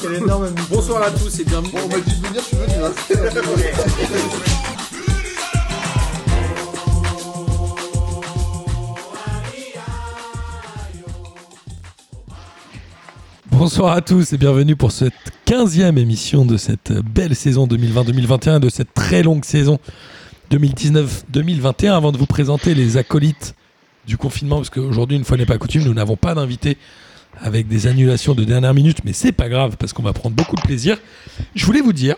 Quel 0.00 0.14
énorme 0.14 0.48
Bonsoir 0.70 1.02
à 1.02 1.10
tous 1.10 1.40
et 1.40 1.44
bienvenue. 1.44 1.72
Bon, 1.72 1.78
on 1.84 1.88
m'a 1.88 2.00
dit 2.00 2.10
de 2.10 2.26
venir, 2.26 2.40
je 2.40 2.46
suis 2.46 2.56
venu. 2.56 2.72
Hein. 2.82 2.90
Bonsoir 13.50 13.92
à 13.92 14.00
tous 14.00 14.32
et 14.32 14.38
bienvenue 14.38 14.74
pour 14.74 14.90
cette 14.90 15.12
15e 15.46 15.98
émission 15.98 16.46
de 16.46 16.56
cette 16.56 16.92
belle 16.92 17.36
saison 17.36 17.66
2020-2021, 17.66 18.60
de 18.60 18.70
cette 18.70 18.94
très 18.94 19.22
longue 19.22 19.44
saison 19.44 19.78
2019-2021. 20.50 21.92
Avant 21.92 22.12
de 22.12 22.16
vous 22.16 22.26
présenter 22.26 22.74
les 22.74 22.96
acolytes 22.96 23.54
du 24.06 24.16
confinement, 24.16 24.56
parce 24.56 24.70
qu'aujourd'hui, 24.70 25.18
une 25.18 25.24
fois 25.24 25.36
n'est 25.36 25.44
pas 25.44 25.58
coutume, 25.58 25.84
nous 25.84 25.92
n'avons 25.94 26.16
pas 26.16 26.34
d'invités 26.34 26.78
avec 27.42 27.68
des 27.68 27.86
annulations 27.86 28.34
de 28.34 28.44
dernière 28.44 28.74
minute, 28.74 28.98
mais 29.04 29.12
c'est 29.12 29.32
pas 29.32 29.48
grave 29.48 29.76
parce 29.78 29.92
qu'on 29.92 30.02
va 30.02 30.12
prendre 30.12 30.34
beaucoup 30.36 30.56
de 30.56 30.60
plaisir. 30.62 30.98
Je 31.54 31.64
voulais 31.64 31.80
vous 31.80 31.92
dire 31.92 32.16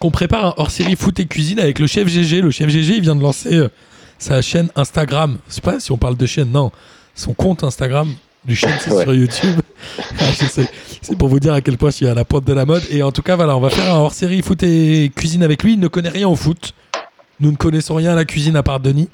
qu'on 0.00 0.10
prépare 0.10 0.44
un 0.46 0.54
hors-série 0.56 0.96
foot 0.96 1.18
et 1.20 1.26
cuisine 1.26 1.58
avec 1.60 1.78
le 1.78 1.86
chef 1.86 2.08
GG. 2.08 2.40
Le 2.40 2.50
chef 2.50 2.68
GG, 2.68 2.96
il 2.96 3.00
vient 3.02 3.14
de 3.16 3.22
lancer 3.22 3.54
euh, 3.54 3.68
sa 4.18 4.42
chaîne 4.42 4.68
Instagram. 4.76 5.38
Je 5.48 5.54
sais 5.54 5.60
pas 5.60 5.80
si 5.80 5.92
on 5.92 5.96
parle 5.98 6.16
de 6.16 6.26
chaîne, 6.26 6.50
non. 6.50 6.72
Son 7.14 7.32
compte 7.32 7.62
Instagram 7.64 8.12
du 8.44 8.56
chaîne, 8.56 8.74
c'est 8.80 8.90
Ouais. 8.92 9.04
sur 9.04 9.14
YouTube. 9.14 9.60
Ah. 10.18 10.24
C'est 11.02 11.18
pour 11.18 11.28
vous 11.28 11.38
dire 11.40 11.52
à 11.52 11.60
quel 11.60 11.76
point 11.76 11.90
je 11.90 11.96
suis 11.96 12.06
à 12.06 12.14
la 12.14 12.24
pointe 12.24 12.44
de 12.46 12.52
la 12.54 12.64
mode. 12.64 12.82
Et 12.90 13.02
en 13.02 13.12
tout 13.12 13.20
cas, 13.20 13.36
voilà, 13.36 13.54
on 13.56 13.60
va 13.60 13.68
faire 13.68 13.92
un 13.94 13.98
hors-série 13.98 14.40
foot 14.40 14.62
et 14.62 15.12
cuisine 15.14 15.42
avec 15.42 15.62
lui. 15.62 15.74
Il 15.74 15.80
ne 15.80 15.88
connaît 15.88 16.08
rien 16.08 16.26
au 16.26 16.36
foot. 16.36 16.72
Nous 17.40 17.50
ne 17.50 17.56
connaissons 17.56 17.96
rien 17.96 18.12
à 18.12 18.14
la 18.14 18.24
cuisine 18.24 18.56
à 18.56 18.62
part 18.62 18.80
Denis. 18.80 19.08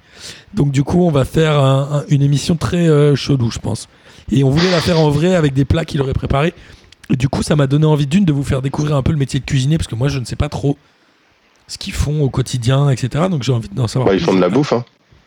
Donc 0.54 0.70
du 0.70 0.84
coup, 0.84 1.04
on 1.04 1.10
va 1.10 1.24
faire 1.24 1.58
un- 1.58 1.88
un- 1.92 2.04
une 2.08 2.22
émission 2.22 2.54
très 2.54 2.88
euh, 2.88 3.16
chelou, 3.16 3.50
je 3.50 3.58
pense. 3.58 3.88
Et 4.32 4.44
on 4.44 4.50
voulait 4.50 4.70
la 4.70 4.80
faire 4.80 4.98
en 5.00 5.10
vrai 5.10 5.34
avec 5.34 5.52
des 5.54 5.64
plats 5.64 5.84
qu'il 5.84 6.00
aurait 6.00 6.12
préparés. 6.12 6.54
Et 7.12 7.16
du 7.16 7.28
coup, 7.28 7.42
ça 7.42 7.56
m'a 7.56 7.66
donné 7.66 7.86
envie 7.86 8.06
d'une 8.06 8.24
de 8.24 8.32
vous 8.32 8.44
faire 8.44 8.62
découvrir 8.62 8.96
un 8.96 9.02
peu 9.02 9.10
le 9.12 9.18
métier 9.18 9.40
de 9.40 9.44
cuisinier 9.44 9.76
parce 9.78 9.88
que 9.88 9.96
moi, 9.96 10.08
je 10.08 10.18
ne 10.18 10.24
sais 10.24 10.36
pas 10.36 10.48
trop 10.48 10.76
ce 11.66 11.78
qu'ils 11.78 11.92
font 11.92 12.22
au 12.22 12.30
quotidien, 12.30 12.88
etc. 12.90 13.24
Donc 13.30 13.42
j'ai 13.42 13.52
envie 13.52 13.68
d'en 13.68 13.88
savoir. 13.88 14.08
Bah, 14.10 14.14
ils 14.14 14.20
font 14.20 14.34
de 14.34 14.40
la 14.40 14.48
bouffe, 14.48 14.72
hein. 14.72 14.84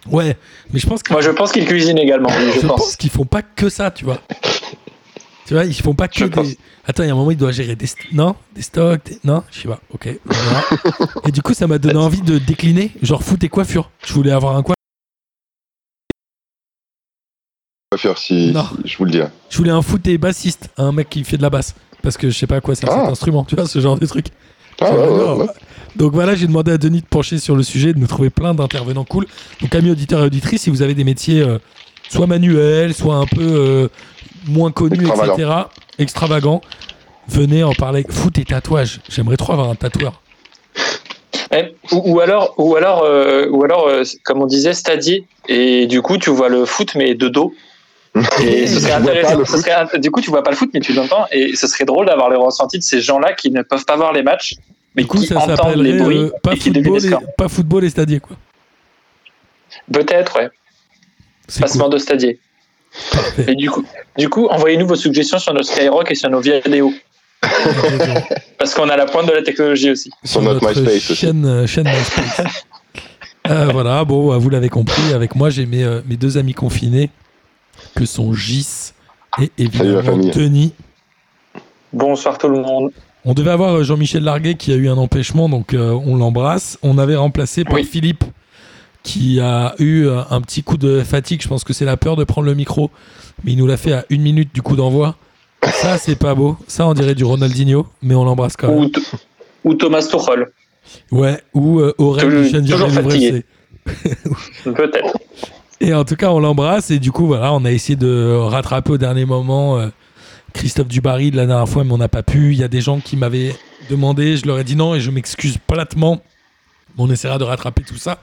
Ouais, 0.09 0.35
mais 0.73 0.79
je 0.79 0.87
pense 0.87 1.01
que 1.03 1.13
Moi, 1.13 1.21
je 1.21 1.29
pense 1.29 1.51
qu'il 1.53 1.65
cuisine 1.65 1.97
également. 1.97 2.27
je 2.29 2.59
je 2.59 2.67
pense, 2.67 2.79
pense. 2.81 2.95
qu'ils 2.97 3.09
font 3.09 3.25
pas 3.25 3.41
que 3.41 3.69
ça, 3.69 3.89
tu 3.91 4.03
vois. 4.03 4.19
tu 5.45 5.53
vois, 5.53 5.63
ils 5.65 5.73
font 5.73 5.93
pas 5.93 6.07
que 6.09 6.19
Je 6.19 6.25
des. 6.25 6.29
pense. 6.31 6.47
Attends, 6.85 7.03
il 7.03 7.07
y 7.07 7.09
a 7.09 7.13
un 7.13 7.17
moment, 7.17 7.31
il 7.31 7.37
doit 7.37 7.51
gérer 7.53 7.75
des. 7.77 7.85
st- 7.85 7.97
Non 8.13 8.35
Des 8.55 8.61
stocks 8.61 9.01
des- 9.05 9.17
Non 9.23 9.43
Je 9.51 9.61
sais 9.61 9.67
pas, 9.69 9.79
ok. 9.93 10.07
et 11.27 11.31
du 11.31 11.41
coup, 11.41 11.53
ça 11.53 11.67
m'a 11.67 11.77
donné 11.77 11.95
envie 11.97 12.21
de 12.21 12.37
décliner, 12.37 12.91
genre 13.01 13.23
foot 13.23 13.41
et 13.43 13.49
coiffure. 13.49 13.89
Je 14.05 14.13
voulais 14.13 14.31
avoir 14.31 14.55
un 14.57 14.63
Coiffeur, 17.93 18.17
si, 18.17 18.51
Non. 18.51 18.65
si 18.83 18.91
je 18.91 18.97
vous 18.97 19.05
le 19.05 19.11
dis. 19.11 19.21
hein. 19.21 19.29
Je 19.51 19.57
voulais 19.59 19.69
un 19.71 19.83
foot 19.83 20.05
et 20.07 20.17
bassiste, 20.17 20.69
un 20.77 20.91
mec 20.91 21.09
qui 21.11 21.23
fait 21.23 21.37
de 21.37 21.43
la 21.43 21.51
basse. 21.51 21.75
Parce 22.01 22.17
que 22.17 22.29
je 22.31 22.35
sais 22.37 22.47
pas 22.47 22.55
à 22.55 22.61
quoi 22.61 22.73
sert 22.73 22.89
Ah. 22.91 23.01
cet 23.01 23.09
instrument, 23.11 23.43
tu 23.43 23.55
vois, 23.55 23.67
ce 23.67 23.79
genre 23.79 23.97
de 23.99 24.05
truc. 24.07 24.25
Ah, 24.81 24.91
ouais, 24.91 25.07
ouais, 25.07 25.33
ouais. 25.35 25.45
Donc 25.95 26.13
voilà, 26.13 26.33
j'ai 26.33 26.47
demandé 26.47 26.71
à 26.71 26.77
Denis 26.79 27.01
de 27.01 27.05
pencher 27.05 27.37
sur 27.37 27.55
le 27.55 27.61
sujet, 27.61 27.93
de 27.93 27.99
nous 27.99 28.07
trouver 28.07 28.31
plein 28.31 28.55
d'intervenants 28.55 29.03
cool. 29.05 29.27
Donc 29.61 29.75
amis 29.75 29.91
auditeurs 29.91 30.21
et 30.23 30.25
auditrices, 30.25 30.63
si 30.63 30.71
vous 30.71 30.81
avez 30.81 30.95
des 30.95 31.03
métiers 31.03 31.41
euh, 31.43 31.59
soit 32.09 32.25
manuels, 32.25 32.95
soit 32.95 33.15
un 33.17 33.27
peu 33.27 33.41
euh, 33.43 33.87
moins 34.47 34.71
connus, 34.71 35.05
Extravagant. 35.05 35.33
etc., 35.35 35.49
extravagants, 35.99 36.61
venez 37.27 37.63
en 37.63 37.73
parler. 37.73 38.03
Foot 38.09 38.39
et 38.39 38.43
tatouage. 38.45 39.01
J'aimerais 39.07 39.37
trop 39.37 39.53
avoir 39.53 39.69
un 39.69 39.75
tatoueur. 39.75 40.19
Eh, 41.55 41.75
ou, 41.91 42.13
ou 42.15 42.19
alors, 42.19 42.55
ou 42.57 42.75
alors, 42.75 43.03
euh, 43.03 43.47
ou 43.49 43.63
alors, 43.63 43.87
euh, 43.87 44.01
comme 44.23 44.41
on 44.41 44.47
disait, 44.47 44.73
stadier. 44.73 45.27
Et 45.47 45.85
du 45.85 46.01
coup, 46.01 46.17
tu 46.17 46.31
vois 46.31 46.49
le 46.49 46.65
foot 46.65 46.95
mais 46.95 47.13
de 47.13 47.27
dos. 47.29 47.53
Et 48.43 48.67
ce 48.67 48.79
serait 48.79 48.93
intéressant. 48.93 49.43
ce 49.45 49.57
serait 49.57 49.99
du 49.99 50.11
coup, 50.11 50.21
tu 50.21 50.29
vois 50.29 50.43
pas 50.43 50.51
le 50.51 50.55
foot, 50.55 50.69
mais 50.73 50.79
tu 50.79 50.93
l'entends. 50.93 51.25
Et 51.31 51.55
ce 51.55 51.67
serait 51.67 51.85
drôle 51.85 52.05
d'avoir 52.05 52.29
le 52.29 52.37
ressenti 52.37 52.77
de 52.77 52.83
ces 52.83 53.01
gens-là 53.01 53.33
qui 53.33 53.49
ne 53.51 53.61
peuvent 53.63 53.85
pas 53.85 53.95
voir 53.95 54.13
les 54.13 54.21
matchs, 54.23 54.55
mais 54.95 55.03
Du 55.03 55.07
coup, 55.07 55.17
qui 55.17 55.27
ça 55.27 55.39
entendent 55.39 55.81
les 55.81 55.97
bruits 55.97 56.17
euh, 56.17 56.29
pas, 56.43 56.53
et 56.53 56.57
qui 56.57 56.69
devinent 56.69 56.83
football 56.83 56.99
les 56.99 57.05
et, 57.05 57.09
scores. 57.09 57.35
pas 57.35 57.47
football 57.47 57.83
et 57.85 57.89
stadier, 57.89 58.19
quoi. 58.19 58.37
Peut-être, 59.91 60.37
ouais. 60.37 60.49
C'est 61.47 61.61
Passement 61.61 61.85
cool. 61.85 61.93
de 61.93 61.97
stadier. 61.97 62.39
Parfait. 63.11 63.45
Et 63.47 63.55
du 63.55 63.71
coup, 63.71 63.83
du 64.17 64.29
coup, 64.29 64.45
envoyez-nous 64.47 64.87
vos 64.87 64.95
suggestions 64.95 65.39
sur 65.39 65.53
notre 65.53 65.67
Skyrock 65.67 66.11
et 66.11 66.15
sur 66.15 66.29
nos 66.29 66.39
vidéos. 66.39 66.93
Parce 68.59 68.73
qu'on 68.75 68.87
a 68.89 68.95
la 68.95 69.05
pointe 69.07 69.27
de 69.27 69.33
la 69.33 69.41
technologie 69.41 69.89
aussi. 69.89 70.11
Sur 70.23 70.41
notre 70.43 70.65
MySpace 70.65 70.95
aussi. 71.09 71.15
chaîne, 71.15 71.45
euh, 71.45 71.67
chaîne 71.67 71.87
MySpace. 71.87 72.41
Euh, 73.49 73.67
voilà, 73.73 74.05
bon, 74.05 74.37
vous 74.39 74.49
l'avez 74.49 74.69
compris, 74.69 75.11
avec 75.13 75.35
moi 75.35 75.49
j'ai 75.49 75.65
mes, 75.65 75.83
euh, 75.83 75.99
mes 76.07 76.15
deux 76.15 76.37
amis 76.37 76.53
confinés, 76.53 77.09
que 77.95 78.05
sont 78.05 78.33
Gis 78.33 78.93
et 79.41 79.51
évidemment. 79.57 80.17
Denis. 80.17 80.73
Bonsoir 81.91 82.37
tout 82.37 82.47
le 82.49 82.59
monde. 82.59 82.91
On 83.25 83.33
devait 83.33 83.51
avoir 83.51 83.73
euh, 83.75 83.83
Jean-Michel 83.83 84.23
Larguet 84.23 84.55
qui 84.55 84.71
a 84.71 84.75
eu 84.75 84.89
un 84.89 84.97
empêchement, 84.97 85.47
donc 85.47 85.73
euh, 85.73 85.91
on 86.05 86.17
l'embrasse. 86.17 86.77
On 86.83 86.97
avait 86.97 87.15
remplacé 87.15 87.63
par 87.63 87.75
Oui. 87.75 87.83
Philippe 87.85 88.23
qui 89.03 89.39
a 89.39 89.75
eu 89.79 90.05
euh, 90.05 90.21
un 90.29 90.41
petit 90.41 90.63
coup 90.63 90.77
de 90.77 91.01
fatigue. 91.03 91.41
Je 91.41 91.47
pense 91.47 91.63
que 91.63 91.73
c'est 91.73 91.85
la 91.85 91.97
peur 91.97 92.15
de 92.15 92.23
prendre 92.23 92.47
le 92.47 92.53
micro, 92.53 92.89
mais 93.43 93.51
il 93.53 93.57
nous 93.57 93.67
l'a 93.67 93.77
fait 93.77 93.93
à 93.93 94.05
une 94.09 94.21
minute 94.21 94.53
du 94.53 94.61
coup 94.61 94.75
d'envoi. 94.75 95.15
Ça, 95.71 95.97
c'est 95.97 96.17
pas 96.17 96.35
beau. 96.35 96.57
Ça, 96.67 96.85
on 96.87 96.93
dirait 96.93 97.15
du 97.15 97.23
Ronaldinho, 97.23 97.87
mais 98.01 98.15
on 98.15 98.25
l'embrasse 98.25 98.57
quand 98.57 98.67
même. 98.67 98.89
Ou, 99.63 99.73
Thomas 99.75 100.01
Tuchel. 100.01 100.47
Ouais, 101.11 101.41
ou 101.53 101.79
euh, 101.79 101.93
Aurel 101.97 102.51
Toujours- 102.51 102.89
fatigué. 102.91 103.45
Peut-être. 104.65 105.17
Et 105.85 105.93
en 105.93 106.05
tout 106.05 106.15
cas, 106.15 106.31
on 106.31 106.39
l'embrasse 106.39 106.91
et 106.91 106.99
du 106.99 107.11
coup, 107.11 107.27
voilà, 107.27 107.51
on 107.53 107.65
a 107.65 107.71
essayé 107.71 107.97
de 107.97 108.35
rattraper 108.37 108.91
au 108.93 108.97
dernier 108.97 109.25
moment 109.25 109.77
euh, 109.79 109.87
Christophe 110.53 110.87
Dubarry 110.87 111.29
de 111.29 111.35
la 111.35 111.45
dernière 111.45 111.67
fois, 111.67 111.83
mais 111.83 111.91
on 111.91 111.97
n'a 111.97 112.07
pas 112.07 112.23
pu. 112.23 112.53
Il 112.53 112.57
y 112.57 112.63
a 112.63 112.69
des 112.69 112.79
gens 112.79 113.01
qui 113.01 113.17
m'avaient 113.17 113.53
demandé, 113.89 114.37
je 114.37 114.45
leur 114.45 114.57
ai 114.59 114.63
dit 114.63 114.77
non 114.77 114.95
et 114.95 115.01
je 115.01 115.11
m'excuse 115.11 115.57
platement. 115.67 116.21
On 116.97 117.09
essaiera 117.11 117.37
de 117.37 117.43
rattraper 117.43 117.83
tout 117.83 117.97
ça, 117.97 118.19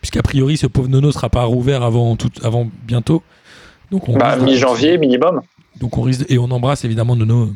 puisqu'a 0.00 0.22
priori, 0.22 0.56
ce 0.56 0.66
pauvre 0.66 0.88
Nono 0.88 1.12
sera 1.12 1.28
pas 1.28 1.44
rouvert 1.44 1.82
avant, 1.82 2.16
tout, 2.16 2.30
avant 2.42 2.70
bientôt. 2.86 3.22
Donc 3.90 4.08
on, 4.08 4.16
Bah, 4.16 4.36
mi-janvier 4.36 4.96
minimum. 4.96 5.42
donc 5.80 5.98
on 5.98 6.02
risque 6.02 6.26
de- 6.26 6.32
et 6.32 6.38
on 6.38 6.50
embrasse 6.50 6.84
évidemment 6.86 7.14
Nono 7.14 7.50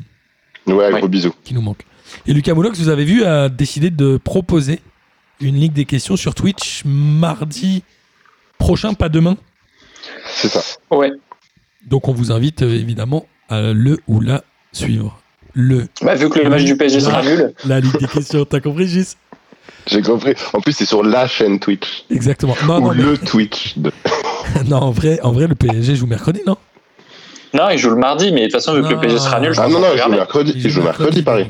euh, 0.68 0.72
Ouais, 0.72 0.92
Ouais. 0.92 0.98
gros 0.98 1.08
bisous. 1.08 1.32
qui 1.44 1.54
nous 1.54 1.62
manque. 1.62 1.86
Et 2.26 2.34
Lucas 2.34 2.52
Moulox, 2.52 2.78
vous 2.78 2.88
avez 2.90 3.04
vu, 3.04 3.24
a 3.24 3.48
décidé 3.48 3.88
de 3.90 4.18
proposer 4.18 4.80
une 5.40 5.54
ligue 5.54 5.72
des 5.72 5.84
questions 5.86 6.16
sur 6.16 6.34
Twitch 6.34 6.82
mardi 6.84 7.82
prochain, 8.58 8.94
pas 8.94 9.08
demain. 9.08 9.36
C'est 10.28 10.48
ça. 10.48 10.60
Ouais. 10.90 11.10
Donc 11.86 12.08
on 12.08 12.12
vous 12.12 12.32
invite 12.32 12.62
euh, 12.62 12.74
évidemment 12.74 13.26
à 13.48 13.72
le 13.72 13.98
ou 14.08 14.20
la 14.20 14.42
suivre. 14.72 15.20
Le, 15.54 15.86
Bah, 16.02 16.14
vu 16.14 16.28
que 16.28 16.38
le 16.40 16.50
match 16.50 16.64
du 16.64 16.76
PSG 16.76 17.00
sera 17.00 17.22
nul. 17.22 17.54
la 17.66 17.80
ligue 17.80 17.96
des 17.98 18.06
questions, 18.08 18.44
t'as 18.44 18.60
compris 18.60 18.86
Gis? 18.86 19.14
J'ai 19.86 20.02
compris. 20.02 20.34
En 20.52 20.60
plus, 20.60 20.72
c'est 20.72 20.84
sur 20.84 21.02
la 21.02 21.26
chaîne 21.28 21.58
Twitch. 21.60 22.04
Exactement. 22.10 22.54
Non, 22.66 22.76
ou 22.78 22.80
non, 22.80 22.92
mais- 22.94 23.02
le 23.02 23.18
Twitch. 23.18 23.78
De... 23.78 23.92
non, 24.68 24.78
en 24.78 24.90
vrai, 24.90 25.18
en 25.22 25.32
vrai, 25.32 25.46
le 25.46 25.54
PSG 25.54 25.94
joue 25.96 26.06
mercredi, 26.06 26.42
non? 26.46 26.56
Non, 27.54 27.70
il 27.70 27.78
joue 27.78 27.90
le 27.90 27.96
mardi, 27.96 28.32
mais 28.32 28.40
de 28.40 28.44
toute 28.46 28.52
façon, 28.54 28.74
vu 28.74 28.82
que 28.82 28.88
le 28.88 29.00
PSG 29.00 29.18
sera 29.18 29.40
nul, 29.40 29.54
je 29.54 29.60
Ah 29.60 29.68
non, 29.68 29.78
non, 29.78 29.86
il 29.94 29.98
joue 30.02 30.10
mercredi. 30.10 30.52
Il 30.56 30.68
joue 30.70 30.82
mercredi, 30.82 31.22
Paris. 31.22 31.46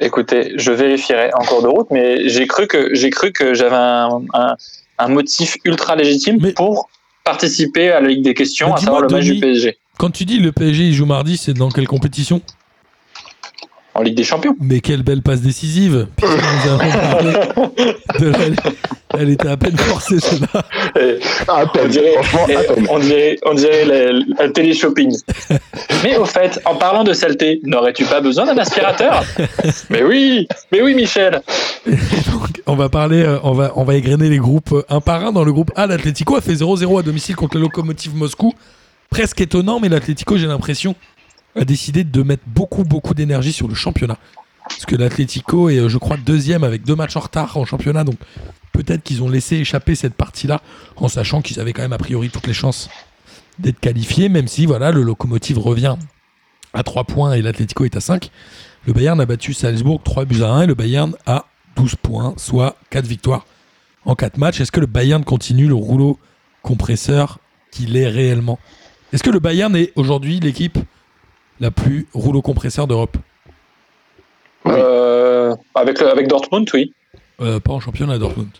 Écoutez, 0.00 0.52
je 0.56 0.72
vérifierai 0.72 1.30
en 1.34 1.44
cours 1.44 1.62
de 1.62 1.68
route, 1.68 1.88
mais 1.90 2.28
j'ai 2.28 2.46
cru 2.46 2.66
que 2.66 2.94
j'ai 2.94 3.10
cru 3.10 3.32
que 3.32 3.54
j'avais 3.54 3.76
un, 3.76 4.22
un, 4.34 4.56
un 5.04 5.08
motif 5.08 5.56
ultra 5.64 5.96
légitime 5.96 6.38
Mais- 6.40 6.52
pour 6.52 6.88
participer 7.24 7.90
à 7.90 8.00
la 8.00 8.08
Ligue 8.08 8.22
des 8.22 8.34
questions, 8.34 8.74
à 8.74 8.78
savoir 8.78 9.02
le 9.02 9.08
match 9.08 9.24
du 9.24 9.38
PSG 9.38 9.78
Quand 9.98 10.10
tu 10.10 10.24
dis 10.24 10.38
le 10.38 10.52
PSG 10.52 10.84
il 10.84 10.94
joue 10.94 11.06
mardi, 11.06 11.36
c'est 11.36 11.52
dans 11.54 11.70
quelle 11.70 11.86
compétition? 11.86 12.40
En 13.94 14.02
Ligue 14.02 14.14
des 14.16 14.24
Champions. 14.24 14.56
Mais 14.60 14.80
quelle 14.80 15.02
belle 15.02 15.22
passe 15.22 15.40
décisive 15.40 16.06
Putain, 16.16 16.34
nous 16.34 16.70
avons 16.70 16.90
parlé 17.10 17.32
de 18.20 18.26
la- 18.30 18.38
Elle 19.18 19.30
était 19.30 19.48
à 19.48 19.56
peine 19.56 19.76
forcée, 19.76 20.20
celle-là. 20.20 20.62
Et 21.00 21.18
À 21.48 21.64
on 21.64 21.68
peine. 21.68 21.88
dirait, 21.88 22.14
on 22.88 22.98
dirait, 23.00 23.36
on 23.44 23.54
dirait 23.54 23.84
le, 23.84 24.20
le 24.44 24.52
télé-shopping. 24.52 25.16
mais 26.04 26.16
au 26.16 26.24
fait, 26.24 26.60
en 26.64 26.76
parlant 26.76 27.02
de 27.02 27.12
saleté, 27.12 27.60
n'aurais-tu 27.64 28.04
pas 28.04 28.20
besoin 28.20 28.46
d'un 28.46 28.56
aspirateur? 28.58 29.24
Mais 29.90 30.04
oui, 30.04 30.46
mais 30.70 30.80
oui, 30.82 30.94
Michel. 30.94 31.42
Donc, 31.86 32.62
on 32.66 32.76
va 32.76 32.88
parler, 32.88 33.22
euh, 33.24 33.38
on 33.42 33.52
va, 33.52 33.72
on 33.74 33.82
va 33.82 33.96
égrener 33.96 34.28
les 34.28 34.38
groupes 34.38 34.70
euh, 34.72 34.82
un 34.88 35.00
par 35.00 35.24
un. 35.26 35.32
Dans 35.32 35.42
le 35.44 35.52
groupe 35.52 35.72
A, 35.74 35.88
l'Atlético 35.88 36.36
a 36.36 36.40
fait 36.40 36.54
0-0 36.54 37.00
à 37.00 37.02
domicile 37.02 37.34
contre 37.34 37.56
le 37.56 37.62
Lokomotiv 37.62 38.14
Moscou. 38.14 38.54
Presque 39.10 39.40
étonnant, 39.40 39.80
mais 39.80 39.88
l'Atlético, 39.88 40.36
j'ai 40.36 40.46
l'impression, 40.46 40.94
a 41.56 41.64
décidé 41.64 42.04
de 42.04 42.22
mettre 42.22 42.44
beaucoup, 42.46 42.84
beaucoup 42.84 43.14
d'énergie 43.14 43.52
sur 43.52 43.68
le 43.68 43.74
championnat. 43.74 44.18
Parce 44.68 44.86
que 44.86 44.94
l'Atlético 44.94 45.68
est, 45.68 45.78
euh, 45.78 45.88
je 45.88 45.98
crois, 45.98 46.16
deuxième 46.16 46.64
avec 46.64 46.84
deux 46.84 46.94
matchs 46.94 47.16
en 47.16 47.20
retard 47.20 47.56
en 47.56 47.64
championnat. 47.64 48.04
Donc 48.04 48.16
peut-être 48.72 49.02
qu'ils 49.02 49.22
ont 49.22 49.28
laissé 49.28 49.56
échapper 49.56 49.94
cette 49.94 50.14
partie-là 50.14 50.62
en 50.96 51.08
sachant 51.08 51.42
qu'ils 51.42 51.60
avaient 51.60 51.72
quand 51.72 51.82
même 51.82 51.92
a 51.92 51.98
priori 51.98 52.30
toutes 52.30 52.46
les 52.46 52.54
chances 52.54 52.88
d'être 53.58 53.80
qualifiés, 53.80 54.28
même 54.28 54.48
si 54.48 54.66
voilà, 54.66 54.90
le 54.90 55.02
Lokomotiv 55.02 55.58
revient 55.58 55.96
à 56.72 56.82
3 56.82 57.04
points 57.04 57.32
et 57.32 57.42
l'Atlético 57.42 57.84
est 57.84 57.96
à 57.96 58.00
5. 58.00 58.30
Le 58.86 58.92
Bayern 58.92 59.20
a 59.20 59.26
battu 59.26 59.52
Salzbourg 59.52 60.00
3 60.02 60.24
buts 60.24 60.42
à 60.42 60.48
1 60.48 60.62
et 60.62 60.66
le 60.66 60.74
Bayern 60.74 61.14
a 61.26 61.46
12 61.76 61.96
points, 61.96 62.34
soit 62.36 62.76
4 62.90 63.06
victoires 63.06 63.46
en 64.04 64.14
4 64.14 64.38
matchs. 64.38 64.60
Est-ce 64.60 64.72
que 64.72 64.80
le 64.80 64.86
Bayern 64.86 65.24
continue 65.24 65.66
le 65.66 65.74
rouleau 65.74 66.18
compresseur 66.62 67.38
qu'il 67.70 67.96
est 67.96 68.08
réellement? 68.08 68.58
Est-ce 69.12 69.22
que 69.22 69.30
le 69.30 69.40
Bayern 69.40 69.74
est 69.76 69.92
aujourd'hui 69.96 70.40
l'équipe 70.40 70.78
la 71.60 71.70
plus 71.70 72.06
rouleau 72.14 72.42
compresseur 72.42 72.86
d'Europe 72.86 73.16
Avec, 74.64 76.00
le, 76.00 76.08
avec 76.08 76.26
Dortmund, 76.26 76.68
oui. 76.74 76.92
Euh, 77.40 77.60
pas 77.60 77.72
en 77.72 77.80
championnat, 77.80 78.18
Dortmund. 78.18 78.50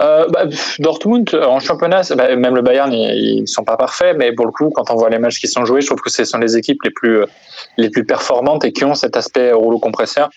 Euh, 0.00 0.26
bah, 0.28 0.44
Dortmund, 0.78 1.28
euh, 1.34 1.44
en 1.44 1.60
championnat, 1.60 2.02
bah, 2.16 2.34
même 2.36 2.54
le 2.54 2.62
Bayern, 2.62 2.92
ils, 2.92 3.40
ils 3.40 3.48
sont 3.48 3.64
pas 3.64 3.76
parfaits, 3.76 4.16
mais 4.16 4.32
pour 4.32 4.46
le 4.46 4.52
coup, 4.52 4.70
quand 4.70 4.90
on 4.90 4.94
voit 4.94 5.10
les 5.10 5.18
matchs 5.18 5.40
qui 5.40 5.48
sont 5.48 5.64
joués, 5.64 5.82
je 5.82 5.86
trouve 5.86 6.00
que 6.00 6.10
ce 6.10 6.24
sont 6.24 6.38
les 6.38 6.56
équipes 6.56 6.82
les 6.84 6.90
plus, 6.90 7.18
euh, 7.18 7.26
les 7.76 7.90
plus 7.90 8.04
performantes 8.04 8.64
et 8.64 8.72
qui 8.72 8.84
ont 8.84 8.94
cet 8.94 9.16
aspect 9.16 9.52
rouleau 9.52 9.78
compresseur. 9.78 10.30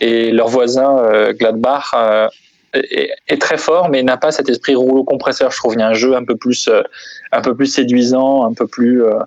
Et 0.00 0.30
leur 0.30 0.48
voisin, 0.48 0.98
euh, 0.98 1.32
Gladbach, 1.32 1.90
euh, 1.94 2.28
est, 2.74 3.10
est 3.26 3.40
très 3.40 3.58
fort, 3.58 3.88
mais 3.88 4.02
n'a 4.02 4.16
pas 4.16 4.30
cet 4.30 4.48
esprit 4.48 4.74
rouleau 4.74 5.04
compresseur. 5.04 5.50
Je 5.50 5.56
trouve 5.56 5.74
il 5.74 5.80
y 5.80 5.82
a 5.82 5.88
un 5.88 5.94
jeu 5.94 6.14
un 6.14 6.24
peu 6.24 6.36
plus, 6.36 6.68
euh, 6.68 6.82
un 7.32 7.40
peu 7.40 7.56
plus 7.56 7.66
séduisant, 7.66 8.44
un 8.44 8.52
peu 8.52 8.66
plus, 8.66 9.02
euh, 9.02 9.18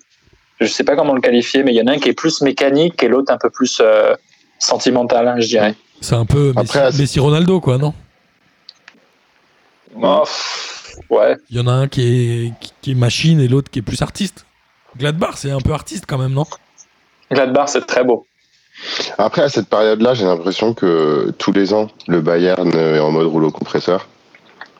je 0.61 0.71
sais 0.71 0.83
pas 0.83 0.95
comment 0.95 1.13
le 1.13 1.21
qualifier, 1.21 1.63
mais 1.63 1.73
il 1.73 1.77
y 1.77 1.81
en 1.81 1.87
a 1.87 1.93
un 1.93 1.97
qui 1.99 2.09
est 2.09 2.13
plus 2.13 2.41
mécanique 2.41 3.01
et 3.03 3.07
l'autre 3.07 3.33
un 3.33 3.37
peu 3.37 3.49
plus 3.49 3.79
euh, 3.83 4.15
sentimental, 4.59 5.27
hein, 5.27 5.35
je 5.39 5.47
dirais. 5.47 5.75
C'est 6.01 6.15
un 6.15 6.25
peu 6.25 6.53
Messi, 6.55 6.77
Après, 6.77 6.91
Messi 6.97 7.19
Ronaldo, 7.19 7.59
quoi, 7.59 7.77
non? 7.77 7.93
Oh, 10.01 10.21
pff, 10.23 10.95
ouais. 11.09 11.35
Il 11.49 11.57
y 11.57 11.59
en 11.59 11.67
a 11.67 11.71
un 11.71 11.87
qui 11.87 12.01
est, 12.01 12.53
qui, 12.59 12.71
qui 12.81 12.91
est 12.91 12.95
machine 12.95 13.39
et 13.41 13.47
l'autre 13.47 13.69
qui 13.69 13.79
est 13.79 13.83
plus 13.83 14.01
artiste. 14.01 14.45
Gladbach, 14.97 15.35
c'est 15.35 15.51
un 15.51 15.59
peu 15.59 15.73
artiste 15.73 16.05
quand 16.07 16.17
même, 16.17 16.33
non? 16.33 16.45
Gladbach, 17.29 17.69
c'est 17.69 17.85
très 17.85 18.03
beau. 18.03 18.25
Après, 19.17 19.43
à 19.43 19.49
cette 19.49 19.67
période-là, 19.67 20.13
j'ai 20.13 20.25
l'impression 20.25 20.73
que 20.73 21.33
tous 21.37 21.51
les 21.51 21.73
ans, 21.73 21.87
le 22.07 22.21
Bayern 22.21 22.73
est 22.73 22.99
en 22.99 23.11
mode 23.11 23.27
rouleau 23.27 23.51
compresseur. 23.51 24.07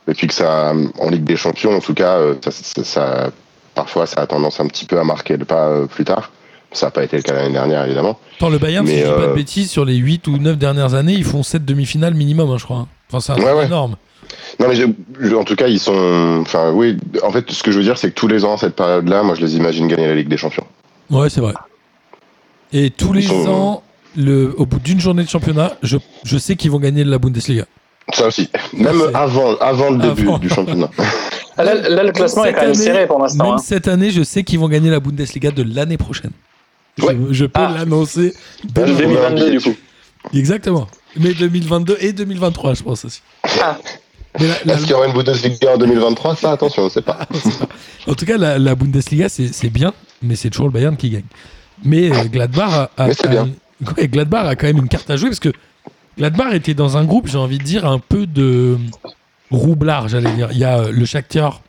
Et 0.07 0.13
puis 0.13 0.27
que 0.27 0.33
ça, 0.33 0.73
en 0.99 1.09
Ligue 1.09 1.23
des 1.23 1.37
Champions, 1.37 1.75
en 1.75 1.79
tout 1.79 1.93
cas, 1.93 2.17
euh, 2.17 2.35
ça, 2.43 2.51
ça- 2.51 2.83
ça- 2.83 3.31
parfois, 3.75 4.05
ça 4.05 4.21
a 4.21 4.27
tendance 4.27 4.59
un 4.59 4.67
petit 4.67 4.85
peu 4.85 4.99
à 4.99 5.03
marquer 5.03 5.37
le 5.37 5.45
pas 5.45 5.67
euh, 5.67 5.85
plus 5.87 6.03
tard. 6.05 6.31
Ça 6.73 6.87
n'a 6.87 6.91
pas 6.91 7.03
été 7.03 7.17
le 7.17 7.23
cas 7.23 7.33
l'année 7.33 7.51
dernière, 7.53 7.83
évidemment. 7.85 8.17
Le 8.41 8.57
Bayern, 8.57 8.87
si 8.87 8.93
Mais, 8.93 8.99
je 9.01 9.05
dis 9.05 9.11
pas 9.11 9.17
de 9.19 9.23
euh, 9.31 9.33
bêtises, 9.33 9.69
sur 9.69 9.83
les 9.83 9.95
8 9.97 10.27
ou 10.27 10.37
9 10.37 10.57
dernières 10.57 10.93
années, 10.93 11.13
ils 11.13 11.25
font 11.25 11.43
7 11.43 11.65
demi-finales 11.65 12.13
minimum, 12.13 12.49
hein, 12.49 12.57
je 12.57 12.63
crois. 12.63 12.87
Enfin, 13.11 13.35
c'est 13.35 13.43
Ouais, 13.43 13.51
ouais. 13.51 13.65
énorme. 13.65 13.97
Non, 14.59 14.67
mais 14.69 14.75
je- 14.75 14.85
je- 15.19 15.35
en 15.35 15.43
tout 15.43 15.55
cas, 15.57 15.67
ils 15.67 15.79
sont. 15.81 16.39
Enfin, 16.41 16.71
oui, 16.71 16.97
en 17.23 17.31
fait, 17.31 17.51
ce 17.51 17.61
que 17.63 17.71
je 17.71 17.77
veux 17.77 17.83
dire, 17.83 17.97
c'est 17.97 18.09
que 18.11 18.15
tous 18.15 18.27
les 18.29 18.45
ans, 18.45 18.53
à 18.53 18.57
cette 18.57 18.75
période-là, 18.77 19.23
moi, 19.23 19.35
je 19.35 19.41
les 19.41 19.57
imagine 19.57 19.87
gagner 19.89 20.07
la 20.07 20.15
Ligue 20.15 20.29
des 20.29 20.37
Champions. 20.37 20.65
Ouais, 21.09 21.29
c'est 21.29 21.41
vrai. 21.41 21.53
Et 22.71 22.89
tous 22.89 23.11
les 23.11 23.23
sont- 23.23 23.47
ans, 23.49 23.83
le, 24.15 24.53
au 24.57 24.65
bout 24.65 24.79
d'une 24.79 24.99
journée 25.01 25.23
de 25.23 25.29
championnat, 25.29 25.73
je, 25.83 25.97
je 26.23 26.37
sais 26.37 26.55
qu'ils 26.55 26.71
vont 26.71 26.79
gagner 26.79 27.03
la 27.03 27.17
Bundesliga. 27.17 27.65
Ça 28.13 28.27
aussi. 28.27 28.49
Même 28.73 29.01
avant, 29.13 29.55
avant 29.57 29.89
le 29.91 29.97
début 29.97 30.23
Avant. 30.27 30.39
du 30.39 30.49
championnat. 30.49 30.89
Là, 31.63 31.89
là, 31.89 32.03
le 32.03 32.11
classement 32.11 32.45
est 32.45 32.53
quand 32.53 32.61
même 32.61 32.73
serré 32.73 33.07
pour 33.07 33.19
l'instant. 33.19 33.43
Même 33.43 33.53
hein. 33.53 33.57
cette 33.57 33.87
année, 33.87 34.11
je 34.11 34.23
sais 34.23 34.43
qu'ils 34.43 34.59
vont 34.59 34.67
gagner 34.69 34.89
la 34.89 34.99
Bundesliga 34.99 35.51
de 35.51 35.63
l'année 35.63 35.97
prochaine. 35.97 36.31
Je- 36.97 37.05
Ouais. 37.05 37.17
Je, 37.31 37.45
peux 37.45 37.51
Ah. 37.61 37.73
l'annoncer. 37.79 38.33
dès 38.63 38.83
Ah, 38.83 38.85
je 38.87 38.93
vais 38.93 39.07
maintenant. 39.07 39.29
2022 39.29 39.51
du 39.51 39.59
coup. 39.61 39.75
Exactement. 40.33 40.87
Mais 41.17 41.33
2022 41.33 41.97
et 41.99 42.13
2023, 42.13 42.73
je 42.75 42.83
pense 42.83 43.05
aussi. 43.05 43.21
Ah. 43.61 43.77
Mais 44.39 44.47
la- 44.47 44.53
la- 44.65 44.73
Est-ce 44.73 44.81
qu'il 44.83 44.91
y 44.91 44.93
aura 44.93 45.07
une 45.07 45.13
Bundesliga 45.13 45.73
en 45.73 45.77
2023 45.77 46.35
Ça, 46.35 46.51
attention, 46.51 46.83
on 46.83 46.85
ne 46.87 46.89
sait 46.89 47.01
pas. 47.01 47.19
En 48.07 48.13
tout 48.13 48.25
cas, 48.25 48.37
la, 48.37 48.57
la 48.59 48.75
Bundesliga, 48.75 49.27
c'est 49.29 49.69
bien, 49.69 49.93
mais 50.21 50.35
c'est 50.35 50.49
toujours 50.49 50.67
le 50.67 50.71
Bayern 50.73 50.95
qui 50.95 51.09
gagne. 51.09 51.23
Mais 51.83 52.11
euh, 52.11 52.23
Gladbach 52.25 52.71
a, 52.71 52.91
a- 53.03 53.07
Mais 53.07 53.13
c'est 53.13 53.25
a 53.27 53.29
bien. 53.29 53.45
une- 53.81 53.87
ouais, 53.97 54.07
Gladbach 54.07 54.45
a 54.47 54.55
quand 54.55 54.67
même 54.67 54.77
une 54.77 54.87
carte 54.87 55.09
à 55.09 55.17
jouer 55.17 55.29
parce 55.29 55.39
que 55.39 55.51
Gladbach 56.17 56.53
était 56.53 56.73
dans 56.73 56.97
un 56.97 57.03
groupe, 57.05 57.27
j'ai 57.27 57.37
envie 57.37 57.57
de 57.57 57.63
dire, 57.63 57.85
un 57.85 57.99
peu 57.99 58.25
de 58.27 58.77
roublard, 59.51 60.07
j'allais 60.07 60.31
dire. 60.33 60.49
Il 60.51 60.57
y 60.57 60.63
a 60.63 60.79
euh, 60.79 60.91
le 60.91 61.05
Shakhtar 61.05 61.61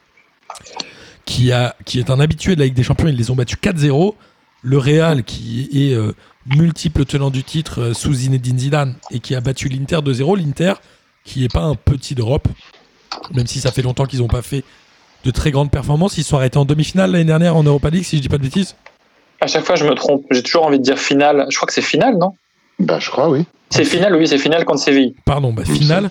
qui, 1.24 1.52
a, 1.52 1.76
qui 1.84 1.98
est 1.98 2.10
un 2.10 2.20
habitué 2.20 2.54
de 2.54 2.60
la 2.60 2.66
Ligue 2.66 2.74
des 2.74 2.82
Champions, 2.82 3.08
ils 3.08 3.16
les 3.16 3.30
ont 3.30 3.36
battus 3.36 3.58
4-0. 3.60 4.14
Le 4.64 4.78
Real 4.78 5.24
qui 5.24 5.68
est 5.72 5.94
euh, 5.94 6.14
multiple 6.46 7.04
tenant 7.04 7.30
du 7.30 7.42
titre 7.42 7.80
euh, 7.80 7.94
sous 7.94 8.14
Zinedine 8.14 8.58
Zidane 8.58 8.94
et 9.10 9.18
qui 9.18 9.34
a 9.34 9.40
battu 9.40 9.68
l'Inter 9.68 9.96
2-0. 9.96 10.38
L'Inter 10.38 10.74
qui 11.24 11.40
n'est 11.40 11.48
pas 11.48 11.62
un 11.62 11.74
petit 11.74 12.14
d'Europe, 12.14 12.48
même 13.34 13.46
si 13.46 13.60
ça 13.60 13.72
fait 13.72 13.82
longtemps 13.82 14.06
qu'ils 14.06 14.20
n'ont 14.20 14.28
pas 14.28 14.42
fait 14.42 14.64
de 15.24 15.30
très 15.30 15.50
grandes 15.50 15.70
performances. 15.70 16.18
Ils 16.18 16.24
sont 16.24 16.36
arrêtés 16.36 16.58
en 16.58 16.64
demi-finale 16.64 17.12
l'année 17.12 17.24
dernière 17.24 17.56
en 17.56 17.62
Europa 17.62 17.90
League, 17.90 18.04
si 18.04 18.16
je 18.16 18.22
dis 18.22 18.28
pas 18.28 18.38
de 18.38 18.42
bêtises. 18.42 18.76
À 19.40 19.46
chaque 19.48 19.64
fois, 19.64 19.74
je 19.74 19.84
me 19.84 19.94
trompe. 19.94 20.24
J'ai 20.30 20.42
toujours 20.42 20.64
envie 20.64 20.78
de 20.78 20.84
dire 20.84 20.98
finale. 20.98 21.46
Je 21.50 21.56
crois 21.56 21.66
que 21.66 21.72
c'est 21.72 21.82
finale, 21.82 22.16
non? 22.16 22.34
Bah, 22.78 22.98
je 23.00 23.10
crois, 23.10 23.28
oui. 23.28 23.44
C'est 23.70 23.84
finale, 23.84 24.14
oui, 24.16 24.28
c'est 24.28 24.38
finale 24.38 24.64
contre 24.64 24.80
Séville. 24.80 25.14
Pardon, 25.24 25.52
bah, 25.52 25.64
finale. 25.64 26.10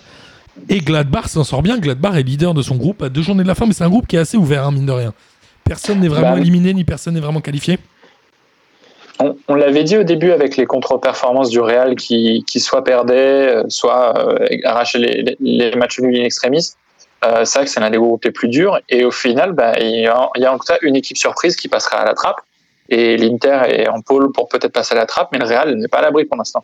Et 0.69 0.80
Gladbach 0.80 1.28
s'en 1.28 1.44
sort 1.44 1.62
bien. 1.62 1.78
Gladbach 1.78 2.16
est 2.16 2.24
leader 2.24 2.54
de 2.54 2.62
son 2.62 2.75
groupe 2.75 3.02
à 3.04 3.10
deux 3.10 3.22
journées 3.22 3.44
de 3.44 3.48
la 3.48 3.56
fin, 3.56 3.66
mais 3.66 3.74
c'est 3.74 3.84
un 3.84 3.90
groupe 3.90 4.08
qui 4.08 4.16
est 4.16 4.19
assez 4.19 4.38
ouvert, 4.38 4.66
hein, 4.66 4.72
mine 4.72 4.86
de 4.86 4.92
rien. 4.92 5.13
Personne 5.63 6.00
n'est 6.00 6.08
vraiment 6.08 6.34
Bah, 6.34 6.40
éliminé, 6.40 6.74
ni 6.74 6.84
personne 6.84 7.13
n'est 7.13 7.19
vraiment 7.19 7.42
qualifié. 7.42 7.78
On, 9.19 9.36
on 9.48 9.56
l'avait 9.56 9.84
dit 9.84 9.98
au 9.98 10.04
début 10.04 10.31
avec 10.31 10.58
les 10.58 10.66
contre-performances 10.66 11.50
du 11.50 11.60
Real 11.60 11.96
qui, 11.96 12.44
qui 12.48 12.60
soit 12.60 12.84
perdait, 12.84 13.56
euh, 13.56 13.63
soit 13.69 14.18
euh, 14.18 14.48
arrachait 14.63 14.98
les, 15.00 15.22
les- 15.22 15.38
les 15.40 15.75
matchs 15.75 16.00
nuls 16.00 16.16
in 16.19 16.24
extremis. 16.24 16.72
Euh, 17.24 17.46
c'est 17.46 17.60
vrai 17.60 17.66
que 17.66 17.72
c'est 17.72 17.80
l'un 17.80 17.92
des 17.92 17.98
groupes 18.00 18.24
les 18.25 18.31
plus 18.31 18.48
durs. 18.48 18.80
Et 18.90 19.06
au 19.06 19.12
final, 19.12 19.52
bah, 19.54 19.74
il, 19.80 20.02
y 20.02 20.08
a, 20.08 20.28
il 20.36 20.42
y 20.42 20.46
a 20.46 20.54
en 20.54 20.58
tout 20.58 20.66
cas 20.68 20.78
une 20.81 20.96
équipe 20.96 21.18
surprise 21.18 21.56
qui 21.56 21.68
passera 21.68 21.98
à 21.98 22.06
la 22.06 22.13
trappe. 22.16 22.38
Et 22.90 23.16
l'Inter 23.16 23.60
est 23.68 23.88
en 23.88 24.02
pôle 24.02 24.31
pour 24.31 24.50
peut-être 24.50 24.74
passer 24.74 24.96
à 24.96 24.98
la 24.98 25.06
trappe, 25.06 25.30
mais 25.31 25.38
le 25.38 25.46
Real 25.46 25.75
n'est 25.75 25.88
pas 25.88 26.00
à 26.00 26.02
l'abri 26.02 26.25
pour 26.25 26.36
l'instant. 26.38 26.63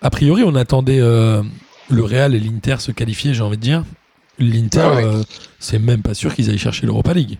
A 0.00 0.08
priori, 0.10 0.42
on 0.44 0.54
attendait 0.54 1.00
euh, 1.00 1.42
le 1.90 2.04
Real 2.04 2.34
et 2.34 2.38
l'Inter 2.40 2.76
se 2.78 2.92
qualifier, 2.92 3.34
j'ai 3.34 3.42
envie 3.42 3.56
de 3.56 3.62
dire. 3.62 3.84
L'Inter, 4.38 4.80
Ah 4.82 4.94
ouais. 4.96 5.04
euh, 5.04 5.22
c'est 5.58 5.78
même 5.78 6.02
pas 6.02 6.14
sûr 6.14 6.34
qu'ils 6.34 6.48
aillent 6.48 6.58
chercher 6.58 6.86
l'Europa 6.86 7.12
League. 7.12 7.38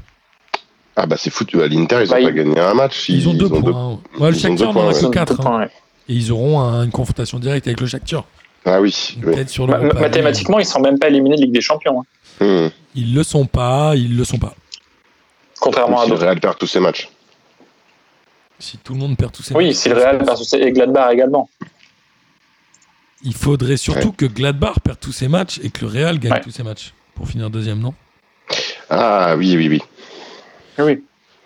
Ah, 0.96 1.06
bah, 1.06 1.16
c'est 1.18 1.30
foutu. 1.30 1.62
À 1.62 1.66
l'Inter, 1.66 2.02
ils 2.04 2.10
n'ont 2.10 2.16
Bah, 2.16 2.22
pas 2.24 2.32
gagné 2.32 2.60
un 2.60 2.74
match. 2.74 3.08
Ils, 3.08 3.26
ont 3.28 3.34
deux 3.34 3.48
points. 3.48 3.98
Ouais, 4.18 4.30
le 4.30 4.36
Shakhtar 4.36 4.74
n'en 4.74 4.88
a 4.88 4.92
que 4.92 5.00
Deux 5.00 5.10
4. 5.10 5.36
points, 5.36 5.58
ouais. 5.60 5.70
Et 6.08 6.14
ils 6.14 6.30
auront 6.32 6.60
un- 6.60 6.84
une 6.84 6.90
confrontation 6.90 7.38
directe 7.38 7.66
avec 7.68 7.80
le 7.80 7.86
Shakhtar. 7.86 8.24
Ah 8.66 8.80
oui. 8.80 9.16
oui. 9.24 9.34
Sur 9.48 9.66
League. 9.66 9.94
Mathématiquement, 9.98 10.58
ils 10.58 10.66
sont 10.66 10.80
même 10.80 10.98
pas 10.98 11.08
éliminés 11.08 11.36
de 11.36 11.42
Ligue 11.42 11.52
des 11.52 11.60
Champions, 11.62 12.00
hein, 12.02 12.04
Hmm. 12.44 12.68
Ils 12.94 13.14
le 13.14 13.22
sont 13.22 13.46
pas, 13.46 13.92
ils 13.96 14.16
le 14.16 14.24
sont 14.24 14.38
pas. 14.38 14.54
contrairement 15.60 16.00
à 16.00 16.04
Si 16.04 16.10
le. 16.10 16.16
Real 16.16 16.40
perd 16.40 16.58
tous 16.58 16.66
ses 16.66 16.80
matchs. 16.80 17.08
Si 18.58 18.76
tout 18.78 18.92
le 18.94 18.98
monde 18.98 19.16
perd 19.16 19.32
tous 19.32 19.42
ses 19.42 19.54
Oui, 19.54 19.68
matchs, 19.68 19.76
si 19.76 19.88
le 19.88 19.94
Real 19.94 20.22
versus 20.24 20.52
et 20.54 20.70
Gladbach 20.72 21.12
également. 21.12 21.48
Il 23.22 23.34
faudrait 23.34 23.76
surtout 23.76 24.12
que 24.12 24.24
Gladbach 24.26 24.80
perde 24.82 24.98
tous 25.00 25.12
ses 25.12 25.28
matchs 25.28 25.60
et 25.62 25.70
que 25.70 25.84
le 25.84 25.90
Real 25.90 26.18
gagne 26.18 26.32
Ouais. 26.32 26.40
tous 26.40 26.50
ses 26.50 26.62
matchs 26.62 26.92
pour 27.14 27.28
finir 27.28 27.50
deuxième, 27.50 27.78
non? 27.80 27.92
Ah 28.88 29.34
oui, 29.36 29.54
oui, 29.56 29.68
oui. 29.68 29.80
Oui. 30.78 31.02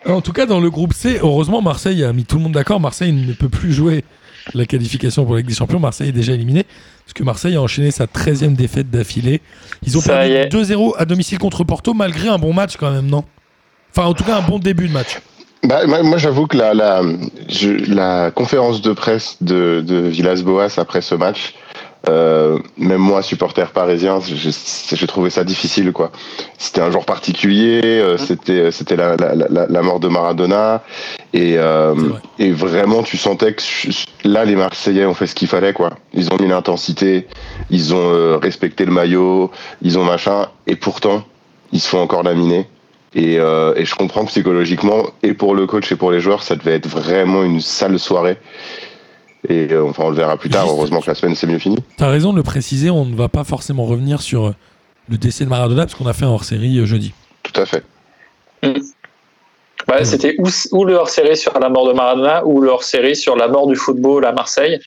En 0.06 0.20
tout 0.20 0.32
cas, 0.32 0.46
dans 0.46 0.60
le 0.60 0.70
groupe 0.70 0.92
C, 0.92 1.18
heureusement, 1.22 1.62
Marseille 1.62 2.04
a 2.04 2.12
mis 2.12 2.24
tout 2.24 2.36
le 2.36 2.42
monde 2.42 2.52
d'accord. 2.52 2.78
Marseille 2.80 3.12
ne 3.12 3.32
peut 3.32 3.48
plus 3.48 3.72
jouer 3.72 4.04
la 4.52 4.66
qualification 4.66 5.24
pour 5.24 5.34
la 5.34 5.38
Ligue 5.40 5.48
des 5.48 5.54
Champions. 5.54 5.80
Marseille 5.80 6.10
est 6.10 6.12
déjà 6.12 6.32
éliminé 6.34 6.64
parce 7.04 7.14
que 7.14 7.22
Marseille 7.24 7.56
a 7.56 7.62
enchaîné 7.62 7.90
sa 7.90 8.06
13e 8.06 8.54
défaite 8.54 8.90
d'affilée. 8.90 9.40
Ils 9.86 9.96
ont 9.96 10.00
Ça 10.00 10.18
perdu 10.18 10.30
y 10.30 10.34
est. 10.34 10.48
2-0 10.52 10.94
à 10.98 11.04
domicile 11.06 11.38
contre 11.38 11.64
Porto 11.64 11.94
malgré 11.94 12.28
un 12.28 12.38
bon 12.38 12.52
match 12.52 12.76
quand 12.76 12.90
même, 12.90 13.06
non? 13.06 13.24
Enfin, 13.96 14.06
en 14.08 14.14
tout 14.14 14.24
cas, 14.24 14.36
un 14.36 14.42
bon 14.42 14.58
début 14.58 14.88
de 14.88 14.92
match. 14.92 15.20
Bah, 15.64 15.86
moi, 15.86 16.02
moi, 16.02 16.18
j'avoue 16.18 16.46
que 16.46 16.58
la, 16.58 16.74
la, 16.74 17.00
je- 17.48 17.90
la 17.92 18.30
conférence 18.30 18.82
de 18.82 18.92
presse 18.92 19.38
de, 19.40 19.82
de 19.86 19.96
Villas-Boas 20.08 20.68
après 20.76 21.00
ce 21.00 21.14
match, 21.14 21.54
euh, 22.08 22.58
même 22.76 23.00
moi, 23.00 23.22
supporter 23.22 23.70
parisien, 23.70 24.20
j'ai 24.20 25.06
trouvé 25.06 25.30
ça 25.30 25.44
difficile. 25.44 25.92
quoi. 25.92 26.10
C'était 26.58 26.80
un 26.80 26.90
jour 26.90 27.04
particulier, 27.04 27.80
euh, 27.84 28.16
c'était 28.18 28.70
c'était 28.70 28.96
la, 28.96 29.16
la, 29.16 29.34
la, 29.34 29.66
la 29.66 29.82
mort 29.82 30.00
de 30.00 30.08
Maradona, 30.08 30.82
et, 31.32 31.56
euh, 31.58 31.94
C'est 31.96 32.02
vrai. 32.06 32.20
et 32.40 32.50
vraiment, 32.52 33.02
tu 33.02 33.16
sentais 33.16 33.54
que 33.54 33.62
là, 34.24 34.44
les 34.44 34.56
Marseillais 34.56 35.06
ont 35.06 35.14
fait 35.14 35.26
ce 35.26 35.34
qu'il 35.34 35.48
fallait. 35.48 35.72
quoi. 35.72 35.90
Ils 36.12 36.32
ont 36.32 36.36
mis 36.40 36.48
l'intensité, 36.48 37.26
ils 37.70 37.94
ont 37.94 38.12
euh, 38.12 38.36
respecté 38.36 38.84
le 38.84 38.92
maillot, 38.92 39.50
ils 39.82 39.98
ont 39.98 40.04
machin, 40.04 40.48
et 40.66 40.76
pourtant, 40.76 41.24
ils 41.72 41.80
se 41.80 41.88
font 41.88 42.00
encore 42.00 42.22
laminer. 42.22 42.66
Et, 43.16 43.38
euh, 43.38 43.74
et 43.76 43.84
je 43.84 43.94
comprends 43.94 44.24
psychologiquement, 44.24 45.04
et 45.22 45.34
pour 45.34 45.54
le 45.54 45.66
coach 45.68 45.90
et 45.92 45.96
pour 45.96 46.10
les 46.10 46.18
joueurs, 46.18 46.42
ça 46.42 46.56
devait 46.56 46.74
être 46.74 46.88
vraiment 46.88 47.44
une 47.44 47.60
sale 47.60 47.98
soirée. 48.00 48.38
Et 49.48 49.72
euh, 49.72 49.84
enfin, 49.84 50.04
on 50.06 50.10
le 50.10 50.16
verra 50.16 50.36
plus 50.36 50.48
tard. 50.50 50.62
Juste- 50.64 50.74
Heureusement 50.76 51.00
que 51.00 51.06
la 51.08 51.14
semaine 51.14 51.34
c'est 51.34 51.46
mieux 51.46 51.58
fini. 51.58 51.76
T'as 51.96 52.08
raison 52.08 52.32
de 52.32 52.38
le 52.38 52.42
préciser, 52.42 52.90
on 52.90 53.04
ne 53.04 53.14
va 53.14 53.28
pas 53.28 53.44
forcément 53.44 53.84
revenir 53.84 54.22
sur 54.22 54.46
euh, 54.46 54.54
le 55.08 55.18
décès 55.18 55.44
de 55.44 55.50
Maradona 55.50 55.82
parce 55.84 55.94
qu'on 55.94 56.06
a 56.06 56.12
fait 56.14 56.24
un 56.24 56.28
hors-série 56.30 56.78
euh, 56.78 56.86
jeudi. 56.86 57.12
Tout 57.42 57.60
à 57.60 57.66
fait. 57.66 57.84
Bah, 59.86 60.02
C'était 60.04 60.34
ou, 60.38 60.48
ou 60.72 60.84
le 60.86 60.94
hors-série 60.94 61.36
sur 61.36 61.58
la 61.58 61.68
mort 61.68 61.86
de 61.86 61.92
Maradona 61.92 62.44
ou 62.46 62.60
le 62.60 62.68
hors-série 62.70 63.16
sur 63.16 63.36
la 63.36 63.48
mort 63.48 63.66
du 63.66 63.76
football 63.76 64.24
à 64.24 64.32
Marseille. 64.32 64.80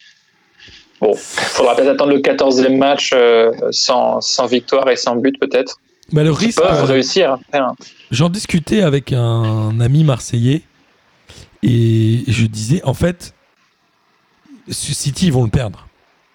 Bon, 1.00 1.14
faudra 1.16 1.76
peut-être 1.76 1.90
attendre 1.90 2.14
le 2.14 2.20
14e 2.20 2.76
match 2.76 3.12
euh, 3.14 3.52
sans, 3.70 4.20
sans 4.22 4.48
victoire 4.48 4.90
et 4.90 4.96
sans 4.96 5.16
but 5.16 5.40
peut-être. 5.40 5.80
Bah, 6.12 6.24
le 6.24 6.32
Ils 6.32 6.36
risque, 6.36 6.60
peuvent 6.62 6.82
euh, 6.82 6.86
réussir. 6.86 7.38
hein. 7.54 7.74
J'en 8.10 8.30
discutais 8.30 8.82
avec 8.82 9.14
un 9.14 9.80
ami 9.80 10.04
marseillais 10.04 10.64
et 11.62 12.24
je 12.28 12.48
disais 12.48 12.82
en 12.84 12.96
fait, 12.96 13.36
City 14.70 15.28
ils 15.28 15.34
vont 15.34 15.44
le 15.44 15.50
perdre. 15.50 15.88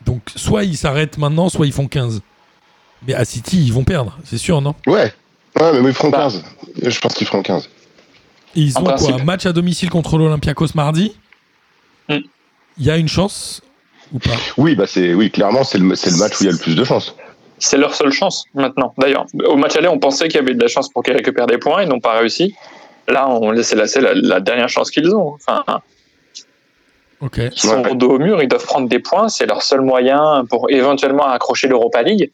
Donc 0.05 0.21
soit 0.37 0.65
ils 0.65 0.77
s'arrêtent 0.77 1.19
maintenant, 1.19 1.49
soit 1.49 1.67
ils 1.67 1.73
font 1.73 1.87
15. 1.89 2.23
Mais 3.07 3.15
à 3.15 3.25
City 3.25 3.65
ils 3.65 3.73
vont 3.73 3.85
perdre, 3.85 4.19
c'est 4.25 4.39
sûr, 4.39 4.61
non? 4.61 4.75
Ouais. 4.87 5.13
Ouais, 5.61 5.81
mais 5.81 5.91
ils 5.91 5.95
feront 5.95 6.11
Bah. 6.11 6.19
15. 6.19 6.45
Je 6.83 7.01
pense 7.01 7.15
qu'ils 7.15 7.27
feront 7.27 7.43
15. 7.43 7.69
Et 8.57 8.61
ils 8.61 8.79
En 8.79 8.83
ont 8.83 8.95
quoi? 8.95 9.13
Un 9.21 9.25
match 9.25 9.47
à 9.47 9.53
domicile 9.53 9.91
contre 9.91 10.19
l'Olympiakos 10.19 10.69
mardi? 10.75 11.17
Hmm. 12.09 12.19
Il 12.79 12.87
y 12.87 12.91
a 12.91 12.97
une 12.97 13.09
chance, 13.09 13.61
ou 14.13 14.19
pas? 14.19 14.31
Oui, 14.57 14.75
bah 14.75 14.87
c'est 14.87 15.15
oui, 15.15 15.31
clairement, 15.31 15.65
c'est 15.65 15.79
le, 15.79 15.85
match 15.85 16.03
où 16.03 16.45
il 16.45 16.47
y 16.47 16.49
a 16.49 16.53
le 16.53 16.59
plus 16.59 16.75
de 16.75 16.85
chances. 16.85 17.15
C'est 17.59 17.77
leur 17.77 17.95
seule 17.95 18.13
chance 18.13 18.45
maintenant. 18.55 18.93
D'ailleurs, 18.99 19.27
au 19.47 19.57
match 19.57 19.77
aller, 19.77 19.89
on 19.89 19.99
pensait 19.99 20.27
qu'il 20.29 20.41
y 20.41 20.43
avait 20.43 20.55
de 20.55 20.61
la 20.61 20.69
chance 20.69 20.89
pour 20.89 21.03
qu'ils 21.03 21.15
récupèrent 21.15 21.47
des 21.47 21.59
points. 21.59 21.83
Ils 21.83 21.89
n'ont 21.89 22.01
pas 22.01 22.19
réussi. 22.19 22.55
Là, 23.09 23.29
on 23.29 23.55
c'est 23.63 23.77
la, 23.77 23.87
c'est 23.87 24.01
la, 24.01 24.15
la 24.15 24.41
dernière 24.41 24.69
chance 24.69 24.91
qu'ils 24.91 25.15
ont. 25.15 25.35
Enfin, 25.35 25.65
Ils 27.37 27.51
sont 27.55 27.83
Ouais. 27.83 27.95
dos 27.95 28.13
au 28.13 28.19
mur, 28.19 28.43
ils 28.43 28.49
doivent 28.49 28.65
prendre 28.67 28.89
des 28.89 28.99
points. 28.99 29.29
C'est 29.29 29.47
leur 29.47 29.63
seul 29.63 29.81
moyen 29.81 30.45
pour 30.51 30.71
éventuellement 30.71 31.27
accrocher 31.27 31.69
l'Europa 31.69 32.03
League. 32.03 32.31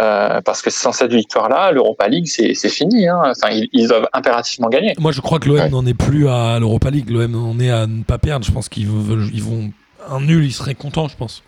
Euh, 0.00 0.40
parce 0.44 0.60
que 0.60 0.70
sans 0.70 0.90
cette 0.90 1.12
victoire-là, 1.12 1.70
l'Europa 1.70 2.08
League, 2.08 2.26
c'est 2.26 2.54
c'est 2.54 2.68
fini. 2.68 3.06
Hein. 3.06 3.20
Enfin, 3.26 3.52
ils, 3.54 3.68
ils 3.72 3.86
doivent 3.86 4.08
impérativement 4.12 4.68
gagner. 4.68 4.92
Moi, 4.98 5.12
je 5.12 5.20
crois 5.20 5.38
que 5.38 5.48
l'OM 5.48 5.56
Ouais. 5.58 5.68
n'en 5.68 5.86
est 5.86 5.94
plus 5.94 6.28
à 6.28 6.58
l'Europa 6.58 6.90
League. 6.90 7.10
L'OM 7.10 7.34
en 7.36 7.60
est 7.60 7.70
à 7.70 7.86
ne 7.86 8.02
pas 8.02 8.18
perdre. 8.18 8.44
Je 8.44 8.50
pense 8.50 8.68
qu'ils 8.68 8.88
veulent, 8.88 9.28
ils 9.32 9.42
vont 9.42 9.70
un 10.10 10.20
nul, 10.20 10.44
ils 10.44 10.52
seraient 10.52 10.74
contents, 10.74 11.06
je 11.08 11.16
pense. 11.16 11.42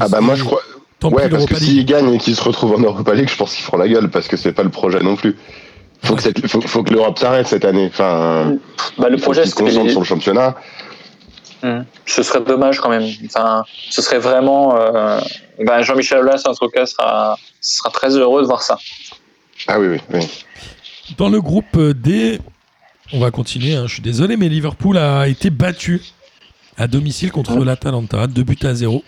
Ah 0.00 0.08
bah 0.08 0.20
moi 0.20 0.34
je 0.34 0.42
crois. 0.44 0.60
Tant 0.98 1.10
Ouais, 1.10 1.28
parce 1.28 1.46
que 1.46 1.54
s'ils 1.56 1.84
gagnent 1.84 2.14
et 2.14 2.18
qu'ils 2.18 2.34
se 2.34 2.42
retrouvent 2.42 2.74
en 2.74 2.78
Europa 2.80 3.14
League, 3.14 3.28
je 3.28 3.36
pense 3.36 3.54
qu'ils 3.54 3.64
feront 3.64 3.76
la 3.76 3.86
gueule 3.88 4.10
parce 4.10 4.26
que 4.26 4.36
c'est 4.36 4.52
pas 4.52 4.62
le 4.64 4.70
projet 4.70 5.00
non 5.00 5.14
plus. 5.16 5.36
Faut 6.02 6.16
que, 6.16 6.22
cette- 6.22 6.46
faut, 6.48 6.60
faut 6.62 6.82
que 6.82 6.92
l'Europe 6.92 7.18
s'arrête 7.18 7.46
cette 7.46 7.64
année. 7.64 7.86
Enfin, 7.92 8.56
Bah, 8.98 9.08
le 9.08 9.16
projet, 9.18 9.46
se 9.46 9.62
les- 9.62 9.90
sur 9.90 10.00
le 10.00 10.04
championnat. 10.04 10.54
Hum. 11.64 11.84
Ce 12.04 12.22
serait 12.22 12.42
dommage 12.42 12.78
quand 12.78 12.90
même. 12.90 13.08
Enfin, 13.24 13.64
ce 13.90 14.02
serait 14.02 14.18
vraiment. 14.18 14.76
euh, 14.76 15.18
ben, 15.58 15.82
Jean-Michel 15.82 16.18
Aulas, 16.18 16.42
en 16.46 16.54
tout 16.54 16.68
cas, 16.68 16.84
sera, 16.86 17.38
sera 17.60 17.90
très 17.90 18.10
heureux 18.16 18.42
de 18.42 18.46
voir 18.46 18.62
ça. 18.62 18.78
Ah 19.66 19.80
oui, 19.80 19.86
oui, 19.88 19.98
oui. 20.12 20.44
Dans 21.16 21.28
le 21.30 21.40
groupe 21.40 21.78
D, 21.78 22.38
on 23.12 23.18
va 23.18 23.30
continuer. 23.30 23.74
hein, 23.76 23.84
je 23.86 23.94
suis 23.94 24.02
désolé, 24.02 24.36
mais 24.36 24.48
Liverpool 24.48 24.98
a 24.98 25.26
été 25.26 25.48
battu 25.50 26.02
à 26.76 26.86
domicile 26.86 27.32
contre 27.32 27.56
l'Atalanta, 27.64 28.26
2 28.26 28.42
buts 28.42 28.58
à 28.62 28.74
0. 28.74 29.02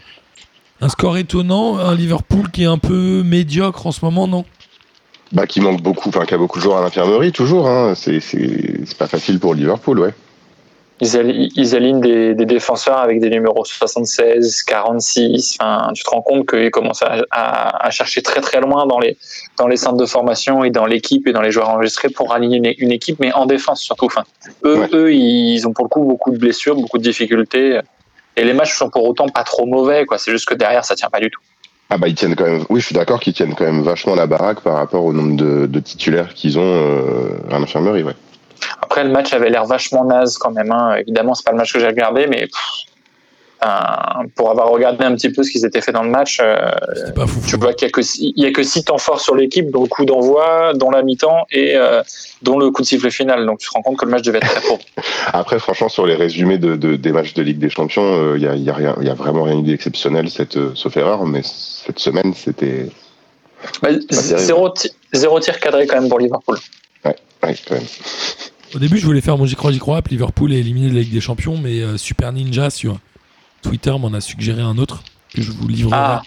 Un 0.81 0.89
score 0.89 1.19
étonnant, 1.19 1.79
un 1.79 1.95
Liverpool 1.95 2.51
qui 2.51 2.63
est 2.63 2.67
un 2.67 2.79
peu 2.79 3.23
médiocre 3.23 3.87
en 3.87 3.93
ce 3.93 4.05
moment, 4.05 4.27
non? 4.29 4.45
Bah, 5.33 5.47
qui 5.47 5.61
manque 5.61 5.83
beaucoup, 5.83 6.09
enfin, 6.11 6.25
qui 6.25 6.35
a 6.35 6.39
beaucoup 6.39 6.59
de 6.59 6.63
joueurs 6.63 6.79
à 6.79 6.83
l'infirmerie, 6.83 7.33
toujours. 7.33 7.69
Hein. 7.69 7.95
C'est, 7.97 8.21
c'est, 8.21 8.81
c'est 8.87 8.97
pas 8.97 9.09
facile 9.09 9.41
pour 9.41 9.55
Liverpool, 9.55 9.99
ouais. 9.99 10.15
Ils, 11.03 11.17
ali- 11.19 11.53
ils 11.57 11.76
alignent 11.76 12.00
des, 12.00 12.35
des 12.35 12.47
défenseurs 12.47 12.97
avec 12.99 13.21
des 13.21 13.29
numéros 13.29 13.65
76, 13.67 14.62
46. 14.62 15.59
Enfin, 15.61 15.91
tu 15.95 16.03
te 16.03 16.09
rends 16.11 16.23
compte 16.23 16.49
qu'ils 16.49 16.71
commencent 16.71 17.03
à, 17.03 17.19
à- 17.31 17.87
à 17.87 17.91
chercher 17.91 18.23
très 18.23 18.41
très 18.41 18.61
loin 18.61 18.87
dans 18.87 18.99
les, 18.99 19.17
dans 19.59 19.67
les 19.67 19.76
centres 19.76 19.99
de 19.99 20.07
formation 20.07 20.65
et 20.65 20.71
dans 20.71 20.87
l'équipe 20.87 21.26
et 21.29 21.33
dans 21.33 21.43
les 21.43 21.50
joueurs 21.50 21.69
enregistrés 21.69 22.09
pour 22.09 22.33
aligner 22.33 22.57
une, 22.59 22.73
une 22.79 22.93
équipe, 22.93 23.19
mais 23.21 23.33
en 23.35 23.45
défense 23.47 23.83
surtout. 23.83 24.07
Enfin, 24.07 24.25
eux, 24.65 24.79
Ouais. 24.79 24.88
eux, 24.95 25.12
ils 25.15 25.67
ont 25.69 25.73
pour 25.73 25.85
le 25.85 25.88
coup 25.91 26.03
beaucoup 26.03 26.31
de 26.31 26.38
blessures, 26.38 26.76
beaucoup 26.76 26.99
de 26.99 27.03
difficultés. 27.03 27.81
Et 28.38 28.45
les 28.45 28.53
matchs 28.55 28.75
sont 28.76 28.88
pour 28.91 29.05
autant 29.07 29.29
pas 29.29 29.45
trop 29.45 29.67
mauvais. 29.67 30.07
quoi. 30.07 30.19
C'est 30.19 30.31
juste 30.31 30.47
que 30.49 30.55
derrière, 30.55 30.85
ça 30.85 30.95
tient 30.95 31.09
pas 31.11 31.21
du 31.21 31.31
tout. 31.31 31.41
Ah 31.88 31.99
bah 31.99 32.09
ils 32.09 32.15
tiennent 32.15 32.35
quand 32.35 32.45
même. 32.45 32.65
Oui, 32.69 32.81
je 32.81 32.87
suis 32.87 32.95
d'accord 32.95 33.21
qu'ils 33.21 33.33
tiennent 33.33 33.55
quand 33.55 33.65
même 33.65 33.83
vachement 33.83 34.15
la 34.15 34.26
baraque 34.26 34.61
par 34.61 34.75
rapport 34.75 35.05
au 35.05 35.12
nombre 35.12 35.37
de, 35.37 35.67
de 35.67 35.81
titulaires 35.81 36.35
qu'ils 36.35 36.59
ont 36.59 36.62
euh, 36.65 37.29
à 37.50 37.59
l'infirmerie, 37.59 38.03
ouais. 38.03 38.15
Après, 38.83 39.05
le 39.05 39.11
match 39.11 39.33
avait 39.33 39.51
l'air 39.51 39.65
vachement 39.65 40.05
naze 40.05 40.39
quand 40.39 40.51
même. 40.51 40.71
hein. 40.73 40.97
Évidemment, 40.97 41.35
c'est 41.35 41.45
pas 41.45 41.53
le 41.53 41.59
match 41.59 41.73
que 41.73 41.79
j'ai 41.81 41.87
regardé, 41.87 42.27
mais 42.27 42.47
pff, 42.47 42.87
pour 44.37 44.51
avoir 44.51 44.69
regardé 44.69 45.05
un 45.05 45.15
petit 45.15 45.31
peu 45.31 45.43
ce 45.43 45.51
qui 45.51 45.59
s'était 45.59 45.81
fait 45.81 45.91
dans 45.93 46.03
le 46.03 46.11
match, 46.11 46.39
euh, 46.41 46.57
C'était 46.95 47.13
pas 47.13 47.27
fou. 47.27 47.41
tu 47.47 47.57
vois 47.57 47.73
qu'il 47.73 47.87
y 47.89 47.91
a 47.91 47.93
que 47.93 48.03
six- 48.03 48.33
il 48.37 48.45
y 48.45 48.47
a 48.47 48.53
que 48.53 48.63
six 48.63 48.85
temps 48.85 48.99
forts 48.99 49.21
sur 49.21 49.35
l'équipe, 49.35 49.71
dont 49.71 49.83
le 49.83 49.89
coup 49.89 50.05
d'envoi, 50.05 50.73
dont 50.75 50.91
la 50.91 51.03
mi-temps 51.03 51.47
et 51.51 51.75
euh, 51.75 52.03
dont 52.43 52.59
le 52.59 52.71
coup 52.71 52.83
de 52.83 52.87
sifflet 52.87 53.11
final. 53.11 53.45
Donc 53.47 53.59
tu 53.59 53.69
te 53.69 53.73
rends 53.73 53.83
compte 53.83 53.97
que 53.99 54.05
le 54.05 54.11
match 54.11 54.23
devait 54.23 54.39
être 54.39 54.47
très 54.51 54.61
pauvre. 54.61 54.83
Après, 55.33 55.59
franchement, 55.59 55.89
sur 55.89 56.07
les 56.07 56.15
résumés 56.15 56.59
de, 56.59 56.77
de- 56.77 56.97
des 56.97 57.13
matchs 57.13 57.35
de 57.35 57.43
Ligue 57.43 57.59
des 57.59 57.71
Champions, 57.71 58.35
il 58.37 58.43
y, 58.43 58.47
a, 58.47 58.55
y, 58.55 58.71
a 58.71 58.75
rien- 58.75 58.97
y 59.01 59.09
a 59.09 59.15
vraiment 59.15 59.45
rien 59.45 59.59
eu 59.59 59.63
d'exceptionnel, 59.63 60.29
euh, 60.57 60.71
sauf 60.75 60.97
erreur, 60.97 61.25
mais 61.27 61.41
cette 61.43 61.99
semaine, 61.99 62.35
c'était. 62.35 62.89
Bah, 63.83 63.89
zéro, 64.11 64.73
zéro 65.13 65.41
tir 65.41 65.59
cadré 65.59 65.87
quand 65.87 65.99
même 65.99 66.09
pour 66.11 66.19
Liverpool. 66.21 66.59
Ouais, 67.43 67.57
quand 67.66 67.75
même. 67.75 67.85
Au 68.75 68.78
début, 68.78 68.99
je 68.99 69.07
voulais 69.07 69.21
faire 69.21 69.38
mon 69.38 69.47
j'y 69.47 69.55
crois, 69.55 69.73
j'y 69.73 69.78
crois. 69.78 70.02
puis 70.02 70.14
Liverpool 70.14 70.52
est 70.52 70.59
éliminé 70.59 70.88
de 70.90 70.95
la 70.95 71.00
Ligue 71.00 71.12
des 71.12 71.21
Champions, 71.21 71.57
mais 71.57 71.81
euh, 71.81 71.97
Super 71.97 72.33
Ninja 72.33 72.71
sur 72.71 72.99
Twitter 73.62 73.93
m'en 73.99 74.12
a 74.12 74.21
suggéré 74.21 74.61
un 74.62 74.76
autre 74.78 75.02
que 75.35 75.43
je 75.43 75.52
vous 75.52 75.69
livrerai. 75.69 75.97
Ah, 75.97 76.23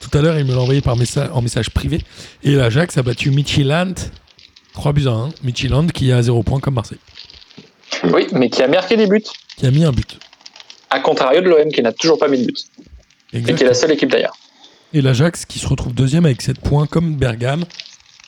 Tout 0.00 0.16
à 0.16 0.22
l'heure, 0.22 0.38
il 0.38 0.44
me 0.46 0.54
l'a 0.54 0.60
envoyé 0.60 0.80
par 0.80 0.96
message, 0.96 1.28
en 1.32 1.42
message 1.42 1.70
privé. 1.70 2.00
Et 2.42 2.52
l'Ajax 2.54 2.96
a 2.98 3.02
battu 3.02 3.30
Midtjylland 3.30 3.94
3 4.72 4.92
buts 4.92 5.06
à 5.08 5.10
1. 5.10 5.28
Midtjylland 5.42 5.88
qui 5.88 6.10
est 6.10 6.12
à 6.12 6.22
0 6.22 6.42
points 6.42 6.60
comme 6.60 6.74
Marseille, 6.74 6.98
oui, 8.04 8.26
mais 8.32 8.48
qui 8.48 8.62
a 8.62 8.68
marqué 8.68 8.96
des 8.96 9.06
buts. 9.06 9.22
qui 9.56 9.66
a 9.66 9.70
mis 9.70 9.84
un 9.84 9.92
but. 9.92 10.18
À 10.90 11.00
contrario 11.00 11.40
de 11.40 11.48
l'OM 11.48 11.70
qui 11.72 11.82
n'a 11.82 11.92
toujours 11.92 12.18
pas 12.18 12.28
mis 12.28 12.38
de 12.38 12.46
but. 12.46 12.66
Et 13.32 13.42
qui 13.42 13.50
est 13.50 13.66
la 13.66 13.74
seule 13.74 13.92
équipe 13.92 14.10
d'ailleurs. 14.10 14.36
Et 14.92 15.02
l'Ajax 15.02 15.44
qui 15.44 15.58
se 15.58 15.68
retrouve 15.68 15.92
deuxième 15.94 16.24
avec 16.24 16.42
7 16.42 16.58
points 16.60 16.86
comme 16.86 17.14
Bergame, 17.14 17.64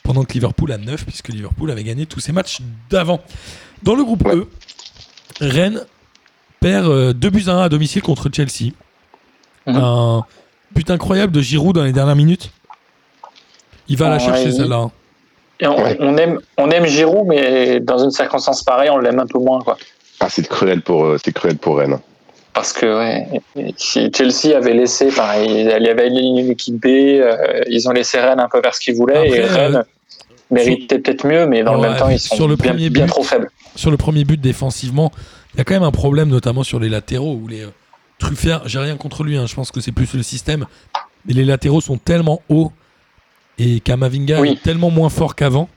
pendant 0.03 0.23
que 0.23 0.33
Liverpool 0.33 0.71
a 0.71 0.77
9, 0.77 1.05
puisque 1.05 1.29
Liverpool 1.29 1.71
avait 1.71 1.83
gagné 1.83 2.05
tous 2.05 2.19
ses 2.19 2.31
matchs 2.31 2.59
d'avant. 2.89 3.21
Dans 3.83 3.95
le 3.95 4.03
groupe 4.03 4.25
Ouais. 4.25 4.35
E, 4.35 4.47
Rennes 5.41 5.81
perd 6.59 6.87
euh, 6.87 7.13
2 7.13 7.29
buts 7.29 7.43
à 7.47 7.53
1 7.53 7.61
à 7.63 7.69
domicile 7.69 8.01
contre 8.01 8.29
Chelsea. 8.33 8.71
Mhm. 9.65 9.75
Un 9.77 10.23
but 10.75 10.89
incroyable 10.91 11.31
de 11.31 11.41
Giroud 11.41 11.75
dans 11.75 11.83
les 11.83 11.93
dernières 11.93 12.15
minutes. 12.15 12.51
Il 13.87 13.97
va 13.97 14.09
la 14.09 14.19
chercher 14.19 14.51
celle-là. 14.51 14.77
hein. 14.77 14.91
Et 15.59 15.67
on, 15.67 15.81
Ouais. 15.81 15.97
on 15.99 16.17
aime, 16.17 16.39
on 16.57 16.69
aime 16.71 16.85
Giroud, 16.85 17.25
mais 17.27 17.79
dans 17.79 17.97
une 18.03 18.11
circonstance 18.11 18.63
pareille, 18.63 18.89
on 18.89 18.97
l'aime 18.97 19.19
un 19.19 19.25
peu 19.27 19.39
moins. 19.39 19.59
Quoi. 19.61 19.77
Ah, 20.19 20.29
c'est 20.29 20.47
cruel 20.47 20.81
pour, 20.81 21.05
euh, 21.05 21.17
c'est 21.23 21.31
cruel 21.33 21.57
pour 21.57 21.77
Rennes. 21.77 21.99
Parce 22.53 22.71
que 22.73 22.85
ouais, 22.85 23.41
si 23.77 24.11
Chelsea 24.15 24.55
avait 24.55 24.73
laissé, 24.73 25.07
enfin, 25.07 25.41
il 25.43 25.65
y 25.65 25.89
avait 25.89 26.07
une 26.07 26.51
équipe 26.51 26.75
B, 26.75 26.85
euh, 26.85 27.61
ils 27.67 27.87
ont 27.89 27.91
laissé 27.91 28.19
Rennes 28.19 28.39
un 28.39 28.47
peu 28.47 28.61
vers 28.61 28.75
ce 28.75 28.79
qu'ils 28.79 28.95
voulaient, 28.95 29.27
et 29.29 29.41
Rennes 29.41 29.83
méritait 30.51 30.99
peut-être 30.99 31.25
mieux, 31.25 31.47
mais 31.47 31.63
dans 31.63 31.75
Ouais, 31.75 31.81
le 31.81 31.89
même 31.89 31.97
temps, 31.97 32.09
ils 32.09 32.19
sont 32.19 32.35
sur 32.35 32.47
le 32.47 32.55
bien, 32.55 33.05
trop 33.07 33.23
faibles. 33.23 33.49
Sur 33.75 33.89
le 33.89 33.97
premier 33.97 34.23
but 34.23 34.39
défensivement, 34.39 35.11
il 35.53 35.57
y 35.57 35.61
a 35.61 35.63
quand 35.63 35.73
même 35.73 35.83
un 35.83 35.91
problème, 35.91 36.29
notamment 36.29 36.63
sur 36.63 36.79
les 36.79 36.89
latéraux, 36.89 37.39
où 37.41 37.47
les 37.47 37.61
euh, 37.61 37.69
Truffert, 38.19 38.61
j'ai 38.67 38.79
rien 38.79 38.95
contre 38.97 39.23
lui, 39.23 39.35
hein, 39.35 39.45
je 39.47 39.55
pense 39.55 39.71
que 39.71 39.81
c'est 39.81 39.91
plus 39.91 40.13
le 40.13 40.23
système, 40.23 40.65
mais 41.25 41.33
les 41.33 41.43
latéraux 41.45 41.81
sont 41.81 41.97
tellement 41.97 42.41
hauts 42.49 42.71
et 43.57 43.79
Kamavinga 43.79 44.39
Oui. 44.39 44.51
est 44.51 44.63
tellement 44.63 44.91
moins 44.91 45.09
fort 45.09 45.35
qu'avant 45.35 45.69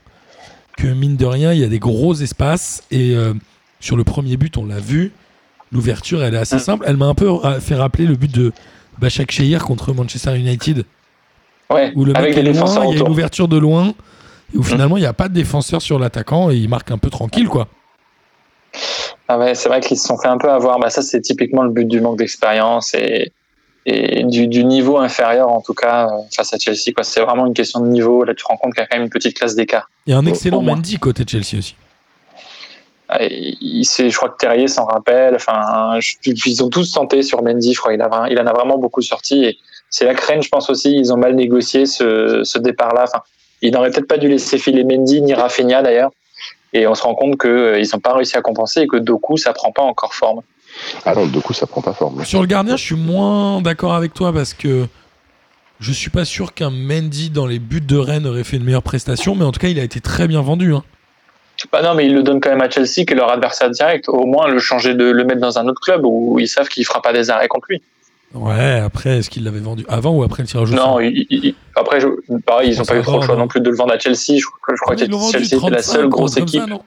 que 0.77 0.87
mine 0.87 1.17
de 1.17 1.25
rien, 1.25 1.53
il 1.53 1.59
y 1.59 1.63
a 1.63 1.67
des 1.67 1.79
gros 1.79 2.13
espaces 2.13 2.83
et 2.91 3.15
euh, 3.15 3.33
sur 3.79 3.97
le 3.97 4.03
premier 4.03 4.37
but, 4.37 4.57
on 4.57 4.65
l'a 4.65 4.79
vu, 4.79 5.11
l'ouverture, 5.71 6.23
elle 6.23 6.33
est 6.35 6.37
assez 6.39 6.55
Mm. 6.57 6.59
simple. 6.59 6.85
Elle 6.87 6.97
m'a 6.97 7.05
un 7.07 7.15
peu 7.15 7.29
ra- 7.29 7.59
fait 7.59 7.75
rappeler 7.75 8.05
le 8.05 8.15
but 8.15 8.33
de 8.33 8.51
Bachak 8.99 9.31
Shehir 9.31 9.63
contre 9.65 9.93
Manchester 9.93 10.37
United, 10.37 10.83
Ouais, 11.69 11.91
où 11.95 12.05
le 12.05 12.15
avec 12.15 12.35
mec 12.35 12.43
loin, 12.43 12.53
défenseurs 12.53 12.85
il 12.85 12.91
y 12.97 12.97
a 12.97 13.03
une 13.05 13.09
ouverture 13.11 13.47
de 13.47 13.57
loin, 13.57 13.93
où 14.55 14.59
Mm. 14.59 14.63
finalement, 14.63 14.97
il 14.97 15.01
n'y 15.01 15.05
a 15.07 15.13
pas 15.13 15.27
de 15.29 15.33
défenseur 15.33 15.81
sur 15.81 15.99
l'attaquant 15.99 16.49
et 16.49 16.55
il 16.55 16.69
marque 16.69 16.91
un 16.91 16.97
peu 16.97 17.09
tranquille, 17.09 17.47
quoi. 17.49 17.67
Ah 19.27 19.37
ouais, 19.37 19.55
c'est 19.55 19.67
vrai 19.69 19.81
qu'ils 19.81 19.97
se 19.97 20.07
sont 20.07 20.17
fait 20.17 20.27
un 20.29 20.37
peu 20.37 20.49
avoir. 20.49 20.79
Bah, 20.79 20.89
ça, 20.89 21.01
c'est 21.01 21.21
typiquement 21.21 21.63
le 21.63 21.71
but 21.71 21.85
du 21.87 21.99
manque 21.99 22.17
d'expérience 22.17 22.93
et, 22.93 23.33
et 23.85 24.23
du, 24.23 24.47
du 24.47 24.63
niveau 24.63 24.97
inférieur, 24.97 25.49
en 25.49 25.61
tout 25.61 25.73
cas, 25.73 26.05
euh, 26.07 26.21
face 26.35 26.53
à 26.53 26.57
Chelsea. 26.57 26.91
C'est 27.01 27.21
vraiment 27.21 27.45
une 27.45 27.53
question 27.53 27.79
de 27.81 27.87
niveau. 27.87 28.23
Là, 28.23 28.33
tu 28.33 28.43
te 28.43 28.47
rends 28.47 28.57
compte 28.57 28.73
qu'il 28.73 28.81
y 28.81 28.83
a 28.83 28.87
quand 28.87 28.95
même 28.97 29.03
une 29.05 29.09
petite 29.09 29.37
classe 29.37 29.55
d'écart. 29.55 29.89
Il 30.05 30.11
y 30.11 30.13
a 30.13 30.17
un 30.17 30.25
excellent. 30.25 30.61
Mendy 30.61 30.97
côté 30.97 31.23
Chelsea 31.27 31.57
aussi. 31.59 31.75
Ah, 33.09 33.23
et 33.23 33.55
Il, 33.61 33.85
sait- 33.85 34.09
je 34.09 34.17
crois 34.17 34.29
que 34.29 34.37
Terrier 34.37 34.67
s'en 34.67 34.85
rappelle. 34.85 35.35
Enfin, 35.35 35.99
je- 35.99 36.15
ils 36.23 36.63
ont 36.63 36.69
tous 36.69 36.91
tenté 36.91 37.21
sur 37.23 37.41
Mendy. 37.43 37.73
Je 37.73 37.79
crois 37.79 37.93
a, 38.01 38.27
il 38.29 38.39
en 38.39 38.45
a 38.47 38.53
vraiment 38.53 38.77
beaucoup 38.77 39.01
sorti. 39.01 39.45
Et 39.45 39.57
c'est 39.89 40.05
la 40.05 40.13
crainte, 40.13 40.43
je 40.43 40.49
pense 40.49 40.69
aussi. 40.69 40.95
Ils 40.95 41.13
ont 41.13 41.17
mal 41.17 41.35
négocié 41.35 41.85
ce, 41.85 42.41
ce 42.43 42.59
départ-là. 42.59 43.03
Enfin, 43.03 43.21
ils 43.61 43.71
n'auraient 43.71 43.91
peut-être 43.91 44.07
pas 44.07 44.17
dû 44.17 44.27
laisser 44.27 44.57
filer 44.57 44.83
Mendy 44.83 45.21
ni 45.21 45.33
Rafinha 45.33 45.81
d'ailleurs. 45.81 46.11
Et 46.73 46.85
on 46.85 46.93
se 46.95 47.01
rend 47.03 47.15
compte 47.15 47.39
qu'ils 47.39 47.87
n'ont 47.93 47.99
pas 47.99 48.13
réussi 48.13 48.35
à 48.37 48.41
compenser 48.41 48.81
et 48.81 48.87
que 48.87 48.97
Doku, 48.97 49.37
ça 49.37 49.53
prend 49.53 49.71
pas 49.71 49.83
encore 49.83 50.13
forme. 50.13 50.41
Ah 51.05 51.15
non, 51.15 51.25
coup, 51.39 51.53
ça 51.53 51.65
prend 51.65 51.81
pas 51.81 51.93
forme. 51.93 52.23
Sur 52.25 52.41
le 52.41 52.47
gardien, 52.47 52.75
je 52.75 52.83
suis 52.83 52.95
moins 52.95 53.61
d'accord 53.61 53.93
avec 53.95 54.13
toi 54.13 54.33
parce 54.33 54.53
que 54.53 54.85
je 55.79 55.91
suis 55.93 56.09
pas 56.09 56.25
sûr 56.25 56.53
qu'un 56.53 56.69
Mendy 56.71 57.29
dans 57.29 57.45
les 57.47 57.59
buts 57.59 57.79
de 57.81 57.97
Rennes 57.97 58.27
aurait 58.27 58.43
fait 58.43 58.57
une 58.57 58.63
meilleure 58.65 58.83
prestation, 58.83 59.33
mais 59.33 59.45
en 59.45 59.51
tout 59.53 59.59
cas, 59.61 59.69
il 59.69 59.79
a 59.79 59.83
été 59.83 60.01
très 60.01 60.27
bien 60.27 60.41
vendu. 60.41 60.73
hein. 60.73 60.83
Bah 61.71 61.81
non, 61.81 61.95
mais 61.95 62.05
ils 62.05 62.13
le 62.13 62.23
donnent 62.23 62.39
quand 62.39 62.49
même 62.51 62.61
à 62.61 62.69
Chelsea, 62.69 63.03
qui 63.05 63.13
est 63.13 63.15
leur 63.15 63.31
adversaire 63.31 63.69
direct. 63.71 64.09
Au 64.09 64.25
moins, 64.25 64.47
le 64.47 64.59
changer 64.59 64.93
de 64.93 65.05
le 65.05 65.23
mettre 65.23 65.41
dans 65.41 65.57
un 65.57 65.67
autre 65.67 65.81
club 65.81 66.01
où 66.05 66.37
ils 66.39 66.47
savent 66.47 66.67
qu'il 66.67 66.85
fera 66.85 67.01
pas 67.01 67.13
des 67.13 67.29
arrêts 67.29 67.47
contre 67.47 67.67
lui. 67.69 67.81
Ouais, 68.33 68.79
après, 68.83 69.17
est-ce 69.19 69.29
qu'il 69.29 69.43
l'avait 69.45 69.59
vendu 69.59 69.85
avant 69.87 70.11
ou 70.11 70.21
après 70.23 70.43
le 70.43 70.47
tirage 70.47 70.71
au 70.71 70.75
Non, 70.75 70.83
sort 70.83 71.01
il- 71.01 71.25
il- 71.29 71.55
après, 71.75 71.99
je- 72.01 72.07
pareil, 72.45 72.69
ils 72.71 72.75
Bon, 72.75 72.81
n'ont 72.81 72.85
pas 72.85 72.97
eu 72.97 73.01
trop 73.01 73.19
le 73.19 73.25
choix 73.25 73.35
non. 73.35 73.41
non 73.43 73.47
plus 73.47 73.61
de 73.61 73.69
le 73.69 73.75
vendre 73.75 73.93
à 73.93 73.97
Chelsea. 73.99 74.37
Je, 74.37 74.45
crois- 74.45 74.75
je 74.75 74.81
crois 74.81 74.95
Ils 74.97 75.09
l'ont 75.09 75.25
que 75.25 75.31
Chelsea 75.31 75.45
était 75.45 75.55
la 75.55 75.77
35, 75.77 75.81
seule 75.93 76.07
grosse 76.09 76.33
ça, 76.33 76.39
équipe. 76.41 76.67
non 76.67 76.81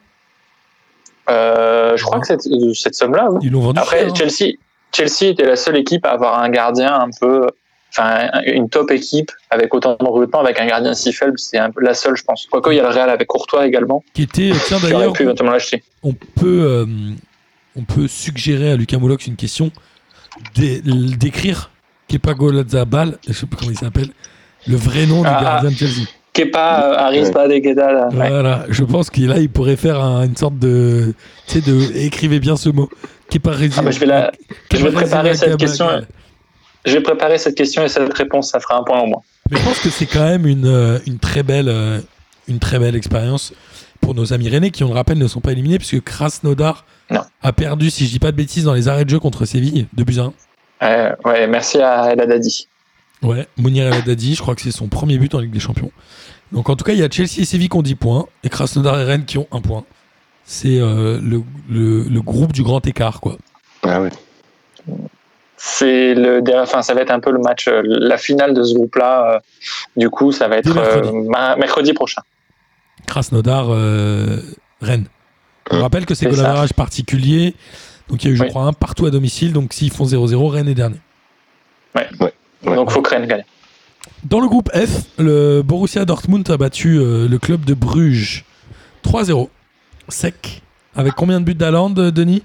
Euh, 1.31 1.97
je 1.97 2.05
crois 2.05 2.21
que 2.21 2.27
cette, 2.27 2.43
cette 2.75 2.95
somme-là, 2.95 3.29
oui. 3.31 3.41
Ils 3.43 3.51
l'ont 3.53 3.61
vendu 3.61 3.81
Après, 3.81 4.01
cher, 4.01 4.09
hein. 4.11 4.15
Chelsea, 4.15 4.53
Chelsea 4.93 5.31
était 5.31 5.45
la 5.47 5.57
seule 5.57 5.77
équipe 5.77 6.05
à 6.05 6.11
avoir 6.11 6.41
un 6.41 6.49
gardien 6.51 6.93
un 6.93 7.09
peu, 7.21 7.47
enfin, 7.91 8.31
une 8.47 8.69
top 8.69 8.91
équipe 8.91 9.31
avec 9.51 9.75
autant 9.75 9.97
de 10.01 10.05
recrutement, 10.07 10.41
avec 10.41 10.59
un 10.61 10.67
gardien 10.67 10.95
si 10.95 11.13
faible, 11.13 11.39
c'est 11.39 11.59
la 11.81 11.95
seule, 11.95 12.17
je 12.17 12.23
pense. 12.25 12.47
Quoique, 12.51 12.71
il 12.71 12.77
y 12.77 12.81
a 12.81 12.83
le 12.83 12.89
Real 12.89 13.11
avec 13.11 13.27
Courtois 13.27 13.67
également, 13.67 14.03
qui 14.15 14.23
était, 14.23 14.53
tiens 14.67 14.79
qui 14.79 14.85
aurait 14.85 14.93
d'ailleurs, 14.93 15.13
pu 15.13 15.23
éventuellement 15.25 15.53
l'acheter. 15.53 15.83
on 16.03 16.13
peut, 16.13 16.63
euh, 16.63 16.87
on 17.77 17.83
peut 17.85 18.09
suggérer 18.09 18.73
à 18.73 18.77
Lucas 18.77 18.99
Moulox 18.99 19.27
une 19.27 19.37
question, 19.37 19.71
d'é- 20.55 20.81
d'écrire 20.83 21.71
Kepa 22.09 22.35
Golazabal, 22.35 23.19
je 23.29 23.33
sais 23.33 23.47
pas 23.47 23.57
comment 23.59 23.71
il 23.71 23.79
s'appelle, 23.79 24.09
le 24.67 24.77
vrai 24.77 25.07
nom 25.07 25.23
du 25.23 25.29
Ah, 25.29 25.41
gardien 25.43 25.71
de 25.71 25.75
Chelsea. 25.77 26.07
Kepa, 26.33 26.85
euh, 26.85 26.95
Haris, 26.97 27.23
Ouais. 27.23 27.31
Badegeda, 27.33 27.93
là. 27.93 28.09
Ouais. 28.13 28.29
Voilà, 28.29 28.65
je 28.69 28.85
pense 28.85 29.11
qu'il 29.11 29.27
là, 29.29 29.39
il 29.39 29.49
pourrait 29.51 29.77
faire 29.77 30.01
un- 30.01 30.25
une 30.27 30.37
sorte 30.37 30.59
de, 30.59 31.13
tu 31.49 31.61
sais, 31.61 31.61
de, 31.61 31.97
écrivez 31.97 32.39
bien 32.39 32.57
ce 32.57 32.69
mot. 32.69 32.89
Kepa 33.31 33.51
Rezi- 33.51 33.75
Ah, 33.79 33.83
bah, 33.83 33.91
je 33.91 33.99
vais 34.01 34.07
la- 34.07 34.31
je 34.73 34.77
vais 34.79 34.93
préparer 34.93 35.35
cette 35.35 35.57
question. 35.57 35.87
Je 36.87 36.93
vais 36.93 37.03
préparer 37.03 37.39
cette 37.39 37.55
question 37.57 37.85
et 37.85 37.89
cette 37.89 38.13
réponse, 38.15 38.51
ça 38.51 38.61
fera 38.61 38.79
un 38.79 38.83
point 38.83 38.99
en 39.01 39.07
moins. 39.07 39.23
Mais 39.51 39.59
je 39.59 39.65
pense 39.65 39.79
que 39.81 39.91
c'est 39.91 40.07
quand 40.07 40.25
même 40.25 40.47
une, 40.47 40.67
euh, 40.67 40.99
une 41.07 41.19
très 41.19 41.43
belle, 41.43 41.69
euh, 41.69 42.01
une 42.49 42.59
très 42.59 42.79
belle 42.79 42.95
expérience 42.97 43.53
pour 44.01 44.15
nos 44.15 44.33
amis 44.33 44.49
rennais 44.49 44.71
qui, 44.71 44.83
on 44.85 44.89
le 44.89 44.95
rappelle, 44.95 45.19
ne 45.19 45.27
sont 45.27 45.41
pas 45.41 45.53
éliminés 45.53 45.79
puisque 45.79 46.01
Krasnodar 46.03 46.85
Non. 47.11 47.21
a 47.43 47.53
perdu, 47.53 47.91
si 47.91 48.07
je 48.07 48.11
dis 48.13 48.19
pas 48.19 48.33
de 48.33 48.37
bêtises, 48.37 48.65
dans 48.65 48.73
les 48.75 48.89
arrêts 48.89 49.05
de 49.05 49.11
jeu 49.11 49.19
contre 49.21 49.45
Séville, 49.45 49.87
2 49.93 50.05
buts 50.05 50.19
à 50.19 50.23
1. 50.23 50.33
Euh, 50.83 51.13
ouais, 51.27 51.47
merci 51.47 51.79
à 51.83 52.13
El 52.13 52.21
Haddadi. 52.21 52.67
Ouais, 53.23 53.47
Mounir 53.59 53.87
El 53.89 53.93
Haddadi, 53.93 54.35
je 54.35 54.41
crois 54.41 54.55
que 54.55 54.63
c'est 54.63 54.71
son 54.71 54.89
premier 54.89 55.19
but 55.19 55.35
en 55.35 55.41
Ligue 55.41 55.53
des 55.53 55.61
Champions. 55.61 55.91
Donc 56.53 56.71
en 56.71 56.77
tout 56.77 56.85
cas, 56.85 56.93
il 56.95 56.99
y 56.99 57.03
a 57.03 57.11
Chelsea 57.11 57.41
et 57.41 57.45
Séville 57.45 57.69
qui 57.69 57.77
ont 57.77 57.83
10 57.83 57.95
points 57.97 58.27
et 58.43 58.49
Krasnodar 58.49 58.99
et 58.99 59.05
Rennes 59.05 59.27
qui 59.27 59.37
ont 59.37 59.47
1 59.53 59.61
point. 59.61 59.85
C'est 60.45 60.81
euh, 60.81 61.21
le, 61.23 61.43
le- 61.69 62.05
le 62.05 62.23
groupe 62.23 62.53
du 62.53 62.63
grand 62.63 62.85
écart, 62.87 63.21
quoi. 63.21 63.37
Ah 63.83 64.01
ouais. 64.01 64.09
C'est 65.63 66.15
le, 66.15 66.41
der- 66.41 66.63
enfin, 66.63 66.81
ça 66.81 66.95
va 66.95 67.03
être 67.03 67.11
un 67.11 67.21
peu 67.21 67.31
le 67.31 67.39
match, 67.39 67.69
euh, 67.69 67.83
la 67.85 68.17
finale 68.17 68.55
de 68.55 68.63
ce 68.63 68.73
groupe-là. 68.75 69.35
euh, 69.35 69.39
Du 69.95 70.09
coup, 70.09 70.33
ça 70.33 70.49
va 70.49 70.57
être 70.57 70.73
mercredi. 70.73 71.09
euh, 71.09 71.23
ma- 71.29 71.55
mercredi 71.57 71.93
prochain. 71.93 72.23
Krasnodar, 73.07 73.67
euh, 73.69 74.39
Rennes. 74.81 75.05
On 75.71 75.77
Hein. 75.77 75.83
rappelle 75.83 76.07
que 76.07 76.15
c'est 76.15 76.25
ça. 76.25 76.31
golavérage 76.31 76.73
particulier. 76.73 77.55
Donc 78.09 78.25
il 78.25 78.29
y 78.29 78.31
a 78.31 78.33
eu, 78.33 78.37
je 78.37 78.43
Oui. 78.45 78.49
crois, 78.49 78.63
un 78.65 78.73
partout 78.73 79.05
à 79.05 79.11
domicile. 79.11 79.53
Donc 79.53 79.75
s'ils 79.75 79.93
font 79.93 80.05
0-0, 80.05 80.49
Rennes 80.49 80.69
est 80.69 80.75
dernier. 80.75 81.01
Ouais. 81.95 82.09
Donc, 82.65 82.91
faut 82.91 83.03
que 83.03 83.11
Rennes 83.11 83.27
gagne. 83.27 83.45
Dans 84.25 84.41
le 84.41 84.49
groupe 84.49 84.71
F, 84.75 85.03
le 85.19 85.61
Borussia 85.63 86.05
Dortmund 86.07 86.49
a 86.51 86.57
battu 86.57 86.99
euh, 86.99 87.29
le 87.29 87.39
club 87.39 87.65
de 87.67 87.75
Bruges 87.75 88.45
3-0. 89.05 89.49
Sec. 90.09 90.63
Avec 90.97 91.13
combien 91.15 91.39
de 91.41 91.45
buts 91.45 91.55
d'Aland, 91.55 91.91
Denis? 91.91 92.43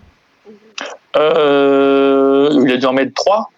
Euh, 1.17 2.14
il 2.63 2.71
a 2.71 2.77
dû 2.77 2.85
en 2.85 2.93
mettre 2.93 3.13
3. 3.13 3.49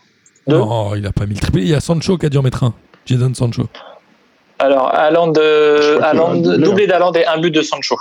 Deux. 0.48 0.58
Non, 0.58 0.96
il 0.96 1.06
a 1.06 1.12
pas 1.12 1.26
mis 1.26 1.34
le 1.36 1.40
triplé. 1.40 1.62
Il 1.62 1.68
y 1.68 1.76
a 1.76 1.80
Sancho 1.80 2.18
qui 2.18 2.26
a 2.26 2.30
dû 2.30 2.38
en 2.38 2.42
mettre 2.42 2.64
un. 2.64 2.74
Jadon 3.06 3.34
Sancho. 3.34 3.68
Alors, 4.60 4.94
Haaland, 4.94 5.34
euh, 5.38 6.00
doublé, 6.14 6.88
doublé 6.88 7.22
et 7.22 7.26
un 7.26 7.40
but 7.40 7.52
de 7.52 7.62
Sancho. 7.62 7.96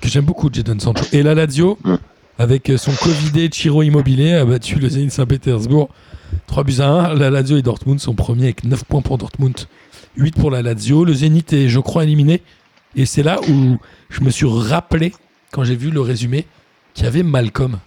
Que 0.00 0.08
j'aime 0.08 0.24
beaucoup, 0.24 0.48
Jadon 0.52 0.78
Sancho. 0.78 1.04
Et 1.12 1.22
la 1.22 1.34
Lazio, 1.34 1.78
avec 2.38 2.70
son 2.76 2.92
Covidé 2.92 3.48
Chiro 3.50 3.82
Immobilier, 3.82 4.34
a 4.34 4.44
battu 4.44 4.78
le 4.78 4.88
Zénith 4.88 5.12
Saint-Pétersbourg 5.12 5.88
3 6.46 6.64
buts 6.64 6.80
à 6.80 6.88
1. 6.88 7.14
La 7.14 7.30
Lazio 7.30 7.56
et 7.56 7.62
Dortmund 7.62 7.98
sont 7.98 8.14
premiers 8.14 8.44
avec 8.44 8.64
9 8.64 8.84
points 8.84 9.02
pour 9.02 9.18
Dortmund, 9.18 9.56
8 10.16 10.36
pour 10.36 10.50
la 10.50 10.62
Lazio. 10.62 11.04
Le 11.04 11.12
Zénith 11.14 11.52
est, 11.52 11.68
je 11.68 11.80
crois, 11.80 12.04
éliminé. 12.04 12.42
Et 12.96 13.06
c'est 13.06 13.22
là 13.22 13.40
où 13.48 13.78
je 14.10 14.20
me 14.22 14.30
suis 14.30 14.46
rappelé, 14.48 15.12
quand 15.52 15.64
j'ai 15.64 15.76
vu 15.76 15.90
le 15.90 16.00
résumé, 16.00 16.46
qu'il 16.94 17.04
y 17.04 17.08
avait 17.08 17.22
Malcolm 17.22 17.78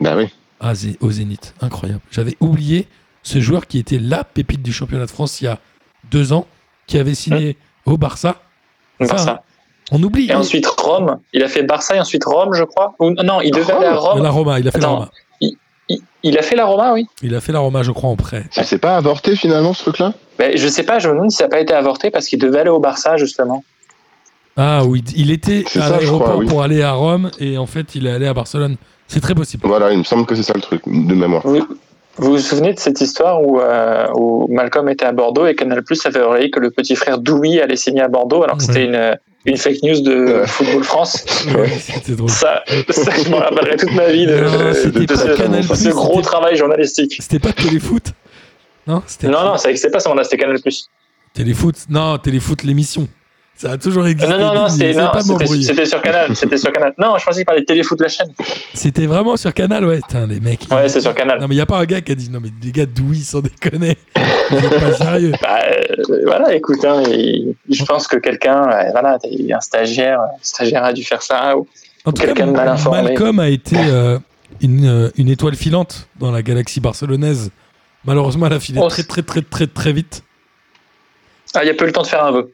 Bah 0.00 0.14
oui. 0.16 0.28
À 0.62 0.74
Zé- 0.74 0.96
au 1.00 1.10
Zénith. 1.10 1.54
Incroyable. 1.60 2.00
J'avais 2.10 2.36
oublié 2.40 2.88
ce 3.22 3.40
joueur 3.40 3.66
qui 3.66 3.78
était 3.78 3.98
la 3.98 4.24
pépite 4.24 4.62
du 4.62 4.72
championnat 4.72 5.04
de 5.06 5.10
France 5.10 5.40
il 5.40 5.44
y 5.44 5.48
a 5.48 5.58
deux 6.10 6.32
ans, 6.32 6.46
qui 6.86 6.98
avait 6.98 7.14
signé 7.14 7.56
au 7.84 7.96
Barça. 7.96 8.36
Ça, 9.00 9.06
Barça. 9.06 9.42
On 9.90 10.02
oublie. 10.02 10.30
Et 10.30 10.34
ensuite 10.34 10.66
Rome. 10.66 11.18
Il 11.32 11.42
a 11.42 11.48
fait 11.48 11.62
Barça 11.62 11.96
et 11.96 12.00
ensuite 12.00 12.24
Rome, 12.24 12.54
je 12.54 12.64
crois. 12.64 12.94
Ou, 12.98 13.10
non, 13.10 13.40
il 13.40 13.50
devait 13.50 13.72
Rome 13.72 13.82
aller 13.82 13.92
à 13.92 13.96
Rome. 13.96 14.22
La 14.22 14.30
Roma, 14.30 14.58
il 14.60 14.68
a 14.68 14.70
fait 14.70 14.80
la. 14.80 14.88
Roma. 14.88 15.10
Il, 15.40 15.56
il 16.22 16.38
a 16.38 16.42
fait 16.42 16.56
la 16.56 16.64
Roma, 16.64 16.94
oui. 16.94 17.06
Il 17.22 17.34
a 17.34 17.40
fait 17.40 17.52
la 17.52 17.58
Roma, 17.58 17.82
je 17.82 17.90
crois, 17.90 18.08
en 18.08 18.16
prêt. 18.16 18.46
Ça 18.50 18.62
s'est 18.62 18.78
pas 18.78 18.96
avorté 18.96 19.36
finalement 19.36 19.74
ce 19.74 19.82
truc-là? 19.82 20.14
Mais 20.38 20.56
je 20.56 20.68
sais 20.68 20.84
pas, 20.84 20.98
je 21.00 21.08
me 21.08 21.14
demande 21.14 21.30
si 21.30 21.36
ça 21.36 21.44
n'a 21.44 21.50
pas 21.50 21.60
été 21.60 21.74
avorté 21.74 22.10
parce 22.10 22.26
qu'il 22.26 22.38
devait 22.38 22.60
aller 22.60 22.70
au 22.70 22.80
Barça, 22.80 23.16
justement. 23.16 23.64
Ah 24.56 24.84
oui, 24.84 25.02
il 25.16 25.30
était 25.30 25.64
à 25.76 25.88
l'aéroport 25.88 26.36
oui. 26.38 26.46
pour 26.46 26.62
aller 26.62 26.82
à 26.82 26.92
Rome 26.92 27.30
et 27.40 27.56
en 27.56 27.64
fait 27.64 27.94
il 27.94 28.06
est 28.06 28.10
allé 28.10 28.26
à 28.26 28.34
Barcelone. 28.34 28.76
C'est 29.12 29.20
très 29.20 29.34
possible. 29.34 29.62
Voilà, 29.66 29.92
il 29.92 29.98
me 29.98 30.04
semble 30.04 30.24
que 30.24 30.34
c'est 30.34 30.42
ça 30.42 30.54
le 30.54 30.62
truc, 30.62 30.82
de 30.86 31.14
mémoire. 31.14 31.42
Vous 31.44 31.60
vous, 32.16 32.32
vous 32.32 32.38
souvenez 32.38 32.72
de 32.72 32.78
cette 32.78 33.00
histoire 33.00 33.42
où, 33.42 33.60
euh, 33.60 34.06
où 34.14 34.46
Malcolm 34.50 34.88
était 34.88 35.04
à 35.04 35.12
Bordeaux 35.12 35.46
et 35.46 35.54
Canal 35.54 35.82
Plus 35.82 36.04
avait 36.06 36.22
relayé 36.22 36.50
que 36.50 36.60
le 36.60 36.70
petit 36.70 36.96
frère 36.96 37.18
Dewey 37.18 37.60
allait 37.60 37.76
signer 37.76 38.00
à 38.02 38.08
Bordeaux 38.08 38.42
alors 38.42 38.56
que 38.56 38.62
c'était 38.62 38.84
une, 38.84 39.18
une 39.44 39.56
fake 39.58 39.82
news 39.82 40.00
de. 40.00 40.44
Football 40.46 40.84
France? 40.84 41.24
Ouais, 41.54 41.68
C'était 41.68 42.12
drôle. 42.12 42.30
ça, 42.30 42.62
ça, 42.88 43.10
je 43.22 43.28
m'en 43.30 43.38
rappellerai 43.38 43.76
toute 43.76 43.92
ma 43.92 44.08
vie 44.10 44.26
de, 44.26 44.36
Non, 44.36 44.50
de 44.50 45.06
pas 45.06 45.16
ce, 45.16 45.36
Canal+, 45.36 45.64
ce 45.64 45.88
gros 45.90 46.22
travail 46.22 46.56
journalistique. 46.56 47.16
C'était 47.20 47.38
pas 47.38 47.52
Téléfoot? 47.52 48.12
Non, 48.86 49.02
c'était 49.06 49.28
Non, 49.28 49.44
non, 49.44 49.56
ça 49.58 49.68
n'existait 49.68 49.90
pas 49.90 50.00
ce 50.00 50.08
moment-là, 50.08 50.24
c'était 50.24 50.38
Canal 50.38 50.58
Plus. 50.60 50.88
Téléfoot. 51.34 51.74
Non, 51.90 52.16
Téléfoot 52.18 52.62
l'émission. 52.62 53.08
Ça 53.62 53.70
a 53.70 53.78
toujours 53.78 54.08
existé. 54.08 54.28
Non, 54.28 54.40
non, 54.40 54.54
non, 54.54 54.64
de 54.64 54.70
c'était 54.70 54.92
sur 55.86 56.02
Canal. 56.02 56.34
C'était 56.34 56.56
sur 56.56 56.72
Canal. 56.72 56.94
Non, 56.98 57.16
je 57.16 57.24
pensais 57.24 57.36
qu'il 57.38 57.44
parlait 57.44 57.60
de 57.60 57.66
Téléfoot 57.66 58.00
la 58.00 58.08
chaîne. 58.08 58.26
C'était 58.74 59.06
vraiment 59.06 59.36
sur 59.36 59.54
Canal, 59.54 59.84
ouais. 59.86 60.00
Putain, 60.00 60.26
les 60.26 60.40
mecs. 60.40 60.66
Ouais, 60.68 60.88
c'est 60.88 61.00
sur 61.00 61.14
Canal. 61.14 61.38
Non, 61.40 61.46
mais 61.46 61.54
il 61.54 61.58
y 61.58 61.60
a 61.60 61.66
pas 61.66 61.78
un 61.78 61.84
gars 61.84 62.00
qui 62.00 62.10
a 62.10 62.16
dit 62.16 62.28
non, 62.28 62.40
mais 62.42 62.48
les 62.60 62.72
gars, 62.72 62.86
d'où 62.86 63.12
ils 63.12 63.22
sans 63.22 63.40
déconner. 63.40 63.96
Vous 64.50 64.56
êtes 64.58 64.80
pas 64.80 64.92
sérieux. 64.94 65.32
Bah, 65.40 65.60
euh, 65.70 66.22
voilà, 66.26 66.52
écoute, 66.56 66.84
hein, 66.84 67.04
je 67.06 67.84
pense 67.84 68.08
que 68.08 68.16
quelqu'un, 68.16 68.64
euh, 68.68 68.90
voilà, 68.90 69.16
un 69.22 69.60
stagiaire, 69.60 70.18
un 70.20 70.28
stagiaire 70.42 70.82
a 70.84 70.92
dû 70.92 71.04
faire 71.04 71.22
ça. 71.22 71.56
ou- 71.56 71.68
En 72.04 72.10
tout 72.10 72.20
Quelqu'un 72.20 72.34
cas, 72.34 72.46
de 72.46 72.56
mal 72.56 72.66
informé. 72.68 73.02
Malcolm 73.02 73.38
a 73.38 73.48
été 73.48 73.76
euh, 73.78 74.18
une, 74.60 74.86
euh, 74.88 75.10
une 75.16 75.28
étoile 75.28 75.54
filante 75.54 76.08
dans 76.18 76.32
la 76.32 76.42
galaxie 76.42 76.80
barcelonaise. 76.80 77.52
Malheureusement, 78.04 78.46
elle 78.48 78.54
a 78.54 78.60
filé 78.60 78.80
Oh, 78.82 78.88
très, 78.88 79.04
très, 79.04 79.22
très, 79.22 79.42
très, 79.42 79.68
très 79.68 79.92
vite. 79.92 80.24
Ah, 81.54 81.62
il 81.62 81.68
y 81.68 81.70
a 81.70 81.74
peu 81.74 81.86
le 81.86 81.92
temps 81.92 82.02
de 82.02 82.08
faire 82.08 82.24
un 82.24 82.32
vœu. 82.32 82.52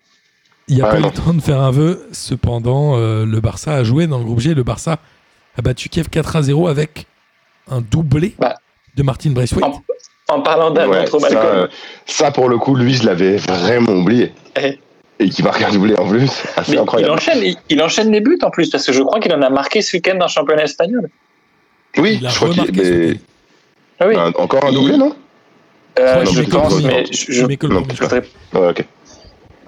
Il 0.68 0.76
n'y 0.76 0.82
a 0.82 0.86
Ah, 0.86 0.90
pas 0.90 0.98
eu 0.98 1.02
le 1.02 1.10
temps 1.10 1.32
de 1.34 1.40
faire 1.40 1.60
un 1.60 1.70
vœu. 1.70 2.06
Cependant, 2.12 2.96
euh, 2.96 3.24
le 3.24 3.40
Barça 3.40 3.74
a 3.74 3.84
joué 3.84 4.06
dans 4.06 4.18
le 4.18 4.24
groupe 4.24 4.40
G. 4.40 4.54
Le 4.54 4.62
Barça 4.62 4.98
a 5.56 5.62
battu 5.62 5.88
Kiev 5.88 6.08
4 6.10 6.36
à 6.36 6.42
0 6.42 6.68
avec 6.68 7.06
un 7.70 7.80
doublé 7.80 8.34
Bah. 8.38 8.54
de 8.96 9.02
Martin 9.02 9.30
Braithwaite. 9.30 9.64
En, 9.64 9.82
en 10.28 10.40
parlant 10.42 10.70
d'un 10.70 10.86
Ouais, 10.88 11.02
autre 11.10 11.18
ça, 11.20 11.42
euh, 11.42 11.68
ça, 12.06 12.30
pour 12.30 12.48
le 12.48 12.58
coup, 12.58 12.74
lui, 12.74 12.94
je 12.94 13.04
l'avais 13.06 13.36
vraiment 13.36 13.92
oublié. 13.92 14.32
Eh. 14.60 14.78
Et 15.20 15.30
qui 15.30 15.42
marque 15.42 15.62
un 15.62 15.72
doublé 15.72 15.96
en 15.96 16.06
plus, 16.08 16.30
Ah, 16.56 16.62
c'est 16.62 16.70
Mais 16.72 16.76
il 16.76 16.80
incroyable. 16.80 17.12
enchaîne, 17.14 17.38
il, 17.42 17.56
il 17.70 17.82
enchaîne 17.82 18.12
les 18.12 18.20
buts 18.20 18.38
en 18.42 18.50
plus, 18.50 18.70
parce 18.70 18.86
que 18.86 18.92
je 18.92 19.02
crois 19.02 19.18
qu'il 19.20 19.32
en 19.34 19.42
a 19.42 19.50
marqué 19.50 19.80
ce 19.82 19.96
week-end 19.96 20.14
dans 20.16 20.26
le 20.26 20.30
championnat 20.30 20.62
espagnol. 20.64 21.08
Oui, 21.96 22.18
Il 22.20 22.26
a 22.26 22.30
je 22.30 22.36
crois 22.36 22.50
qu'il 22.50 22.72
mais-. 22.76 23.20
Ah 23.98 24.06
oui, 24.06 24.14
un- 24.16 24.32
encore 24.40 24.64
un 24.64 24.72
doublé, 24.72 24.96
non? 24.96 25.16
Euh, 25.98 26.22
non, 26.22 26.30
je 26.30 26.40
mais 26.42 26.46
pense, 26.46 26.74
comme- 26.74 26.86
mais 26.86 27.04
je, 27.10 27.32
je- 27.32 27.44
Mais 27.46 27.56
que 27.56 27.66
le 27.66 27.74
non, 27.74 27.80
premier, 27.82 27.96
je 27.96 28.02
voudrais- 28.04 28.22
Ouais, 28.54 28.68
ok. 28.70 28.84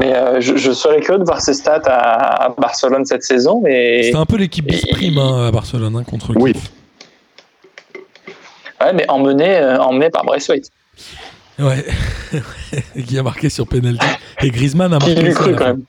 Mais, 0.01 0.15
euh, 0.15 0.41
je, 0.41 0.57
je 0.57 0.73
serais 0.73 1.01
curieux 1.01 1.19
de 1.21 1.25
voir 1.25 1.41
ses 1.41 1.55
stats 1.55 1.83
à, 1.87 2.47
à 2.47 2.49
Barcelone 2.51 3.05
cette 3.05 3.23
saison, 3.23 3.61
mais, 3.63 4.03
C'était 4.05 4.17
un 4.17 4.27
peu 4.27 4.37
l'équipe 4.37 4.67
et- 4.69 4.73
Bisprime 4.73 5.19
hein, 5.19 5.47
à 5.49 5.51
Barcelone 5.53 5.95
hein, 5.97 6.03
contre 6.05 6.33
le 6.33 6.41
Oui. 6.41 6.53
Ouais, 8.81 8.93
mais 8.95 9.05
emmené, 9.09 9.57
euh, 9.59 9.79
emmené 9.79 10.09
par 10.11 10.25
Braithwaite. 10.25 10.71
Ouais. 11.59 11.85
qui 13.07 13.19
a 13.19 13.23
marqué 13.23 13.51
sur 13.51 13.67
penalty. 13.67 14.05
Et 14.43 14.51
Griezmann 14.51 14.93
a 14.95 14.99
Qui 14.99 15.07
marqué. 15.15 15.23
lui 15.23 15.31
aussi 15.33 15.39
à 15.39 15.43
cru 15.43 15.55
quand 15.57 15.67
même. 15.67 15.83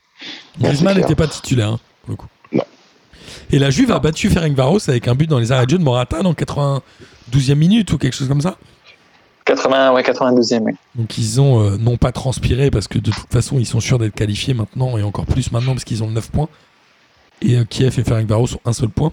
Griezmann 0.59 0.97
n'était 0.97 1.15
pas 1.15 1.27
titulaire, 1.27 1.69
hein, 1.69 1.79
pour 2.01 2.11
le 2.11 2.15
coup. 2.17 2.27
Non. 2.51 2.63
Et 3.51 3.59
la 3.59 3.69
Juve 3.69 3.91
a 3.91 3.99
battu 3.99 4.29
Ferencvaros 4.29 4.89
avec 4.89 5.07
un 5.07 5.15
but 5.15 5.27
dans 5.29 5.39
les 5.39 5.51
arrêts 5.53 5.65
de 5.65 5.71
jeu 5.71 5.77
de 5.77 5.83
Morata 5.83 6.21
dans 6.21 6.33
92e 6.33 7.55
minute 7.55 7.91
ou 7.93 7.97
quelque 7.97 8.15
chose 8.15 8.27
comme 8.27 8.41
ça. 8.41 8.57
80, 9.55 9.93
ouais, 9.93 10.01
92e, 10.03 10.59
oui. 10.63 10.73
Donc 10.95 11.17
ils 11.17 11.41
ont 11.41 11.61
euh, 11.63 11.77
non 11.77 11.97
pas 11.97 12.11
transpiré 12.11 12.71
parce 12.71 12.87
que 12.87 12.97
de 12.99 13.11
toute 13.11 13.31
façon 13.31 13.59
ils 13.59 13.65
sont 13.65 13.79
sûrs 13.79 13.99
d'être 13.99 14.15
qualifiés 14.15 14.53
maintenant 14.53 14.97
et 14.97 15.03
encore 15.03 15.25
plus 15.25 15.51
maintenant 15.51 15.73
parce 15.73 15.83
qu'ils 15.83 16.03
ont 16.03 16.09
9 16.09 16.31
points. 16.31 16.49
Et 17.41 17.57
euh, 17.57 17.63
Kiev 17.65 17.99
et 17.99 18.03
Ferencvaros 18.03 18.55
ont 18.55 18.61
un 18.65 18.73
seul 18.73 18.89
point. 18.89 19.11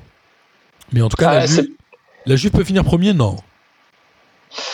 Mais 0.92 1.01
en 1.03 1.09
tout 1.09 1.16
cas, 1.16 1.31
Ah, 1.31 1.35
la, 1.40 1.46
c'est- 1.46 1.62
Juve, 1.62 1.70
la 2.27 2.37
Juve 2.37 2.51
peut 2.53 2.64
finir 2.64 2.85
premier 2.85 3.12
Non? 3.12 3.37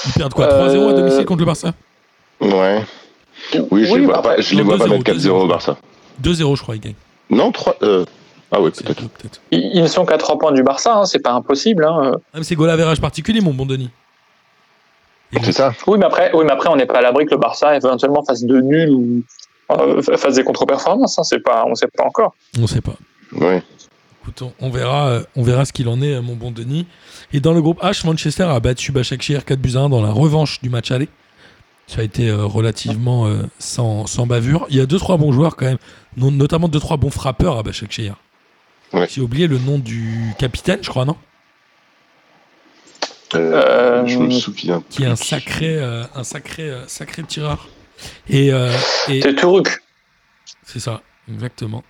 Ils 0.07 0.13
perdent 0.13 0.35
quoi 0.35 0.47
Euh, 0.47 0.69
3-0 0.69 0.89
à 0.91 0.93
domicile 0.93 1.25
contre 1.25 1.41
le 1.41 1.47
Barça? 1.47 1.73
Ouais. 2.41 2.83
Oui, 3.71 3.85
je 3.85 3.93
Oui, 3.93 4.01
les 4.01 4.07
vois, 4.07 4.23
pas, 4.23 4.41
je 4.41 4.51
les 4.55 4.63
non, 4.63 4.65
vois 4.65 4.79
pas 4.79 4.85
2-0, 4.87 4.91
mettre 4.91 5.05
4-0 5.05 5.29
au 5.31 5.45
2-0. 5.47 5.49
Barça. 5.49 5.77
2-0 6.23 6.57
je 6.57 6.63
crois 6.63 6.77
ils 6.77 6.81
gagnent. 6.81 6.95
Non, 7.31 7.51
3. 7.53 7.77
Euh... 7.83 8.05
Ah 8.53 8.61
oui, 8.61 8.71
C'est 8.73 8.85
peut-être. 8.85 9.09
peut-être. 9.09 9.41
Ils, 9.51 9.71
ils 9.75 9.83
ne 9.83 9.89
sont 9.89 10.05
qu'à 10.05 10.17
3 10.19 10.39
points 10.39 10.53
du 10.53 10.63
Barça, 10.63 10.95
hein, 10.99 11.05
c'est 11.07 11.19
pas 11.19 11.33
impossible. 11.33 11.85
Hein. 11.85 12.13
Ah, 12.33 12.39
mais 12.39 12.45
c'est 12.45 12.55
goal 12.55 12.71
average 12.71 13.01
particulier 13.01 13.41
mon 13.41 13.53
bon 13.55 13.67
Denis. 13.67 13.91
Et 15.33 15.43
C'est 15.43 15.53
ça. 15.53 15.73
Oui, 15.87 15.99
mais 15.99 16.07
après, 16.07 16.31
oui, 16.35 16.45
mais 16.45 16.53
après 16.53 16.69
on 16.69 16.77
n'est 16.77 16.87
pas 16.87 16.99
à 16.99 17.03
l'abri 17.03 17.25
que 17.27 17.33
le 17.33 17.39
Barça 17.39 17.77
éventuellement 17.77 18.25
fasse 18.25 18.45
de 18.45 18.61
nul 18.61 18.91
ou 18.91 19.23
euh, 19.73 20.01
fasse 20.17 20.35
des 20.37 20.45
contre-performances. 20.45 21.19
Hein, 21.19 21.25
c'est 21.25 21.41
pas, 21.43 21.65
on 21.67 21.71
ne 21.71 21.75
sait 21.75 21.89
pas 21.89 22.05
encore. 22.05 22.35
On 22.61 22.67
sait 22.67 22.81
pas. 22.81 22.95
Ouais. 23.33 23.63
Écoute, 24.23 24.43
on, 24.43 24.53
on 24.61 24.71
verra, 24.71 25.09
euh, 25.09 25.23
on 25.37 25.43
verra 25.43 25.65
ce 25.65 25.73
qu'il 25.73 25.89
en 25.89 26.01
est, 26.01 26.15
euh, 26.15 26.23
mon 26.23 26.35
bon 26.35 26.51
Denis. 26.51 26.87
Et 27.33 27.41
dans 27.41 27.53
le 27.53 27.61
groupe 27.61 27.83
H, 27.83 28.07
Manchester 28.07 28.45
a 28.45 28.59
battu 28.61 28.93
Başakşehir 28.93 29.45
4 29.45 29.59
buts 29.61 29.73
à 29.77 29.81
1 29.81 29.89
dans 29.89 30.01
la 30.03 30.13
revanche 30.13 30.61
du 30.63 30.71
match 30.71 30.91
aller. 30.93 31.09
Ça 31.87 32.01
a 32.01 32.05
été 32.05 32.29
euh, 32.31 32.45
relativement 32.47 33.27
euh, 33.27 33.43
sans, 33.59 34.07
sans 34.07 34.27
bavure. 34.27 34.67
Il 34.71 34.77
y 34.77 34.81
a 34.81 34.87
2-3 34.87 35.19
bons 35.19 35.33
joueurs 35.33 35.57
quand 35.57 35.67
même, 35.67 35.77
no- 36.17 36.31
notamment 36.31 36.69
2-3 36.69 36.97
bons 36.99 37.11
frappeurs 37.11 37.59
à 37.59 37.63
Başakşehir. 37.63 38.15
Ouais. 38.93 39.07
J'ai 39.11 39.21
oublié 39.21 39.47
le 39.49 39.59
nom 39.59 39.79
du 39.79 40.33
capitaine, 40.39 40.79
je 40.81 40.89
crois, 40.89 41.05
non? 41.05 41.17
Euh, 43.35 44.07
je 44.07 44.19
me 44.19 44.31
souviens. 44.31 44.83
Qui 44.91 45.03
est 45.05 45.07
un 45.07 45.17
sacré, 45.17 45.77
euh, 45.79 46.05
un 46.15 46.25
sacré, 46.25 46.63
euh, 46.71 46.87
sacré 46.87 47.23
tireur. 47.23 47.69
Et, 48.29 48.53
euh, 48.53 48.71
et 49.09 49.21
C'est 49.23 49.35
Turuk. 49.35 49.81
c'est 50.65 50.81
ça, 50.81 51.01
exactement. 51.33 51.83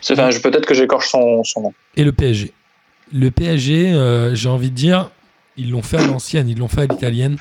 C'est- 0.00 0.14
Enfin, 0.14 0.30
je- 0.30 0.38
peut-être 0.40 0.66
que 0.66 0.74
j'écorche 0.74 1.08
son, 1.08 1.42
son 1.44 1.60
nom. 1.62 1.74
Et 1.96 2.04
le 2.04 2.12
PSG. 2.12 2.52
Le 3.12 3.30
PSG, 3.30 3.92
euh, 3.92 4.34
j'ai 4.34 4.48
envie 4.48 4.70
de 4.70 4.74
dire, 4.76 5.10
ils 5.56 5.70
l'ont 5.70 5.82
fait 5.82 5.96
à 5.98 6.06
l'ancienne, 6.06 6.48
ils 6.48 6.58
l'ont 6.58 6.68
fait 6.68 6.82
à 6.82 6.86
l'italienne. 6.86 7.36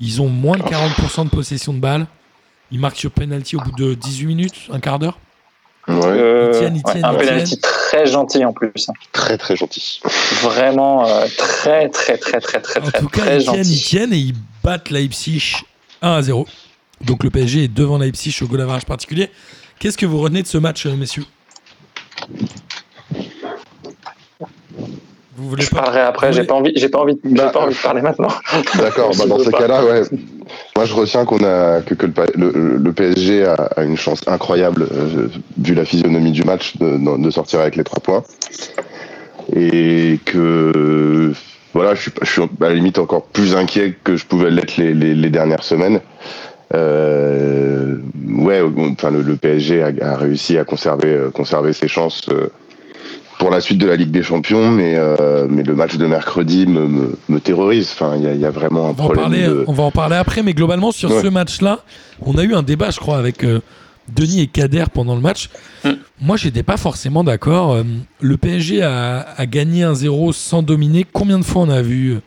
Ils 0.00 0.20
ont 0.22 0.28
moins 0.28 0.56
de 0.56 0.62
40% 0.62 1.24
de 1.24 1.30
possession 1.30 1.72
de 1.72 1.78
balle. 1.80 2.06
Ils 2.72 2.78
marquent 2.80 2.96
sur 2.98 3.10
penalty 3.10 3.56
au 3.56 3.60
bout 3.60 3.72
de 3.72 3.94
18 3.94 4.26
minutes, 4.26 4.68
un 4.72 4.80
quart 4.80 4.98
d'heure. 4.98 5.18
Euh, 5.90 6.70
un 7.02 7.14
penalty 7.14 7.58
très 7.60 8.06
gentil 8.06 8.44
en 8.44 8.52
plus. 8.52 8.86
très 9.12 9.36
très 9.38 9.56
gentil. 9.56 10.00
Vraiment 10.42 11.06
euh, 11.06 11.26
très 11.36 11.88
très 11.88 12.16
très 12.18 12.40
très 12.40 12.60
très 12.60 12.80
En 12.80 12.84
très 12.84 12.98
tout 13.00 13.08
cas, 13.08 13.22
très 13.22 13.36
ils 13.38 13.44
tiennent, 13.44 13.56
ils 13.60 13.64
gentil. 13.64 13.82
tiennent 13.82 14.12
et 14.12 14.18
ils 14.18 14.34
battent 14.62 14.90
Leipzig 14.90 15.54
1 16.02 16.12
à 16.12 16.22
0. 16.22 16.46
Donc 17.00 17.24
le 17.24 17.30
PSG 17.30 17.64
est 17.64 17.68
devant 17.68 17.98
Leipzig 17.98 18.36
au 18.42 18.46
goal 18.46 18.60
average 18.60 18.84
particulier. 18.84 19.30
Qu'est-ce 19.78 19.96
que 19.96 20.06
vous 20.06 20.20
retenez 20.20 20.42
de 20.42 20.46
ce 20.46 20.58
match, 20.58 20.86
euh, 20.86 20.94
messieurs? 20.96 21.24
Vous 25.36 25.48
voulez 25.48 25.62
Je 25.62 25.70
pas 25.70 25.82
parlerai 25.82 26.00
après. 26.00 26.28
J'ai 26.32 26.38
voulez- 26.40 26.46
pas 26.46 26.54
envie. 26.54 26.72
J'ai 26.76 26.88
pas 26.88 26.98
envie. 26.98 27.18
J'ai 27.24 27.30
Bah, 27.34 27.50
pas 27.52 27.60
envie 27.60 27.74
de 27.74 27.80
parler 27.80 28.02
maintenant. 28.02 28.28
D'accord, 28.78 29.12
bah 29.18 29.26
dans 29.26 29.38
pas. 29.50 29.58
cas-là, 29.58 29.84
ouais. 29.84 30.02
Moi, 30.76 30.84
je 30.84 30.94
retiens 30.94 31.24
qu'on 31.24 31.44
a 31.44 31.80
que, 31.82 31.94
que 31.94 32.06
le, 32.06 32.12
pa- 32.12 32.26
le- 32.34 32.76
le 32.76 32.92
PSG 32.92 33.44
a, 33.44 33.54
a 33.54 33.82
une 33.84 33.96
chance 33.96 34.20
incroyable, 34.26 34.86
euh, 34.90 35.28
vu 35.58 35.74
la 35.74 35.84
physionomie 35.84 36.32
du 36.32 36.42
match, 36.42 36.76
de, 36.78 37.22
de 37.22 37.30
sortir 37.30 37.60
avec 37.60 37.76
les 37.76 37.84
trois 37.84 38.00
points, 38.02 38.24
et 39.54 40.18
que 40.24 41.32
voilà, 41.74 41.94
je 41.94 42.02
suis, 42.02 42.10
pas- 42.10 42.24
je 42.24 42.30
suis 42.30 42.42
à 42.42 42.46
la 42.68 42.74
limite 42.74 42.98
encore 42.98 43.24
plus 43.26 43.54
inquiet 43.54 43.94
que 44.02 44.16
je 44.16 44.26
pouvais 44.26 44.50
l'être 44.50 44.76
les, 44.76 44.92
les, 44.94 45.14
les 45.14 45.30
dernières 45.30 45.62
semaines. 45.62 46.00
Euh, 46.74 47.96
ouais, 48.28 48.62
enfin 48.92 49.10
le, 49.10 49.22
le 49.22 49.36
PSG 49.36 49.82
a, 49.82 49.90
a 50.02 50.16
réussi 50.16 50.56
à 50.58 50.64
conserver 50.64 51.08
euh, 51.08 51.30
conserver 51.30 51.72
ses 51.72 51.88
chances. 51.88 52.28
euh, 52.30 52.48
pour 53.40 53.50
la 53.50 53.60
suite 53.60 53.78
de 53.78 53.86
la 53.86 53.96
Ligue 53.96 54.12
des 54.12 54.22
Champions, 54.22 54.70
mais, 54.70 54.94
euh, 54.96 55.46
mais 55.50 55.62
le 55.64 55.74
match 55.74 55.96
de 55.96 56.06
mercredi 56.06 56.66
me, 56.66 56.86
me, 56.86 57.18
me 57.28 57.40
terrorise. 57.40 57.90
Enfin, 57.92 58.14
il 58.16 58.22
y, 58.22 58.26
a- 58.28 58.34
il 58.34 58.40
y 58.40 58.44
a 58.44 58.50
vraiment 58.50 58.86
un 58.86 58.90
on 58.90 58.92
va, 58.92 59.02
en 59.04 59.06
problème 59.06 59.24
parler, 59.24 59.42
de... 59.46 59.64
on 59.66 59.72
va 59.72 59.82
en 59.82 59.90
parler 59.90 60.14
après, 60.16 60.42
mais 60.44 60.52
globalement, 60.54 60.92
sur 60.92 61.10
Ouais. 61.10 61.22
ce 61.22 61.26
match-là, 61.26 61.80
on 62.20 62.36
a 62.38 62.44
eu 62.44 62.54
un 62.54 62.62
débat, 62.62 62.90
je 62.90 63.00
crois, 63.00 63.16
avec 63.18 63.42
euh, 63.42 63.60
Denis 64.14 64.42
et 64.42 64.46
Kader 64.46 64.84
pendant 64.92 65.14
le 65.16 65.20
match. 65.22 65.48
Mm. 65.84 65.90
Moi, 66.20 66.36
j'étais 66.36 66.62
pas 66.62 66.76
forcément 66.76 67.24
d'accord. 67.24 67.72
Euh, 67.72 67.82
le 68.20 68.36
PSG 68.36 68.82
a, 68.82 69.20
a 69.36 69.46
gagné 69.46 69.84
1-0 69.84 70.32
sans 70.32 70.62
dominer. 70.62 71.04
Combien 71.10 71.38
de 71.38 71.44
fois 71.44 71.62
on 71.62 71.70
a 71.70 71.82
vu 71.82 72.18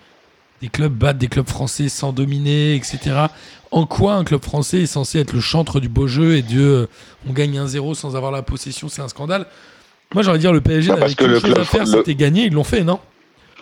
des 0.61 0.67
clubs 0.69 0.93
battre 0.93 1.19
des 1.19 1.27
clubs 1.27 1.47
français 1.47 1.89
sans 1.89 2.11
dominer, 2.11 2.73
etc. 2.75 2.99
En 3.69 3.85
quoi 3.85 4.13
un 4.15 4.23
club 4.23 4.43
français 4.43 4.81
est 4.81 4.85
censé 4.87 5.19
être 5.19 5.33
le 5.33 5.41
chantre 5.41 5.79
du 5.79 5.89
beau 5.89 6.07
jeu 6.07 6.37
et 6.37 6.41
de 6.41 6.59
euh, 6.61 6.87
on 7.29 7.33
gagne 7.33 7.59
1-0 7.59 7.93
sans 7.95 8.15
avoir 8.15 8.31
la 8.31 8.41
possession, 8.41 8.87
c'est 8.89 9.01
un 9.01 9.07
scandale. 9.07 9.45
Moi, 10.13 10.23
j'aurais 10.23 10.39
dire 10.39 10.53
le 10.53 10.61
PSG 10.61 10.89
n'avait 10.89 11.01
parce 11.01 11.15
que 11.15 11.25
le 11.25 11.39
chose 11.39 11.51
à 11.51 11.53
club- 11.55 11.65
faire, 11.65 11.81
le- 11.85 11.87
c'était 11.87 12.15
gagner. 12.15 12.45
Ils 12.45 12.53
l'ont 12.53 12.63
fait, 12.63 12.83
non? 12.83 12.99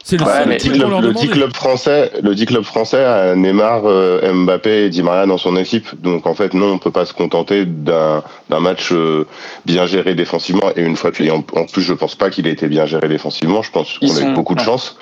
C'est 0.04 0.18
le 0.18 0.26
Ouais, 0.26 0.46
le, 0.48 1.14
club, 1.14 1.50
le 1.50 1.54
français, 1.54 2.12
le 2.24 2.34
dit 2.34 2.48
club 2.48 2.64
français 2.64 3.04
a 3.04 3.36
Neymar, 3.36 3.82
euh, 3.86 4.34
Mbappé 4.34 4.86
et 4.86 4.90
Di 4.90 5.04
Maria 5.04 5.28
dans 5.28 5.38
son 5.38 5.56
équipe. 5.56 5.90
Donc 6.02 6.26
en 6.26 6.34
fait, 6.34 6.56
non, 6.56 6.72
on 6.72 6.78
peut 6.80 6.90
pas 6.90 7.06
se 7.06 7.14
contenter 7.14 7.66
d'un 7.68 8.24
match 8.50 8.92
euh, 8.92 9.26
bien 9.68 9.86
géré 9.86 10.16
défensivement. 10.16 10.72
Et 10.76 10.82
une 10.82 10.96
fois, 10.98 11.12
et 11.20 11.30
en, 11.30 11.46
en 11.56 11.66
plus, 11.68 11.84
je 11.84 11.94
pense 11.94 12.16
pas 12.16 12.32
qu'il 12.32 12.48
ait 12.48 12.52
été 12.52 12.68
bien 12.68 12.88
géré 12.88 13.08
défensivement. 13.10 13.62
Je 13.62 13.70
pense 13.70 14.00
qu'on 14.00 14.08
a 14.08 14.10
eu 14.10 14.24
sont- 14.24 14.32
beaucoup 14.34 14.56
de 14.56 14.62
chance. 14.62 14.98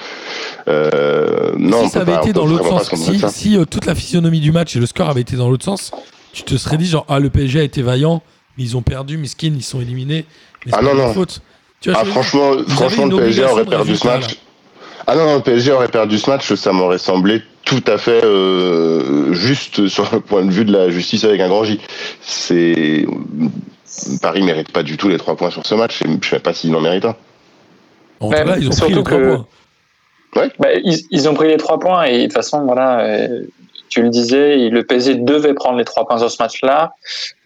Euh, 0.67 1.53
non, 1.57 1.79
si 1.79 1.83
on 1.85 1.89
ça 1.89 1.99
peut 2.01 2.11
avait 2.11 2.19
pas- 2.21 2.23
été 2.25 2.33
dans 2.33 2.45
l'autre 2.45 2.67
sens, 2.83 3.31
si, 3.33 3.57
euh, 3.57 3.65
toute 3.65 3.85
la 3.85 3.95
physionomie 3.95 4.39
du 4.41 4.51
match 4.51 4.75
et 4.75 4.79
le 4.79 4.85
score 4.85 5.09
avait 5.09 5.21
été 5.21 5.35
dans 5.37 5.49
l'autre 5.49 5.65
sens, 5.65 5.91
tu 6.33 6.43
te 6.43 6.55
serais 6.57 6.77
dit 6.77 6.85
genre 6.87 7.05
ah 7.07 7.19
le 7.19 7.29
PSG 7.29 7.59
a 7.59 7.63
été 7.63 7.81
vaillant, 7.81 8.21
mais 8.57 8.63
ils 8.65 8.77
ont 8.77 8.81
perdu, 8.81 9.17
miskin, 9.17 9.53
ils 9.55 9.63
sont 9.63 9.79
éliminés. 9.81 10.25
Ah 10.71 10.81
non, 10.81 10.93
non. 10.93 11.13
faute. 11.13 11.41
Tu 11.81 11.89
vois, 11.91 11.99
Ah, 12.01 12.05
franchement, 12.05 12.51
franchement 12.67 13.05
le 13.05 13.15
PSG 13.17 13.43
aurait 13.45 13.65
perdu 13.65 13.95
ce 13.95 14.05
match. 14.07 14.37
Ah 15.07 15.15
non, 15.15 15.25
non, 15.25 15.35
le 15.37 15.41
PSG 15.41 15.71
aurait 15.71 15.87
perdu 15.87 16.17
ce 16.19 16.29
match, 16.29 16.53
ça 16.53 16.71
m'aurait 16.71 16.97
semblé 16.97 17.41
tout 17.65 17.83
à 17.87 17.97
fait 17.97 18.23
euh, 18.23 19.33
juste 19.33 19.87
sur 19.87 20.09
le 20.11 20.19
point 20.19 20.43
de 20.43 20.51
vue 20.51 20.65
de 20.65 20.71
la 20.73 20.89
justice 20.89 21.23
avec 21.23 21.39
un 21.41 21.47
grand 21.47 21.63
J. 21.63 21.79
C'est 22.21 23.05
Paris 24.21 24.43
mérite 24.43 24.71
pas 24.71 24.83
du 24.83 24.97
tout 24.97 25.07
les 25.09 25.17
trois 25.17 25.35
points 25.35 25.49
sur 25.51 25.65
ce 25.65 25.73
match. 25.75 26.01
et 26.01 26.05
Je 26.21 26.29
sais 26.29 26.39
pas 26.39 26.53
s'il 26.53 26.75
en 26.75 26.81
mérite 26.81 27.05
un. 27.05 27.15
En 28.19 28.29
Ouais, 28.29 28.41
tout 28.43 28.47
cas, 28.49 28.57
ils 28.57 28.65
ont 28.67 28.69
pris 28.69 28.77
surtout 28.77 28.95
les 28.97 29.03
trois 29.03 29.17
que- 29.17 29.35
points. 29.35 29.45
Bah, 30.59 30.67
ils, 30.83 30.99
ils 31.09 31.27
ont 31.29 31.33
pris 31.33 31.47
les 31.47 31.57
trois 31.57 31.79
points 31.79 32.03
et 32.03 32.17
de 32.19 32.23
toute 32.25 32.33
façon, 32.33 32.61
voilà, 32.65 32.99
euh, 32.99 33.43
tu 33.89 34.01
le 34.01 34.09
disais, 34.09 34.69
le 34.69 34.83
PSG 34.83 35.15
devait 35.15 35.53
prendre 35.53 35.77
les 35.77 35.85
trois 35.85 36.07
points 36.07 36.19
sur 36.19 36.31
ce 36.31 36.41
match-là. 36.41 36.93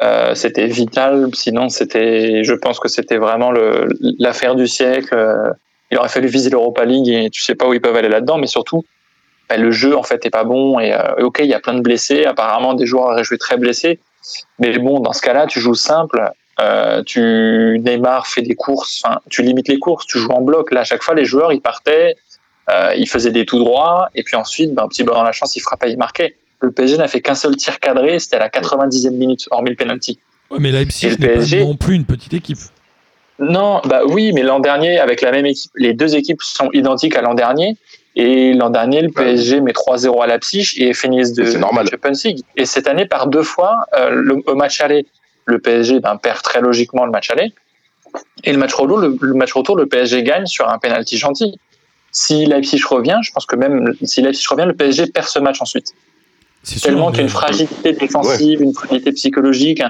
Euh, 0.01 0.35
c'était 0.35 0.67
vital, 0.67 1.29
sinon 1.33 1.69
c'était, 1.69 2.43
je 2.43 2.53
pense 2.53 2.79
que 2.79 2.87
c'était 2.87 3.17
vraiment 3.17 3.51
l'affaire 4.19 4.55
du 4.55 4.67
siècle. 4.67 5.13
Euh, 5.13 5.51
Il 5.91 5.97
aurait 5.97 6.09
fallu 6.09 6.27
viser 6.27 6.49
l'Europa 6.49 6.85
League 6.85 7.07
et 7.07 7.29
tu 7.29 7.41
sais 7.41 7.55
pas 7.55 7.67
où 7.67 7.73
ils 7.73 7.81
peuvent 7.81 7.95
aller 7.95 8.09
là-dedans, 8.09 8.37
mais 8.37 8.47
surtout, 8.47 8.83
bah, 9.49 9.57
le 9.57 9.71
jeu 9.71 9.95
en 9.95 10.03
fait 10.03 10.25
est 10.25 10.29
pas 10.29 10.43
bon 10.43 10.79
et, 10.79 10.93
euh, 10.93 11.25
ok, 11.25 11.39
il 11.39 11.47
y 11.47 11.53
a 11.53 11.59
plein 11.59 11.75
de 11.75 11.81
blessés. 11.81 12.25
Apparemment, 12.25 12.73
des 12.73 12.85
joueurs 12.85 13.05
auraient 13.05 13.23
joué 13.23 13.37
très 13.37 13.57
blessés, 13.57 13.99
mais 14.59 14.77
bon, 14.79 14.99
dans 14.99 15.13
ce 15.13 15.21
cas-là, 15.21 15.47
tu 15.47 15.59
joues 15.59 15.75
simple. 15.75 16.31
Tu 17.05 17.19
Neymar 17.83 18.27
fait 18.27 18.41
des 18.41 18.55
courses, 18.55 19.03
tu 19.29 19.41
limites 19.41 19.67
les 19.67 19.79
courses, 19.79 20.05
tu 20.05 20.17
joues 20.19 20.31
en 20.31 20.41
bloc. 20.41 20.71
Là, 20.71 20.81
à 20.81 20.83
chaque 20.83 21.03
fois, 21.03 21.13
les 21.13 21.25
joueurs 21.25 21.51
ils 21.51 21.61
partaient, 21.61 22.15
euh, 22.69 22.93
il 22.95 23.07
faisait 23.07 23.31
des 23.31 23.45
tout 23.45 23.59
droits, 23.59 24.09
et 24.15 24.23
puis 24.23 24.35
ensuite, 24.35 24.73
ben, 24.73 24.83
un 24.83 24.87
petit 24.87 25.03
peu 25.03 25.11
dans 25.11 25.23
la 25.23 25.31
chance, 25.31 25.55
il 25.55 25.59
frappait, 25.59 25.91
il 25.91 25.97
marquait. 25.97 26.35
Le 26.61 26.71
PSG 26.71 26.97
n'a 26.97 27.07
fait 27.07 27.21
qu'un 27.21 27.35
seul 27.35 27.55
tir 27.57 27.79
cadré, 27.79 28.19
c'était 28.19 28.37
à 28.37 28.39
la 28.39 28.49
90e 28.49 29.11
minute, 29.11 29.47
hormis 29.51 29.71
le 29.71 29.75
penalty. 29.75 30.17
Ouais, 30.49 30.59
mais 30.59 30.71
Leipzig 30.71 31.07
Et 31.07 31.09
le 31.09 31.15
n'est 31.17 31.27
pas 31.27 31.33
PSG 31.33 31.59
non 31.65 31.75
plus 31.75 31.95
une 31.95 32.05
petite 32.05 32.33
équipe. 32.33 32.59
Non, 33.39 33.81
bah 33.83 34.01
oui, 34.07 34.31
mais 34.33 34.43
l'an 34.43 34.59
dernier, 34.59 34.99
avec 34.99 35.21
la 35.21 35.31
même 35.31 35.45
équipe, 35.45 35.71
les 35.75 35.93
deux 35.93 36.15
équipes 36.15 36.41
sont 36.41 36.69
identiques 36.71 37.15
à 37.15 37.21
l'an 37.21 37.33
dernier. 37.33 37.75
Et 38.15 38.53
l'an 38.53 38.69
dernier, 38.69 39.01
le 39.01 39.09
PSG 39.09 39.59
met 39.59 39.71
3-0 39.71 40.21
à 40.23 40.27
Leipzig 40.27 40.73
et 40.77 40.93
finissent 40.93 41.33
de 41.33 41.45
C'est 41.45 41.57
normal. 41.57 41.85
de 41.85 41.91
Champions 41.91 42.11
League. 42.23 42.43
Et 42.55 42.65
cette 42.65 42.87
année, 42.87 43.07
par 43.07 43.27
deux 43.27 43.41
fois, 43.41 43.85
euh, 43.97 44.11
le, 44.11 44.43
au 44.45 44.55
match 44.55 44.79
aller, 44.81 45.07
le 45.45 45.59
PSG 45.59 45.99
ben, 45.99 46.15
perd 46.17 46.43
très 46.43 46.61
logiquement 46.61 47.05
le 47.05 47.11
match 47.11 47.31
aller. 47.31 47.51
Et 48.43 48.51
le 48.51 48.59
match 48.59 48.73
retour, 48.73 48.99
le, 48.99 49.17
le 49.19 49.33
match 49.33 49.51
retour, 49.53 49.75
le 49.75 49.87
PSG 49.87 50.21
gagne 50.21 50.45
sur 50.45 50.69
un 50.69 50.77
penalty 50.77 51.17
gentil. 51.17 51.59
Si 52.13 52.45
Leipzig 52.45 52.81
revient, 52.87 53.19
je 53.23 53.31
pense 53.31 53.45
que 53.45 53.55
même 53.55 53.93
si 54.03 54.21
Leipzig 54.21 54.45
revient, 54.49 54.65
le 54.65 54.75
PSG 54.75 55.07
perd 55.07 55.27
ce 55.27 55.39
match 55.39 55.61
ensuite. 55.61 55.93
C'est 56.61 56.79
sûr, 56.79 56.89
Tellement 56.89 57.09
qu'il 57.09 57.17
y 57.17 57.19
a 57.21 57.23
une 57.23 57.29
fragilité 57.29 57.91
défensive, 57.91 58.61
une 58.61 58.73
fragilité 58.73 59.11
psychologique. 59.11 59.81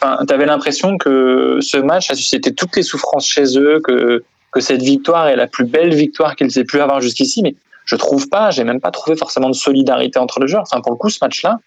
Enfin, 0.00 0.24
tu 0.26 0.32
avais 0.32 0.46
l'impression 0.46 0.96
que 0.96 1.58
ce 1.60 1.76
match 1.76 2.10
a 2.10 2.14
suscité 2.14 2.54
toutes 2.54 2.76
les 2.76 2.82
souffrances 2.82 3.26
chez 3.26 3.58
eux, 3.58 3.80
que, 3.84 4.24
que 4.52 4.60
cette 4.60 4.80
victoire 4.80 5.28
est 5.28 5.36
la 5.36 5.46
plus 5.46 5.64
belle 5.64 5.94
victoire 5.94 6.36
qu'ils 6.36 6.56
aient 6.58 6.64
pu 6.64 6.80
avoir 6.80 7.00
jusqu'ici. 7.00 7.42
Mais 7.42 7.54
je 7.84 7.96
trouve 7.96 8.28
pas, 8.28 8.50
j'ai 8.50 8.64
même 8.64 8.80
pas 8.80 8.92
trouvé 8.92 9.16
forcément 9.16 9.50
de 9.50 9.54
solidarité 9.54 10.18
entre 10.18 10.40
les 10.40 10.48
joueurs. 10.48 10.62
Enfin, 10.62 10.80
pour 10.80 10.92
le 10.92 10.96
coup, 10.96 11.10
ce 11.10 11.18
match-là, 11.20 11.58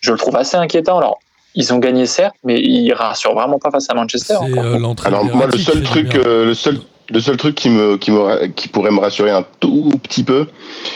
je 0.00 0.10
le 0.12 0.18
trouve 0.18 0.36
assez 0.36 0.56
inquiétant. 0.56 0.98
Alors, 0.98 1.20
ils 1.54 1.72
ont 1.72 1.78
gagné 1.78 2.06
certes, 2.06 2.34
mais 2.44 2.60
ils 2.60 2.92
rassurent 2.92 3.34
vraiment 3.34 3.58
pas 3.58 3.70
face 3.70 3.88
à 3.90 3.94
Manchester. 3.94 4.36
Euh, 4.42 4.94
Alors 5.04 5.24
moi, 5.24 5.46
le 5.46 5.58
seul 5.58 5.82
truc, 5.82 6.14
euh, 6.14 6.46
le 6.46 6.54
seul, 6.54 6.78
le 7.10 7.20
seul 7.20 7.36
truc 7.36 7.54
qui 7.54 7.68
me, 7.70 7.96
qui 7.96 8.10
me, 8.10 8.46
qui 8.46 8.68
pourrait 8.68 8.90
me 8.90 9.00
rassurer 9.00 9.30
un 9.30 9.44
tout 9.60 9.90
petit 10.02 10.24
peu, 10.24 10.46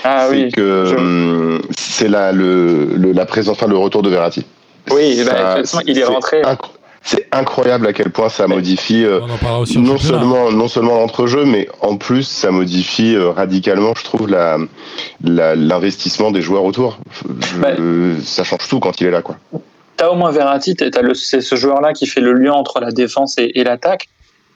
ah 0.04 0.26
c'est 0.28 0.34
oui, 0.44 0.50
que 0.52 0.84
je- 0.86 0.94
hum, 0.96 1.60
c'est 1.76 2.08
la, 2.08 2.32
le, 2.32 2.86
le- 2.96 3.12
la 3.12 3.26
présence, 3.26 3.56
enfin 3.56 3.66
le 3.66 3.76
retour 3.76 4.02
de 4.02 4.08
Verratti. 4.10 4.44
oui, 4.90 5.22
bah, 5.24 5.30
Ça, 5.36 5.54
de 5.54 5.60
toute 5.60 5.70
façon, 5.70 5.80
il 5.86 5.98
est 5.98 6.04
rentré. 6.04 6.42
inc- 6.42 6.58
C'est 7.06 7.28
incroyable 7.32 7.86
à 7.86 7.92
quel 7.92 8.10
point 8.10 8.30
ça 8.30 8.46
modifie 8.46 9.04
euh, 9.04 9.20
non 9.76 9.98
seulement 9.98 10.50
non 10.50 10.68
seulement 10.68 10.94
l'entrejeu, 10.94 11.44
mais 11.44 11.68
en 11.82 11.96
plus 11.98 12.22
ça 12.26 12.50
modifie 12.50 13.14
euh, 13.14 13.28
radicalement, 13.30 13.92
je 13.94 14.04
trouve, 14.04 14.26
la 14.30 14.56
la- 15.22 15.54
l'investissement 15.54 16.30
des 16.30 16.40
joueurs 16.40 16.64
autour. 16.64 16.98
Je- 17.26 17.58
Bah. 17.60 17.68
euh, 17.78 18.14
ça 18.24 18.42
change 18.42 18.66
tout 18.70 18.80
quand 18.80 19.02
il 19.02 19.06
est 19.06 19.10
là, 19.10 19.20
quoi. 19.20 19.36
T'as 19.98 20.08
au 20.08 20.14
moins 20.14 20.30
Verratti, 20.30 20.74
t'as 20.76 21.02
le- 21.02 21.12
c'est 21.14 21.42
ce 21.42 21.54
joueur-là 21.56 21.92
qui 21.92 22.06
fait 22.06 22.22
le 22.22 22.32
lien 22.32 22.52
entre 22.54 22.80
la 22.80 22.90
défense 22.90 23.36
et, 23.38 23.52
et 23.54 23.64
l'attaque. 23.64 24.08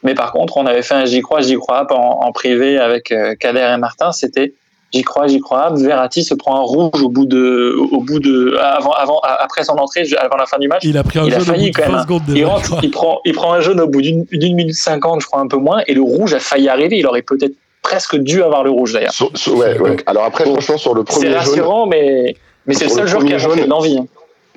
Mais 0.02 0.14
par 0.14 0.32
contre, 0.32 0.56
on 0.56 0.66
avait 0.66 0.82
fait 0.82 0.94
un 0.94 1.04
j'y 1.04 1.20
crois, 1.22 1.40
j'y 1.40 1.56
crois 1.56 1.86
en, 1.92 2.26
en 2.26 2.32
privé 2.32 2.78
avec 2.78 3.10
euh, 3.12 3.34
Kader 3.34 3.72
et 3.74 3.76
Martin. 3.78 4.12
C'était 4.12 4.54
j'y 4.94 5.02
crois, 5.02 5.26
j'y 5.26 5.40
crois. 5.40 5.70
Verratti 5.74 6.22
se 6.24 6.34
prend 6.34 6.56
un 6.56 6.62
rouge 6.62 7.02
au 7.02 7.08
bout 7.08 7.26
de, 7.26 7.74
au 7.92 8.00
bout 8.00 8.20
de, 8.20 8.56
avant, 8.62 8.92
avant, 8.92 9.20
après 9.22 9.64
son 9.64 9.72
entrée, 9.74 10.04
avant 10.18 10.36
la 10.36 10.46
fin 10.46 10.58
du 10.58 10.68
match. 10.68 10.82
Il 10.84 10.96
a 10.96 11.02
pris 11.02 11.18
un 11.18 11.24
Il 11.26 11.34
a 11.34 11.38
jaune 11.40 11.48
au 11.48 11.52
failli 11.52 11.70
bout 11.70 11.70
de 11.70 11.76
quand 11.76 11.82
même, 11.88 11.96
20 11.96 12.02
secondes 12.02 12.24
de 12.26 12.34
Il 12.36 12.44
rentre, 12.44 12.78
il 12.82 12.90
prend, 12.90 13.20
il 13.24 13.32
prend 13.34 13.52
un 13.52 13.60
jaune 13.60 13.80
au 13.80 13.88
bout 13.88 14.00
d'une 14.00 14.24
d'une 14.30 14.54
minute 14.54 14.74
cinquante, 14.76 15.20
je 15.20 15.26
crois 15.26 15.40
un 15.40 15.48
peu 15.48 15.56
moins, 15.58 15.82
et 15.88 15.94
le 15.94 16.02
rouge 16.02 16.32
a 16.32 16.38
failli 16.40 16.68
arriver. 16.68 16.96
Il 16.98 17.06
aurait 17.06 17.22
peut-être 17.22 17.54
presque 17.82 18.16
dû 18.16 18.42
avoir 18.42 18.62
le 18.64 18.70
rouge 18.70 18.92
d'ailleurs. 18.92 19.12
Ouais, 19.48 19.78
ouais. 19.80 19.96
Alors 20.06 20.24
après, 20.24 20.44
Bon. 20.44 20.52
franchement, 20.52 20.78
sur 20.78 20.94
le 20.94 21.02
C'est 21.08 21.12
premier 21.14 21.28
jaune, 21.30 21.38
rassurant, 21.38 21.86
mais, 21.86 22.36
mais 22.66 22.74
c'est 22.74 22.84
le 22.84 22.90
seul 22.90 23.08
joueur 23.08 23.24
qui 23.24 23.34
a 23.34 23.38
jaune, 23.38 23.58
de 23.60 23.64
l'envie. 23.64 23.98
hein. 23.98 24.06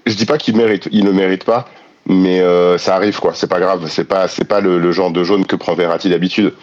je 0.05 0.15
dis 0.15 0.25
pas 0.25 0.37
qu'il 0.37 0.55
mérite, 0.55 0.87
il 0.91 1.03
ne 1.05 1.11
mérite 1.11 1.43
pas, 1.45 1.65
mais 2.07 2.41
euh, 2.41 2.77
ça 2.77 2.95
arrive 2.95 3.19
quoi. 3.19 3.33
C'est 3.33 3.49
pas 3.49 3.59
grave. 3.59 3.85
C'est 3.87 4.03
pas, 4.05 4.27
c'est 4.27 4.45
pas 4.47 4.59
le, 4.61 4.79
le 4.79 4.91
genre 4.91 5.11
de 5.11 5.23
jaune 5.23 5.45
que 5.45 5.55
prend 5.55 5.73
Verratti 5.75 6.09
d'habitude. 6.09 6.53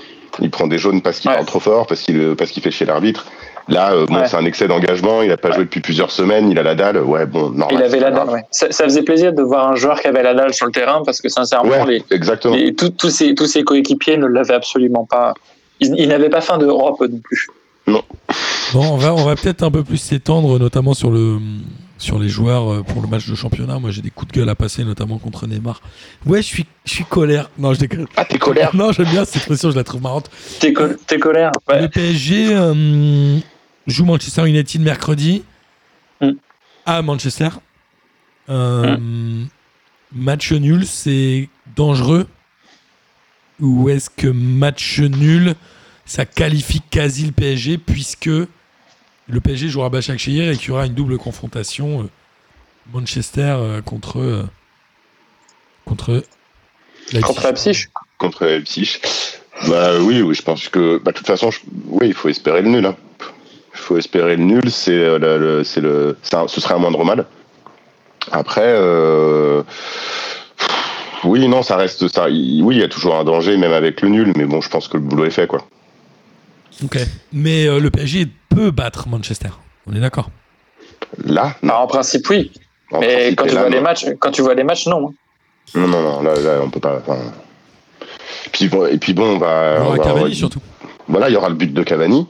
Il 0.40 0.50
prend 0.50 0.66
des 0.66 0.78
jaunes 0.78 1.00
parce 1.02 1.20
qu'il 1.20 1.30
Ouais. 1.30 1.36
parle 1.36 1.46
trop 1.46 1.60
fort, 1.60 1.86
parce 1.86 2.02
qu'il, 2.02 2.34
parce 2.36 2.50
qu'il 2.50 2.62
fait 2.62 2.70
chier 2.70 2.86
l'arbitre. 2.86 3.26
Là, 3.66 3.92
euh, 3.92 4.06
bon, 4.06 4.16
Ouais. 4.16 4.26
c'est 4.28 4.36
un 4.36 4.44
excès 4.44 4.68
d'engagement. 4.68 5.22
Il 5.22 5.30
a 5.32 5.36
pas 5.36 5.50
joué 5.50 5.64
depuis 5.64 5.80
plusieurs 5.80 6.10
semaines. 6.10 6.50
Il 6.50 6.58
a 6.58 6.62
la 6.62 6.74
dalle. 6.74 6.98
Ouais, 7.02 7.26
bon, 7.26 7.50
normal. 7.50 7.80
Il 7.80 7.82
avait 7.82 7.98
la 8.00 8.10
dalle, 8.10 8.28
ouais. 8.30 8.44
Ça, 8.50 8.70
ça 8.70 8.84
faisait 8.84 9.02
plaisir 9.02 9.32
de 9.32 9.42
voir 9.42 9.68
un 9.68 9.74
joueur 9.76 10.00
qui 10.00 10.06
avait 10.06 10.22
la 10.22 10.34
dalle 10.34 10.54
sur 10.54 10.66
le 10.66 10.72
terrain 10.72 11.02
parce 11.04 11.20
que 11.20 11.28
sincèrement, 11.28 11.84
Ouais, 11.84 12.02
exactement. 12.10 12.54
les, 12.54 12.66
les- 12.66 12.74
tous- 12.74 12.90
tous 12.90 13.10
ses, 13.10 13.34
tous 13.34 13.46
ses 13.46 13.64
coéquipiers 13.64 14.16
ne 14.16 14.26
l'avaient 14.26 14.54
absolument 14.54 15.06
pas. 15.06 15.34
Ils, 15.80 15.94
ils 15.98 16.08
n'avaient 16.08 16.30
pas 16.30 16.40
faim 16.40 16.58
d'Europe 16.58 17.00
non 17.00 17.18
plus. 17.22 17.46
Bon, 18.74 18.92
on 18.92 18.96
va, 18.96 19.14
on 19.14 19.24
va 19.24 19.34
peut-être 19.34 19.62
un 19.62 19.70
peu 19.70 19.82
plus 19.82 19.96
s'étendre, 19.96 20.58
notamment 20.58 20.92
sur, 20.94 21.10
le, 21.10 21.38
sur 21.96 22.18
les 22.18 22.28
joueurs 22.28 22.70
euh, 22.72 22.82
pour 22.82 23.00
le 23.00 23.08
match 23.08 23.26
de 23.28 23.34
championnat. 23.34 23.78
Moi, 23.78 23.90
j'ai 23.90 24.02
des 24.02 24.10
coups 24.10 24.30
de 24.32 24.38
gueule 24.40 24.48
à 24.50 24.54
passer, 24.54 24.84
notamment 24.84 25.18
contre 25.18 25.46
Neymar. 25.46 25.80
Ouais, 26.26 26.42
je 26.42 26.46
suis, 26.46 26.66
je 26.84 26.92
suis 26.92 27.04
colère. 27.04 27.50
Non, 27.58 27.72
je 27.72 27.78
déconne. 27.80 28.06
Ah, 28.16 28.24
t'es 28.26 28.38
colère. 28.38 28.74
Non, 28.76 28.92
j'aime 28.92 29.08
bien 29.08 29.24
cette 29.24 29.36
expression, 29.36 29.70
je 29.70 29.76
la 29.76 29.84
trouve 29.84 30.02
marrante. 30.02 30.30
T'es 30.60 30.74
t'es 31.06 31.18
colère 31.18 31.50
ouais. 31.68 31.82
Le 31.82 31.88
PSG 31.88 32.48
euh, 32.52 33.38
joue 33.86 34.04
Manchester 34.04 34.46
United 34.48 34.80
mercredi 34.82 35.42
Mm. 36.20 36.32
à 36.84 37.00
Manchester. 37.00 37.48
Euh, 38.48 38.96
Match 40.12 40.52
nul, 40.52 40.84
c'est 40.84 41.48
dangereux? 41.76 42.26
Ou 43.60 43.88
est-ce 43.88 44.10
que 44.10 44.26
match 44.26 44.98
nul, 45.00 45.54
ça 46.08 46.24
qualifie 46.24 46.80
quasi 46.80 47.26
le 47.26 47.32
PSG 47.32 47.78
puisque 47.78 48.26
le 48.30 49.40
PSG 49.40 49.68
jouera 49.68 49.90
Başakşehir 49.90 50.50
et 50.50 50.56
qu'il 50.56 50.68
y 50.68 50.70
aura 50.72 50.86
une 50.86 50.94
double 50.94 51.18
confrontation 51.18 52.02
euh, 52.02 52.08
Manchester 52.92 53.54
euh, 53.58 53.82
contre 53.82 54.18
euh, 54.18 54.42
contre 55.84 56.22
Leipzig. 57.12 57.20
contre 57.26 57.44
la 57.44 57.52
psyche. 57.52 57.88
contre 58.18 58.44
Leipzig. 58.46 58.98
Bah 59.68 59.98
oui, 60.00 60.22
oui, 60.22 60.34
je 60.34 60.42
pense 60.42 60.68
que, 60.68 60.98
bah, 60.98 61.12
de 61.12 61.16
toute 61.18 61.26
façon, 61.26 61.50
je- 61.50 61.60
oui, 61.88 62.08
il 62.08 62.14
faut 62.14 62.28
espérer 62.28 62.62
le 62.62 62.68
nul. 62.70 62.86
hein. 62.86 62.96
Il 63.74 63.78
faut 63.80 63.98
espérer 63.98 64.36
le 64.36 64.44
nul. 64.44 64.70
C'est 64.70 64.92
euh, 64.92 65.18
le, 65.18 65.38
le- 65.38 65.64
c'est 65.64 65.80
le, 65.80 66.16
un- 66.32 66.48
ce 66.48 66.60
serait 66.60 66.74
un 66.74 66.78
moindre 66.78 67.04
mal. 67.04 67.26
Après, 68.32 68.62
euh, 68.64 69.62
oui, 71.24 71.46
non, 71.48 71.62
ça 71.62 71.76
reste 71.76 72.08
ça. 72.08 72.28
Il- 72.28 72.62
Oui, 72.62 72.76
il 72.76 72.80
y 72.80 72.84
a 72.84 72.88
toujours 72.88 73.14
un 73.16 73.24
danger, 73.24 73.56
même 73.56 73.72
avec 73.72 74.00
le 74.00 74.08
nul. 74.08 74.32
Mais 74.36 74.44
bon, 74.46 74.60
je 74.60 74.68
pense 74.70 74.88
que 74.88 74.96
le 74.96 75.02
boulot 75.02 75.24
est 75.24 75.30
fait, 75.30 75.46
quoi. 75.46 75.66
Ok. 76.84 76.98
Mais 77.32 77.66
euh, 77.66 77.80
le 77.80 77.90
PSG 77.90 78.26
peut 78.48 78.70
battre 78.70 79.08
Manchester. 79.08 79.48
On 79.86 79.94
est 79.94 80.00
d'accord. 80.00 80.30
Là, 81.24 81.56
non. 81.62 81.70
Alors, 81.70 81.82
en 81.82 81.86
principe, 81.86 82.28
oui. 82.30 82.52
En 82.92 83.00
Mais 83.00 83.06
principe, 83.34 83.38
quand 83.38 83.44
tu, 83.46 83.54
là, 83.54 83.60
vois 83.62 83.70
les 83.70 83.76
non. 83.76 83.82
matchs, 83.82 84.06
quand 84.20 84.30
tu 84.30 84.42
vois 84.42 84.54
les 84.54 84.64
matchs, 84.64 84.86
non. 84.86 85.14
Non, 85.74 85.86
non, 85.88 86.00
non, 86.02 86.22
là, 86.22 86.34
là, 86.40 86.60
on 86.62 86.70
peut 86.70 86.80
pas. 86.80 86.98
enfin. 87.06 87.18
Puis 88.52 88.68
bon, 88.68 88.86
et 88.86 88.98
puis 88.98 89.12
bon, 89.12 89.34
on 89.36 89.38
va. 89.38 89.76
Il 89.76 89.78
y 89.78 89.82
on 89.82 89.86
aura 89.86 89.96
va- 89.96 90.04
Cavani 90.04 90.24
on 90.24 90.28
va- 90.28 90.34
surtout. 90.34 90.60
Voilà, 91.08 91.28
il 91.28 91.32
y 91.32 91.36
aura 91.36 91.48
le 91.48 91.54
but 91.54 91.72
de 91.72 91.82
Cavani. 91.82 92.26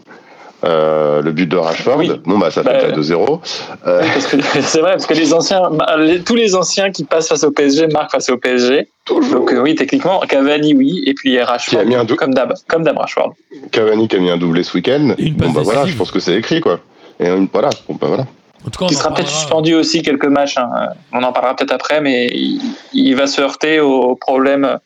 Euh, 0.64 1.22
le 1.22 1.30
but 1.32 1.46
de 1.46 1.56
Rashford, 1.56 1.98
Oui. 1.98 2.10
bon 2.24 2.38
bah 2.38 2.50
ça 2.50 2.62
fait 2.62 2.68
Bah, 2.88 2.90
déjà 2.96 3.14
2-0. 3.16 3.40
Euh, 3.86 4.02
c'est 4.62 4.80
vrai, 4.80 4.92
parce 4.92 5.06
que 5.06 5.14
les 5.14 5.32
anciens, 5.32 5.70
bah, 5.70 5.96
les- 5.98 6.20
tous 6.22 6.34
les 6.34 6.54
anciens 6.56 6.90
qui 6.90 7.04
passent 7.04 7.28
face 7.28 7.44
au 7.44 7.50
PSG 7.52 7.86
marquent 7.88 8.10
face 8.12 8.28
au 8.30 8.36
PSG. 8.38 8.88
toujours. 9.04 9.40
Donc 9.40 9.52
euh, 9.52 9.60
oui, 9.60 9.74
techniquement, 9.76 10.20
Cavani, 10.20 10.74
oui, 10.74 11.02
et 11.06 11.14
puis 11.14 11.40
Rashford, 11.40 11.78
Qui 11.78 11.84
a 11.84 11.84
mis 11.84 11.94
un 11.94 12.04
comme 12.06 12.34
d'hab, 12.34 12.54
comme 12.68 12.82
d'hab 12.82 12.98
Rashford. 12.98 13.34
Cavani 13.70 14.08
qui 14.08 14.16
a 14.16 14.18
mis 14.18 14.30
un 14.30 14.36
doublé 14.36 14.62
ce 14.64 14.74
week-end. 14.76 15.14
Bon 15.36 15.50
bah 15.50 15.60
voilà, 15.62 15.86
je 15.86 15.96
pense 15.96 16.10
que 16.10 16.18
c'est 16.20 16.34
écrit 16.34 16.60
quoi. 16.60 16.80
Et 17.20 17.28
une, 17.28 17.48
voilà, 17.52 17.70
bon 17.88 17.94
bah 18.00 18.08
voilà. 18.08 18.26
En 18.66 18.70
tout 18.70 18.80
cas, 18.80 18.84
on 18.86 18.88
Qui 18.88 18.94
sera 18.96 19.14
peut-être 19.14 19.28
suspendu 19.30 19.74
aussi 19.76 20.02
quelques 20.02 20.26
matchs. 20.26 20.56
hein. 20.58 20.68
On 21.12 21.22
en 21.22 21.32
parlera 21.32 21.54
peut-être 21.54 21.72
après, 21.72 22.00
mais 22.00 22.26
il, 22.32 22.60
il 22.92 23.14
va 23.14 23.28
se 23.28 23.40
heurter 23.40 23.78
au 23.78 24.16
problème, 24.16 24.78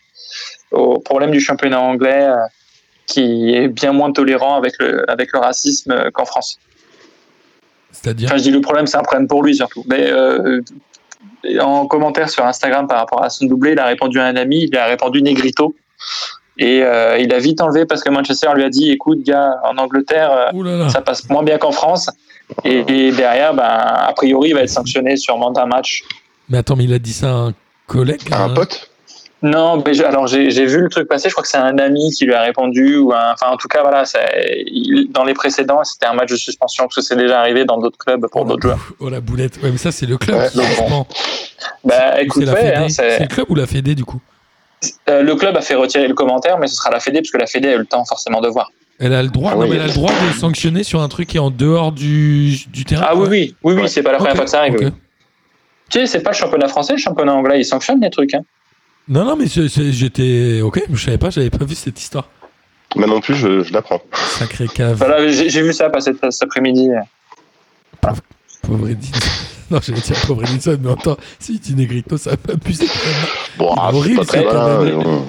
au 0.71 0.99
problème 1.01 1.31
du 1.31 1.41
championnat 1.41 1.81
anglais, 1.81 2.27
euh, 2.29 2.37
qui 3.13 3.55
est 3.55 3.69
bien 3.69 3.93
moins 3.93 4.13
tolérant 4.13 4.57
avec 4.57 4.75
le, 4.81 5.09
avec 5.11 5.33
le 5.33 5.39
racisme 5.39 6.11
qu'en 6.13 6.25
France. 6.25 6.59
C'est-à-dire 7.93 8.29
Enfin, 8.29 8.39
je 8.39 8.43
dis 8.43 8.51
le 8.51 8.61
problème, 8.61 8.87
c'est 8.87 8.97
un 8.97 9.03
problème 9.03 9.29
pour 9.29 9.43
lui 9.43 9.55
surtout. 9.55 9.85
Mais 9.87 10.11
euh, 10.11 10.61
en 11.61 11.87
commentaire 11.87 12.31
sur 12.31 12.45
Instagram 12.47 12.87
par 12.87 12.99
rapport 12.99 13.23
à 13.23 13.31
son 13.31 13.47
doublé, 13.47 13.73
il 13.73 13.79
a 13.79 13.87
répondu 13.87 14.19
à 14.19 14.25
un 14.25 14.37
ami, 14.37 14.65
il 14.65 14.77
a 14.77 14.87
répondu 14.87 15.23
Negrito. 15.23 15.75
Et 16.59 16.83
euh, 16.83 17.19
il 17.19 17.33
a 17.33 17.39
vite 17.39 17.61
enlevé 17.61 17.87
parce 17.87 18.03
que 18.03 18.11
Manchester 18.11 18.49
lui 18.55 18.65
a 18.65 18.69
dit 18.69 18.91
écoute, 18.91 19.23
gars, 19.23 19.59
en 19.65 19.77
Angleterre, 19.79 20.31
euh, 20.33 20.51
Ouh 20.53 20.63
là 20.63 20.77
là. 20.77 20.89
ça 20.91 21.01
passe 21.01 21.29
moins 21.29 21.43
bien 21.43 21.59
qu'en 21.59 21.73
France. 21.73 22.11
Et, 22.65 22.85
et 22.89 23.13
derrière, 23.13 23.55
ben, 23.55 23.65
a 23.65 24.13
priori, 24.15 24.51
il 24.51 24.55
va 24.55 24.61
être 24.63 24.69
sanctionné 24.69 25.17
sûrement 25.17 25.51
d'un 25.51 25.67
match. 25.67 26.03
Mais 26.49 26.59
attends, 26.59 26.77
mais 26.77 26.85
il 26.85 26.93
a 26.93 26.99
dit 26.99 27.13
ça 27.13 27.29
à 27.29 27.35
un 27.35 27.55
collègue 27.87 28.21
Un 28.31 28.45
hein 28.45 28.55
pote? 28.55 28.91
Non, 29.43 29.83
mais 29.85 29.93
je- 29.93 30.05
alors 30.05 30.29
j'ai 30.29 30.49
vu 30.67 30.81
le 30.83 30.89
truc 30.89 31.09
passer. 31.09 31.29
Je 31.29 31.35
crois 31.35 31.43
que 31.43 31.49
c'est 31.49 31.57
un 31.59 31.77
ami 31.79 32.11
qui 32.13 32.27
lui 32.27 32.35
a 32.35 32.43
répondu 32.43 32.97
ou 32.99 33.13
un, 33.13 33.33
enfin 33.33 33.49
en 33.51 33.57
tout 33.57 33.67
cas 33.67 33.83
voilà, 33.83 34.05
ça- 34.05 34.21
il- 34.39 35.09
dans 35.11 35.25
les 35.25 35.35
précédents 35.35 35.83
c'était 35.83 36.07
un 36.07 36.13
match 36.15 36.31
de 36.31 36.37
suspension 36.37 36.85
parce 36.85 36.95
que 36.95 37.01
c'est 37.03 37.17
déjà 37.17 37.41
arrivé 37.41 37.65
dans 37.65 37.79
d'autres 37.79 37.99
clubs 37.99 38.25
pour 38.31 38.43
Oh 38.43 38.45
la, 38.45 38.49
d'autres 38.51 38.63
joueurs. 38.63 38.93
oh 39.01 39.09
la 39.09 39.21
boulette. 39.21 39.59
Ouais, 39.63 39.71
mais 39.73 39.79
ça, 39.79 39.91
c'est 39.91 40.07
le 40.07 40.17
club 40.17 40.37
Ouais, 40.39 40.49
qui 40.49 40.57
donc 40.59 40.67
bon. 40.67 40.83
suspend. 40.85 41.07
Bah 41.85 42.23
écoute, 42.23 42.45
ouais, 42.47 42.75
hein, 42.75 42.89
c'est- 42.89 43.19
le 43.21 43.27
club 43.27 43.47
ou 43.51 43.57
la 43.57 43.67
Fédé, 43.67 43.95
du 43.97 44.05
coup? 44.05 44.21
Euh, 45.09 45.23
le 45.23 45.35
club 45.35 45.57
a 45.57 45.61
fait 45.61 45.75
retirer 45.75 46.07
le 46.07 46.15
commentaire, 46.15 46.59
mais 46.59 46.67
ce 46.69 46.77
sera 46.77 46.91
la 46.91 47.01
Fédé 47.01 47.19
parce 47.21 47.31
que 47.31 47.39
la 47.39 47.47
Fédé 47.47 47.69
a 47.69 47.75
eu 47.75 47.79
le 47.79 47.87
temps 47.87 48.05
forcément 48.05 48.41
de 48.41 48.49
voir. 48.49 48.71
Elle 49.01 49.13
a 49.15 49.23
le 49.25 49.29
droit, 49.31 49.51
Ah 49.53 49.57
non, 49.57 49.63
oui, 49.63 49.71
mais 49.71 49.77
elle 49.77 49.83
a 49.83 49.87
le 49.87 49.93
droit 49.93 50.11
de 50.13 50.33
sanctionner 50.39 50.85
sur 50.85 51.01
un 51.03 51.09
truc 51.09 51.27
qui 51.29 51.37
est 51.39 51.41
en 51.41 51.51
dehors 51.51 51.91
du, 51.91 52.55
du 52.69 52.85
terrain. 52.85 53.07
Ah 53.09 53.17
oui 53.17 53.23
ouais. 53.23 53.29
oui, 53.29 53.55
oui 53.65 53.75
oui, 53.83 53.89
c'est 53.89 54.03
pas 54.05 54.13
la 54.13 54.19
première 54.19 54.37
fois 54.37 54.45
que 54.45 54.51
ça 54.51 54.61
arrive. 54.61 54.77
oui. 54.79 54.87
Tu 55.91 55.99
sais, 55.99 56.07
c'est 56.07 56.21
pas 56.21 56.31
le 56.31 56.37
championnat 56.37 56.69
français, 56.69 56.93
le 56.93 56.99
championnat 57.01 57.35
anglais, 57.35 57.59
ils 57.61 57.65
sanctionnent 57.65 58.01
les 58.01 58.11
trucs. 58.11 58.33
Hein. 58.35 58.43
Non, 59.09 59.25
non, 59.25 59.37
mais 59.37 59.47
j'étais. 59.47 60.61
Ok, 60.63 60.83
je 60.91 61.05
savais 61.05 61.19
pas, 61.19 61.31
j'avais 61.31 61.51
pas 61.51 61.65
vu 61.65 61.75
cette 61.75 62.01
histoire. 62.01 62.29
Moi 62.95 63.07
non 63.07 63.21
plus, 63.21 63.35
je, 63.35 63.63
je 63.63 63.73
l'apprends. 63.73 64.03
Sacré 64.13 64.69
cave. 64.69 64.99
Voilà, 64.99 65.27
j'ai 65.29 65.63
vu 65.63 65.73
ça 65.73 65.89
passer 65.91 66.13
cet 66.31 66.43
après-midi. 66.43 66.89
Pauvre 68.63 68.89
Edinson. 68.89 69.21
Non, 69.71 69.79
j'allais 69.83 70.01
dire 70.03 70.17
pauvre 70.27 70.43
Edinson, 70.43 70.77
mais 70.83 70.93
attends, 70.93 71.17
si 71.39 71.59
tu 71.59 71.73
Negrito, 71.73 72.19
ça 72.19 72.33
va 72.33 72.37
pas 72.37 72.53
abuser 72.53 72.85
même. 72.85 73.15
Bon, 73.57 73.75
horrible, 73.75 74.19
pas 74.19 74.25
très 74.27 74.45
bon. 74.45 75.25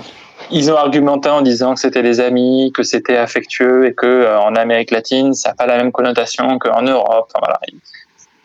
Ils 0.52 0.70
ont 0.70 0.76
argumenté 0.76 1.30
en 1.30 1.42
disant 1.42 1.74
que 1.76 1.80
c'était 1.80 2.04
des 2.04 2.20
amis, 2.20 2.74
que 2.76 2.84
c'était 2.84 3.16
affectueux 3.16 3.88
et 3.88 3.94
que 3.94 4.06
euh, 4.06 4.38
en 4.40 4.56
Amérique 4.56 4.92
latine, 4.92 5.34
ça 5.34 5.50
n'a 5.50 5.56
pas 5.56 5.66
la 5.66 5.78
même 5.78 5.94
connotation 5.94 6.60
qu'en 6.60 6.82
Europe. 6.82 7.32
Enfin, 7.34 7.40
voilà. 7.40 7.60
Ils, 7.70 7.80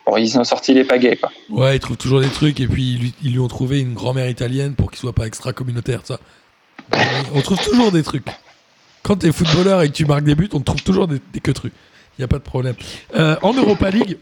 bon, 0.09 0.17
ils 0.17 0.37
ont 0.37 0.43
sorti 0.43 0.73
les 0.73 0.83
pagaies, 0.83 1.17
quoi. 1.17 1.31
Ouais, 1.49 1.75
ils 1.75 1.79
trouvent 1.79 1.97
toujours 1.97 2.21
des 2.21 2.29
trucs, 2.29 2.59
et 2.59 2.67
puis 2.67 2.93
ils 2.93 2.99
lui, 2.99 3.13
ils 3.23 3.31
lui 3.31 3.39
ont 3.39 3.47
trouvé 3.47 3.79
une 3.79 3.93
grand-mère 3.93 4.29
italienne 4.29 4.75
pour 4.75 4.91
qu'il 4.91 4.99
soit 4.99 5.13
pas 5.13 5.25
extra-communautaire, 5.25 6.01
ça. 6.03 6.19
On 7.33 7.41
trouve 7.41 7.63
toujours 7.63 7.91
des 7.91 8.03
trucs. 8.03 8.25
Quand 9.03 9.17
t'es 9.17 9.31
footballeur 9.31 9.81
et 9.81 9.89
que 9.89 9.93
tu 9.93 10.05
marques 10.05 10.23
des 10.23 10.35
buts, 10.35 10.49
on 10.51 10.59
trouve 10.59 10.83
toujours 10.83 11.07
des, 11.07 11.19
des 11.31 11.39
queutrus. 11.39 11.71
Il 12.17 12.21
n'y 12.21 12.25
a 12.25 12.27
pas 12.27 12.37
de 12.37 12.43
problème. 12.43 12.75
Euh, 13.15 13.37
en 13.41 13.53
Europa 13.53 13.89
League, 13.89 14.17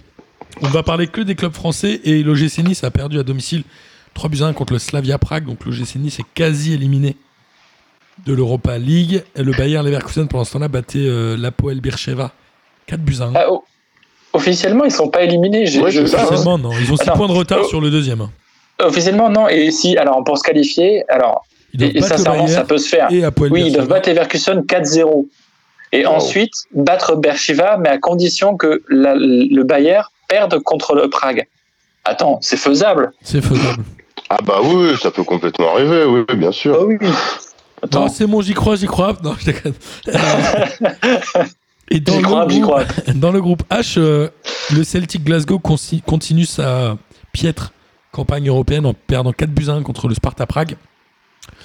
on 0.62 0.68
va 0.68 0.84
parler 0.84 1.08
que 1.08 1.22
des 1.22 1.36
clubs 1.36 1.54
français, 1.54 2.00
et 2.04 2.22
l'OGC 2.22 2.60
Nice 2.60 2.84
a 2.84 2.92
perdu 2.92 3.20
à 3.20 3.24
domicile 3.24 3.64
3 4.14 4.30
buts 4.30 4.44
à 4.44 4.46
1 4.46 4.54
contre 4.54 4.74
le 4.74 4.80
Slavia 4.80 5.18
Prague, 5.18 5.46
donc 5.46 5.66
l'OGC 5.66 5.96
Nice 5.96 6.20
est 6.20 6.26
quasi 6.34 6.74
éliminé 6.74 7.18
de 8.26 8.34
l'Europa 8.34 8.78
League. 8.78 9.24
Et 9.36 9.44
le 9.44 9.52
Bayern 9.52 9.86
Leverkusen, 9.86 10.28
pendant 10.28 10.44
ce 10.44 10.54
temps-là, 10.54 10.68
battait 10.68 11.00
euh, 11.00 11.38
l'Apoel 11.38 11.82
Bircheva 11.82 12.34
4 12.88 13.02
buts 13.02 13.18
à 13.20 13.26
1. 13.26 13.34
Ah, 13.36 13.46
oh, 13.50 13.64
officiellement, 14.34 14.84
ils 14.86 14.92
sont 14.92 15.10
pas 15.10 15.24
éliminés. 15.24 15.62
Ouais, 15.80 15.92
je- 15.92 16.02
hein. 16.02 16.04
Officiellement, 16.06 16.58
non. 16.58 16.72
Ils 16.80 16.92
ont 16.92 16.96
6 16.98 17.02
Attends. 17.04 17.18
points 17.18 17.28
de 17.28 17.34
retard 17.34 17.60
Oh. 17.64 17.68
sur 17.68 17.82
le 17.82 17.90
deuxième. 17.90 18.28
Officiellement, 18.80 19.30
non. 19.30 19.48
Et 19.48 19.72
si, 19.72 19.98
alors, 19.98 20.24
pour 20.24 20.38
se 20.38 20.44
qualifier, 20.44 21.04
alors, 21.10 21.46
Ils 21.74 21.80
doivent 21.80 21.92
et, 21.96 22.02
sincèrement, 22.02 22.48
ça 22.48 22.64
peut 22.64 22.78
se 22.78 22.88
faire. 22.90 23.08
Oui, 23.52 23.64
ils 23.68 23.74
doivent 23.74 23.88
battre 23.88 24.10
Leverkusen 24.10 24.64
4-0. 24.66 25.28
Et 25.94 26.06
ensuite, 26.06 26.52
battre 26.74 27.16
Bershiva, 27.16 27.78
mais 27.78 27.90
à 27.90 27.98
condition 27.98 28.58
que 28.58 28.84
la- 28.90 29.16
le 29.16 29.64
Bayern 29.64 30.04
perde 30.28 30.60
contre 30.60 30.96
le 30.96 31.10
Prague. 31.10 31.48
Attends, 32.04 32.40
c'est 32.42 32.58
faisable. 32.58 33.12
C'est 33.22 33.42
faisable. 33.42 33.84
Ah 34.30 34.38
bah 34.44 34.60
oui, 34.64 34.96
ça 35.02 35.10
peut 35.12 35.24
complètement 35.24 35.72
arriver, 35.74 36.04
oui, 36.04 36.26
oui, 36.30 36.36
bien 36.36 36.52
sûr. 36.52 36.78
Ah 36.80 36.84
oui. 36.86 36.98
Attends. 37.82 38.02
Non, 38.02 38.08
c'est 38.10 38.28
bon, 38.28 38.42
j'y 38.42 38.54
crois, 38.54 38.76
j'y 38.76 38.86
crois. 38.88 39.16
Non, 39.24 39.36
je 39.40 39.46
déconne. 39.46 39.74
Euh, 41.92 41.96
Et 41.96 42.00
dans 42.00 42.18
le, 42.18 42.24
crois, 42.24 42.46
groupe, 42.46 42.62
crois. 42.64 42.84
dans 43.16 43.32
le 43.32 43.42
groupe 43.42 43.64
H, 43.70 43.98
euh, 43.98 44.30
le 44.76 44.84
Celtic 44.84 45.24
Glasgow 45.24 45.60
continue 45.60 46.46
sa 46.46 46.98
piètre 47.32 47.72
campagne 48.12 48.48
européenne 48.50 48.86
en 48.86 48.94
perdant 48.94 49.32
4 49.32 49.50
buts 49.52 49.70
à 49.70 49.74
1 49.74 49.84
contre 49.84 50.08
le 50.08 50.16
Sparta 50.16 50.46
Prague. 50.46 50.76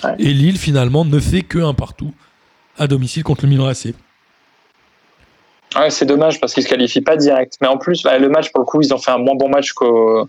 Ouais. 0.05 0.15
Et 0.19 0.33
Lille, 0.33 0.59
finalement, 0.59 1.05
ne 1.05 1.19
fait 1.19 1.43
que 1.43 1.59
un 1.59 1.75
partout 1.75 2.13
à 2.79 2.87
domicile 2.87 3.25
contre 3.25 3.45
le 3.45 3.49
Milan 3.51 3.67
AC. 3.67 3.95
Ouais, 5.77 5.91
c'est 5.91 6.05
dommage 6.05 6.39
parce 6.41 6.53
qu'ils 6.53 6.63
se 6.63 6.69
qualifient 6.69 7.01
pas 7.01 7.17
direct. 7.17 7.55
Mais 7.61 7.67
en 7.67 7.79
plus, 7.79 8.03
bah, 8.03 8.19
le 8.19 8.29
match, 8.29 8.51
pour 8.53 8.61
le 8.61 8.67
coup, 8.67 8.81
ils 8.83 8.93
ont 8.93 8.99
fait 8.99 9.11
un 9.11 9.19
moins 9.19 9.35
bon 9.35 9.49
match 9.49 9.73
qu'au 9.73 10.29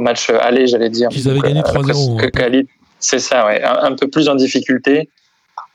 match 0.00 0.30
aller, 0.30 0.66
j'allais 0.66 0.90
dire. 0.90 1.08
Ils 1.12 1.28
avaient 1.28 1.38
Donc, 1.40 1.46
gagné 1.46 1.60
euh, 1.60 1.62
3-0, 1.62 2.16
que- 2.30 2.58
hein. 2.58 2.62
C'est 3.00 3.18
ça, 3.18 3.44
ouais. 3.46 3.62
Un, 3.62 3.82
un 3.82 3.92
peu 3.96 4.08
plus 4.08 4.28
en 4.28 4.34
difficulté. 4.34 5.10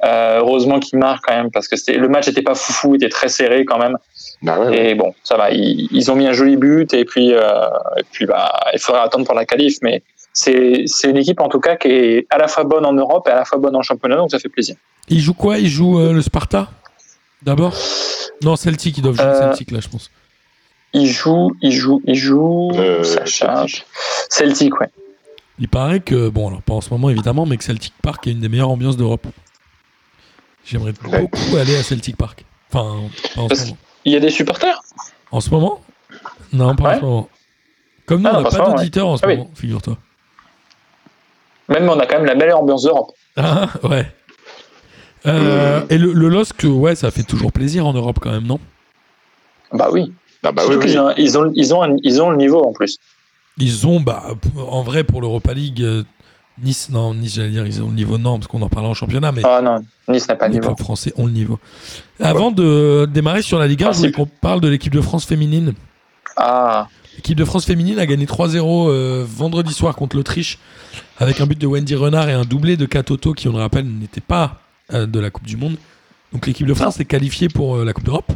Euh, 0.06 0.40
heureusement 0.40 0.80
qu'ils 0.80 0.98
marquent 0.98 1.26
quand 1.28 1.36
même 1.36 1.52
parce 1.52 1.68
que 1.68 1.76
c'était- 1.76 1.98
le 1.98 2.08
match 2.08 2.28
n'était 2.28 2.42
pas 2.42 2.56
foufou, 2.56 2.96
était 2.96 3.10
très 3.10 3.28
serré 3.28 3.66
quand 3.66 3.78
même. 3.78 3.98
Bah 4.42 4.58
ouais, 4.58 4.68
ouais. 4.68 4.90
Et 4.92 4.96
bon, 4.96 5.14
ça 5.24 5.36
va. 5.36 5.52
Ils, 5.52 5.90
ils 5.92 6.10
ont 6.10 6.16
mis 6.16 6.26
un 6.26 6.32
joli 6.32 6.56
but 6.56 6.94
et 6.94 7.04
puis, 7.04 7.34
euh, 7.34 7.68
et 7.98 8.04
puis 8.10 8.26
bah, 8.26 8.50
il 8.74 8.80
faudra 8.80 9.04
attendre 9.04 9.26
pour 9.26 9.36
la 9.36 9.46
qualif. 9.46 9.78
Mais 9.82 10.02
c'est 10.32 10.84
c'est 10.86 11.10
une 11.10 11.18
équipe 11.18 11.42
en 11.42 11.50
tout 11.50 11.60
cas 11.60 11.76
qui 11.76 11.90
est 11.90 12.28
à 12.30 12.38
la 12.38 12.48
fois 12.48 12.64
bonne 12.64 12.86
en 12.86 12.94
Europe 12.94 13.28
et 13.28 13.32
à 13.32 13.36
la 13.36 13.44
fois 13.46 13.58
bonne 13.58 13.76
en 13.76 13.82
championnat, 13.82 14.16
donc 14.16 14.32
ça 14.32 14.40
fait 14.40 14.48
plaisir. 14.48 14.76
Il 15.10 15.20
joue 15.20 15.34
quoi? 15.34 15.58
Il 15.58 15.68
joue 15.68 16.00
euh, 16.00 16.14
le 16.14 16.22
Sparta? 16.22 16.70
D'abord? 17.42 17.74
Non, 18.44 18.56
Celtic, 18.56 18.98
ils 18.98 19.02
doivent 19.02 19.16
jouer 19.16 19.26
Euh, 19.26 19.50
Celtic 19.50 19.72
là, 19.72 19.80
je 19.82 19.90
pense. 19.90 20.12
Il 20.94 21.08
joue, 21.08 21.52
il 21.62 21.72
joue, 21.72 22.02
il 22.06 22.16
joue. 22.16 22.72
Euh, 22.76 23.04
ça 23.04 23.26
charge. 23.26 23.86
Celtic, 24.30 24.80
ouais. 24.80 24.90
Il 25.60 25.68
paraît 25.68 26.00
que, 26.00 26.30
bon, 26.30 26.48
alors 26.48 26.62
pas 26.62 26.74
en 26.74 26.82
ce 26.82 26.90
moment 26.90 27.10
évidemment, 27.10 27.46
mais 27.46 27.58
que 27.58 27.64
Celtic 27.66 27.94
Park 28.02 28.26
est 28.28 28.32
une 28.32 28.40
des 28.40 28.48
meilleures 28.50 28.70
ambiances 28.72 28.96
d'Europe. 28.98 29.28
J'aimerais 30.66 30.94
Ouais. 31.06 31.22
beaucoup 31.22 31.56
aller 31.58 31.76
à 31.76 31.84
Celtic 31.84 32.16
Park. 32.18 32.46
Enfin, 32.72 33.02
pas 33.36 33.42
en 33.42 33.44
ce 33.46 33.50
Parce- 33.50 33.66
moment. 33.66 33.78
Il 34.06 34.14
y 34.14 34.16
a 34.16 34.20
des 34.20 34.30
supporters? 34.30 34.80
En 35.32 35.42
ce 35.42 35.50
moment? 35.50 35.82
Non, 36.54 36.76
pas 36.76 36.84
en 36.84 36.88
Ouais. 36.88 36.96
ce 36.98 37.02
moment. 37.02 37.30
Comme 38.06 38.22
nous, 38.22 38.30
Ah, 38.32 38.38
on 38.40 38.42
n'a 38.42 38.50
pas 38.50 38.62
en 38.62 38.72
ce 38.72 38.76
d'auditeurs 38.78 39.08
en 39.08 39.18
ce 39.18 39.24
Ah 39.26 39.28
oui. 39.30 39.38
moment, 39.38 39.50
figure-toi. 39.56 39.98
Même 41.70 41.88
on 41.90 42.00
a 42.00 42.06
quand 42.06 42.18
même 42.18 42.26
la 42.26 42.36
meilleure 42.36 42.60
ambiance 42.60 42.84
d'Europe. 42.84 43.12
Ah, 43.38 43.68
ouais. 43.84 44.12
Euh, 45.26 45.82
Et 45.90 45.98
le, 45.98 46.14
le 46.14 46.30
LOSC, 46.30 46.64
ouais, 46.66 46.96
ça 46.96 47.12
fait 47.12 47.24
toujours 47.24 47.52
plaisir 47.52 47.86
en 47.86 47.94
Europe 47.94 48.20
quand 48.22 48.32
même, 48.32 48.46
non? 48.48 48.60
Bah 49.72 49.90
oui. 49.92 50.12
Ah 50.44 50.52
bah 50.52 50.64
oui, 50.66 50.72
Surtout 50.74 50.86
oui. 50.88 50.92
qu'ils 50.92 51.00
ont, 51.00 51.12
ils 51.18 51.38
ont, 51.38 51.52
ils 51.56 51.74
ont, 51.76 51.84
un- 51.84 51.98
ils 52.04 52.22
ont 52.22 52.30
le 52.32 52.38
niveau 52.38 52.64
en 52.64 52.72
plus. 52.72 52.98
Ils 53.58 53.86
ont, 53.86 54.00
bah, 54.00 54.24
en 54.58 54.82
vrai, 54.82 55.04
pour 55.04 55.22
l'Europa 55.22 55.54
League, 55.54 55.82
euh, 55.84 56.04
Nice, 56.64 56.90
non, 56.90 57.14
Nice, 57.14 57.36
j'allais 57.36 57.50
dire, 57.50 57.66
ils 57.66 57.82
ont 57.82 57.88
le 57.90 57.96
niveau, 57.96 58.18
non, 58.18 58.38
parce 58.40 58.48
qu'on 58.48 58.62
en 58.62 58.70
parlera 58.70 58.92
en 58.92 58.94
championnat, 58.96 59.32
mais 59.32 59.42
Ah 59.46 59.62
non, 59.62 59.84
Nice 60.08 60.28
n'a 60.28 60.36
pas 60.36 60.48
les 60.48 60.56
niveau. 60.56 60.68
clubs 60.68 60.80
français 60.80 61.14
ont 61.18 61.26
le 61.26 61.32
niveau. 61.32 61.60
Avant 62.20 62.52
de 62.52 63.08
démarrer 63.12 63.42
sur 63.42 63.60
la 63.60 63.68
Liga, 63.68 63.92
je 63.92 63.98
voulais 64.00 64.12
qu'on 64.12 64.26
parle 64.26 64.60
de 64.62 64.68
l'équipe 64.68 64.94
de 64.94 65.02
France 65.02 65.26
féminine. 65.26 65.74
Ah, 66.38 66.88
L'équipe 67.16 67.38
de 67.38 67.44
France 67.46 67.66
féminine 67.66 68.00
a 68.00 68.06
gagné 68.06 68.26
3-0 68.26 68.88
euh, 68.90 69.26
vendredi 69.28 69.74
soir 69.74 69.96
contre 69.96 70.16
l'Autriche 70.16 70.58
avec 71.18 71.42
un 71.42 71.46
but 71.48 71.60
de 71.60 71.68
Wendy 71.68 71.96
Renard 71.96 72.30
et 72.30 72.34
un 72.34 72.46
doublé 72.46 72.78
de 72.78 72.86
Katoto 72.86 73.34
qui, 73.34 73.48
on 73.50 73.52
le 73.54 73.58
rappelle, 73.60 73.86
n'était 73.86 74.22
pas 74.22 74.62
euh, 74.94 75.06
de 75.06 75.20
la 75.20 75.30
Coupe 75.30 75.46
du 75.46 75.58
Monde. 75.58 75.76
Donc 76.32 76.48
l'équipe 76.48 76.66
de 76.66 76.74
France 76.74 76.98
est 77.02 77.06
qualifiée 77.06 77.50
pour 77.50 77.76
euh, 77.78 77.84
la 77.84 77.92
Coupe 77.92 78.06
d'Europe. 78.06 78.32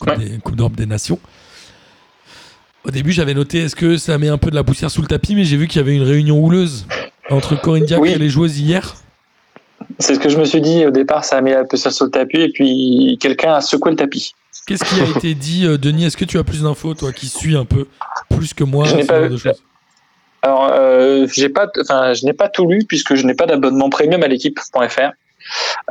Coupe, 0.00 0.08
Ouais. 0.08 0.18
des- 0.18 0.38
Coupe 0.38 0.56
d'Europe 0.56 0.74
des 0.74 0.86
Nations. 0.86 1.20
Au 2.84 2.90
début, 2.90 3.12
j'avais 3.12 3.34
noté 3.34 3.58
est-ce 3.60 3.76
que 3.76 3.96
ça 3.96 4.18
met 4.18 4.28
un 4.28 4.38
peu 4.38 4.50
de 4.50 4.56
la 4.56 4.64
poussière 4.64 4.90
sous 4.90 5.02
le 5.02 5.06
tapis, 5.06 5.34
mais 5.36 5.44
j'ai 5.44 5.56
vu 5.56 5.68
qu'il 5.68 5.80
y 5.80 5.84
avait 5.84 5.94
une 5.94 6.02
réunion 6.02 6.38
houleuse 6.42 6.86
entre 7.30 7.60
Corinne 7.60 7.84
Diacre 7.84 8.02
Oui. 8.02 8.10
et 8.10 8.18
les 8.18 8.28
joueuses 8.28 8.58
hier. 8.58 8.94
c'est 10.00 10.16
ce 10.16 10.20
que 10.20 10.28
je 10.28 10.36
me 10.36 10.44
suis 10.44 10.60
dit 10.60 10.84
au 10.84 10.90
départ, 10.90 11.24
ça 11.24 11.36
a 11.36 11.40
mis 11.40 11.52
un 11.52 11.64
peu 11.64 11.76
ça 11.76 11.90
sur 11.90 12.06
le 12.06 12.10
tapis 12.10 12.40
et 12.40 12.48
puis 12.52 13.18
quelqu'un 13.20 13.54
a 13.54 13.60
secoué 13.60 13.92
le 13.92 13.96
tapis. 13.96 14.34
Qu'est-ce 14.66 14.84
qui 14.84 15.00
a 15.00 15.04
été 15.16 15.34
dit, 15.34 15.66
euh, 15.66 15.78
Denis? 15.78 16.06
Est-ce 16.06 16.16
que 16.16 16.24
tu 16.24 16.38
as 16.38 16.44
plus 16.44 16.62
d'infos, 16.62 16.94
toi 16.94 17.12
qui 17.12 17.26
suis 17.26 17.56
un 17.56 17.64
peu 17.64 17.86
plus 18.28 18.52
que 18.52 18.64
moi 18.64 18.84
Je 18.86 18.96
n'ai 18.96 19.04
pas 19.04 19.20
Alors, 20.42 20.70
euh, 20.72 21.26
j'ai 21.32 21.48
pas, 21.48 21.68
enfin, 21.80 22.14
je 22.14 22.24
n'ai 22.24 22.32
pas 22.32 22.48
tout 22.48 22.68
lu 22.68 22.84
puisque 22.86 23.14
je 23.14 23.26
n'ai 23.26 23.34
pas 23.34 23.46
d'abonnement 23.46 23.90
premium 23.90 24.22
à 24.22 24.28
l'équipe.fr. 24.28 25.12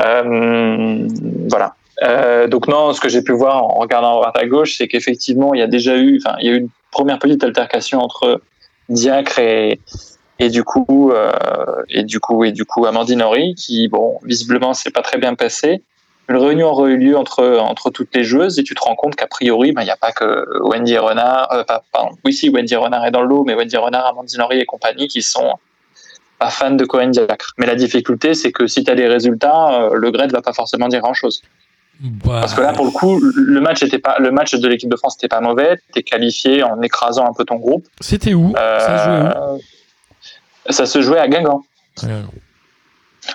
Euh, 0.03 1.07
voilà. 1.49 1.75
Euh, 2.03 2.47
donc 2.47 2.67
non, 2.67 2.93
ce 2.93 3.01
que 3.01 3.09
j'ai 3.09 3.21
pu 3.21 3.31
voir 3.31 3.63
en 3.63 3.79
regardant 3.79 4.17
à 4.17 4.21
droite 4.21 4.37
à 4.37 4.47
gauche, 4.47 4.75
c'est 4.77 4.87
qu'effectivement, 4.87 5.53
il 5.53 5.59
y 5.59 5.63
a 5.63 5.67
déjà 5.67 5.97
eu, 5.97 6.19
enfin, 6.23 6.35
il 6.41 6.45
y 6.47 6.49
a 6.49 6.57
eu 6.57 6.67
première 6.91 7.19
petite 7.19 7.43
altercation 7.43 7.99
entre 7.99 8.41
Diacre 8.89 9.39
et 9.39 9.79
et 10.39 10.49
du 10.49 10.63
coup 10.63 11.11
euh, 11.11 11.31
et 11.89 12.03
du 12.03 12.19
coup 12.19 12.43
et 12.43 12.51
du 12.51 12.65
coup 12.65 12.85
Amandine 12.85 13.21
Henry 13.21 13.53
qui 13.55 13.87
bon 13.87 14.19
visiblement 14.23 14.73
c'est 14.73 14.91
pas 14.91 15.01
très 15.01 15.17
bien 15.17 15.35
passé. 15.35 15.83
Une 16.29 16.37
réunion 16.37 16.67
aurait 16.67 16.91
eu 16.91 16.97
lieu 16.97 17.17
entre 17.17 17.57
entre 17.59 17.89
toutes 17.89 18.15
les 18.15 18.23
joueuses 18.23 18.57
et 18.59 18.63
tu 18.63 18.73
te 18.73 18.81
rends 18.81 18.95
compte 18.95 19.15
qu'a 19.15 19.27
priori 19.27 19.71
ben, 19.71 19.81
il 19.81 19.85
n'y 19.85 19.91
a 19.91 19.97
pas 19.97 20.11
que 20.11 20.45
Wendy 20.61 20.97
Renard, 20.97 21.51
euh, 21.53 21.63
pas- 21.63 21.83
pardon, 21.91 22.11
oui 22.25 22.33
si 22.33 22.49
Wendy 22.49 22.75
Renard 22.75 23.05
est 23.05 23.11
dans 23.11 23.21
le 23.21 23.27
lot, 23.27 23.43
mais 23.43 23.53
Wendy 23.53 23.77
Renard, 23.77 24.05
Amandine 24.07 24.41
Henry 24.41 24.59
et 24.59 24.65
compagnie 24.65 25.07
qui 25.07 25.21
sont 25.21 25.53
pas 26.39 26.49
fans 26.49 26.71
de 26.71 26.85
Cohen 26.85 27.09
Diacre. 27.09 27.53
Mais 27.57 27.65
la 27.67 27.75
difficulté 27.75 28.33
c'est 28.33 28.51
que 28.51 28.65
si 28.67 28.83
tu 28.83 28.89
as 28.91 28.95
des 28.95 29.07
résultats, 29.07 29.83
euh, 29.83 29.93
le 29.93 30.09
Gret 30.11 30.27
va 30.27 30.41
pas 30.41 30.53
forcément 30.53 30.87
dire 30.87 31.01
grand 31.01 31.13
chose. 31.13 31.41
Bah, 32.01 32.39
Parce 32.41 32.55
que 32.55 32.61
là, 32.61 32.73
pour 32.73 32.85
le 32.85 32.91
coup, 32.91 33.19
le 33.19 33.61
match 33.61 33.83
était 33.83 33.99
pas, 33.99 34.17
le 34.19 34.31
match 34.31 34.55
de 34.55 34.67
l'équipe 34.67 34.89
de 34.89 34.95
France 34.95 35.17
n'était 35.17 35.27
pas 35.27 35.41
mauvais. 35.41 35.77
T'es 35.93 36.01
qualifié 36.01 36.63
en 36.63 36.81
écrasant 36.81 37.27
un 37.27 37.33
peu 37.33 37.45
ton 37.45 37.57
groupe. 37.57 37.85
C'était 37.99 38.33
où? 38.33 38.53
Ça 38.55 38.97
se 38.97 39.03
jouait 39.03 39.19
où? 39.19 39.25
Euh, 39.25 39.57
ça 40.69 40.85
se 40.85 41.01
jouait 41.01 41.19
à 41.19 41.27
Guingamp. 41.27 41.63
Ouais. 42.03 42.09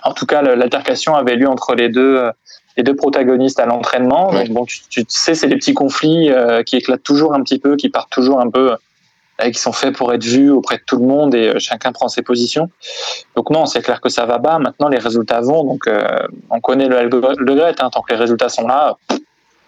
En 0.02 0.12
tout 0.12 0.26
cas, 0.26 0.42
l'altercation 0.42 1.14
avait 1.14 1.36
lieu 1.36 1.48
entre 1.48 1.74
les 1.76 1.88
deux, 1.88 2.28
les 2.76 2.82
deux 2.82 2.96
protagonistes 2.96 3.60
à 3.60 3.66
l'entraînement. 3.66 4.30
Ouais. 4.30 4.44
Donc 4.44 4.54
bon, 4.54 4.64
tu, 4.64 4.80
tu 4.88 5.04
sais, 5.08 5.36
c'est 5.36 5.46
des 5.46 5.56
petits 5.56 5.74
conflits 5.74 6.30
euh, 6.30 6.64
qui 6.64 6.76
éclatent 6.76 7.04
toujours 7.04 7.34
un 7.34 7.42
petit 7.42 7.60
peu, 7.60 7.76
qui 7.76 7.88
partent 7.88 8.10
toujours 8.10 8.40
un 8.40 8.50
peu, 8.50 8.76
euh, 9.42 9.50
qui 9.50 9.58
sont 9.60 9.72
faits 9.72 9.94
pour 9.96 10.12
être 10.12 10.24
vus 10.24 10.50
auprès 10.50 10.76
de 10.78 10.82
tout 10.86 10.96
le 10.98 11.06
monde 11.06 11.34
et 11.34 11.48
euh, 11.48 11.58
chacun 11.58 11.92
prend 11.92 12.08
ses 12.08 12.22
positions. 12.22 12.70
Donc 13.34 13.50
non, 13.50 13.66
c'est 13.66 13.82
clair 13.82 14.00
que 14.00 14.08
ça 14.08 14.26
va 14.26 14.38
bas. 14.38 14.58
Maintenant, 14.58 14.88
les 14.88 14.98
résultats 14.98 15.40
vont. 15.40 15.64
Donc 15.64 15.86
euh, 15.86 16.06
on 16.50 16.60
connaît 16.60 16.88
le, 16.88 17.08
le 17.08 17.64
hein, 17.66 17.90
tant 17.90 18.02
que 18.02 18.12
les 18.12 18.18
résultats 18.18 18.48
sont 18.48 18.66
là, 18.66 18.96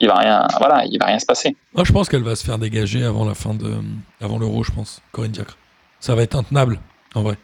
il 0.01 0.07
va 0.09 0.15
rien, 0.15 0.47
voilà, 0.59 0.85
il 0.87 0.99
va 0.99 1.07
rien 1.07 1.19
se 1.19 1.27
passer. 1.27 1.57
Moi, 1.75 1.85
je 1.85 1.93
pense 1.93 2.09
qu'elle 2.09 2.23
va 2.23 2.37
se 2.37 2.45
faire 2.45 2.59
dégager 2.59 3.05
avant 3.05 3.25
la 3.25 3.35
fin 3.35 3.55
de, 3.55 3.75
avant 4.21 4.39
l'Euro, 4.39 4.63
je 4.63 4.71
pense. 4.73 5.01
Corinne 5.13 5.33
Diacre. 5.33 5.57
Ça 6.01 6.15
va 6.15 6.23
être 6.23 6.37
intenable, 6.37 6.79
en 7.15 7.23
vrai. 7.23 7.37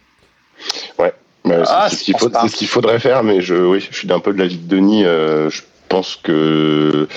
C'est- 1.65 1.73
Ah, 1.75 1.89
c'est 1.91 2.49
ce 2.49 2.57
qu'il 2.57 2.69
faudrait 2.69 3.01
faire, 3.01 3.23
mais 3.23 3.41
je, 3.43 3.55
oui, 3.55 3.81
je 3.91 3.95
suis 3.99 4.11
un 4.13 4.21
peu 4.21 4.33
de 4.33 4.39
l'avis 4.39 4.57
de 4.57 4.69
Denis. 4.69 5.05
euh, 5.05 5.51
je 5.51 5.63
pense 5.89 6.17
que 6.23 7.09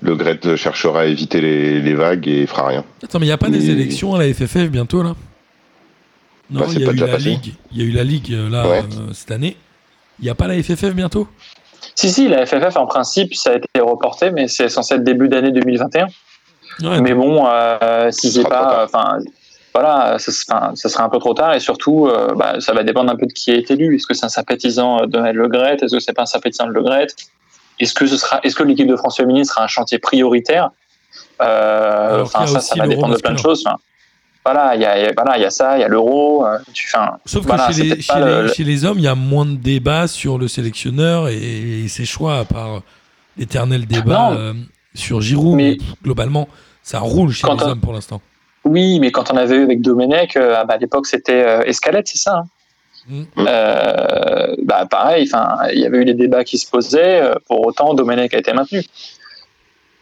le 0.00 0.16
Gret 0.16 0.38
cherchera 0.56 1.02
à 1.02 1.04
éviter 1.04 1.40
les, 1.40 1.80
les 1.80 1.94
vagues 1.94 2.26
et 2.28 2.46
fera 2.46 2.66
rien. 2.68 2.84
Attends, 3.02 3.18
mais 3.18 3.26
il 3.26 3.28
n'y 3.28 3.32
a 3.32 3.38
pas 3.38 3.48
des 3.50 3.70
élections 3.70 4.14
à 4.14 4.18
la 4.24 4.32
FFF 4.32 4.68
bientôt, 4.70 5.02
là? 5.02 5.14
Non, 6.50 6.60
Bah, 6.60 6.66
il 6.68 6.74
c'est 6.74 6.80
y 6.80 6.84
a 6.84 6.86
pas 6.88 6.92
eu 6.92 6.96
la 6.96 7.06
passé. 7.08 7.28
Ligue. 7.30 7.54
Il 7.72 7.78
y 7.78 7.82
a 7.82 7.84
eu 7.84 7.92
la 7.92 8.04
Ligue, 8.04 8.32
euh, 8.32 8.48
là, 8.50 8.68
Ouais. 8.68 8.78
euh, 8.80 9.12
cette 9.12 9.30
année. 9.30 9.56
Il 10.18 10.24
n'y 10.24 10.30
a 10.30 10.34
pas 10.34 10.46
la 10.46 10.62
FFF 10.62 10.92
bientôt? 10.94 11.26
Si, 11.94 12.10
si, 12.10 12.28
la 12.28 12.46
FFF, 12.46 12.76
en 12.76 12.86
principe, 12.86 13.34
ça 13.34 13.50
a 13.52 13.54
été 13.56 13.80
reporté, 13.80 14.30
mais 14.30 14.48
c'est 14.48 14.68
censé 14.68 14.94
être 14.94 15.04
début 15.04 15.28
d'année 15.28 15.50
2021. 15.52 16.06
Ouais, 16.82 17.00
mais 17.00 17.12
bon, 17.14 17.46
euh, 17.46 18.10
si 18.10 18.28
Ce 18.30 18.40
c'est 18.42 18.48
pas. 18.48 18.84
Enfin, 18.84 19.18
voilà, 19.74 20.18
ça, 20.18 20.32
enfin, 20.48 20.72
ça 20.74 20.88
sera 20.88 21.04
un 21.04 21.08
peu 21.08 21.18
trop 21.18 21.34
tard 21.34 21.54
et 21.54 21.60
surtout, 21.60 22.06
euh, 22.06 22.34
bah, 22.34 22.56
ça 22.60 22.72
va 22.72 22.82
dépendre 22.82 23.10
un 23.10 23.16
peu 23.16 23.26
de 23.26 23.32
qui 23.32 23.50
est 23.50 23.70
élu. 23.70 23.94
Est-ce 23.96 24.06
que 24.06 24.14
c'est 24.14 24.24
un 24.26 24.30
sympathisant 24.30 25.06
de 25.06 25.18
Le 25.18 25.48
Gret? 25.48 25.76
Est-ce 25.82 25.94
que 25.94 26.00
c'est 26.00 26.12
pas 26.12 26.22
un 26.22 26.26
sympathisant 26.26 26.66
de 26.66 26.72
Le 26.72 26.82
Gret? 26.82 27.06
Est-ce 27.80 27.94
que 27.94 28.06
ce 28.06 28.16
sera, 28.16 28.40
est-ce 28.42 28.54
que 28.54 28.62
l'équipe 28.62 28.86
de 28.86 28.96
France 28.96 29.16
féminine 29.16 29.44
sera 29.44 29.64
un 29.64 29.66
chantier 29.66 29.98
prioritaire? 29.98 30.70
Euh, 31.40 32.24
ça, 32.26 32.46
ça 32.60 32.74
va 32.76 32.86
dépendre 32.86 33.14
de 33.16 33.20
plein 33.20 33.32
de 33.32 33.38
choses. 33.38 33.64
Enfin, 33.66 33.76
voilà, 34.44 34.74
il 34.74 34.80
y 34.82 35.14
voilà, 35.14 35.38
il 35.38 35.42
y 35.42 35.44
a 35.44 35.50
ça, 35.50 35.76
il 35.78 35.80
y 35.80 35.84
a 35.84 35.88
l'euro. 35.88 36.46
euh, 36.46 36.58
Sauf 37.26 37.46
que 37.46 37.72
chez, 37.72 37.82
les, 37.82 37.88
peut-être 37.90 38.02
chez, 38.02 38.12
pas 38.12 38.20
les, 38.20 38.42
le- 38.42 38.48
chez 38.48 38.64
les 38.64 38.84
hommes, 38.84 38.98
il 38.98 39.04
y 39.04 39.08
a 39.08 39.14
moins 39.14 39.46
de 39.46 39.56
débats 39.56 40.06
sur 40.08 40.38
le 40.38 40.48
sélectionneur 40.48 41.28
et, 41.28 41.84
et 41.84 41.88
ses 41.88 42.04
choix, 42.04 42.38
à 42.38 42.44
part 42.44 42.82
l'éternel 43.36 43.86
débat 43.86 44.32
euh, 44.32 44.52
sur 44.94 45.20
Giroud. 45.20 45.56
Mais- 45.56 45.78
globalement, 46.02 46.48
ça 46.82 46.98
roule 47.00 47.30
chez 47.30 47.46
les 47.46 47.52
on- 47.52 47.68
hommes 47.68 47.80
pour 47.80 47.92
l'instant. 47.92 48.20
Oui, 48.64 49.00
mais 49.00 49.10
quand 49.10 49.32
on 49.32 49.36
avait 49.36 49.56
eu 49.56 49.64
avec 49.64 49.80
Domenech, 49.80 50.36
euh, 50.36 50.62
à 50.68 50.76
l'époque 50.76 51.06
c'était 51.06 51.66
Escalette, 51.66 52.06
c'est 52.08 52.18
ça 52.18 52.38
hein? 52.38 52.44
Mm. 53.08 53.22
Euh, 53.38 54.54
bah 54.62 54.86
pareil, 54.90 55.28
enfin, 55.32 55.56
il 55.72 55.80
y 55.80 55.86
avait 55.86 55.98
eu 55.98 56.04
des 56.04 56.14
débats 56.14 56.44
qui 56.44 56.58
se 56.58 56.68
posaient. 56.70 57.20
euh, 57.22 57.34
Pour 57.48 57.66
autant, 57.66 57.94
Domenech 57.94 58.32
a 58.34 58.38
été 58.38 58.52
maintenu. 58.52 58.82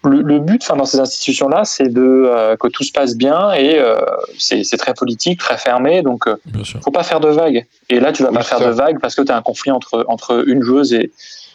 Le, 0.02 0.22
le 0.22 0.38
but, 0.38 0.66
dans 0.66 0.86
ces 0.86 0.98
institutions-là, 0.98 1.64
c'est 1.64 1.88
de 1.88 2.00
euh, 2.02 2.56
que 2.56 2.68
tout 2.68 2.84
se 2.84 2.92
passe 2.92 3.16
bien 3.16 3.52
et 3.52 3.78
euh, 3.78 3.96
c'est 4.38 4.62
très 4.78 4.94
politique, 4.94 5.38
très 5.40 5.58
fermé. 5.58 6.00
Donc, 6.02 6.26
euh, 6.26 6.36
sûr. 6.64 6.80
faut 6.82 6.90
pas 6.90 7.02
faire 7.02 7.20
de 7.20 7.28
vagues. 7.28 7.66
Et 7.90 8.00
là, 8.00 8.10
tu 8.12 8.22
vas 8.22 8.30
Oui, 8.30 8.36
pas 8.36 8.42
faire 8.42 8.58
ça. 8.60 8.66
de 8.68 8.70
vagues 8.72 8.98
parce 8.98 9.14
que 9.14 9.20
tu 9.20 9.30
as 9.30 9.36
un 9.36 9.42
conflit 9.42 9.70
entre 9.72 10.04
entre 10.08 10.42
une 10.48 10.62
joueuse 10.62 10.94
et 10.94 11.10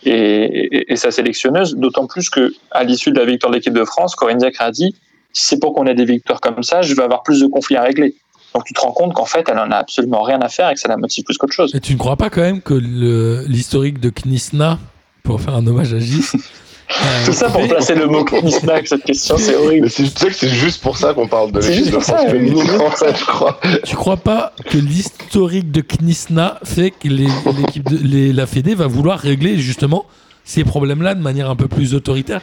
et, 0.07 0.11
et- 0.13 0.93
et 0.93 0.95
sa 0.95 1.09
sélectionneuse. 1.09 1.75
D'autant 1.75 2.05
plus 2.05 2.29
que 2.29 2.53
à 2.69 2.83
l'issue 2.83 3.11
de 3.11 3.17
la 3.19 3.25
victoire 3.25 3.49
de 3.51 3.55
l'équipe 3.57 3.73
de 3.73 3.83
France, 3.85 4.13
Corinne 4.15 4.37
Diacre 4.37 4.61
a 4.61 4.69
dit 4.71 4.95
si 5.33 5.47
c'est 5.47 5.59
pour 5.59 5.73
qu'on 5.73 5.87
ait 5.87 5.95
des 5.95 6.05
victoires 6.05 6.39
comme 6.39 6.61
ça, 6.61 6.83
je 6.83 6.93
vais 6.95 7.01
avoir 7.03 7.23
plus 7.23 7.41
de 7.41 7.47
conflits 7.47 7.77
à 7.77 7.81
régler. 7.81 8.13
Donc 8.55 8.63
tu 8.63 8.73
te 8.73 8.79
rends 8.79 8.93
compte 8.93 9.13
qu'en 9.13 9.25
fait, 9.25 9.45
elle 9.51 9.59
en 9.59 9.69
a 9.69 9.75
absolument 9.75 10.23
rien 10.23 10.39
à 10.39 10.47
faire 10.47 10.69
et 10.69 10.73
que 10.75 10.79
ça 10.79 10.87
la 10.87 10.95
motive 10.97 11.25
plus 11.25 11.37
qu'autre 11.37 11.53
chose. 11.53 11.75
Et 11.75 11.79
tu 11.81 11.93
ne 11.93 11.97
crois 11.99 12.15
pas 12.15 12.29
quand 12.29 12.41
même 12.41 12.61
que 12.61 12.73
le- 12.73 13.43
l'historique 13.47 13.99
de 13.99 14.09
Knisna, 14.09 14.79
pour 15.23 15.41
faire 15.41 15.55
un 15.55 15.67
hommage 15.67 15.93
à 15.93 15.99
Gis, 15.99 16.23
euh, 16.33 17.25
Tout 17.25 17.33
ça 17.33 17.49
pour 17.49 17.67
placer 17.67 17.95
le 17.95 18.07
mot 18.07 18.23
Knisna 18.23 18.73
avec 18.75 18.87
cette 18.87 19.03
question, 19.03 19.37
c'est 19.37 19.55
horrible. 19.55 19.83
Mais 19.83 19.89
c'est- 19.89 20.03
tu 20.03 20.09
sais 20.21 20.27
que 20.27 20.35
c'est 20.35 20.47
juste 20.49 20.81
pour 20.81 20.97
ça 20.97 21.13
qu'on 21.13 21.27
parle 21.27 21.51
de 21.51 21.59
juste 21.59 21.91
pour 21.91 22.01
ça, 22.01 23.13
je 23.13 23.25
crois. 23.25 23.59
Tu 23.83 23.95
crois 23.97 24.17
pas 24.17 24.53
que 24.69 24.77
l'historique 24.77 25.69
de 25.71 25.81
Knisna 25.81 26.57
fait 26.63 26.91
que 26.91 27.09
les- 27.09 27.27
l'équipe 27.57 27.89
de, 27.89 27.97
les- 27.97 28.31
la 28.31 28.47
Fédé 28.47 28.73
va 28.73 28.87
vouloir 28.87 29.19
régler 29.19 29.57
justement 29.57 30.05
ces 30.45 30.63
problèmes-là 30.63 31.13
de 31.15 31.21
manière 31.21 31.49
un 31.49 31.55
peu 31.57 31.67
plus 31.67 31.93
autoritaire? 31.93 32.41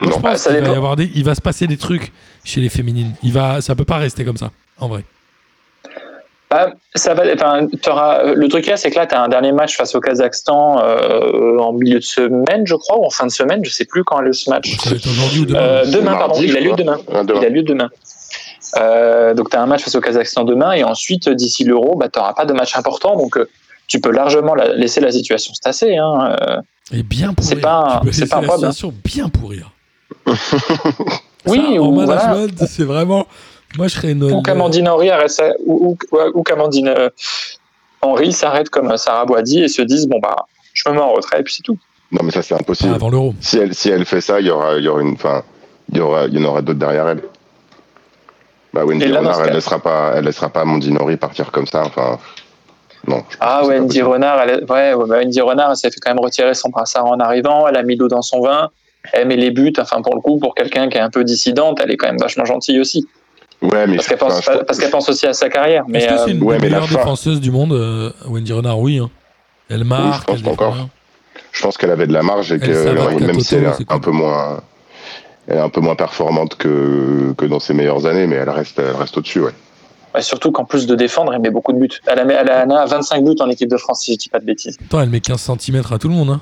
Moi, 0.00 0.10
Non, 0.10 0.16
je 0.18 0.22
bah, 0.22 0.30
pense 0.32 0.40
ça 0.40 0.50
qu'il 0.50 0.58
va, 0.60 0.60
y 0.60 0.68
dépend. 0.68 0.76
avoir 0.76 0.96
des- 0.96 1.10
il 1.14 1.24
va 1.24 1.34
se 1.34 1.40
passer 1.40 1.66
des 1.66 1.76
trucs 1.76 2.12
chez 2.44 2.60
les 2.60 2.68
féminines. 2.68 3.12
Il 3.22 3.32
va, 3.32 3.60
ça 3.60 3.74
peut 3.74 3.84
pas 3.84 3.96
rester 3.98 4.24
comme 4.24 4.36
ça, 4.36 4.50
en 4.78 4.88
vrai. 4.88 5.04
Ah, 6.50 6.68
ça 6.94 7.14
va, 7.14 7.24
enfin, 7.34 7.66
t'auras- 7.82 8.18
euh, 8.26 8.34
le 8.36 8.48
truc 8.48 8.66
là, 8.66 8.76
c'est 8.76 8.90
que 8.90 8.96
là, 8.96 9.06
tu 9.06 9.14
as 9.14 9.22
un 9.22 9.28
dernier 9.28 9.50
match 9.50 9.76
face 9.76 9.94
au 9.96 10.00
Kazakhstan 10.00 10.80
euh, 10.84 11.58
en 11.58 11.72
milieu 11.72 11.98
de 11.98 12.04
semaine, 12.04 12.64
je 12.64 12.74
crois, 12.76 12.98
ou 12.98 13.04
en 13.04 13.10
fin 13.10 13.26
de 13.26 13.32
semaine, 13.32 13.64
je 13.64 13.70
sais 13.70 13.84
plus 13.86 14.04
quand 14.04 14.22
est 14.24 14.32
ce 14.32 14.50
match. 14.50 14.76
Ça 14.78 14.90
va 14.90 14.96
être 14.96 15.06
aujourd'hui 15.08 15.40
ou 15.40 15.46
demain. 15.46 15.58
Euh, 15.58 15.84
demain, 15.86 16.12
pardon, 16.12 16.34
mardi, 16.34 16.44
il 16.44 16.56
a 16.56 16.60
je 16.60 16.64
lieu 16.64 16.70
crois. 16.72 16.76
demain. 16.84 16.98
Ah, 17.12 17.24
demain. 17.24 17.40
Il 17.40 17.46
a 17.46 17.48
lieu 17.48 17.62
demain. 17.62 17.90
Euh, 18.76 19.34
donc 19.34 19.50
tu 19.50 19.56
as 19.56 19.62
un 19.62 19.66
match 19.66 19.82
face 19.82 19.94
au 19.94 20.00
Kazakhstan 20.00 20.44
demain 20.44 20.72
et 20.72 20.84
ensuite 20.84 21.28
d'ici 21.28 21.64
l'Euro, 21.64 21.96
bah, 21.96 22.08
tu 22.12 22.18
n'auras 22.18 22.34
pas 22.34 22.44
de 22.44 22.52
match 22.52 22.76
important 22.76 23.16
donc 23.16 23.36
euh, 23.36 23.48
tu 23.86 24.00
peux 24.00 24.10
largement 24.10 24.54
la- 24.54 24.74
laisser 24.74 25.00
la 25.00 25.12
situation 25.12 25.54
se 25.54 25.60
tasser. 25.60 25.96
Hein. 25.96 26.36
Euh, 26.40 26.60
Et 26.92 27.02
bien 27.02 27.34
pourrir. 27.34 27.48
C'est 27.48 27.60
pas 27.60 27.76
un- 27.76 27.92
Tu 27.94 28.00
peux 28.00 28.06
laisser 28.06 28.26
pas 28.26 28.36
un 28.36 28.40
la 28.42 28.46
problème. 28.48 28.72
situation 28.72 28.94
bien 29.04 29.28
pourrir. 29.28 29.70
Oui, 31.46 31.58
Ça, 31.74 31.82
en 31.82 31.86
ou 31.88 31.92
voilà. 31.94 32.26
management, 32.26 32.64
c'est 32.66 32.84
vraiment. 32.84 33.26
Moi, 33.76 33.88
je 33.88 33.94
serais 33.96 34.12
une. 34.12 34.24
Ou 34.32 34.40
qu'Amandine 34.40 34.88
Henry 34.88 35.10
arrête 35.10 35.42
ou, 35.66 35.96
ou, 36.12 36.18
ou 36.32 36.42
qu'Amandine 36.42 36.88
euh, 36.88 37.10
Henry 38.00 38.32
s'arrête 38.32 38.70
comme 38.70 38.96
Sarah 38.96 39.26
Boidi 39.26 39.62
et 39.62 39.68
se 39.68 39.82
dise 39.82 40.06
bon 40.06 40.18
bah 40.22 40.36
je 40.72 40.88
me 40.88 40.94
mets 40.94 41.00
en 41.00 41.12
retrait 41.12 41.40
et 41.40 41.42
puis 41.42 41.52
c'est 41.54 41.62
tout. 41.62 41.76
Non, 42.12 42.20
mais 42.22 42.30
ça, 42.30 42.40
c'est 42.42 42.54
Ah, 42.54 42.58
impossible. 42.60 42.94
avant 42.94 43.10
l'euro. 43.10 43.34
Si 43.40 43.58
elle, 43.58 43.74
si 43.74 43.90
elle 43.90 44.04
fait 44.06 44.20
ça, 44.22 44.40
il 44.40 44.46
y 44.46 44.50
aura, 44.50 44.76
y 44.78 44.88
aura 44.88 45.02
une, 45.02 45.14
enfin, 45.14 45.42
il 45.90 45.98
y 45.98 46.00
aura, 46.00 46.26
il 46.26 46.34
y 46.34 46.38
en 46.42 46.48
aura 46.48 46.62
d'autres 46.62 46.78
derrière 46.78 47.08
elle. 47.08 47.22
Bah, 48.72 48.84
Wendy 48.84 49.06
là, 49.06 49.18
Renard, 49.20 49.40
elle 49.40 49.46
cas- 49.48 49.52
laissera 49.54 49.78
pas, 49.80 50.12
elle 50.16 50.24
laissera 50.24 50.48
pas 50.48 50.62
Amandine 50.62 50.96
Henry 50.98 51.16
partir 51.16 51.50
comme 51.50 51.66
ça. 51.66 51.82
Enfin, 51.84 52.18
non. 53.06 53.22
Ah 53.40 53.64
Wendy. 53.66 54.00
Renard, 54.02 54.40
elle, 54.42 54.50
est- 54.50 54.70
ouais, 54.70 54.94
ouais, 54.94 55.06
bah, 55.08 55.16
Wendy 55.18 55.40
Renard, 55.40 55.70
elle 55.70 55.76
s'est 55.76 55.90
fait 55.90 56.00
quand 56.00 56.10
même 56.10 56.20
retirer 56.24 56.54
son 56.54 56.70
brassard 56.70 57.04
en 57.06 57.18
arrivant, 57.20 57.66
elle 57.68 57.76
a 57.76 57.82
mis 57.82 57.96
l'eau 57.96 58.08
dans 58.08 58.22
son 58.22 58.40
vin, 58.40 58.70
elle 59.12 59.28
met 59.28 59.36
les 59.36 59.50
buts, 59.50 59.72
enfin 59.78 60.00
pour 60.02 60.14
le 60.14 60.20
coup, 60.20 60.38
pour 60.38 60.54
quelqu'un 60.54 60.88
qui 60.88 60.96
est 60.98 61.00
un 61.02 61.10
peu 61.10 61.24
dissidente, 61.24 61.80
elle 61.82 61.90
est 61.90 61.96
quand 61.96 62.06
même 62.08 62.18
vachement 62.18 62.44
gentille 62.44 62.80
aussi. 62.80 63.06
Ouais, 63.62 63.86
mais 63.86 63.96
Parce 63.96 64.08
qu'elle 64.08 64.18
pense, 64.18 64.42
je- 64.42 64.62
parce 64.64 64.78
qu'elle 64.78 64.90
pense 64.90 65.08
aussi 65.08 65.26
à 65.26 65.32
sa 65.32 65.48
carrière. 65.48 65.84
Mais 65.88 65.98
Est-ce 65.98 66.08
que 66.08 66.16
c'est 66.18 66.30
euh, 66.30 66.34
une 66.34 66.42
ouais, 66.42 66.56
des 66.56 66.62
mais 66.64 66.68
la 66.70 66.80
meilleure 66.80 66.98
défenseuse 66.98 67.40
du 67.40 67.50
monde 67.50 67.72
euh, 67.72 68.10
Wendy 68.26 68.52
Renard, 68.52 68.78
oui. 68.80 68.98
hein. 68.98 69.10
Elle 69.70 69.84
marque. 69.84 70.26
pense 70.26 70.36
elle 70.38 70.42
pas 70.42 70.50
encore. 70.50 70.88
je 71.52 71.62
pense 71.62 71.78
qu'elle 71.78 71.90
avait 71.90 72.06
de 72.06 72.12
la 72.12 72.22
marge 72.22 72.52
et 72.52 72.56
Elle 72.56 72.60
que 72.60 73.24
même 73.24 73.40
si 73.40 73.54
elle 73.54 73.64
est 73.64 73.66
un 73.68 73.72
cool. 73.84 74.00
peu 74.00 74.10
moins, 74.10 74.60
elle 75.48 75.56
est 75.56 75.60
un 75.60 75.70
peu 75.70 75.80
moins 75.80 75.94
performante 75.94 76.56
que, 76.56 77.32
que 77.38 77.46
dans 77.46 77.60
ses 77.60 77.72
meilleures 77.72 78.04
années, 78.06 78.26
mais 78.26 78.36
elle 78.36 78.50
reste, 78.50 78.78
elle 78.78 78.96
reste 78.96 79.16
au-dessus, 79.16 79.40
ouais. 79.40 79.52
ouais, 80.14 80.20
surtout 80.22 80.52
qu'en 80.52 80.64
plus 80.66 80.86
de 80.86 80.94
défendre, 80.94 81.32
elle 81.32 81.40
met 81.40 81.50
beaucoup 81.50 81.72
de 81.72 81.78
buts. 81.78 81.88
Elle 82.06 82.18
a, 82.18 82.22
elle 82.22 82.50
a, 82.50 82.62
elle 82.64 82.72
a 82.72 82.84
25 82.84 83.24
buts 83.24 83.36
en 83.40 83.48
équipe 83.48 83.70
de 83.70 83.78
France, 83.78 84.02
si 84.02 84.12
je 84.12 84.18
dis 84.18 84.28
pas 84.28 84.40
de 84.40 84.44
bêtises. 84.44 84.76
Attends, 84.84 85.00
elle 85.00 85.08
met 85.10 85.20
15 85.20 85.40
cm 85.58 85.82
à 85.90 85.98
tout 85.98 86.08
le 86.08 86.14
monde. 86.14 86.28
Hein. 86.30 86.40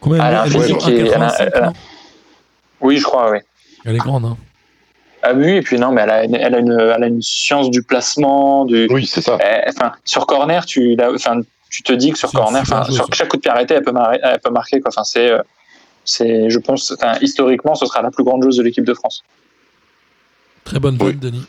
Combien 0.00 0.24
Elle 0.26 0.34
a 0.34 0.42
un 0.42 0.44
elle, 0.46 0.52
qui 0.78 0.90
est- 0.92 0.96
elle 1.08 1.14
a- 1.22 1.28
1,85, 1.28 1.50
elle 1.54 1.62
a- 1.62 1.66
non? 1.66 1.72
Oui, 2.80 2.96
je 2.98 3.04
crois, 3.04 3.30
oui. 3.30 3.38
Elle 3.84 3.94
est 3.96 3.98
grande. 3.98 4.24
Hein. 4.24 4.36
Ah 5.22 5.32
oui, 5.34 5.48
et 5.56 5.62
puis 5.62 5.78
non, 5.78 5.90
mais 5.90 6.02
elle 6.02 6.10
a, 6.10 6.24
une- 6.24 6.34
elle 6.36 6.54
a, 6.54 6.58
une, 6.58 6.72
elle 6.72 7.02
a 7.02 7.06
une 7.06 7.22
science 7.22 7.70
du 7.70 7.82
placement, 7.82 8.64
du, 8.64 8.86
Oui, 8.90 9.06
c'est 9.06 9.20
ça. 9.20 9.36
Eh, 9.42 9.68
enfin, 9.68 9.92
sur 10.04 10.26
corner, 10.26 10.64
tu, 10.64 10.94
la- 10.94 11.12
enfin, 11.12 11.40
tu 11.70 11.82
te 11.82 11.92
dis 11.92 12.12
que 12.12 12.18
sur 12.18 12.30
corner, 12.30 12.62
enfin, 12.62 12.84
sur 12.84 13.06
ça. 13.06 13.12
chaque 13.12 13.28
coup 13.28 13.36
de 13.36 13.42
pied 13.42 13.50
arrêté, 13.50 13.74
elle 13.74 13.82
peut, 13.82 13.90
mar- 13.92 14.12
elle 14.22 14.38
peut 14.38 14.50
marquer. 14.50 14.80
Quoi. 14.80 14.90
Enfin, 14.94 15.02
c'est, 15.04 15.30
euh, 15.32 15.42
c'est, 16.04 16.48
je 16.48 16.58
pense, 16.60 16.92
enfin, 16.92 17.18
historiquement, 17.20 17.74
ce 17.74 17.84
sera 17.86 18.00
la 18.00 18.10
plus 18.12 18.22
grande 18.22 18.42
joueuse 18.44 18.58
de 18.58 18.62
l'équipe 18.62 18.84
de 18.84 18.94
France. 18.94 19.24
Très 20.64 20.78
bonne 20.78 20.96
Oui. 21.00 21.08
vanne, 21.08 21.18
Denis. 21.18 21.46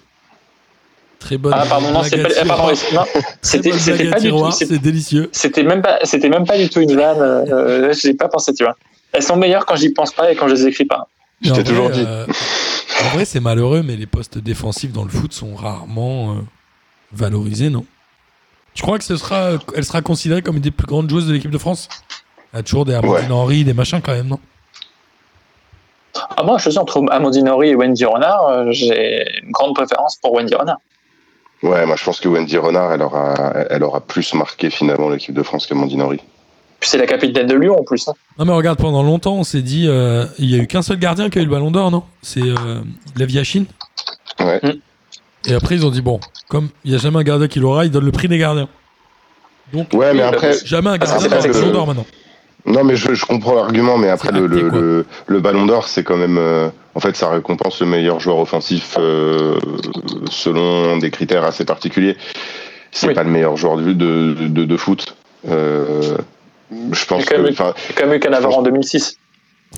Très 1.19 1.37
bonne. 1.37 1.53
Ah 1.55 1.65
pardon, 1.67 1.91
non, 1.91 2.01
c'est 2.03 2.21
pas, 2.21 2.45
pardon, 2.45 2.71
non, 2.93 3.03
c'était, 3.41 3.71
pas 4.09 4.19
du 4.19 4.29
tout, 4.29 4.51
c'est 4.51 4.79
délicieux. 4.79 5.29
c'était 5.33 5.63
même 5.63 5.81
pas, 5.81 5.99
c'était 6.03 6.29
même 6.29 6.45
pas 6.45 6.57
du 6.57 6.69
tout 6.69 6.79
une 6.79 6.95
vanne. 6.95 7.19
Euh, 7.21 7.93
j'ai 7.93 8.13
pas 8.13 8.29
pensé, 8.29 8.53
tu 8.53 8.63
vois. 8.63 8.77
Elles 9.11 9.23
sont 9.23 9.35
meilleures 9.35 9.65
quand 9.65 9.75
j'y 9.75 9.89
pense 9.89 10.13
pas 10.13 10.31
et 10.31 10.35
quand 10.35 10.47
je 10.47 10.53
les 10.55 10.67
écris 10.67 10.85
pas. 10.85 11.07
Je 11.41 11.51
t'ai 11.51 11.59
en 11.59 11.63
toujours 11.63 11.89
vrai, 11.89 11.97
dit. 11.97 12.05
euh, 12.07 12.25
en 13.03 13.15
vrai, 13.15 13.25
c'est 13.25 13.39
malheureux, 13.41 13.83
mais 13.83 13.95
les 13.97 14.05
postes 14.05 14.37
défensifs 14.37 14.93
dans 14.93 15.03
le 15.03 15.09
foot 15.09 15.33
sont 15.33 15.55
rarement 15.55 16.31
euh, 16.31 16.35
valorisés, 17.11 17.69
non? 17.69 17.85
Tu 18.73 18.83
crois 18.83 18.97
que 18.97 19.03
ce 19.03 19.17
sera, 19.17 19.51
elle 19.75 19.83
sera 19.83 20.01
considérée 20.01 20.41
comme 20.41 20.55
une 20.55 20.61
des 20.61 20.71
plus 20.71 20.87
grandes 20.87 21.09
joueuses 21.09 21.27
de 21.27 21.33
l'équipe 21.33 21.51
de 21.51 21.57
France? 21.57 21.89
Il 22.53 22.57
y 22.57 22.59
a 22.59 22.63
toujours 22.63 22.85
des 22.85 22.93
Amandine 22.93 23.31
Henry, 23.31 23.63
des 23.65 23.73
machins 23.73 23.99
quand 24.01 24.13
même, 24.13 24.27
non? 24.27 24.39
Ah, 26.37 26.43
moi, 26.43 26.57
je 26.57 26.69
sais 26.69 26.77
entre 26.77 27.03
Amandine 27.11 27.49
Henry 27.49 27.69
et 27.69 27.75
Wendy 27.75 28.05
Renard, 28.05 28.47
euh, 28.47 28.65
j'ai 28.71 29.25
une 29.43 29.51
grande 29.51 29.75
préférence 29.75 30.15
pour 30.17 30.33
Wendy 30.33 30.55
Renard. 30.55 30.79
Ouais, 31.61 31.85
moi 31.85 31.95
je 31.97 32.03
pense 32.03 32.19
que 32.19 32.27
Wendy 32.29 32.57
Renard, 32.57 32.93
elle 32.93 33.01
aura, 33.01 33.33
elle 33.69 33.83
aura 33.83 33.99
plus 34.01 34.33
marqué 34.33 34.69
finalement 34.69 35.09
l'équipe 35.09 35.33
de 35.35 35.43
France 35.43 35.67
qu'Amandine 35.67 36.01
Henry. 36.01 36.19
Puis 36.79 36.89
c'est 36.89 36.97
la 36.97 37.07
capitaine 37.07 37.47
de 37.47 37.55
Lyon 37.55 37.75
en 37.77 37.83
plus. 37.83 38.07
hein. 38.07 38.13
Non, 38.37 38.45
mais 38.45 38.53
regarde, 38.53 38.79
pendant 38.79 39.03
longtemps, 39.03 39.33
on 39.35 39.43
s'est 39.43 39.61
dit, 39.61 39.85
euh, 39.89 40.25
il 40.37 40.49
y 40.49 40.55
a 40.57 40.63
eu 40.63 40.67
qu'un 40.67 40.81
seul 40.81 40.97
gardien 40.97 41.29
qui 41.29 41.37
a 41.37 41.41
eu 41.41 41.45
le 41.45 41.51
ballon 41.51 41.71
d'or, 41.71 41.91
non? 41.91 42.03
C'est 42.21 42.39
euh, 42.41 42.79
Lev 43.17 43.29
Yashin. 43.31 43.65
Ouais. 44.39 44.61
Et 45.45 45.53
après, 45.53 45.75
ils 45.75 45.85
ont 45.85 45.89
dit, 45.89 46.01
bon, 46.01 46.21
comme 46.47 46.69
il 46.85 46.91
n'y 46.91 46.95
a 46.95 46.99
jamais 46.99 47.19
un 47.19 47.23
gardien 47.23 47.49
qui 47.49 47.59
l'aura, 47.59 47.83
ils 47.83 47.91
donnent 47.91 48.05
le 48.05 48.13
prix 48.13 48.29
des 48.29 48.37
gardiens. 48.37 48.69
Donc, 49.73 49.89
Ouais, 49.93 50.13
mais 50.13 50.21
après, 50.21 50.53
jamais 50.65 50.91
un 50.91 50.97
gardien 50.97 51.19
c'est 51.19 51.29
n'a 51.29 51.45
le 51.45 51.51
ballon 51.53 51.71
d'or 51.71 51.87
maintenant. 51.87 52.05
Non, 52.69 52.83
mais 52.83 52.95
je, 52.95 53.13
je 53.13 53.25
comprends 53.25 53.55
l'argument, 53.55 53.97
mais 53.97 54.09
après 54.09 54.31
le, 54.31 54.45
acté, 54.45 54.61
le, 54.61 54.69
quoi. 54.69 54.79
le, 54.79 55.05
le 55.27 55.39
Ballon 55.39 55.65
d'Or, 55.65 55.87
c'est 55.87 56.03
quand 56.03 56.17
même, 56.17 56.37
euh, 56.37 56.69
en 56.95 56.99
fait, 56.99 57.15
ça 57.15 57.29
récompense 57.29 57.79
le 57.81 57.87
meilleur 57.87 58.19
joueur 58.19 58.37
offensif 58.39 58.95
euh, 58.99 59.59
selon 60.29 60.97
des 60.97 61.09
critères 61.11 61.43
assez 61.43 61.65
particuliers. 61.65 62.15
C'est 62.91 63.07
Oui. 63.07 63.13
pas 63.13 63.23
le 63.23 63.29
meilleur 63.29 63.55
joueur 63.57 63.77
de, 63.77 63.93
de, 63.93 64.33
de, 64.47 64.65
de 64.65 64.77
foot. 64.77 65.15
Euh, 65.49 66.17
je 66.91 67.05
pense 67.05 67.25
quand 67.25 67.35
que, 67.35 67.41
même- 67.41 67.51
enfin, 67.53 67.73
C'est 67.87 67.95
comme 67.97 68.13
eu 68.13 68.19
Cannavaro 68.19 68.55
en 68.55 68.61
2006. 68.63 69.17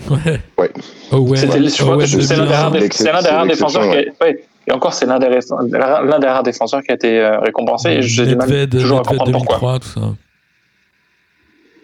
Ouais. 0.10 0.40
Ouais. 0.58 0.72
Owen, 1.12 1.36
C'était 1.36 1.62
je 1.68 1.84
crois 1.84 1.98
que 1.98 2.06
c'est 2.06 2.18
l'un 2.36 2.46
des 2.72 2.80
2001. 2.82 3.32
rares 3.32 3.46
défenseurs 3.48 3.84
qui 3.90 3.98
a, 3.98 4.26
ouais. 4.26 4.46
Et 4.68 4.72
encore, 4.72 4.94
c'est 4.94 5.06
l'un 5.06 5.20
des, 5.20 5.28
l'un 5.28 6.20
des 6.20 6.28
rares 6.28 6.44
défenseurs 6.44 6.82
qui 6.84 6.92
a 6.92 6.96
été 6.96 7.20
récompensé. 7.42 7.90
Et 7.90 8.02
j'ai 8.02 8.26
du 8.26 8.36
mal 8.36 8.70
toujours 8.70 9.00
à 9.00 9.04
comprendre 9.04 9.32
pourquoi. 9.32 9.80
2003, 9.80 9.80
tout 9.80 9.88
ça. 9.88 10.02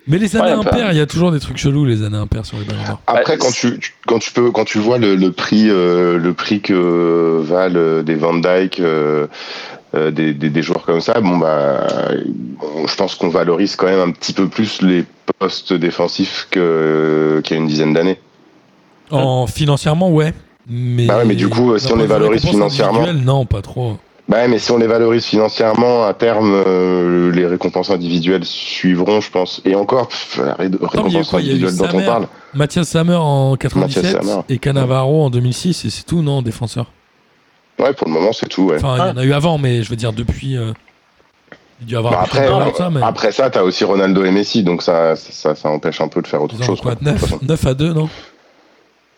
Mais 0.08 0.18
les 0.18 0.36
années 0.36 0.46
Ouais, 0.46 0.52
un 0.52 0.64
peu. 0.64 0.70
impaires, 0.70 0.92
il 0.92 0.98
y 0.98 1.02
a 1.02 1.06
toujours 1.06 1.32
des 1.32 1.40
trucs 1.40 1.58
chelous, 1.58 1.84
les 1.86 2.04
années 2.04 2.18
impaires 2.18 2.46
sur 2.46 2.58
les 2.58 2.64
ballons 2.66 2.84
d'or. 2.88 3.02
Après, 3.08 3.38
quand 3.38 3.52
tu, 3.52 3.78
tu- 3.80 3.94
quand 4.08 4.20
tu 4.20 4.32
peux, 4.32 4.52
quand 4.52 4.64
tu 4.66 4.78
vois 4.80 4.98
le, 4.98 5.16
le 5.16 5.32
prix, 5.32 5.68
euh, 5.70 6.18
le 6.18 6.34
prix 6.34 6.62
que 6.62 7.42
valent 7.44 7.76
euh, 7.78 8.04
des 8.04 8.16
Van 8.16 8.34
Dyke, 8.36 8.80
euh, 8.80 9.28
euh, 9.96 10.12
des, 10.12 10.34
des, 10.34 10.50
des 10.50 10.62
joueurs 10.62 10.84
comme 10.86 11.02
ça, 11.02 11.20
bon 11.22 11.38
bah, 11.38 11.88
bon, 12.60 12.88
je 12.88 12.96
pense 12.96 13.16
qu'on 13.16 13.30
valorise 13.30 13.76
quand 13.76 13.88
même 13.88 14.00
un 14.00 14.12
petit 14.12 14.34
peu 14.34 14.48
plus 14.48 14.82
les 14.82 15.04
postes 15.40 15.74
défensifs 15.74 16.48
que 16.52 17.42
qu'il 17.44 17.56
y 17.58 17.60
a 17.60 17.62
une 17.62 17.68
dizaine 17.70 17.94
d'années. 17.94 18.20
En 19.12 19.48
financièrement, 19.48 20.10
ouais. 20.12 20.34
Mais, 20.70 21.06
Bah 21.06 21.18
ouais, 21.20 21.26
mais 21.26 21.36
du 21.36 21.48
coup, 21.48 21.78
si 21.78 21.92
on 21.92 21.96
les 21.96 22.06
valorise 22.08 22.42
financièrement- 22.46 23.14
Non, 23.14 23.46
pas 23.46 23.62
trop. 23.62 23.98
Bah 24.30 24.38
ouais, 24.38 24.48
mais 24.50 24.60
si 24.60 24.72
on 24.72 24.78
les 24.78 24.88
valorise 24.88 25.24
financièrement, 25.26 26.04
à 26.06 26.14
terme, 26.14 26.52
euh, 26.68 27.32
les 27.32 27.46
récompenses 27.46 27.90
individuelles 27.90 28.44
suivront, 28.44 29.22
je 29.22 29.32
pense. 29.32 29.62
Et 29.64 29.74
encore, 29.74 30.10
pff, 30.10 30.40
la 30.46 30.54
ré- 30.56 30.70
récompense 30.82 31.30
quoi 31.30 31.40
individuelle 31.40 31.76
dont 31.78 31.88
on 31.94 32.02
parle. 32.04 32.28
Mathias 32.54 32.90
Sammer 32.90 33.16
en 33.16 33.56
97 33.56 34.04
Mathias 34.04 34.26
Sammer. 34.26 34.42
et 34.50 34.58
Cannavaro 34.58 35.24
en 35.24 35.30
2006, 35.30 35.86
et 35.86 35.90
c'est 35.90 36.04
tout, 36.04 36.22
non, 36.22 36.42
défenseur? 36.42 36.88
Ouais, 37.80 37.94
pour 37.94 38.08
le 38.08 38.14
moment, 38.14 38.34
c'est 38.34 38.50
tout. 38.50 38.64
Ouais. 38.64 38.76
Enfin, 38.84 38.96
il 38.98 39.08
y 39.08 39.12
en 39.12 39.18
a 39.18 39.24
eu 39.24 39.32
avant, 39.34 39.58
mais 39.58 39.82
je 39.84 39.90
veux 39.90 39.96
dire, 39.96 40.12
depuis. 40.12 40.58
euh, 40.58 40.74
il 41.80 41.84
y 41.84 41.86
a 41.86 41.88
dû 41.88 41.94
y 41.94 41.96
avoir 41.98 42.14
Bah 42.14 42.20
un 42.20 42.24
après, 42.24 42.48
peu 42.48 42.54
de 42.54 42.60
euh, 42.60 42.70
tout 42.72 42.76
ça, 42.78 42.90
mais. 42.90 43.02
après 43.04 43.32
ça, 43.32 43.50
t'as 43.50 43.62
aussi 43.62 43.84
Ronaldo 43.86 44.26
et 44.26 44.32
Messi, 44.32 44.64
donc 44.64 44.82
ça, 44.82 45.16
ça, 45.16 45.54
ça 45.56 45.70
empêche 45.70 46.02
un 46.02 46.08
peu 46.10 46.22
de 46.24 46.28
faire 46.28 46.42
autre 46.42 46.56
Ils 46.60 46.66
chose. 46.66 46.82
quoi, 46.82 46.96
quoi, 46.96 47.14
de 47.14 47.18
toute 47.18 47.22
9, 47.22 47.30
façon. 47.30 47.40
9 47.44 47.66
à 47.68 47.74
2, 47.76 47.94
non? 47.94 48.10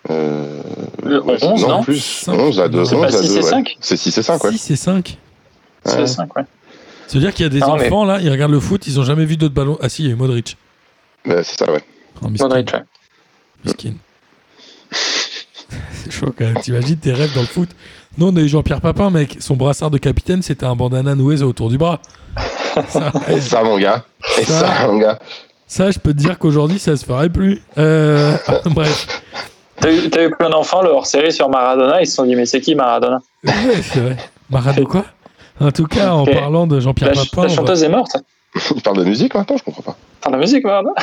Euh, 0.10 0.62
Le 1.04 1.22
ouais, 1.24 1.38
11, 1.44 1.68
non 1.68 1.84
plus. 1.84 2.00
Cinq. 2.04 2.34
11 2.40 2.60
à 2.60 2.68
2. 2.68 2.86
C'est 2.86 2.96
pas 2.96 3.02
11 3.08 3.16
à 3.16 3.22
6 3.22 3.26
et 3.26 3.28
2, 3.30 3.36
ouais. 3.36 3.42
5? 3.50 3.78
C'est 3.80 3.98
6 3.98 4.18
et 4.18 4.22
5, 4.24 4.44
ouais. 4.44 4.52
6 4.52 4.72
et 4.72 4.76
5. 4.76 5.18
C'est 5.86 5.98
Ouais. 6.00 6.08
5, 6.08 6.36
ouais. 6.36 6.44
Ça 7.08 7.14
veut 7.16 7.20
dire 7.22 7.34
qu'il 7.34 7.44
y 7.44 7.46
a 7.48 7.50
des 7.50 7.60
Non, 7.60 7.76
mais- 7.78 7.86
enfants, 7.88 8.06
là, 8.06 8.20
ils 8.22 8.30
regardent 8.30 8.52
le 8.52 8.60
foot, 8.60 8.86
ils 8.88 9.00
ont 9.00 9.04
jamais 9.04 9.26
vu 9.26 9.38
d'autres 9.38 9.54
ballons. 9.54 9.78
Ah 9.82 9.90
si, 9.90 10.04
il 10.04 10.08
y 10.08 10.10
a 10.10 10.14
eu 10.14 10.16
Modric. 10.16 10.58
C'est 11.26 11.44
ça, 11.44 11.72
ouais. 11.72 11.84
Oh, 12.22 12.28
miskin. 12.30 12.48
Modric, 12.48 12.74
ouais. 12.74 12.84
Miskin. 13.66 13.94
C'est 15.94 16.12
chaud 16.12 16.34
quand 16.38 16.46
même. 16.46 16.56
T'imagines 16.62 16.98
tes 16.98 17.14
rêves 17.14 17.34
dans 17.36 17.42
le 17.42 17.48
foot. 17.48 17.70
Nous, 18.18 18.28
on 18.28 18.36
a 18.36 18.40
eu 18.40 18.48
Jean-Pierre 18.48 18.82
Papin, 18.82 19.10
mec. 19.12 19.38
Son 19.40 19.56
brassard 19.56 19.92
de 19.92 19.98
capitaine, 19.98 20.42
c'était 20.42 20.66
un 20.66 20.76
bandana 20.76 21.14
noué 21.16 21.42
autour 21.44 21.70
du 21.70 21.78
bras. 21.78 22.00
Ça, 22.90 23.12
Et 23.30 23.40
ça, 23.42 23.64
mon 23.64 23.78
gars. 23.78 24.04
Et 24.40 24.44
Ça. 24.46 24.60
ça, 24.78 24.88
mon 24.88 24.98
gars. 24.98 25.20
ça, 25.68 25.92
je 25.92 26.00
peux 26.00 26.14
te 26.14 26.18
dire 26.18 26.40
qu'aujourd'hui, 26.40 26.80
ça 26.80 26.96
se 26.98 27.06
ferait 27.06 27.30
plus. 27.30 27.62
Euh, 27.78 28.36
bref. 28.66 29.22
T'as 29.82 29.92
eu, 29.92 30.08
eu 30.28 30.30
plein 30.32 30.50
d'enfants, 30.50 30.82
le 30.82 30.90
hors-série 30.90 31.32
sur 31.32 31.50
Maradona, 31.50 32.02
ils 32.02 32.08
se 32.08 32.16
sont 32.16 32.26
dit, 32.26 32.36
mais 32.36 32.46
c'est 32.46 32.62
qui 32.62 32.76
Maradona? 32.76 33.20
Ouais, 33.44 33.54
c'est 33.82 34.00
vrai. 34.00 34.18
Marado 34.50 34.86
quoi? 34.86 35.06
En 35.62 35.72
tout 35.72 35.86
cas, 35.88 36.12
en 36.12 36.26
parlant 36.26 36.68
de 36.68 36.80
Jean-Pierre 36.80 37.10
la, 37.10 37.16
ch- 37.16 37.32
Papin, 37.32 37.44
la 37.44 37.48
va- 37.50 37.56
chanteuse 37.56 37.84
est 37.84 37.90
morte. 37.90 38.18
Il 38.76 38.82
parle 38.82 38.98
de 38.98 39.04
musique 39.04 39.34
maintenant, 39.36 39.58
je 39.58 39.64
comprends 39.64 39.82
pas. 39.84 39.98
Par 40.22 40.32
la 40.32 40.38
musique, 40.38 40.64
Maradona? 40.64 40.94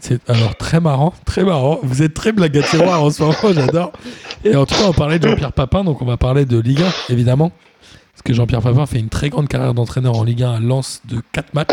C'est 0.00 0.20
alors 0.28 0.54
très 0.56 0.80
marrant, 0.80 1.14
très 1.24 1.44
marrant. 1.44 1.78
Vous 1.82 2.02
êtes 2.02 2.14
très 2.14 2.32
blague 2.32 2.56
à 2.58 2.62
tiroir 2.62 3.02
en 3.02 3.10
ce 3.10 3.22
moment, 3.22 3.34
j'adore. 3.54 3.92
Et 4.44 4.54
en 4.56 4.66
tout 4.66 4.74
cas, 4.74 4.84
on 4.88 4.92
parlait 4.92 5.18
de 5.18 5.28
Jean-Pierre 5.28 5.52
Papin, 5.52 5.82
donc 5.84 6.02
on 6.02 6.04
va 6.04 6.16
parler 6.16 6.44
de 6.44 6.58
Ligue 6.58 6.82
1, 7.08 7.12
évidemment. 7.12 7.52
Parce 8.12 8.22
que 8.24 8.32
Jean-Pierre 8.34 8.60
Papin 8.62 8.86
fait 8.86 8.98
une 8.98 9.08
très 9.08 9.30
grande 9.30 9.48
carrière 9.48 9.74
d'entraîneur 9.74 10.16
en 10.18 10.24
Ligue 10.24 10.42
1 10.42 10.54
à 10.54 10.60
Lens 10.60 11.00
de 11.06 11.20
4 11.32 11.54
matchs. 11.54 11.68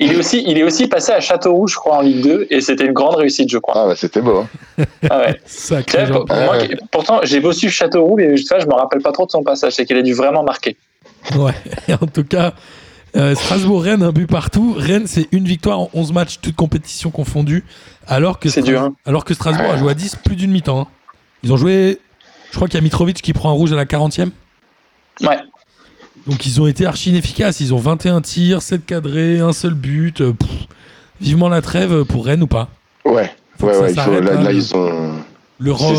Il 0.00 0.12
est, 0.12 0.16
aussi, 0.16 0.44
il 0.46 0.58
est 0.58 0.62
aussi 0.62 0.86
passé 0.88 1.12
à 1.12 1.20
Châteauroux, 1.20 1.66
je 1.68 1.76
crois, 1.76 1.96
en 1.98 2.00
Ligue 2.02 2.22
2, 2.22 2.46
et 2.50 2.60
c'était 2.60 2.84
une 2.86 2.92
grande 2.92 3.16
réussite, 3.16 3.50
je 3.50 3.58
crois. 3.58 3.74
Ah, 3.76 3.86
bah, 3.88 3.94
c'était 3.96 4.20
beau, 4.20 4.38
hein. 4.78 4.84
Ah 5.10 5.18
ouais. 5.20 5.40
Sacré 5.46 5.98
sais, 6.06 6.06
pour- 6.12 6.20
Jean-Pierre. 6.26 6.44
moi, 6.44 6.56
Ouais. 6.58 6.68
qui- 6.68 6.76
pourtant, 6.90 7.20
j'ai 7.22 7.40
beau 7.40 7.52
suivre 7.52 7.72
Châteauroux, 7.72 8.16
mais 8.16 8.36
je 8.36 8.44
me 8.66 8.74
rappelle 8.74 9.00
pas 9.02 9.12
trop 9.12 9.26
de 9.26 9.30
son 9.30 9.42
passage. 9.42 9.74
C'est 9.74 9.84
qu'il 9.86 9.96
a 9.96 10.02
dû 10.02 10.12
vraiment 10.14 10.42
marquer. 10.42 10.76
Ouais, 11.36 11.52
et 11.88 11.92
en 12.00 12.06
tout 12.06 12.24
cas, 12.24 12.52
euh, 13.16 13.34
Strasbourg-Rennes, 13.34 14.02
un 14.02 14.12
but 14.12 14.26
partout. 14.28 14.74
Rennes, 14.78 15.06
c'est 15.06 15.28
une 15.32 15.44
victoire 15.44 15.80
en 15.80 15.90
11 15.94 16.12
matchs, 16.12 16.38
toutes 16.42 16.56
compétitions 16.56 17.10
confondues. 17.10 17.64
Alors 18.06 18.38
que, 18.38 18.48
C'est 18.48 18.62
dur, 18.62 18.82
hein. 18.82 18.94
alors 19.06 19.24
que 19.24 19.34
Strasbourg 19.34 19.70
a 19.70 19.76
joué 19.78 19.90
à 19.90 19.94
10 19.94 20.16
plus 20.16 20.36
d'une 20.36 20.50
mi-temps. 20.50 20.80
hein. 20.82 20.86
Ils 21.42 21.52
ont 21.52 21.56
joué, 21.56 21.98
je 22.50 22.56
crois 22.56 22.68
qu'il 22.68 22.76
y 22.76 22.80
a 22.80 22.82
Mitrovic 22.82 23.20
qui 23.22 23.32
prend 23.32 23.48
un 23.50 23.54
rouge 23.54 23.72
à 23.72 23.76
la 23.76 23.84
40e. 23.86 24.30
Ouais. 25.22 25.38
Donc 26.26 26.44
ils 26.46 26.60
ont 26.60 26.66
été 26.66 26.86
archi 26.86 27.10
inefficaces. 27.10 27.60
Ils 27.60 27.72
ont 27.74 27.78
21 27.78 28.20
tirs, 28.20 28.62
7 28.62 28.84
cadrés, 28.84 29.38
un 29.40 29.52
seul 29.52 29.74
but. 29.74 30.20
euh, 30.20 30.32
pff. 30.32 30.48
Vivement 31.20 31.48
la 31.48 31.62
trêve 31.62 32.04
pour 32.04 32.26
Rennes 32.26 32.42
ou 32.42 32.46
pas? 32.46 32.68
Ouais, 33.04 33.30
Faut 33.58 33.68
ouais, 33.68 33.72
ouais. 33.78 33.78
il 33.84 33.88
faut- 33.90 33.94
s'arrête, 33.94 34.24
là, 34.24 34.34
là, 34.34 34.42
là, 34.42 34.50
le- 34.50 34.56
ils 34.56 34.62
sont. 34.62 34.90
L'Europe, 35.58 35.96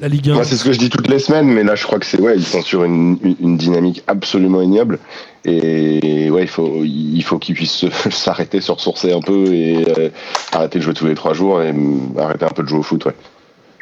la 0.00 0.08
Ligue 0.08 0.28
1. 0.28 0.34
Moi, 0.34 0.44
c'est 0.44 0.56
ce 0.56 0.64
que 0.64 0.70
je 0.72 0.78
dis 0.78 0.90
toutes 0.90 1.08
les 1.08 1.18
semaines, 1.18 1.46
mais 1.46 1.64
là, 1.64 1.74
je 1.76 1.84
crois 1.84 1.98
que 1.98 2.04
c'est 2.04 2.20
ouais, 2.20 2.36
ils 2.36 2.44
sont 2.44 2.60
sur 2.60 2.84
une, 2.84 3.16
une- 3.22 3.36
une 3.40 3.56
dynamique 3.56 4.02
absolument 4.06 4.60
ignoble. 4.60 4.98
Et 5.46 6.28
ouais, 6.30 6.42
il 6.42 6.48
faut, 6.48 6.82
il 6.84 7.22
faut 7.22 7.38
qu'ils 7.38 7.54
puissent 7.54 7.72
se- 7.72 7.86
s'arrêter, 8.10 8.60
se 8.60 8.70
ressourcer 8.72 9.14
un 9.14 9.20
peu 9.22 9.46
et 9.46 9.86
euh, 9.98 10.10
arrêter 10.52 10.78
de 10.78 10.84
jouer 10.84 10.92
tous 10.92 11.06
les 11.06 11.14
trois 11.14 11.32
jours 11.32 11.62
et 11.62 11.72
mm, 11.72 12.18
arrêter 12.18 12.44
un 12.44 12.48
peu 12.50 12.62
de 12.64 12.68
jouer 12.68 12.80
au 12.80 12.82
foot. 12.82 13.06
Ouais, 13.06 13.14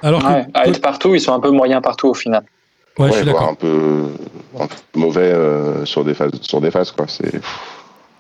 Alors 0.03 0.23
que 0.23 0.29
Ouais, 0.29 0.47
à 0.55 0.69
être 0.69 0.81
partout, 0.81 1.13
ils 1.17 1.21
sont 1.21 1.33
un 1.33 1.41
peu 1.41 1.51
moyens 1.51 1.83
partout 1.83 2.07
au 2.11 2.15
final. 2.15 2.45
Ouais, 2.99 3.09
je 3.09 3.13
Ouais, 3.13 3.23
suis 3.23 3.31
voire 3.31 3.35
d'accord. 3.35 3.49
un 3.51 3.55
peu, 3.55 4.05
un 4.61 4.67
peu 4.67 4.75
mauvais 4.95 5.21
euh, 5.23 5.85
sur 5.85 6.05
des 6.05 6.15
phases, 6.15 6.31
sur 6.43 6.61
des 6.61 6.71
phases 6.71 6.93
quoi. 6.93 7.07
C'est 7.09 7.41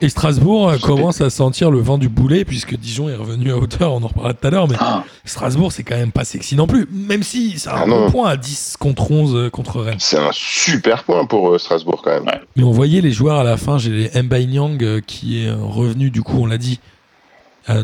Et 0.00 0.08
Strasbourg 0.08 0.68
euh, 0.68 0.78
commence 0.78 1.20
à 1.20 1.30
sentir 1.30 1.70
le 1.70 1.78
vent 1.78 1.96
du 1.96 2.08
boulet 2.08 2.44
puisque 2.44 2.76
Dijon 2.76 3.08
est 3.08 3.14
revenu 3.14 3.52
à 3.52 3.56
hauteur, 3.56 3.92
on 3.92 4.02
en 4.02 4.08
reparlera 4.08 4.34
tout 4.34 4.46
à 4.46 4.50
l'heure, 4.50 4.68
mais 4.68 4.74
Ah. 4.80 5.04
Strasbourg 5.24 5.70
c'est 5.70 5.84
quand 5.84 5.96
même 5.96 6.10
pas 6.10 6.24
sexy 6.24 6.56
non 6.56 6.66
plus, 6.66 6.88
même 6.90 7.22
si 7.22 7.58
c'est 7.58 7.68
un 7.68 7.74
Ah 7.82 7.86
bon 7.86 8.00
non. 8.06 8.10
point 8.10 8.28
à 8.30 8.36
10 8.36 8.76
contre 8.80 9.10
11 9.12 9.34
euh, 9.36 9.50
contre 9.50 9.80
Rennes. 9.80 9.94
c'est 10.00 10.18
un 10.18 10.30
super 10.32 11.04
point 11.04 11.24
pour 11.24 11.58
Strasbourg 11.60 12.00
quand 12.02 12.10
même. 12.10 12.40
Mais 12.56 12.64
on 12.64 12.72
voyait 12.72 13.00
les 13.00 13.12
joueurs 13.12 13.38
à 13.38 13.44
la 13.44 13.56
fin, 13.56 13.78
j'ai 13.78 14.10
Nyang 14.14 15.00
qui 15.06 15.44
est 15.44 15.52
revenu 15.52 16.10
du 16.10 16.22
coup, 16.22 16.38
on 16.40 16.46
l'a 16.46 16.58
dit, 16.58 16.80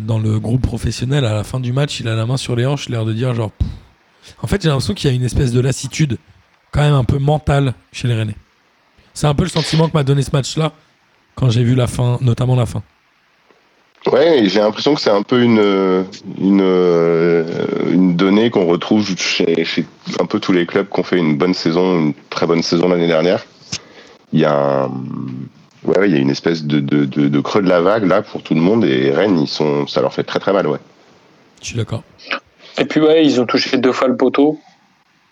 dans 0.03 0.19
le 0.19 0.39
groupe 0.41 0.61
professionnel 0.63 1.25
à 1.25 1.33
la 1.33 1.45
fin 1.45 1.61
du 1.61 1.73
match, 1.73 2.01
il 2.01 2.09
a 2.09 2.15
la 2.17 2.27
main 2.27 2.37
sur 2.37 2.55
les 2.57 2.67
hanches, 2.67 2.89
l'air 2.89 3.05
de 3.05 3.13
dire 3.13 3.33
genre... 3.35 3.53
pff. 3.53 3.69
En 4.43 4.47
fait 4.49 4.61
j'ai 4.61 4.69
l'impression 4.69 4.93
qu'il 4.95 5.09
y 5.09 5.13
a 5.13 5.17
une 5.17 5.25
espèce 5.25 5.53
de 5.53 5.61
lassitude 5.61 6.19
quand 6.73 6.81
même 6.81 6.95
un 6.95 7.05
peu 7.05 7.19
mentale 7.19 7.75
chez 7.93 8.09
les 8.09 8.15
Rennais. 8.15 8.37
C'est 9.15 9.27
un 9.27 9.35
peu 9.35 9.43
le 9.43 9.49
sentiment 9.49 9.89
que 9.89 9.95
m'a 9.95 10.05
donné 10.05 10.23
ce 10.23 10.31
match-là 10.33 10.73
quand 11.35 11.51
j'ai 11.51 11.65
vu 11.65 11.75
la 11.75 11.87
fin, 11.87 12.19
notamment 12.21 12.57
la 12.57 12.67
fin. 12.67 12.83
Ouais, 14.07 14.39
et 14.39 14.49
j'ai 14.49 14.61
l'impression 14.61 14.95
que 14.95 15.01
c'est 15.01 15.11
un 15.11 15.23
peu 15.23 15.43
une 15.43 16.07
une 16.39 16.63
euh, 16.63 17.45
une 17.91 18.17
donnée 18.17 18.49
qu'on 18.49 18.65
retrouve 18.65 19.15
chez, 19.19 19.65
chez 19.65 19.85
un 20.19 20.25
peu 20.25 20.41
tous 20.41 20.53
les 20.53 20.65
clubs 20.65 20.89
qui 20.89 21.01
ont 21.01 21.03
fait 21.03 21.19
une 21.19 21.37
bonne 21.37 21.53
saison, 21.53 21.99
une 21.99 22.15
très 22.31 22.47
bonne 22.47 22.63
saison 22.63 22.89
l'année 22.89 23.09
dernière. 23.09 23.45
Il 24.33 24.41
y 24.41 24.47
a 24.47 24.55
un, 24.55 24.87
ouais, 25.85 26.09
il 26.09 26.13
y 26.13 26.15
a 26.15 26.19
une 26.19 26.31
espèce 26.31 26.65
de, 26.65 26.81
de, 26.81 27.05
de, 27.05 27.29
de 27.29 27.41
creux 27.41 27.63
de 27.63 27.69
la 27.69 27.83
vague 27.83 28.07
là 28.07 28.23
pour 28.23 28.43
tout 28.43 28.55
le 28.55 28.61
monde 28.61 28.85
et 28.87 29.11
Rennes 29.11 29.39
ils 29.39 29.49
sont 29.49 29.87
ça 29.87 30.01
leur 30.01 30.15
fait 30.15 30.23
très 30.25 30.39
très 30.39 30.53
mal 30.55 30.67
ouais. 30.67 30.79
Je 31.61 31.67
suis 31.67 31.77
d'accord. 31.77 32.03
Et 32.79 32.87
puis 32.87 33.01
ouais, 33.01 33.23
ils 33.25 33.39
ont 33.39 33.45
touché 33.45 33.77
deux 33.77 33.93
fois 33.93 34.09
le 34.09 34.17
poteau. 34.17 34.59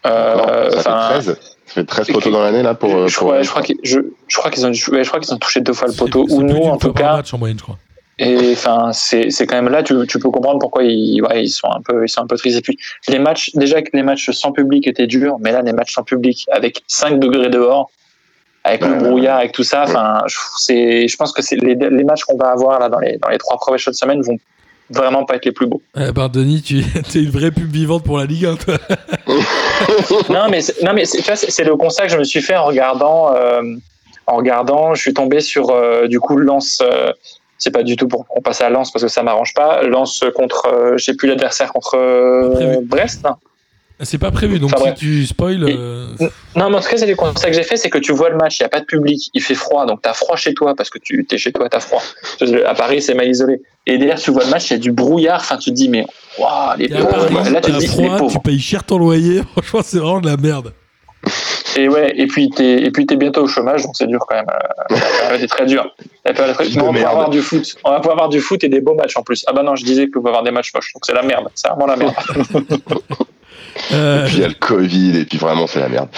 Euh, 0.06 0.70
ça 0.70 0.76
fait 0.80 1.22
13 1.22 1.26
ça 1.66 1.74
fait 1.74 1.84
13 1.84 2.06
poteaux 2.08 2.30
dans 2.30 2.42
l'année 2.42 2.62
là 2.62 2.74
pour, 2.74 3.08
je, 3.08 3.14
pour 3.18 3.26
crois, 3.28 3.42
je 3.42 3.50
crois 3.50 3.62
qu'ils 3.62 3.76
je, 3.82 3.98
je 4.28 4.36
crois 4.36 4.50
qu'ils 4.50 4.64
ont, 4.64 4.70
ouais, 4.70 5.04
je 5.04 5.08
crois 5.08 5.20
qu'ils 5.20 5.34
ont 5.34 5.38
touché 5.38 5.60
deux 5.60 5.72
fois 5.72 5.88
le 5.88 5.94
poteau. 5.94 6.24
Ou 6.30 6.42
nous, 6.42 6.56
en 6.62 6.76
tout 6.78 6.92
cas. 6.92 7.16
match 7.16 7.34
en 7.34 7.38
moyenne, 7.38 7.58
je 7.58 7.64
crois. 7.64 7.78
Et 8.20 8.52
enfin, 8.52 8.90
c'est 8.92 9.30
c'est 9.30 9.46
quand 9.46 9.56
même 9.56 9.68
là, 9.72 9.82
tu, 9.82 9.94
tu 10.08 10.18
peux 10.18 10.30
comprendre 10.30 10.58
pourquoi 10.58 10.82
ils, 10.84 11.20
ouais, 11.22 11.44
ils 11.44 11.48
sont 11.50 11.68
un 11.70 11.80
peu, 11.82 12.04
ils 12.04 12.08
sont 12.08 12.22
un 12.22 12.26
peu 12.26 12.36
tristes. 12.36 12.58
Et 12.58 12.62
puis 12.62 12.76
les 13.08 13.18
matchs, 13.18 13.50
déjà 13.54 13.80
que 13.82 13.90
les 13.92 14.02
matchs 14.02 14.30
sans 14.30 14.50
public 14.52 14.86
étaient 14.88 15.06
durs, 15.06 15.36
mais 15.40 15.52
là 15.52 15.62
les 15.62 15.72
matchs 15.72 15.94
sans 15.94 16.02
public 16.04 16.46
avec 16.50 16.82
5 16.88 17.18
degrés 17.20 17.48
dehors, 17.50 17.90
avec 18.64 18.82
Ouais, 18.82 18.88
le 18.88 18.96
brouillard, 18.96 19.36
ouais. 19.36 19.42
avec 19.42 19.52
tout 19.52 19.62
ça, 19.62 19.84
enfin, 19.86 20.22
je- 20.26 20.36
c'est, 20.58 21.06
je 21.06 21.16
pense 21.16 21.32
que 21.32 21.42
c'est 21.42 21.56
les, 21.56 21.74
les 21.76 22.04
matchs 22.04 22.24
qu'on 22.24 22.36
va 22.36 22.48
avoir 22.50 22.80
là 22.80 22.88
dans 22.88 22.98
les 22.98 23.18
dans 23.18 23.28
les 23.28 23.38
trois 23.38 23.56
premières 23.56 23.80
de 23.86 23.92
semaine 23.92 24.20
vont 24.22 24.38
vraiment 24.90 25.24
pas 25.24 25.36
être 25.36 25.44
les 25.44 25.52
plus 25.52 25.66
beaux. 25.66 25.82
Eh 25.96 26.10
ben, 26.12 26.28
Denis, 26.28 26.62
tu 26.62 26.78
es 27.14 27.22
une 27.22 27.30
vraie 27.30 27.50
pub 27.52 27.70
vivante 27.70 28.02
pour 28.04 28.18
la 28.18 28.24
Ligue 28.24 28.46
1, 28.46 28.56
toi. 28.56 28.78
non 30.30 30.48
mais 30.50 30.60
non 30.82 30.92
mais 30.94 31.04
c'est- 31.04 31.18
tu 31.18 31.24
vois, 31.24 31.36
c'est 31.36 31.50
c'est 31.50 31.64
le 31.64 31.76
constat 31.76 32.04
que 32.06 32.12
je 32.12 32.18
me 32.18 32.24
suis 32.24 32.42
fait 32.42 32.56
en 32.56 32.64
regardant 32.64 33.34
euh, 33.34 33.62
en 34.26 34.36
regardant. 34.36 34.94
Je 34.94 35.00
suis 35.00 35.14
tombé 35.14 35.40
sur 35.40 35.70
euh, 35.70 36.06
du 36.06 36.20
coup 36.20 36.36
Lens 36.36 36.80
euh, 36.82 37.12
c'est 37.58 37.70
pas 37.72 37.82
du 37.82 37.96
tout 37.96 38.06
pour 38.08 38.26
qu'on 38.26 38.40
passe 38.40 38.60
à 38.60 38.68
Lens 38.70 38.90
parce 38.92 39.02
que 39.02 39.08
ça 39.08 39.22
m'arrange 39.22 39.52
pas. 39.54 39.82
Lens 39.82 40.22
contre 40.34 40.66
euh, 40.66 40.96
j'ai 40.96 41.14
plus 41.14 41.28
l'adversaire 41.28 41.72
contre 41.72 41.96
euh. 41.96 42.78
Brest 42.82 43.26
C'est 44.00 44.18
pas 44.18 44.30
prévu, 44.30 44.60
donc 44.60 44.72
Enfin, 44.76 44.90
si 44.94 45.00
tu 45.00 45.26
spoil. 45.26 45.64
Euh, 45.64 46.06
non 46.54 46.70
mais 46.70 46.76
en 46.76 46.80
tout 46.80 46.88
cas 46.88 46.96
c'est 46.96 47.06
le 47.06 47.16
constat 47.16 47.48
que 47.50 47.54
j'ai 47.56 47.64
fait 47.64 47.76
c'est 47.76 47.90
que 47.90 47.98
tu 47.98 48.12
vois 48.12 48.30
le 48.30 48.36
match 48.36 48.58
il 48.60 48.62
y 48.62 48.66
a 48.66 48.68
pas 48.68 48.78
de 48.80 48.84
public 48.84 49.28
il 49.34 49.42
fait 49.42 49.54
froid 49.56 49.86
donc 49.86 50.02
t'as 50.02 50.12
froid 50.12 50.36
chez 50.36 50.54
toi 50.54 50.74
parce 50.76 50.88
que 50.88 50.98
tu 50.98 51.26
es 51.30 51.38
chez 51.38 51.52
toi 51.52 51.68
t'as 51.68 51.80
froid 51.80 52.02
à 52.66 52.74
Paris 52.74 53.02
c'est 53.02 53.14
mal 53.14 53.28
isolé 53.28 53.60
et 53.86 53.98
derrière 53.98 54.18
tu 54.18 54.30
vois 54.30 54.44
le 54.44 54.50
match 54.50 54.70
il 54.70 54.74
y 54.74 54.76
a 54.76 54.78
du 54.78 54.92
brouillard 54.92 55.40
enfin 55.40 55.56
tu 55.56 55.70
te 55.70 55.74
dis 55.74 55.88
mais 55.88 56.06
waouh 56.38 56.76
les 56.78 56.88
pauvres 56.88 57.26
Paris, 57.28 57.50
là 57.52 57.60
tu 57.60 57.72
te 57.72 57.76
dis 57.78 57.86
les 57.86 58.06
froid, 58.08 58.28
tu 58.30 58.38
payes 58.38 58.60
cher 58.60 58.84
ton 58.84 58.98
loyer. 58.98 59.42
Franchement, 59.52 59.80
c'est 59.84 59.98
vraiment 59.98 60.20
de 60.20 60.26
la 60.28 60.36
merde. 60.36 60.72
Et 61.76 61.88
ouais, 61.88 62.12
et 62.16 62.26
puis 62.26 62.48
t'es, 62.50 62.82
et 62.84 62.90
puis 62.90 63.06
t'es 63.06 63.16
bientôt 63.16 63.42
au 63.42 63.46
chômage, 63.48 63.82
donc 63.82 63.92
c'est 63.96 64.06
dur 64.06 64.20
quand 64.28 64.34
même. 64.36 64.46
Euh, 64.90 65.36
c'est 65.38 65.46
très 65.46 65.66
dur. 65.66 65.86
La 66.24 66.32
période 66.32 66.52
est 66.60 66.64
très- 66.64 66.68
de 66.70 66.80
on 66.80 66.92
va 66.92 67.08
avoir 67.10 67.30
du 67.30 67.40
foot. 67.40 67.76
On 67.84 67.90
va 67.90 67.96
pouvoir 67.98 68.14
avoir 68.16 68.28
du 68.28 68.40
foot 68.40 68.62
et 68.64 68.68
des 68.68 68.80
beaux 68.80 68.94
matchs 68.94 69.16
en 69.16 69.22
plus. 69.22 69.44
Ah 69.46 69.52
bah 69.52 69.62
non, 69.62 69.76
je 69.76 69.84
disais 69.84 70.08
qu'on 70.08 70.20
va 70.20 70.30
avoir 70.30 70.42
des 70.44 70.50
matchs 70.50 70.72
moches, 70.74 70.92
donc 70.94 71.04
c'est 71.06 71.12
la 71.14 71.22
merde. 71.22 71.48
C'est 71.54 71.68
vraiment 71.68 71.86
la 71.86 71.96
merde. 71.96 72.14
Euh, 73.92 74.22
Et 74.24 74.26
puis 74.26 74.36
il 74.36 74.40
y 74.40 74.44
a 74.44 74.48
le 74.48 74.54
Covid 74.54 75.18
et 75.18 75.24
puis 75.24 75.38
vraiment 75.38 75.66
c'est 75.66 75.80
la 75.80 75.88
merde. 75.88 76.08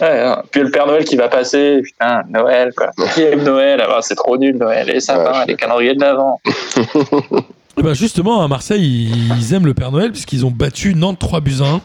Ouais, 0.00 0.20
hein. 0.20 0.42
Puis 0.50 0.60
le 0.62 0.70
Père 0.70 0.86
Noël 0.86 1.04
qui 1.04 1.16
va 1.16 1.28
passer, 1.28 1.80
putain, 1.82 2.22
Noël 2.30 2.72
quoi. 2.76 2.90
Qui 3.14 3.22
aime 3.22 3.42
Noël 3.42 3.80
Ah 3.82 3.88
bah, 3.88 3.98
C'est 4.02 4.14
trop 4.14 4.36
nul 4.36 4.56
Noël. 4.56 4.86
Les 4.86 4.94
Ouais, 4.94 5.00
sapins, 5.00 5.32
je 5.32 5.38
suis 5.40 5.46
les 5.48 5.56
calendriers 5.56 5.94
de 5.94 6.00
l'avant. 6.00 6.40
eh 7.78 7.82
ben, 7.82 7.94
justement, 7.94 8.42
à 8.42 8.48
Marseille, 8.48 9.10
ils, 9.38 9.54
aiment 9.54 9.66
le 9.66 9.74
Père 9.74 9.90
Noël 9.92 10.10
puisqu'ils 10.12 10.44
ont 10.46 10.50
battu 10.50 10.94
Nantes 10.94 11.18
3 11.18 11.40
buts 11.40 11.56
à 11.60 11.64
1 11.66 11.80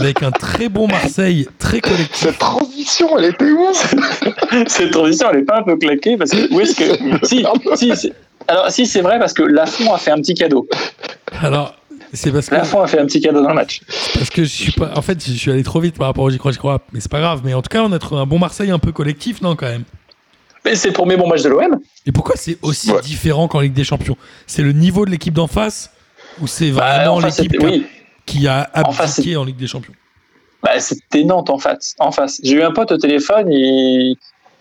avec 0.00 0.22
un 0.22 0.30
très 0.30 0.68
bon 0.68 0.86
Marseille, 0.88 1.46
très 1.58 1.80
collectif. 1.80 2.14
Cette 2.16 2.38
transition 2.38 3.18
elle 3.18 3.26
était 3.26 3.50
où? 3.50 3.66
Cette 4.66 4.90
transition, 4.92 5.28
elle 5.32 5.40
est 5.40 5.44
pas 5.44 5.58
un 5.58 5.62
peu 5.62 5.76
claquée 5.76 6.16
parce 6.16 6.30
que 6.30 6.52
où 6.52 6.60
est-ce 6.60 6.74
que 6.74 7.26
si, 7.26 7.44
si, 7.74 7.96
c'est- 7.96 8.12
alors 8.48 8.70
si 8.70 8.86
c'est 8.86 9.00
vrai 9.00 9.18
parce 9.18 9.32
que 9.32 9.42
Lafont 9.42 9.92
a 9.94 9.98
fait 9.98 10.10
un 10.10 10.16
petit 10.18 10.34
cadeau. 10.34 10.68
Alors, 11.42 11.74
c'est 12.14 12.32
parce 12.32 12.48
que, 12.48 12.54
Lafont 12.54 12.80
a 12.80 12.86
fait 12.86 12.98
un 12.98 13.06
petit 13.06 13.20
cadeau 13.20 13.42
dans 13.42 13.48
le 13.50 13.54
match. 13.54 13.80
parce 14.14 14.30
que 14.30 14.42
je 14.44 14.48
suis 14.48 14.72
pas. 14.72 14.92
En 14.96 15.02
fait, 15.02 15.24
je 15.24 15.32
suis 15.32 15.50
allé 15.50 15.62
trop 15.62 15.80
vite 15.80 15.96
par 15.98 16.06
rapport 16.08 16.24
au 16.24 16.30
J'y 16.30 16.38
crois, 16.38 16.52
J'y 16.52 16.58
crois. 16.58 16.80
Mais 16.92 17.00
c'est 17.00 17.10
pas 17.10 17.20
grave. 17.20 17.42
Mais 17.44 17.54
en 17.54 17.62
tout 17.62 17.68
cas, 17.68 17.82
on 17.82 17.92
a 17.92 17.98
trouvé 17.98 18.20
un 18.20 18.26
bon 18.26 18.38
Marseille 18.38 18.70
un 18.70 18.78
peu 18.78 18.92
collectif, 18.92 19.40
non, 19.42 19.56
quand 19.56 19.66
même? 19.66 19.84
Mais 20.64 20.74
c'est 20.76 20.88
le 20.88 20.94
premier 20.94 21.16
bon 21.16 21.28
match 21.28 21.42
de 21.42 21.50
l'OM. 21.50 21.78
Et 22.06 22.12
pourquoi 22.12 22.36
c'est 22.36 22.56
aussi 22.62 22.90
Ouais. 22.90 23.00
différent 23.02 23.48
qu'en 23.48 23.60
Ligue 23.60 23.74
des 23.74 23.84
Champions? 23.84 24.16
C'est 24.46 24.62
le 24.62 24.72
niveau 24.72 25.04
de 25.04 25.10
l'équipe 25.10 25.34
d'en 25.34 25.46
face 25.46 25.90
ou 26.40 26.46
c'est 26.46 26.70
vraiment 26.70 27.04
Bah, 27.04 27.12
en 27.12 27.20
face, 27.20 27.38
l'équipe 27.38 27.58
qui 27.60 27.66
a- 27.66 27.68
oui. 27.68 27.86
qui 28.24 28.48
a 28.48 28.70
En 28.86 28.92
face, 28.92 29.18
abdiqué 29.18 29.36
en 29.36 29.44
Ligue 29.44 29.56
des 29.56 29.66
Champions? 29.66 29.92
Bah, 30.62 30.80
c'était 30.80 31.24
Nantes 31.24 31.50
en 31.50 31.58
face. 31.58 31.94
En 31.98 32.10
face. 32.12 32.40
J'ai 32.42 32.54
eu 32.54 32.62
un 32.62 32.72
pote 32.72 32.90
au 32.92 32.96
téléphone, 32.96 33.52
il, 33.52 34.16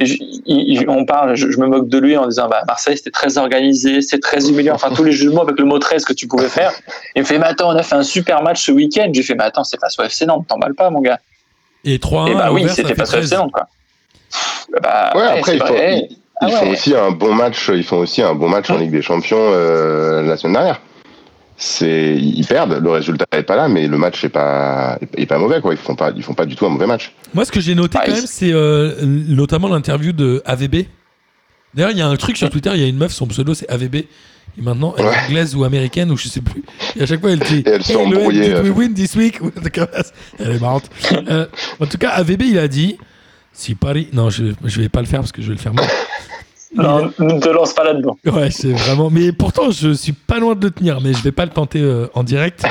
il- 0.05 0.85
on 0.89 1.05
parle, 1.05 1.35
je, 1.35 1.49
je 1.51 1.57
me 1.59 1.67
moque 1.67 1.87
de 1.89 1.97
lui 1.99 2.15
en 2.17 2.27
disant 2.27 2.47
bah, 2.49 2.61
Marseille 2.67 2.97
c'était 2.97 3.11
très 3.11 3.37
organisé, 3.37 4.01
c'est 4.01 4.19
très 4.19 4.49
humiliant, 4.49 4.75
enfin 4.75 4.89
tous 4.95 5.03
les 5.03 5.15
mots 5.27 5.41
avec 5.41 5.57
le 5.59 5.65
mot 5.65 5.79
13 5.79 6.05
que 6.05 6.13
tu 6.13 6.27
pouvais 6.27 6.49
faire. 6.49 6.71
Il 7.15 7.21
me 7.21 7.25
fait 7.25 7.37
mais 7.39 7.45
attends, 7.47 7.69
on 7.73 7.75
a 7.77 7.83
fait 7.83 7.95
un 7.95 8.03
super 8.03 8.41
match 8.43 8.63
ce 8.65 8.71
week-end. 8.71 9.09
J'ai 9.13 9.23
fait 9.23 9.35
mais 9.35 9.43
attends, 9.45 9.63
c'est 9.63 9.79
face 9.79 9.97
au 9.99 10.03
FC 10.03 10.25
Nantes, 10.25 10.45
t'emballes 10.47 10.75
pas 10.75 10.89
mon 10.89 11.01
gars. 11.01 11.19
Et 11.85 11.97
3-1 11.97 12.31
Et 12.31 12.33
bah 12.35 12.45
à 12.45 12.51
oui, 12.53 12.65
c'était 12.69 12.95
face 12.95 13.09
au 13.09 13.17
13. 13.17 13.23
FC 13.25 13.35
Nantes 13.35 13.51
quoi. 13.51 13.67
Bah, 14.81 15.11
Ouais, 15.13 15.21
ouais, 15.21 15.27
après, 15.39 15.55
il 15.55 15.61
faut-. 15.63 15.75
Ils 15.75 16.17
Ah 16.41 16.47
font 16.57 16.65
ouais. 16.65 16.71
aussi 16.71 16.95
un 16.95 17.11
bon 17.11 17.33
match. 17.33 17.69
Ils 17.73 17.83
font 17.83 17.99
aussi 17.99 18.21
un 18.21 18.33
bon 18.33 18.49
match 18.49 18.69
en 18.69 18.77
Ligue 18.77 18.91
des 18.91 19.01
Champions 19.03 19.37
euh, 19.39 20.23
la 20.23 20.35
semaine 20.35 20.53
dernière. 20.53 20.81
C'est 21.65 22.17
ils 22.17 22.45
perdent, 22.45 22.73
le 22.83 22.89
résultat 22.89 23.25
est 23.31 23.43
pas 23.43 23.55
là, 23.55 23.69
mais 23.69 23.87
le 23.87 23.97
match 23.97 24.21
est 24.25 24.29
pas 24.29 24.99
est 25.15 25.25
pas 25.25 25.37
mauvais 25.37 25.61
quoi. 25.61 25.73
Ils 25.73 25.77
font 25.77 25.95
pas 25.95 26.11
ils 26.13 26.21
font 26.21 26.33
pas 26.33 26.45
du 26.45 26.57
tout 26.57 26.65
un 26.65 26.69
mauvais 26.69 26.87
match. 26.87 27.13
Moi, 27.33 27.45
ce 27.45 27.53
que 27.53 27.61
j'ai 27.61 27.73
noté 27.73 27.97
Ah, 28.01 28.03
quand 28.05 28.11
même, 28.11 28.25
c'est 28.25 28.51
euh, 28.51 28.91
notamment 29.05 29.69
l'interview 29.69 30.11
de 30.11 30.41
AVB. 30.45 30.87
D'ailleurs, 31.73 31.91
il 31.91 31.97
y 31.97 32.01
a 32.01 32.07
un 32.07 32.17
truc 32.17 32.35
sur 32.35 32.49
Twitter, 32.49 32.71
il 32.73 32.81
y 32.81 32.83
a 32.83 32.87
une 32.87 32.97
meuf, 32.97 33.13
son 33.13 33.27
pseudo 33.27 33.53
c'est 33.53 33.69
AVB. 33.69 33.95
Et 33.95 34.61
maintenant, 34.61 34.93
elle 34.97 35.05
est 35.05 35.07
Ouais. 35.07 35.15
anglaise 35.29 35.55
ou 35.55 35.63
américaine, 35.63 36.11
ou 36.11 36.17
je 36.17 36.27
sais 36.27 36.41
plus. 36.41 36.63
Et 36.97 37.03
à 37.03 37.05
chaque 37.05 37.21
fois, 37.21 37.31
elle 37.31 37.39
dit 37.39 37.63
Et 37.65 37.69
elle 37.69 37.81
Hey, 37.89 37.95
embrouillée, 37.95 38.53
did 38.53 38.63
we 38.65 38.69
win 38.75 38.93
this 38.93 39.15
week? 39.15 39.39
Elle 40.39 40.51
est 40.51 40.59
marrante. 40.59 40.89
Euh, 41.29 41.45
en 41.79 41.85
tout 41.85 41.97
cas, 41.97 42.09
AVB, 42.09 42.41
il 42.41 42.59
a 42.59 42.67
dit 42.67 42.97
si 43.53 43.73
Paris. 43.73 44.09
Non, 44.11 44.29
je, 44.29 44.45
je 44.65 44.81
vais 44.81 44.89
pas 44.89 44.99
le 44.99 45.07
faire 45.07 45.21
parce 45.21 45.31
que 45.31 45.41
je 45.41 45.47
vais 45.47 45.53
le 45.53 45.59
faire 45.61 45.73
mal. 45.73 45.87
Non, 46.75 47.11
ne 47.19 47.39
te 47.39 47.49
lance 47.49 47.73
pas 47.73 47.83
là-dedans. 47.83 48.17
Ouais, 48.25 48.49
c'est 48.51 48.71
vraiment. 48.71 49.09
Mais 49.09 49.31
pourtant, 49.31 49.71
je 49.71 49.93
suis 49.93 50.13
pas 50.13 50.39
loin 50.39 50.55
de 50.55 50.65
le 50.65 50.71
tenir, 50.71 51.01
mais 51.01 51.13
je 51.13 51.21
vais 51.21 51.31
pas 51.31 51.45
le 51.45 51.51
tenter 51.51 51.81
euh, 51.81 52.07
en 52.13 52.23
direct. 52.23 52.63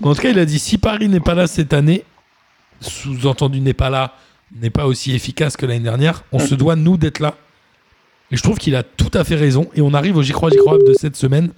Mais 0.00 0.08
en 0.08 0.14
tout 0.14 0.22
cas, 0.22 0.30
il 0.30 0.38
a 0.38 0.44
dit 0.44 0.58
si 0.58 0.78
Paris 0.78 1.08
n'est 1.08 1.20
pas 1.20 1.34
là 1.34 1.46
cette 1.46 1.72
année, 1.72 2.04
sous-entendu 2.80 3.60
n'est 3.60 3.74
pas 3.74 3.90
là, 3.90 4.14
n'est 4.60 4.70
pas 4.70 4.86
aussi 4.86 5.14
efficace 5.14 5.56
que 5.56 5.66
l'année 5.66 5.80
dernière, 5.80 6.24
on 6.32 6.38
se 6.38 6.54
doit 6.54 6.76
nous 6.76 6.96
d'être 6.96 7.20
là. 7.20 7.34
Et 8.30 8.36
je 8.36 8.42
trouve 8.42 8.58
qu'il 8.58 8.74
a 8.74 8.82
tout 8.82 9.10
à 9.14 9.22
fait 9.22 9.36
raison. 9.36 9.68
Et 9.74 9.80
on 9.80 9.94
arrive 9.94 10.16
au 10.16 10.22
J'y 10.22 10.32
crois, 10.32 10.50
J'y 10.50 10.58
crois 10.58 10.78
de 10.78 10.92
cette 10.94 11.16
semaine. 11.16 11.50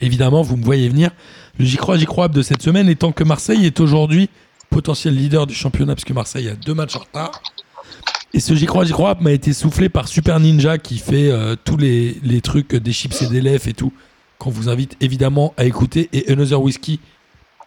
Évidemment, 0.00 0.42
vous 0.42 0.56
me 0.56 0.64
voyez 0.64 0.88
venir. 0.88 1.10
Le 1.58 1.64
J'y 1.64 1.76
crois, 1.76 1.96
J'y 1.96 2.06
crois 2.06 2.28
de 2.28 2.42
cette 2.42 2.62
semaine 2.62 2.88
étant 2.88 3.12
que 3.12 3.24
Marseille 3.24 3.64
est 3.64 3.80
aujourd'hui 3.80 4.28
potentiel 4.68 5.16
leader 5.16 5.46
du 5.46 5.54
championnat, 5.54 5.94
parce 5.94 6.04
que 6.04 6.12
Marseille 6.12 6.48
a 6.48 6.54
deux 6.54 6.74
matchs 6.74 6.96
en 6.96 7.00
retard. 7.00 7.42
Et 8.32 8.40
ce 8.40 8.54
J'y 8.54 8.66
crois, 8.66 8.84
J'y 8.84 8.92
crois 8.92 9.16
m'a 9.20 9.32
été 9.32 9.52
soufflé 9.52 9.88
par 9.88 10.06
Super 10.08 10.38
Ninja 10.40 10.78
qui 10.78 10.98
fait 10.98 11.30
euh, 11.30 11.56
tous 11.64 11.76
les, 11.76 12.16
les 12.22 12.40
trucs 12.40 12.74
des 12.74 12.92
chips 12.92 13.22
et 13.22 13.26
des 13.26 13.40
lèvres 13.40 13.66
et 13.68 13.72
tout, 13.72 13.92
qu'on 14.38 14.50
vous 14.50 14.68
invite 14.68 14.96
évidemment 15.00 15.52
à 15.56 15.64
écouter. 15.64 16.08
Et 16.12 16.30
Another 16.30 16.60
Whiskey 16.62 16.98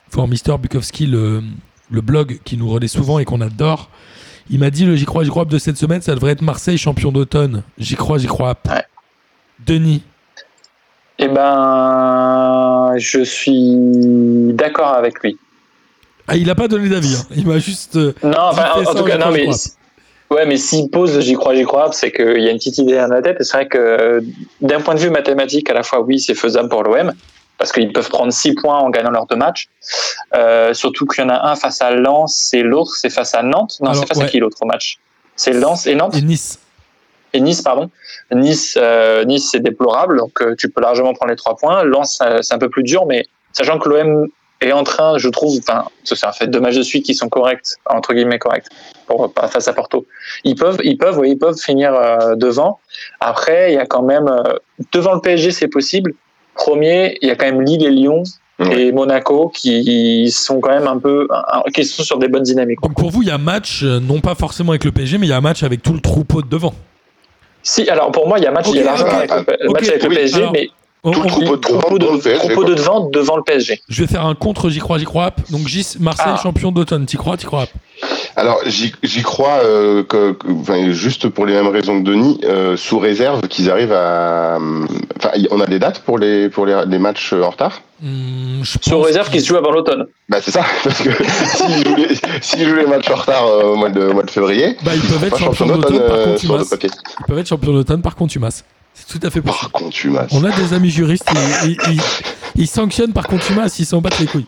for 0.09 0.27
Mr. 0.27 0.57
Bukowski, 0.61 1.05
le, 1.05 1.43
le 1.91 2.01
blog 2.01 2.39
qui 2.45 2.55
nous 2.57 2.69
relaie 2.69 2.87
souvent 2.87 3.19
et 3.19 3.25
qu'on 3.25 3.41
adore. 3.41 3.89
Il 4.49 4.59
m'a 4.59 4.69
dit 4.69 4.85
le 4.85 4.95
J'y 4.95 5.05
crois, 5.05 5.23
J'y 5.23 5.29
crois 5.29 5.45
de 5.45 5.57
cette 5.57 5.77
semaine, 5.77 6.01
ça 6.01 6.15
devrait 6.15 6.31
être 6.31 6.41
Marseille 6.41 6.77
champion 6.77 7.11
d'automne. 7.11 7.63
J'y 7.77 7.95
crois, 7.95 8.17
J'y 8.17 8.27
crois. 8.27 8.55
Ouais. 8.69 8.83
Denis, 9.65 10.01
Eh 11.19 11.27
ben, 11.27 12.93
je 12.97 13.23
suis 13.23 13.75
d'accord 14.53 14.93
avec 14.93 15.21
lui. 15.21 15.37
Ah, 16.27 16.37
il 16.37 16.49
a 16.49 16.55
pas 16.55 16.67
donné 16.69 16.87
d'avis. 16.89 17.15
hein. 17.15 17.25
Il 17.35 17.45
m'a 17.47 17.59
juste. 17.59 17.97
euh, 17.97 18.13
Non, 18.23 18.31
en, 18.31 18.95
tout 18.95 19.03
cas, 19.03 19.17
non, 19.17 19.31
mais. 19.31 19.47
Ouais, 20.29 20.45
mais 20.45 20.57
s'il 20.57 20.89
pose, 20.89 21.19
j'y 21.19 21.33
crois, 21.33 21.55
j'y 21.55 21.63
crois, 21.63 21.91
c'est 21.91 22.11
qu'il 22.11 22.41
y 22.41 22.47
a 22.47 22.51
une 22.51 22.57
petite 22.57 22.77
idée 22.77 22.95
dans 22.95 23.07
la 23.07 23.21
tête. 23.21 23.37
Et 23.39 23.43
c'est 23.43 23.57
vrai 23.57 23.67
que 23.67 23.77
euh, 23.77 24.21
d'un 24.61 24.81
point 24.81 24.95
de 24.95 24.99
vue 24.99 25.09
mathématique, 25.09 25.69
à 25.69 25.73
la 25.73 25.83
fois, 25.83 26.01
oui, 26.01 26.19
c'est 26.19 26.35
faisable 26.35 26.69
pour 26.69 26.83
l'OM 26.83 27.13
parce 27.57 27.71
qu'ils 27.71 27.93
peuvent 27.93 28.09
prendre 28.09 28.33
6 28.33 28.55
points 28.55 28.77
en 28.77 28.89
gagnant 28.89 29.11
leurs 29.11 29.25
deux 29.27 29.35
matchs. 29.35 29.69
Euh, 30.33 30.73
surtout 30.73 31.05
qu'il 31.05 31.23
y 31.23 31.27
en 31.27 31.29
a 31.29 31.49
un 31.49 31.55
face 31.55 31.81
à 31.81 31.91
Lens 31.91 32.53
et 32.53 32.61
l'autre 32.61 32.95
c'est 32.95 33.09
face 33.09 33.33
à 33.35 33.43
Nantes. 33.43 33.77
Non, 33.81 33.93
c'est 33.93 34.05
face 34.05 34.17
ouais. 34.17 34.25
à 34.25 34.27
qui 34.27 34.39
l'autre 34.39 34.65
match? 34.65 34.97
C'est 35.35 35.53
Lens 35.53 35.87
et 35.87 35.95
Nantes? 35.95 36.15
Et 36.15 36.21
Nice. 36.21 36.59
et 37.31 37.39
Nice, 37.39 37.61
pardon. 37.61 37.89
Nice, 38.31 38.77
euh, 38.81 39.23
Nice 39.23 39.49
c'est 39.51 39.59
déplorable, 39.59 40.17
donc 40.17 40.41
euh, 40.41 40.55
tu 40.57 40.69
peux 40.69 40.81
largement 40.81 41.13
prendre 41.13 41.29
les 41.29 41.37
trois 41.37 41.55
points. 41.55 41.83
Lens, 41.83 42.21
c'est 42.41 42.53
un 42.53 42.59
peu 42.59 42.69
plus 42.69 42.83
dur, 42.83 43.05
mais 43.05 43.25
sachant 43.53 43.79
que 43.79 43.87
l'OM 43.87 44.27
est 44.69 44.73
en 44.73 44.83
train, 44.83 45.17
je 45.17 45.29
trouve, 45.29 45.57
enfin, 45.59 45.85
ça, 46.03 46.15
c'est 46.15 46.25
un 46.25 46.31
fait 46.31 46.47
deux 46.47 46.59
matchs 46.59 46.77
de 46.77 46.83
suite 46.83 47.05
qui 47.05 47.15
sont 47.15 47.29
corrects, 47.29 47.75
entre 47.85 48.13
guillemets 48.13 48.39
corrects, 48.39 48.67
pour 49.07 49.31
pas 49.33 49.47
face 49.47 49.67
à 49.67 49.73
Porto. 49.73 50.05
Ils 50.43 50.55
peuvent, 50.55 50.79
ils 50.83 50.97
peuvent, 50.97 51.17
oui, 51.19 51.31
ils 51.31 51.37
peuvent 51.37 51.57
finir 51.57 51.93
euh, 51.93 52.35
devant. 52.35 52.79
Après, 53.19 53.71
il 53.71 53.75
y 53.75 53.79
a 53.79 53.85
quand 53.85 54.03
même 54.03 54.27
euh, 54.27 54.53
devant 54.91 55.13
le 55.13 55.21
PSG, 55.21 55.51
c'est 55.51 55.67
possible. 55.67 56.13
Premier, 56.55 57.17
il 57.21 57.27
y 57.27 57.31
a 57.31 57.35
quand 57.35 57.45
même 57.45 57.61
Lille 57.61 57.83
et 57.85 57.89
Lyon 57.89 58.23
et 58.59 58.91
Monaco 58.91 59.49
qui 59.53 60.29
sont 60.31 60.59
quand 60.59 60.69
même 60.69 60.87
un 60.87 60.99
peu, 60.99 61.27
qui 61.73 61.83
sont 61.83 62.03
sur 62.03 62.19
des 62.19 62.27
bonnes 62.27 62.43
dynamiques. 62.43 62.79
Donc 62.81 62.95
pour 62.95 63.09
vous, 63.09 63.21
il 63.23 63.27
y 63.27 63.31
a 63.31 63.37
match, 63.37 63.83
euh, 63.83 63.99
non 63.99 64.21
pas 64.21 64.35
forcément 64.35 64.71
avec 64.71 64.83
le 64.83 64.91
PSG, 64.91 65.17
mais 65.17 65.27
il 65.27 65.29
y 65.29 65.33
a 65.33 65.37
un 65.37 65.41
match 65.41 65.63
avec 65.63 65.81
tout 65.81 65.93
le 65.93 65.99
troupeau 65.99 66.41
de 66.41 66.47
devant. 66.47 66.73
Si, 67.63 67.89
alors 67.89 68.11
pour 68.11 68.27
moi, 68.27 68.37
il 68.37 68.43
y 68.43 68.47
a 68.47 68.51
match, 68.51 68.67
Ok, 68.67 68.75
il 68.75 68.81
y 68.81 68.87
a 68.87 68.91
match 68.91 69.01
avec 69.01 70.03
le 70.03 70.09
PSG, 70.09 70.35
alors, 70.37 70.51
mais 70.51 70.69
Tout 71.03 71.11
le 71.11 71.19
on- 71.19 71.27
troupeau 71.27 71.57
de 71.57 71.61
devant, 71.61 71.79
troupeau 71.79 71.99
dans 71.99 72.11
le 72.11 72.17
de, 72.17 72.23
PSG, 72.23 72.39
troupeau 72.39 72.55
quoi. 72.61 72.69
de 72.69 72.73
devant 72.75 73.09
devant 73.09 73.35
le 73.37 73.43
PSG. 73.43 73.81
Je 73.89 74.01
vais 74.03 74.07
faire 74.07 74.25
un 74.25 74.35
contre, 74.35 74.69
j'y 74.69 74.79
crois, 74.79 74.97
j'y 74.97 75.03
crois. 75.05 75.31
Donc 75.49 75.67
Gis, 75.67 75.97
Marseille, 75.99 76.33
Ah. 76.35 76.39
champion 76.41 76.71
d'automne. 76.71 77.05
T'y 77.05 77.17
crois, 77.17 77.35
t'y 77.35 77.45
crois. 77.45 77.65
Alors 78.37 78.59
j'y 79.03 79.21
crois 79.21 79.59
euh, 79.63 80.03
que, 80.03 80.31
que- 80.31 80.47
enfin, 80.61 80.91
juste 80.91 81.27
pour 81.27 81.45
les 81.45 81.53
mêmes 81.53 81.67
raisons 81.67 82.01
que 82.01 82.05
Denis, 82.07 82.39
euh, 82.45 82.77
sous 82.77 82.99
réserve 82.99 83.41
qu'ils 83.49 83.69
arrivent 83.69 83.91
à. 83.93 84.57
Enfin, 85.17 85.29
on 85.51 85.59
a 85.59 85.65
des 85.67 85.77
dates 85.79 85.99
pour 85.99 86.17
les 86.17 86.49
pour 86.49 86.65
les, 86.65 86.81
les 86.87 86.99
matchs 86.99 87.33
en 87.33 87.49
retard? 87.49 87.81
Hmm, 88.01 88.63
Sur 88.63 88.97
pense 88.97 89.05
réserve 89.05 89.29
qui 89.29 89.39
se 89.41 89.47
joue 89.47 89.57
avant 89.57 89.71
l'automne. 89.71 90.05
Bah 90.29 90.39
c'est 90.41 90.51
ça, 90.51 90.63
parce 90.83 91.01
que 91.01 91.09
s'ils 91.55 91.85
jouent, 91.85 91.95
les- 91.95 92.65
jouent 92.65 92.89
matchs 92.89 93.09
en 93.11 93.15
retard 93.15 93.45
euh, 93.45 93.73
au 93.73 93.75
mois 93.75 93.89
de, 93.89 94.01
au 94.07 94.13
mois 94.13 94.23
de 94.23 94.31
février, 94.31 94.75
Bah, 94.83 94.91
ils 94.95 95.01
peuvent 95.01 95.23
être 95.23 95.37
champions 95.37 95.53
champion 95.67 95.77
d'automne 95.77 96.07
par 96.07 96.17
euh, 96.17 96.25
contumace. 96.33 96.69
papier. 96.69 96.89
Ils 97.19 97.25
peuvent 97.27 97.39
être 97.39 97.47
champions 97.47 97.73
d'automne 97.73 98.01
par 98.01 98.15
contumace. 98.15 98.63
C'est 98.93 99.19
tout 99.19 99.25
à 99.25 99.29
fait 99.31 99.41
possible. 99.41 99.71
Par 99.71 99.81
contumace. 99.81 100.31
On 100.33 100.43
a 100.43 100.51
des 100.51 100.73
amis 100.73 100.89
juristes, 100.89 101.29
ils, 101.63 101.71
ils- 101.71 101.93
ils- 101.93 102.01
ils 102.55 102.67
sanctionnent 102.67 103.13
par 103.13 103.27
contumace, 103.27 103.79
ils 103.79 103.85
s'en 103.85 104.01
battent 104.01 104.19
les 104.19 104.27
couilles. 104.27 104.45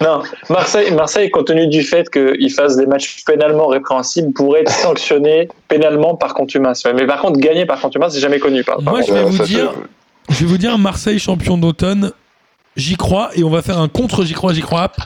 Non, 0.00 0.22
Marseille, 0.48 0.92
Marseille, 0.92 1.30
compte 1.30 1.48
tenu 1.48 1.66
du 1.66 1.82
fait 1.82 2.08
qu'ils 2.08 2.52
fassent 2.52 2.76
des 2.76 2.86
matchs 2.86 3.24
pénalement 3.24 3.66
répréhensibles, 3.66 4.32
pourrait 4.32 4.60
être 4.60 4.70
sanctionné 4.70 5.48
pénalement 5.66 6.14
par 6.14 6.34
contumace. 6.34 6.84
Ouais, 6.84 6.92
Mais 6.94 7.06
par 7.06 7.20
contre, 7.20 7.40
gagner 7.40 7.66
par 7.66 7.80
contumace, 7.80 8.14
c'est 8.14 8.20
jamais 8.20 8.38
connu. 8.38 8.62
Par, 8.62 8.76
par 8.76 8.94
Moi, 8.94 9.02
je 9.02 9.12
vais 9.12 9.24
Ouais, 9.24 9.30
vous 9.30 9.44
dire, 9.44 9.72
je 10.28 10.34
vais 10.40 10.46
vous 10.46 10.58
dire 10.58 10.78
Marseille 10.78 11.18
champion 11.18 11.58
d'automne. 11.58 12.12
J'y 12.76 12.96
crois 12.96 13.30
et 13.34 13.42
on 13.42 13.50
va 13.50 13.60
faire 13.62 13.78
un 13.78 13.88
contre 13.88 14.24
j'y 14.24 14.34
crois 14.34 14.52
j'y 14.52 14.60
crois 14.60 14.82
app 14.82 14.96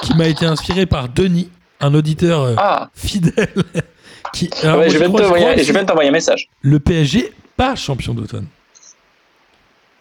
qui 0.00 0.14
m'a 0.14 0.28
été 0.28 0.46
inspiré 0.46 0.86
par 0.86 1.10
Denis, 1.10 1.50
un 1.80 1.92
auditeur 1.92 2.54
Ah, 2.56 2.88
fidèle. 2.94 3.52
Qui, 4.32 4.48
ouais, 4.64 4.88
je 4.88 4.98
de 4.98 5.04
crois, 5.08 5.20
je 5.22 5.72
de 5.72 5.84
t'envoyer 5.84 6.08
un 6.08 6.12
message. 6.12 6.48
Le 6.62 6.80
PSG 6.80 7.30
pas 7.56 7.74
champion 7.76 8.14
d'automne. 8.14 8.46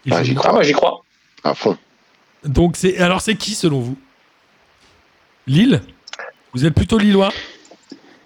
Ah, 0.09 0.23
j'y 0.23 0.31
Ah, 0.31 0.35
crois. 0.39 0.51
moi, 0.53 0.63
j'y 0.63 0.73
crois. 0.73 1.03
à 1.43 1.53
fond. 1.53 1.77
Donc 2.43 2.75
c'est 2.75 2.97
alors 2.97 3.21
c'est 3.21 3.35
qui 3.35 3.51
selon 3.51 3.79
vous? 3.81 3.97
Lille? 5.47 5.81
Vous 6.53 6.65
êtes 6.65 6.73
plutôt 6.73 6.97
lillois? 6.97 7.31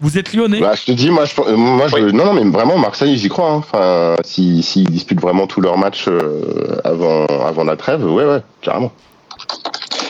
Vous 0.02 0.18
êtes 0.18 0.34
lyonnais? 0.34 0.60
Bah, 0.60 0.76
je 0.76 0.84
te 0.86 0.92
dis, 0.92 1.10
moi, 1.10 1.24
je, 1.26 1.40
moi, 1.56 1.88
je, 1.88 1.96
Oui. 1.96 2.14
non, 2.14 2.26
non, 2.26 2.34
mais 2.34 2.44
vraiment, 2.52 2.78
Marseille, 2.78 3.18
j'y 3.18 3.30
crois. 3.30 3.52
hein. 3.52 3.56
Enfin, 3.58 4.16
s'ils 4.26 4.62
s'ils 4.64 4.90
disputent 4.90 5.22
vraiment 5.22 5.48
tous 5.48 5.62
leurs 5.62 5.78
matchs 5.78 6.06
euh, 6.10 6.78
avant, 6.84 7.26
avant 7.26 7.64
la 7.64 7.78
trêve, 7.78 8.04
ouais, 8.06 8.26
ouais, 8.26 8.42
carrément. 8.62 8.92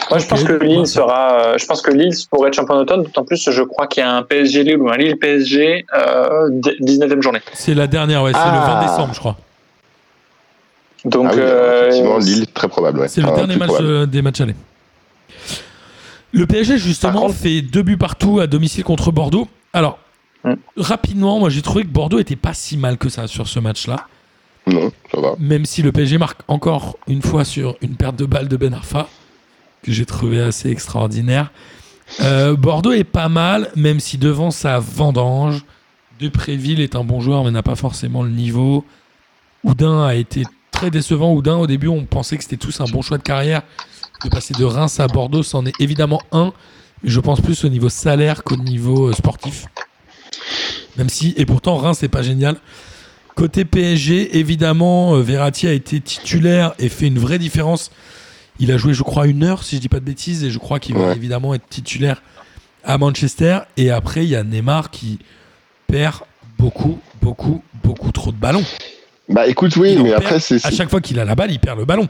Moi, 0.09 0.19
je 0.19 0.27
pense 0.27 0.43
que. 0.43 0.53
Lille 0.53 0.85
sera. 0.87 1.41
euh, 1.41 1.57
je 1.57 1.65
pense 1.65 1.81
que 1.81 1.91
Lille 1.91 2.11
pourrait 2.29 2.49
être 2.49 2.55
champion 2.55 2.75
d'automne, 2.75 3.03
d'autant 3.03 3.23
plus, 3.23 3.49
je 3.49 3.61
crois 3.63 3.87
qu'il 3.87 4.01
y 4.01 4.05
a 4.05 4.11
un 4.15 4.23
PSG 4.23 4.63
Lille 4.63 4.77
ou 4.77 4.89
un 4.89 4.97
Lille 4.97 5.17
PSG 5.17 5.85
euh, 5.95 6.49
19e 6.51 7.21
journée. 7.21 7.41
C'est 7.53 7.73
la 7.73 7.87
dernière, 7.87 8.21
ouais, 8.23 8.31
c'est 8.33 8.39
Ah. 8.41 8.53
le 8.53 8.73
20 8.73 8.81
décembre, 8.91 9.13
je 9.13 9.19
crois. 9.19 9.37
Donc, 11.05 11.27
ah 11.29 11.33
oui, 11.35 11.39
euh, 11.41 11.87
effectivement, 11.87 12.17
Lille, 12.17 12.47
très 12.47 12.67
probable. 12.67 12.99
Ouais. 12.99 13.07
C'est 13.07 13.21
le 13.21 13.27
Enfin, 13.27 13.35
dernier 13.37 13.57
match 13.57 13.67
probable. 13.69 13.87
euh, 13.89 14.05
des 14.05 14.21
matchs 14.21 14.41
allés. 14.41 14.55
Le 16.31 16.45
PSG, 16.47 16.77
justement, 16.77 17.21
contre- 17.21 17.35
fait 17.35 17.61
deux 17.61 17.83
buts 17.83 17.97
partout 17.97 18.39
à 18.39 18.47
domicile 18.47 18.83
contre 18.83 19.11
Bordeaux. 19.11 19.47
Alors, 19.73 19.99
Hmm. 20.43 20.53
rapidement, 20.77 21.39
moi 21.39 21.49
j'ai 21.49 21.63
trouvé 21.63 21.83
que 21.83 21.87
Bordeaux 21.89 22.19
était 22.19 22.35
pas 22.35 22.53
si 22.53 22.77
mal 22.77 22.97
que 22.99 23.09
ça 23.09 23.25
sur 23.25 23.47
ce 23.47 23.59
match-là. 23.59 24.05
Non, 24.67 24.91
ça 25.11 25.19
va. 25.19 25.33
Même 25.39 25.65
si 25.65 25.81
le 25.81 25.91
PSG 25.91 26.19
marque 26.19 26.41
encore 26.47 26.97
une 27.07 27.23
fois 27.23 27.43
sur 27.45 27.75
une 27.81 27.95
perte 27.95 28.15
de 28.15 28.25
balle 28.25 28.47
de 28.47 28.55
Ben 28.57 28.71
Arfa, 28.73 29.07
que 29.85 29.91
j'ai 29.91 30.05
trouvé 30.05 30.41
assez 30.41 30.69
extraordinaire. 30.69 31.51
Euh, 32.21 32.55
Bordeaux 32.55 32.91
est 32.91 33.03
pas 33.03 33.29
mal, 33.29 33.69
même 33.75 33.99
si 33.99 34.17
devant 34.17 34.49
sa 34.49 34.79
vendange, 34.79 35.63
Depréville 36.19 36.81
est 36.81 36.95
un 36.95 37.03
bon 37.03 37.19
joueur, 37.19 37.43
mais 37.43 37.51
n'a 37.51 37.61
pas 37.61 37.75
forcément 37.75 38.23
le 38.23 38.31
niveau. 38.31 38.83
Oudin 39.63 40.03
a 40.03 40.15
été 40.15 40.43
très 40.71 40.89
décevant. 40.89 41.33
Oudin, 41.33 41.57
au 41.57 41.67
début, 41.67 41.87
on 41.87 42.05
pensait 42.05 42.37
que 42.37 42.43
c'était 42.43 42.57
tous 42.57 42.81
un 42.81 42.85
bon 42.85 43.01
choix 43.01 43.17
de 43.17 43.23
carrière. 43.23 43.61
De 44.23 44.29
passer 44.29 44.53
de 44.53 44.63
Reims 44.63 44.99
à 44.99 45.07
Bordeaux, 45.07 45.43
c'en 45.43 45.65
est 45.65 45.79
évidemment 45.79 46.21
un. 46.31 46.51
Je 47.03 47.19
pense 47.19 47.41
plus 47.41 47.63
au 47.63 47.69
niveau 47.69 47.89
salaire 47.89 48.43
qu'au 48.43 48.55
niveau 48.55 49.09
euh, 49.09 49.13
sportif. 49.13 49.67
Même 50.97 51.09
si, 51.09 51.35
et 51.37 51.45
pourtant, 51.45 51.75
Reims, 51.75 51.97
c'est 51.99 52.07
pas 52.07 52.23
génial. 52.23 52.55
Côté 53.35 53.65
PSG, 53.65 54.37
évidemment, 54.37 55.15
euh, 55.15 55.21
Verratti 55.21 55.67
a 55.67 55.73
été 55.73 55.99
titulaire 55.99 56.73
et 56.79 56.89
fait 56.89 57.07
une 57.07 57.19
vraie 57.19 57.37
différence. 57.37 57.91
Il 58.59 58.71
a 58.71 58.77
joué, 58.77 58.93
je 58.93 59.03
crois, 59.03 59.27
une 59.27 59.43
heure, 59.43 59.63
si 59.63 59.75
je 59.75 59.81
dis 59.81 59.89
pas 59.89 59.99
de 59.99 60.05
bêtises, 60.05 60.43
et 60.43 60.49
je 60.51 60.59
crois 60.59 60.79
qu'il 60.79 60.95
va 60.95 61.07
Ouais. 61.07 61.15
évidemment 61.15 61.53
être 61.53 61.67
titulaire 61.69 62.21
à 62.83 62.97
Manchester. 62.97 63.59
Et 63.77 63.91
après, 63.91 64.23
il 64.23 64.29
y 64.29 64.35
a 64.35 64.43
Neymar 64.43 64.91
qui 64.91 65.19
perd 65.87 66.15
beaucoup, 66.57 66.99
beaucoup, 67.21 67.61
beaucoup 67.83 68.11
trop 68.11 68.31
de 68.31 68.37
ballons. 68.37 68.63
Bah 69.27 69.47
écoute, 69.47 69.75
oui, 69.75 69.97
mais 70.01 70.13
après, 70.13 70.39
c'est. 70.39 70.63
À 70.65 70.71
chaque 70.71 70.89
fois 70.89 71.01
qu'il 71.01 71.19
a 71.19 71.25
la 71.25 71.35
balle, 71.35 71.51
il 71.51 71.59
perd 71.59 71.79
le 71.79 71.85
ballon. 71.85 72.07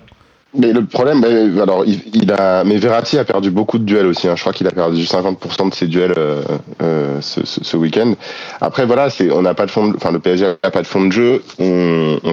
Mais 0.57 0.71
le 0.71 0.85
problème, 0.85 1.23
alors, 1.61 1.83
il, 1.85 2.01
il 2.13 2.31
a, 2.31 2.63
mais 2.63 2.77
Verratti 2.77 3.17
a 3.17 3.25
perdu 3.25 3.51
beaucoup 3.51 3.77
de 3.77 3.83
duels 3.83 4.05
aussi. 4.05 4.27
hein. 4.27 4.35
Je 4.35 4.41
crois 4.41 4.53
qu'il 4.53 4.67
a 4.67 4.71
perdu 4.71 5.03
50% 5.03 5.69
de 5.69 5.73
ses 5.75 5.87
duels 5.87 6.13
euh, 6.17 6.41
euh, 6.81 7.19
ce, 7.21 7.45
ce, 7.45 7.63
ce 7.63 7.77
week-end. 7.77 8.13
Après, 8.61 8.85
voilà, 8.85 9.09
c'est, 9.09 9.31
on 9.31 9.41
n'a 9.41 9.53
pas 9.53 9.65
de 9.65 9.71
fond, 9.71 9.87
de- 9.89 9.95
enfin, 9.95 10.11
le 10.11 10.19
PSG 10.19 10.45
n'a 10.63 10.71
pas 10.71 10.81
de 10.81 10.87
fond 10.87 11.05
de 11.05 11.11
jeu. 11.11 11.43
On, 11.59 12.19
on 12.23 12.31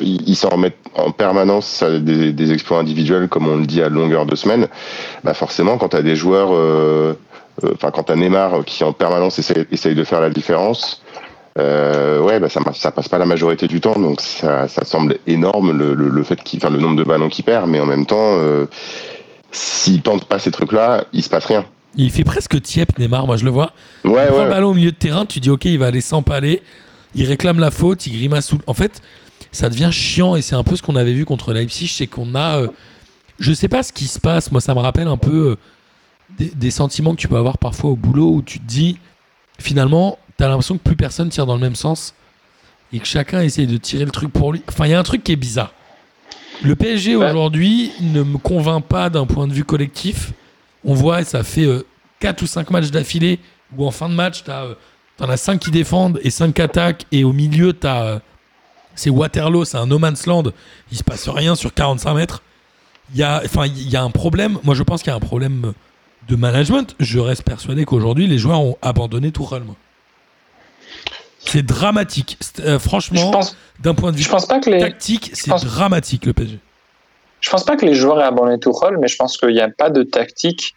ils 0.00 0.36
s'en 0.36 0.50
remettent 0.50 0.76
en 0.94 1.10
permanence 1.10 1.82
des, 1.82 2.32
des 2.32 2.52
exploits 2.52 2.78
individuels, 2.78 3.28
comme 3.28 3.48
on 3.48 3.56
le 3.56 3.66
dit 3.66 3.82
à 3.82 3.88
longueur 3.88 4.26
de 4.26 4.36
semaine. 4.36 4.68
Bah 5.24 5.34
forcément, 5.34 5.76
quand 5.78 5.88
tu 5.90 5.96
as 5.96 6.02
des 6.02 6.14
joueurs, 6.16 6.50
euh, 6.54 7.14
euh, 7.64 7.70
enfin, 7.74 7.90
quand 7.90 8.04
tu 8.04 8.12
as 8.12 8.16
Neymar 8.16 8.64
qui 8.64 8.84
en 8.84 8.92
permanence 8.92 9.38
essaye, 9.38 9.66
essaye 9.72 9.94
de 9.94 10.04
faire 10.04 10.20
la 10.20 10.30
différence. 10.30 11.01
Euh, 11.58 12.20
ouais, 12.20 12.40
bah 12.40 12.48
ça, 12.48 12.90
passe 12.92 13.08
pas 13.08 13.18
la 13.18 13.26
majorité 13.26 13.66
du 13.68 13.80
temps, 13.80 13.98
donc 13.98 14.20
ça, 14.20 14.68
ça 14.68 14.84
semble 14.84 15.18
énorme 15.26 15.72
le, 15.72 15.94
le, 15.94 16.08
le 16.08 16.22
fait 16.22 16.42
qu'il, 16.42 16.58
enfin, 16.58 16.70
le 16.70 16.78
nombre 16.80 16.96
de 16.96 17.04
ballons 17.04 17.28
qu'il 17.28 17.44
perd, 17.44 17.68
mais 17.68 17.78
en 17.78 17.84
même 17.86 18.06
temps, 18.06 18.38
euh, 18.38 18.66
s'il 19.50 20.00
tente 20.00 20.24
pas 20.24 20.38
ces 20.38 20.50
trucs-là, 20.50 21.04
il 21.12 21.22
se 21.22 21.28
passe 21.28 21.44
rien. 21.44 21.66
Il 21.94 22.10
fait 22.10 22.24
presque 22.24 22.60
tiep, 22.62 22.98
Neymar, 22.98 23.26
moi 23.26 23.36
je 23.36 23.44
le 23.44 23.50
vois. 23.50 23.72
Ouais, 24.04 24.26
il 24.28 24.34
ouais. 24.34 24.44
le 24.44 24.48
ballon 24.50 24.70
au 24.70 24.74
milieu 24.74 24.92
de 24.92 24.96
terrain, 24.96 25.26
tu 25.26 25.40
dis 25.40 25.50
ok, 25.50 25.66
il 25.66 25.78
va 25.78 25.88
aller 25.88 26.00
s'empaler. 26.00 26.62
Il 27.14 27.26
réclame 27.26 27.58
la 27.58 27.70
faute, 27.70 28.06
il 28.06 28.14
grimace 28.14 28.46
sous. 28.46 28.58
En 28.66 28.72
fait, 28.72 29.02
ça 29.50 29.68
devient 29.68 29.90
chiant 29.92 30.34
et 30.34 30.40
c'est 30.40 30.54
un 30.54 30.64
peu 30.64 30.74
ce 30.76 30.80
qu'on 30.82 30.96
avait 30.96 31.12
vu 31.12 31.26
contre 31.26 31.52
Leipzig, 31.52 31.88
c'est 31.88 32.06
qu'on 32.06 32.34
a. 32.34 32.60
euh, 32.62 32.68
je 33.38 33.52
sais 33.52 33.68
pas 33.68 33.82
ce 33.82 33.92
qui 33.92 34.06
se 34.06 34.18
passe, 34.18 34.52
moi 34.52 34.62
ça 34.62 34.74
me 34.74 34.80
rappelle 34.80 35.08
un 35.08 35.18
peu 35.18 35.50
euh, 35.50 35.56
des, 36.38 36.46
des 36.54 36.70
sentiments 36.70 37.10
que 37.14 37.20
tu 37.20 37.28
peux 37.28 37.36
avoir 37.36 37.58
parfois 37.58 37.90
au 37.90 37.96
boulot 37.96 38.30
où 38.36 38.42
tu 38.42 38.58
te 38.58 38.66
dis 38.66 38.98
finalement, 39.58 40.18
t'as 40.42 40.48
l'impression 40.48 40.76
que 40.76 40.82
plus 40.82 40.96
personne 40.96 41.28
tire 41.28 41.46
dans 41.46 41.54
le 41.54 41.60
même 41.60 41.76
sens 41.76 42.14
et 42.92 42.98
que 42.98 43.06
chacun 43.06 43.42
essaye 43.42 43.68
de 43.68 43.76
tirer 43.76 44.04
le 44.04 44.10
truc 44.10 44.32
pour 44.32 44.52
lui. 44.52 44.60
Enfin, 44.68 44.86
il 44.86 44.90
y 44.90 44.94
a 44.94 44.98
un 44.98 45.04
truc 45.04 45.22
qui 45.22 45.30
est 45.30 45.36
bizarre. 45.36 45.72
Le 46.64 46.74
PSG 46.74 47.14
Ouais. 47.14 47.30
aujourd'hui 47.30 47.92
ne 48.00 48.24
me 48.24 48.38
convainc 48.38 48.84
pas 48.84 49.08
d'un 49.08 49.24
point 49.24 49.46
de 49.46 49.52
vue 49.52 49.62
collectif. 49.62 50.32
On 50.84 50.94
voit, 50.94 51.22
ça 51.22 51.44
fait 51.44 51.68
4 52.18 52.42
ou 52.42 52.46
5 52.48 52.70
matchs 52.72 52.90
d'affilée 52.90 53.38
où 53.76 53.86
en 53.86 53.92
fin 53.92 54.08
de 54.08 54.14
match, 54.14 54.42
t'as, 54.42 54.64
euh, 54.64 54.74
t'en 55.16 55.28
as 55.28 55.36
5 55.36 55.60
qui 55.60 55.70
défendent 55.70 56.18
et 56.24 56.30
5 56.30 56.52
qui 56.54 56.60
attaquent. 56.60 57.04
Et 57.12 57.22
au 57.22 57.32
milieu, 57.32 57.72
t'as, 57.72 58.02
euh, 58.02 58.18
c'est 58.96 59.10
Waterloo, 59.10 59.64
c'est 59.64 59.78
un 59.78 59.86
no 59.86 60.00
man's 60.00 60.26
land. 60.26 60.42
Il 60.90 60.98
se 60.98 61.04
passe 61.04 61.28
rien 61.28 61.54
sur 61.54 61.72
45 61.72 62.14
mètres. 62.14 62.42
Il 63.14 63.20
y 63.20 63.22
a, 63.22 63.42
enfin, 63.44 63.66
il 63.66 63.88
y 63.88 63.94
a 63.94 64.02
un 64.02 64.10
problème. 64.10 64.58
Moi, 64.64 64.74
je 64.74 64.82
pense 64.82 65.04
qu'il 65.04 65.10
y 65.10 65.14
a 65.14 65.16
un 65.16 65.20
problème 65.20 65.72
de 66.28 66.34
management. 66.34 66.96
Je 66.98 67.20
reste 67.20 67.44
persuadé 67.44 67.84
qu'aujourd'hui, 67.84 68.26
les 68.26 68.38
joueurs 68.38 68.60
ont 68.60 68.76
abandonné 68.82 69.30
tout 69.30 69.46
moi. 69.48 69.76
C'est 71.44 71.62
dramatique. 71.62 72.38
Euh, 72.60 72.78
franchement, 72.78 73.30
pense, 73.30 73.56
d'un 73.80 73.94
point 73.94 74.12
de 74.12 74.16
vue 74.16 74.22
je 74.22 74.28
pense 74.30 74.46
pas 74.46 74.60
que 74.60 74.70
les. 74.70 74.78
tactique, 74.78 75.30
c'est 75.34 75.50
pense- 75.50 75.64
dramatique 75.64 76.24
le 76.26 76.32
PSG. 76.32 76.58
Je 77.40 77.50
pense 77.50 77.64
pas 77.64 77.76
que 77.76 77.84
les 77.84 77.94
joueurs 77.94 78.20
aient 78.20 78.24
abandonné 78.24 78.58
Tuchel, 78.60 78.98
mais 79.00 79.08
je 79.08 79.16
pense 79.16 79.36
qu'il 79.36 79.50
n'y 79.50 79.60
a 79.60 79.68
pas 79.68 79.90
de 79.90 80.04
tactique 80.04 80.74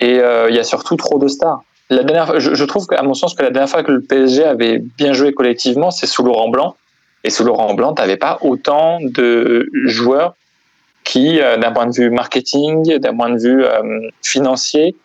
et 0.00 0.18
euh, 0.18 0.48
il 0.48 0.56
y 0.56 0.58
a 0.58 0.64
surtout 0.64 0.96
trop 0.96 1.18
de 1.18 1.28
stars. 1.28 1.62
La 1.90 2.04
dernière, 2.04 2.40
je, 2.40 2.54
je 2.54 2.64
trouve 2.64 2.86
qu'à 2.86 3.02
mon 3.02 3.14
sens 3.14 3.34
que 3.34 3.42
la 3.42 3.50
dernière 3.50 3.68
fois 3.68 3.82
que 3.82 3.90
le 3.92 4.00
PSG 4.00 4.44
avait 4.44 4.78
bien 4.78 5.12
joué 5.12 5.34
collectivement, 5.34 5.90
c'est 5.90 6.06
sous 6.06 6.22
Laurent 6.22 6.48
Blanc. 6.48 6.76
Et 7.22 7.28
sous 7.30 7.44
Laurent 7.44 7.74
Blanc, 7.74 7.92
tu 7.92 8.00
n'avais 8.00 8.16
pas 8.16 8.38
autant 8.40 8.98
de 9.02 9.68
joueurs 9.84 10.34
qui, 11.04 11.38
euh, 11.40 11.58
d'un 11.58 11.72
point 11.72 11.86
de 11.86 11.92
vue 11.94 12.08
marketing, 12.08 12.96
d'un 12.98 13.14
point 13.14 13.28
de 13.30 13.38
vue 13.38 13.62
euh, 13.64 14.08
financier, 14.22 14.96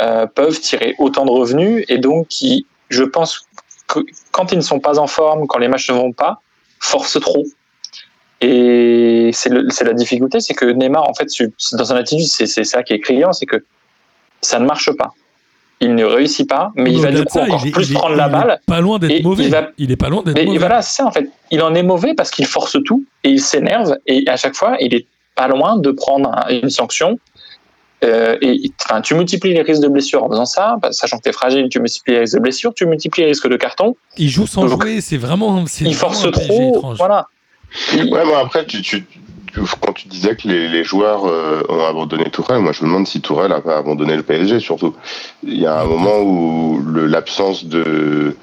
euh, 0.00 0.26
peuvent 0.26 0.58
tirer 0.58 0.96
autant 0.98 1.24
de 1.24 1.30
revenus 1.30 1.84
et 1.88 1.98
donc 1.98 2.26
qui, 2.28 2.66
je 2.88 3.04
pense, 3.04 3.46
que 3.92 4.00
quand 4.30 4.52
ils 4.52 4.56
ne 4.58 4.62
sont 4.62 4.80
pas 4.80 4.98
en 4.98 5.06
forme, 5.06 5.46
quand 5.46 5.58
les 5.58 5.68
matchs 5.68 5.90
ne 5.90 5.94
vont 5.96 6.12
pas, 6.12 6.40
forcent 6.80 7.20
trop. 7.20 7.44
Et 8.40 9.30
c'est 9.32 9.84
la 9.84 9.92
difficulté, 9.92 10.40
c'est 10.40 10.54
que 10.54 10.64
Neymar, 10.66 11.08
en 11.08 11.14
fait, 11.14 11.28
dans 11.72 11.84
son 11.84 11.94
attitude, 11.94 12.26
c'est 12.26 12.64
ça 12.64 12.82
qui 12.82 12.92
est 12.92 12.98
criant, 13.00 13.32
c'est 13.32 13.46
que 13.46 13.64
ça 14.40 14.58
ne 14.58 14.66
marche 14.66 14.90
pas. 14.92 15.12
Il 15.80 15.94
ne 15.94 16.04
réussit 16.04 16.48
pas, 16.48 16.72
mais 16.76 16.92
il 16.92 17.00
va 17.00 17.10
du 17.10 17.16
de 17.18 17.22
coup 17.24 17.38
ça, 17.38 17.42
encore 17.44 17.60
plus 17.72 17.92
prendre 17.92 18.14
la 18.16 18.28
balle. 18.28 18.60
Pas 18.66 18.80
loin 18.80 18.98
d'être 18.98 19.22
mauvais. 19.22 19.44
il 19.44 19.50
va- 19.50 19.70
Il 19.78 19.90
est 19.90 19.96
pas 19.96 20.08
loin 20.08 20.22
d'être 20.22 20.44
mauvais. 20.44 20.58
voilà, 20.58 20.80
c'est 20.82 20.96
ça 21.02 21.06
en 21.06 21.10
fait. 21.12 21.28
Il 21.50 21.60
en 21.62 21.74
est 21.74 21.82
mauvais 21.82 22.14
parce 22.14 22.30
qu'il 22.30 22.46
force 22.46 22.76
tout 22.84 23.04
et 23.24 23.30
il 23.30 23.40
s'énerve 23.40 23.96
et 24.06 24.24
à 24.28 24.36
chaque 24.36 24.54
fois, 24.54 24.76
il 24.80 24.94
est 24.94 25.06
pas 25.34 25.48
loin 25.48 25.76
de 25.76 25.90
prendre 25.90 26.30
un- 26.32 26.48
une 26.50 26.70
sanction. 26.70 27.18
Euh, 28.04 28.36
et 28.40 28.70
enfin, 28.84 29.00
tu 29.00 29.14
multiplies 29.14 29.54
les 29.54 29.62
risques 29.62 29.82
de 29.82 29.88
blessure 29.88 30.24
en 30.24 30.28
faisant 30.28 30.44
ça, 30.44 30.76
bah, 30.82 30.90
sachant 30.92 31.18
que 31.18 31.22
tu 31.22 31.28
es 31.28 31.32
fragile, 31.32 31.68
tu 31.70 31.78
multiplies 31.80 32.14
les 32.14 32.20
risques 32.20 32.34
de 32.34 32.40
blessure, 32.40 32.74
tu 32.74 32.84
multiplies 32.86 33.22
les 33.24 33.28
risques 33.30 33.48
de 33.48 33.56
carton. 33.56 33.96
Il 34.18 34.28
joue 34.28 34.46
sans 34.46 34.66
Donc, 34.66 34.82
jouer, 34.82 35.00
c'est 35.00 35.16
vraiment. 35.16 35.64
Il 35.80 35.94
vraiment 35.94 35.94
force 35.94 36.30
trop. 36.32 36.70
étrange. 36.76 36.98
Voilà. 36.98 37.28
Il- 37.94 38.12
Ouais, 38.12 38.24
moi 38.24 38.40
après, 38.40 38.66
tu, 38.66 38.82
tu- 38.82 39.04
tu- 39.52 39.60
quand 39.80 39.92
tu 39.92 40.08
disais 40.08 40.34
que 40.34 40.48
les, 40.48 40.68
les 40.68 40.82
joueurs 40.84 41.26
euh, 41.26 41.62
ont 41.68 41.84
abandonné 41.86 42.24
Tourelle, 42.30 42.60
moi 42.60 42.72
je 42.72 42.82
me 42.82 42.88
demande 42.88 43.06
si 43.06 43.20
Tourelle 43.20 43.52
a 43.52 43.60
pas 43.60 43.76
abandonné 43.78 44.16
le 44.16 44.22
PSG 44.22 44.60
surtout. 44.60 44.94
Il 45.42 45.58
y 45.60 45.66
a 45.66 45.80
un 45.80 45.84
moment 45.84 46.18
où 46.20 46.82
l'absence 47.06 47.64
de, 47.66 48.36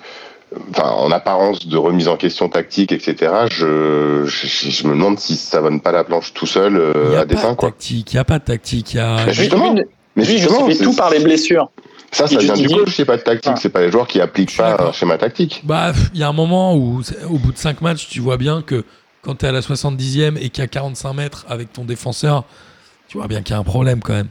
enfin 0.71 0.89
en 0.89 1.11
apparence 1.11 1.67
de 1.67 1.77
remise 1.77 2.07
en 2.07 2.17
question 2.17 2.49
tactique, 2.49 2.91
etc. 2.91 3.31
Je, 3.51 4.23
je, 4.25 4.69
je 4.69 4.87
me 4.87 4.93
demande 4.93 5.19
si 5.19 5.35
ça 5.35 5.61
donne 5.61 5.81
pas 5.81 5.91
la 5.91 6.03
planche 6.03 6.33
tout 6.33 6.45
seul 6.45 6.77
euh, 6.77 6.93
Il 7.05 7.09
n'y 7.11 7.15
a 7.15 7.19
à 7.19 7.21
pas 7.21 7.25
dessein 7.25 7.51
de 7.51 7.55
quoi. 7.55 7.69
tactique, 7.71 8.13
il 8.13 8.15
n'y 8.15 8.19
a 8.19 8.23
pas 8.25 8.39
de 8.39 8.43
tactique. 8.45 8.93
Y 8.93 8.99
a... 8.99 9.15
Mais 9.17 9.25
lui, 9.25 9.33
justement, 9.33 9.73
lui, 9.73 9.83
Mais 10.15 10.25
lui, 10.25 10.37
justement, 10.37 10.69
c'est- 10.69 10.83
tout 10.83 10.95
par 10.95 11.09
les 11.09 11.19
blessures. 11.19 11.69
ça, 12.11 12.27
ça 12.27 12.37
vient 12.39 12.53
du 12.53 12.67
coach, 12.67 12.95
c'est 12.95 13.05
pas 13.05 13.17
de 13.17 13.21
tactique, 13.21 13.53
c'est 13.57 13.69
pas 13.69 13.81
les 13.81 13.91
joueurs 13.91 14.07
qui 14.07 14.19
appliquent 14.21 14.55
pas 14.57 14.89
un 14.89 14.91
schéma 14.91 15.17
tactique. 15.17 15.61
Bah, 15.63 15.91
il 16.13 16.19
y 16.19 16.23
a 16.23 16.27
un 16.29 16.33
moment 16.33 16.75
où, 16.75 17.01
au 17.29 17.37
bout 17.37 17.51
de 17.51 17.57
5 17.57 17.81
matchs, 17.81 18.07
tu 18.09 18.19
vois 18.19 18.37
bien 18.37 18.61
que 18.61 18.83
quand 19.21 19.35
tu 19.35 19.45
es 19.45 19.49
à 19.49 19.51
la 19.51 19.61
70e 19.61 20.37
et 20.37 20.49
qu'il 20.49 20.61
y 20.61 20.65
a 20.65 20.67
45 20.67 21.13
mètres 21.13 21.45
avec 21.49 21.71
ton 21.73 21.83
défenseur, 21.85 22.45
tu 23.07 23.17
vois 23.17 23.27
bien 23.27 23.41
qu'il 23.41 23.53
y 23.53 23.57
a 23.57 23.59
un 23.59 23.63
problème 23.63 24.01
quand 24.01 24.13
même. 24.13 24.29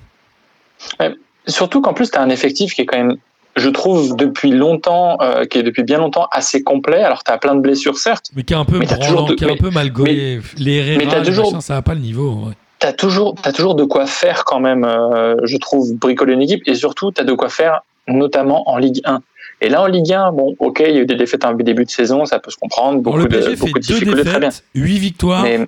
Surtout 1.47 1.81
qu'en 1.81 1.95
plus, 1.95 2.11
tu 2.11 2.19
as 2.19 2.23
un 2.23 2.29
effectif 2.31 2.75
qui 2.75 2.83
est 2.83 2.87
quand 2.87 2.99
même, 2.99 3.17
je 3.59 3.69
trouve, 3.69 4.17
depuis 4.17 4.51
longtemps, 4.51 5.19
euh, 5.21 5.45
qui 5.45 5.59
est 5.59 5.63
depuis 5.63 5.83
bien 5.83 5.99
longtemps 5.99 6.27
assez 6.31 6.63
complet. 6.63 7.03
Alors, 7.03 7.23
tu 7.25 7.31
as 7.31 7.39
plein 7.39 7.55
de 7.55 7.61
blessures, 7.61 7.99
certes. 7.99 8.27
Mais 8.35 8.43
qui 8.45 8.53
est 8.53 8.57
un 8.57 8.65
peu 8.65 8.79
Mais 8.79 8.87
t'as 8.87 8.97
branlant, 8.97 9.11
toujours 9.13 9.29
de- 9.29 9.35
qui 9.35 9.45
est 9.45 9.47
un 9.49 9.51
mais- 9.53 9.57
peu 9.59 9.71
mal 9.71 9.91
gaulé. 9.93 10.41
les 10.57 10.97
mais 10.97 11.05
Herrera, 11.05 11.21
toujours- 11.23 11.45
machins, 11.47 11.61
ça 11.61 11.75
n'a 11.75 11.83
pas 11.83 11.95
le 11.95 12.01
niveau. 12.01 12.31
en 12.31 12.35
vrai. 12.47 12.55
T'as 12.79 12.93
toujours, 12.93 13.35
t'as 13.43 13.53
toujours 13.53 13.75
de 13.75 13.85
quoi 13.85 14.07
faire 14.07 14.45
quand 14.45 14.61
même, 14.61 14.85
euh, 14.85 15.35
je 15.45 15.57
trouve, 15.57 15.95
bricoler 15.95 16.35
une 16.35 16.43
équipe. 16.43 16.63
Et 16.67 16.75
surtout, 16.75 17.11
t'as 17.11 17.25
de 17.25 17.33
quoi 17.33 17.49
faire, 17.49 17.81
notamment 18.07 18.69
en 18.71 18.79
Ligue 18.79 19.01
1. 19.05 19.21
Et 19.61 19.69
là, 19.69 19.83
en 19.83 19.87
Ligue 19.87 20.13
1, 20.13 20.31
bon, 20.31 20.55
ok, 20.61 20.83
il 20.87 20.95
y 20.95 20.99
a 20.99 21.01
eu 21.01 21.07
des 21.07 21.17
défaites 21.17 21.45
en 21.45 21.53
début 21.55 21.85
de 21.85 21.91
saison, 21.91 22.25
ça 22.25 22.39
peut 22.39 22.53
se 22.53 22.57
comprendre. 22.57 22.91
Alors, 22.91 23.03
Beaucoup 23.03 23.19
le 23.19 23.25
de, 23.25 23.29
PSG 23.31 23.51
fait 23.57 23.57
beaucoup 23.67 23.79
de 23.81 23.87
deux 23.87 23.95
difficultés, 23.95 24.23
très 24.23 24.39
bien. 24.39 24.49
défaites, 24.51 24.65
8 24.77 24.99
victoires 25.01 25.43
Mais 25.43 25.67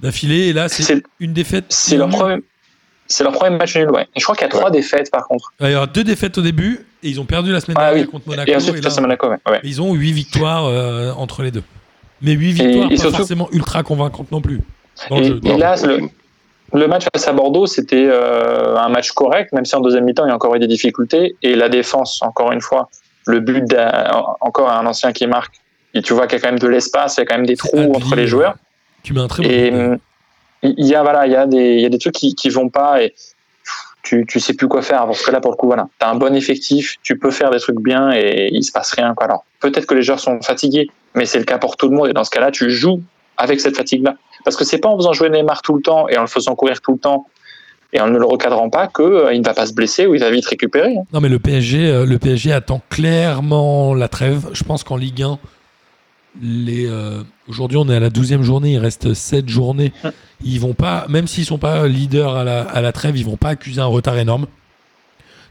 d'affilée, 0.00 0.48
et 0.48 0.52
là, 0.52 0.68
c'est 0.68 1.02
une 1.20 1.32
défaite. 1.32 1.66
c'est 1.68 1.96
leur 1.96 2.08
premier, 2.08 2.42
c'est 3.06 3.22
leur 3.22 3.32
premier 3.32 3.56
match 3.56 3.76
nul, 3.76 3.90
ouais. 3.92 4.08
Et 4.16 4.18
je 4.18 4.24
crois 4.24 4.34
qu'il 4.34 4.42
y 4.44 4.46
a 4.46 4.50
trois 4.50 4.70
défaites, 4.72 5.10
par 5.12 5.28
contre. 5.28 5.52
Il 5.60 5.70
y 5.70 5.74
aura 5.76 5.86
deux 5.86 6.02
défaites 6.04 6.36
au 6.38 6.42
début, 6.42 6.84
et 7.04 7.08
ils 7.10 7.20
ont 7.20 7.24
perdu 7.26 7.52
la 7.52 7.60
semaine 7.60 7.76
Ah 7.78 7.84
dernière 7.86 8.04
oui. 8.06 8.10
contre 8.10 8.28
Monaco. 8.28 8.50
Et 8.50 8.56
ensuite, 8.56 8.74
et 8.74 8.80
là, 8.80 8.82
face 8.82 8.98
à 8.98 9.00
Monaco, 9.00 9.28
ouais. 9.28 9.36
ouais. 9.48 9.60
ils 9.62 9.80
ont 9.82 9.92
8 9.94 10.12
victoires 10.12 10.64
euh, 10.66 11.12
entre 11.12 11.42
les 11.42 11.50
deux. 11.50 11.62
Mais 12.22 12.32
8 12.32 12.52
victoires, 12.52 12.86
et 12.90 12.94
pas 12.94 13.00
surtout- 13.00 13.16
forcément 13.18 13.48
ultra 13.52 13.82
convaincantes 13.82 14.32
non 14.32 14.40
plus. 14.40 14.60
Dans 15.10 15.18
le 15.20 15.40
Et- 15.44 15.56
là, 15.56 15.76
le, 15.84 16.00
le 16.72 16.88
match 16.88 17.04
face 17.12 17.28
à 17.28 17.32
Bordeaux, 17.32 17.66
c'était 17.66 18.06
euh, 18.08 18.76
un 18.76 18.88
match 18.88 19.12
correct, 19.12 19.52
même 19.52 19.64
si 19.64 19.74
en 19.76 19.80
deuxième 19.80 20.04
mi-temps, 20.04 20.24
il 20.24 20.28
y 20.28 20.32
a 20.32 20.34
encore 20.34 20.54
eu 20.54 20.58
des 20.58 20.66
difficultés. 20.66 21.36
Et 21.42 21.54
la 21.54 21.68
défense, 21.68 22.20
encore 22.22 22.52
une 22.52 22.60
fois, 22.62 22.88
le 23.26 23.40
but 23.40 23.64
d'un 23.64 24.10
encore 24.40 24.70
un 24.70 24.86
ancien 24.86 25.12
qui 25.12 25.26
marque. 25.26 25.54
Et 25.94 26.02
tu 26.02 26.12
vois 26.14 26.26
qu'il 26.26 26.38
y 26.38 26.40
a 26.40 26.42
quand 26.42 26.50
même 26.50 26.58
de 26.58 26.66
l'espace, 26.68 27.16
il 27.16 27.20
y 27.20 27.22
a 27.22 27.26
quand 27.26 27.36
même 27.36 27.46
des 27.46 27.56
trous 27.56 27.76
Albi, 27.78 27.96
entre 27.96 28.16
les 28.16 28.24
euh, 28.24 28.26
joueurs. 28.26 28.54
Tu 29.02 29.12
mets 29.12 29.20
un 29.20 29.28
très 29.28 29.42
bon 29.42 29.48
Et 29.48 29.70
hum, 29.72 29.98
il 30.62 30.86
y 30.86 30.94
a 30.94 31.02
voilà, 31.02 31.26
il 31.26 31.32
y 31.32 31.36
a 31.36 31.46
des 31.46 31.74
il 31.74 31.80
y 31.82 31.86
a 31.86 31.88
des 31.90 31.98
trucs 31.98 32.14
qui 32.14 32.34
qui 32.34 32.48
vont 32.48 32.68
pas 32.70 33.02
et 33.02 33.14
tu 34.04 34.40
sais 34.40 34.54
plus 34.54 34.68
quoi 34.68 34.82
faire 34.82 35.06
parce 35.06 35.22
que 35.22 35.30
là 35.30 35.40
pour 35.40 35.50
le 35.50 35.56
coup 35.56 35.66
voilà, 35.66 35.88
t'as 35.98 36.10
un 36.10 36.14
bon 36.14 36.34
effectif, 36.34 36.96
tu 37.02 37.18
peux 37.18 37.30
faire 37.30 37.50
des 37.50 37.58
trucs 37.58 37.80
bien 37.80 38.12
et 38.12 38.48
il 38.52 38.62
se 38.62 38.70
passe 38.70 38.92
rien. 38.92 39.14
Alors 39.20 39.44
peut-être 39.60 39.86
que 39.86 39.94
les 39.94 40.02
joueurs 40.02 40.20
sont 40.20 40.40
fatigués, 40.42 40.88
mais 41.14 41.26
c'est 41.26 41.38
le 41.38 41.44
cas 41.44 41.58
pour 41.58 41.76
tout 41.76 41.88
le 41.88 41.96
monde 41.96 42.08
et 42.08 42.12
dans 42.12 42.24
ce 42.24 42.30
cas-là, 42.30 42.50
tu 42.50 42.70
joues 42.70 43.02
avec 43.36 43.60
cette 43.60 43.76
fatigue-là 43.76 44.14
parce 44.44 44.56
que 44.56 44.64
c'est 44.64 44.78
pas 44.78 44.88
en 44.90 44.96
faisant 44.96 45.12
jouer 45.12 45.30
Neymar 45.30 45.62
tout 45.62 45.74
le 45.74 45.82
temps 45.82 46.08
et 46.08 46.16
en 46.18 46.20
le 46.20 46.26
faisant 46.28 46.54
courir 46.54 46.80
tout 46.80 46.92
le 46.92 46.98
temps 46.98 47.26
et 47.92 48.00
en 48.00 48.08
ne 48.08 48.18
le 48.18 48.26
recadrant 48.26 48.68
pas 48.70 48.88
que 48.88 49.02
euh, 49.02 49.38
ne 49.38 49.44
va 49.44 49.54
pas 49.54 49.66
se 49.66 49.72
blesser 49.72 50.06
ou 50.06 50.14
il 50.14 50.20
va 50.20 50.30
vite 50.30 50.46
récupérer. 50.46 50.96
hein. 50.96 51.04
Non, 51.12 51.20
mais 51.20 51.28
le 51.28 51.38
PSG, 51.38 51.88
euh, 51.88 52.04
le 52.04 52.18
PSG 52.18 52.52
attend 52.52 52.82
clairement 52.90 53.94
la 53.94 54.08
trêve. 54.08 54.48
Je 54.52 54.64
pense 54.64 54.82
qu'en 54.84 54.96
Ligue 54.96 55.22
1, 55.22 55.38
les, 56.42 56.86
euh, 56.86 57.22
aujourd'hui, 57.48 57.76
on 57.78 57.88
est 57.88 57.94
à 57.96 58.00
la 58.00 58.10
12e 58.10 58.42
journée, 58.42 58.72
il 58.72 58.78
reste 58.78 59.14
7 59.14 59.48
journées. 59.48 59.92
Hum. 60.04 60.12
Ils 60.44 60.60
vont 60.60 60.74
pas, 60.74 61.06
même 61.08 61.26
s'ils 61.26 61.44
sont 61.46 61.58
pas 61.58 61.86
leaders 61.86 62.34
à 62.34 62.44
la, 62.44 62.62
à 62.62 62.80
la 62.80 62.92
trêve, 62.92 63.16
ils 63.16 63.24
vont 63.24 63.36
pas 63.36 63.50
accuser 63.50 63.80
un 63.80 63.86
retard 63.86 64.18
énorme. 64.18 64.46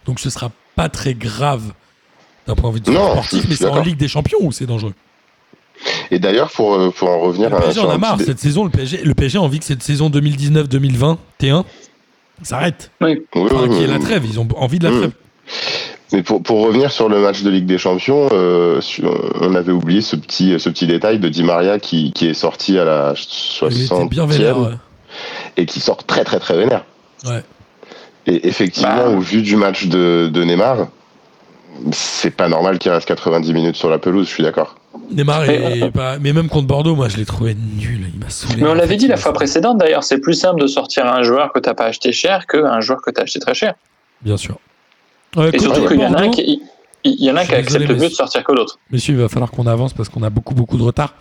Donc 0.06 0.20
ce 0.20 0.30
sera 0.30 0.52
pas 0.76 0.90
très 0.90 1.14
grave 1.14 1.74
d'un 2.48 2.56
point 2.56 2.70
de 2.72 2.76
vue 2.76 2.82
Non, 2.94 3.12
sportif, 3.14 3.44
je 3.44 3.48
mais 3.50 3.56
c'est 3.56 3.66
en. 3.68 3.82
Ligue 3.82 3.98
des 3.98 4.08
Champions 4.10 4.38
où 4.42 4.52
c'est 4.52 4.66
dangereux. 4.66 4.94
Et 6.12 6.20
d'ailleurs, 6.20 6.52
pour, 6.52 6.76
euh, 6.76 6.92
pour 6.92 7.10
en 7.10 7.20
revenir 7.20 7.50
Le 7.50 7.58
PSG 7.58 7.80
en 7.80 7.90
a 7.90 7.98
marre 7.98 8.20
cette 8.20 8.40
saison. 8.40 8.64
Le 8.66 8.70
PSG, 8.70 9.02
le 9.04 9.14
PSG 9.14 9.38
a 9.38 9.42
envie 9.42 9.60
que 9.60 9.66
cette 9.66 9.82
saison 9.84 10.10
2019-2021 10.10 11.64
s'arrête. 12.44 12.92
Oui, 13.02 13.22
Enfin, 13.36 13.56
oui, 13.64 13.70
qu'il 13.70 13.78
y 13.78 13.78
ait 13.78 13.86
oui, 13.86 13.88
la 13.88 13.98
oui. 13.98 14.04
trêve. 14.04 14.26
Ils 14.26 14.40
ont 14.40 14.48
envie 14.58 14.80
de 14.80 14.88
la 14.88 14.94
Hum. 14.94 15.00
trêve. 15.00 15.12
Mais 16.14 16.22
pour, 16.24 16.41
pour 16.43 16.61
revenir 16.61 16.91
sur 16.91 17.09
le 17.09 17.20
match 17.20 17.41
de 17.41 17.49
Ligue 17.49 17.66
des 17.66 17.78
Champions, 17.80 18.30
euh, 18.32 18.80
on 19.41 19.55
avait 19.55 19.72
oublié 19.72 20.01
ce 20.01 20.16
petit, 20.16 20.59
ce 20.59 20.70
petit 20.70 20.86
détail 20.88 21.18
de 21.20 21.28
Di 21.28 21.43
Maria 21.43 21.80
qui, 21.80 22.11
qui 22.14 22.28
est 22.28 22.34
sorti 22.36 22.78
à 22.78 22.86
la 22.86 23.14
Il 23.61 23.84
était 23.84 24.05
bien 24.05 24.26
60e 24.26 24.30
vénère. 24.30 24.57
ouais. 24.59 24.68
et 25.57 25.66
qui 25.66 25.80
sort 25.80 26.03
très 26.05 26.24
très 26.24 26.39
très 26.39 26.55
vénère. 26.55 26.86
Ouais. 27.26 27.43
Et 28.28 28.47
effectivement, 28.47 28.95
Bah. 28.95 29.09
au 29.09 29.20
vu 29.20 29.41
du 29.41 29.55
match 29.55 29.88
de, 29.88 30.30
de 30.32 30.43
Neymar, 30.43 30.88
c'est 31.91 32.30
pas 32.32 32.47
normal 32.47 32.78
qu'il 32.78 32.91
reste 32.91 33.07
90 33.07 33.51
minutes 33.53 33.76
sur 33.76 33.89
la 33.89 33.97
pelouse, 33.97 34.28
je 34.28 34.34
suis 34.34 34.43
d'accord. 34.43 34.76
Neymar, 35.11 35.41
Mais 35.47 35.80
est 35.80 35.91
pas- 35.91 36.20
mais 36.20 36.32
même 36.32 36.47
contre 36.47 36.68
Bordeaux, 36.68 36.95
moi 36.95 37.09
je 37.09 37.18
l'ai 37.18 37.26
trouvé 37.26 37.55
nul. 37.55 38.07
Il 38.14 38.20
m'a 38.20 38.30
saoulé. 38.30 38.61
Mais 38.61 38.70
on 38.70 38.76
l'avait 38.76 38.95
dit 38.97 39.07
la 39.07 39.18
fois 39.18 39.34
précédente 39.34 39.80
d'ailleurs, 39.80 40.03
c'est 40.03 40.20
plus 40.20 40.36
simple 40.36 40.61
de 40.61 40.68
sortir 40.68 41.07
un 41.07 41.24
joueur 41.24 41.51
que 41.51 41.59
t'as 41.59 41.74
pas 41.74 41.86
acheté 41.86 42.11
cher 42.11 42.45
qu'un 42.45 42.80
joueur 42.82 43.01
que 43.01 43.09
t'as 43.09 43.24
acheté 43.24 43.39
très 43.39 43.55
cher. 43.55 43.74
Bien 44.22 44.38
sûr. 44.38 44.57
Ouais, 45.36 45.50
Et 45.54 45.60
surtout 45.60 45.88
qu'il 45.88 46.00
y 46.00 46.06
en 46.06 46.14
a 46.14 46.22
un 46.22 46.30
qui, 46.30 46.62
il 47.04 47.24
y 47.26 47.32
en 47.32 47.36
a 47.36 47.42
un 47.42 47.46
qui 47.46 47.56
accepte 47.56 47.90
mieux 47.90 47.96
de 48.10 48.14
sortir 48.14 48.44
que 48.44 48.52
l'autre. 48.52 48.78
Messieurs, 48.92 49.16
il 49.16 49.20
va 49.20 49.30
falloir 49.30 49.52
qu'on 49.52 49.66
avance 49.68 49.94
parce 49.94 50.10
qu'on 50.10 50.24
a 50.24 50.30
beaucoup, 50.30 50.54
beaucoup 50.54 50.78
de 50.78 50.84
retard. 50.84 51.14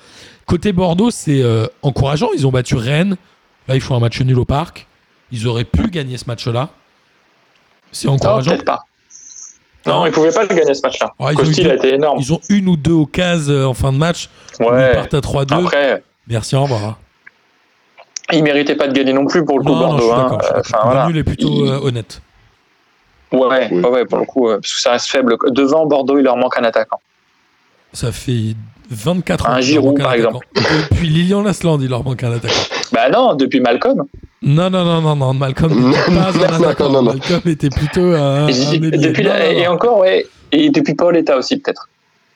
Côté 0.47 0.73
Bordeaux, 0.73 1.11
c'est 1.11 1.41
euh, 1.43 1.67
encourageant. 1.83 2.29
Ils 2.35 2.47
ont 2.47 2.51
battu 2.51 2.77
Rennes. 2.77 3.17
Là, 3.69 3.75
ils 3.77 3.81
font 3.81 3.95
un 3.97 4.01
match 4.01 4.21
nul 4.21 4.39
au 4.39 4.45
parc. 4.45 4.87
Ils 5.31 5.47
auraient 5.49 5.65
pu 5.65 5.89
gagner 5.89 6.19
ce 6.19 6.25
match-là. 6.27 6.69
C'est 7.91 8.09
Non, 8.09 8.15
encourageant. 8.15 8.51
peut-être 8.51 8.65
pas. 8.65 8.81
Non, 9.87 10.07
ils 10.07 10.13
pouvaient 10.13 10.31
pas 10.33 10.43
le 10.43 10.49
gagner 10.55 10.75
ce 10.75 10.83
match-là. 10.83 11.13
Ouais, 11.19 11.35
Costil 11.35 11.69
a 11.71 11.75
été 11.75 11.95
énorme. 11.95 12.19
ils 12.21 12.33
ont 12.33 12.41
une 12.51 12.69
ou 12.69 12.77
deux 12.77 12.93
occasions 12.93 13.65
en 13.67 13.75
fin 13.75 13.93
de 13.93 13.99
match. 13.99 14.29
où 14.61 14.65
Ils 14.65 14.71
Ouais. 14.71 14.95
partent 14.95 15.15
à 15.15 15.21
3-2. 15.21 15.55
Après, 15.65 16.03
Merci, 16.29 16.55
au 16.55 16.63
revoir. 16.63 16.99
ils 18.33 18.43
méritaient 18.45 18.77
pas 18.77 18.87
de 18.89 18.93
gagner 18.93 19.13
non 19.13 19.27
plus 19.27 19.45
pour 19.45 19.59
le 19.59 19.65
coup 19.65 19.71
Non, 19.73 19.81
non, 19.81 19.99
Bordeaux. 19.99 20.13
hein. 20.13 20.39
Euh. 20.43 20.61
Enfin 20.61 20.79
Le 20.79 20.85
voilà. 20.85 21.07
nul 21.09 21.17
est 21.19 21.25
plutôt 21.25 21.49
Il- 21.65 21.69
euh, 21.71 21.79
honnête. 21.81 22.23
Ouais, 23.33 23.69
Oui. 23.71 23.81
ouais, 23.81 23.89
ouais, 23.91 24.05
pour 24.05 24.19
le 24.19 24.25
coup, 24.25 24.49
euh, 24.49 24.59
parce 24.61 24.73
que 24.75 24.81
ça 24.81 24.93
reste 24.93 25.07
faible. 25.09 25.37
Devant 25.51 25.87
Bordeaux, 25.87 26.19
il 26.19 26.23
leur 26.25 26.37
manque 26.37 26.57
un 26.59 26.65
attaquant. 26.65 27.01
Ça 27.93 28.13
fait 28.13 28.55
24 28.91 29.47
ans. 29.47 29.49
Un 29.49 29.53
leur 29.55 29.63
Giroud, 29.63 29.99
par 29.99 30.11
attaquant. 30.13 30.41
Depuis 30.55 31.09
Lilian 31.09 31.43
Lasland, 31.43 31.79
il 31.81 31.89
leur 31.91 32.05
manque 32.05 32.23
un 32.23 32.33
attaquant. 32.33 32.55
Bah 32.93 33.09
non, 33.09 33.33
depuis 33.35 33.61
Malcolm. 33.61 34.05
Non, 34.43 34.69
non, 34.69 34.85
non, 34.85 35.01
non, 35.01 35.17
non. 35.17 35.33
Malcolm 35.33 35.73
n'était 35.73 36.05
pas 36.15 36.29
un 36.29 36.63
attaquant. 36.63 36.91
non, 36.91 37.03
non. 37.03 37.13
Malcolm 37.15 37.41
était 37.47 37.71
plutôt 37.71 38.13
un, 38.13 38.49
depuis 38.49 39.23
Non, 39.25 39.31
la- 39.31 39.39
non, 39.39 39.53
non. 39.55 39.59
et 39.61 39.67
encore, 39.67 39.99
ouais. 40.01 40.27
Et 40.53 40.69
depuis 40.69 40.95
Paoletta 40.95 41.39
aussi, 41.39 41.57
peut-être. 41.57 41.89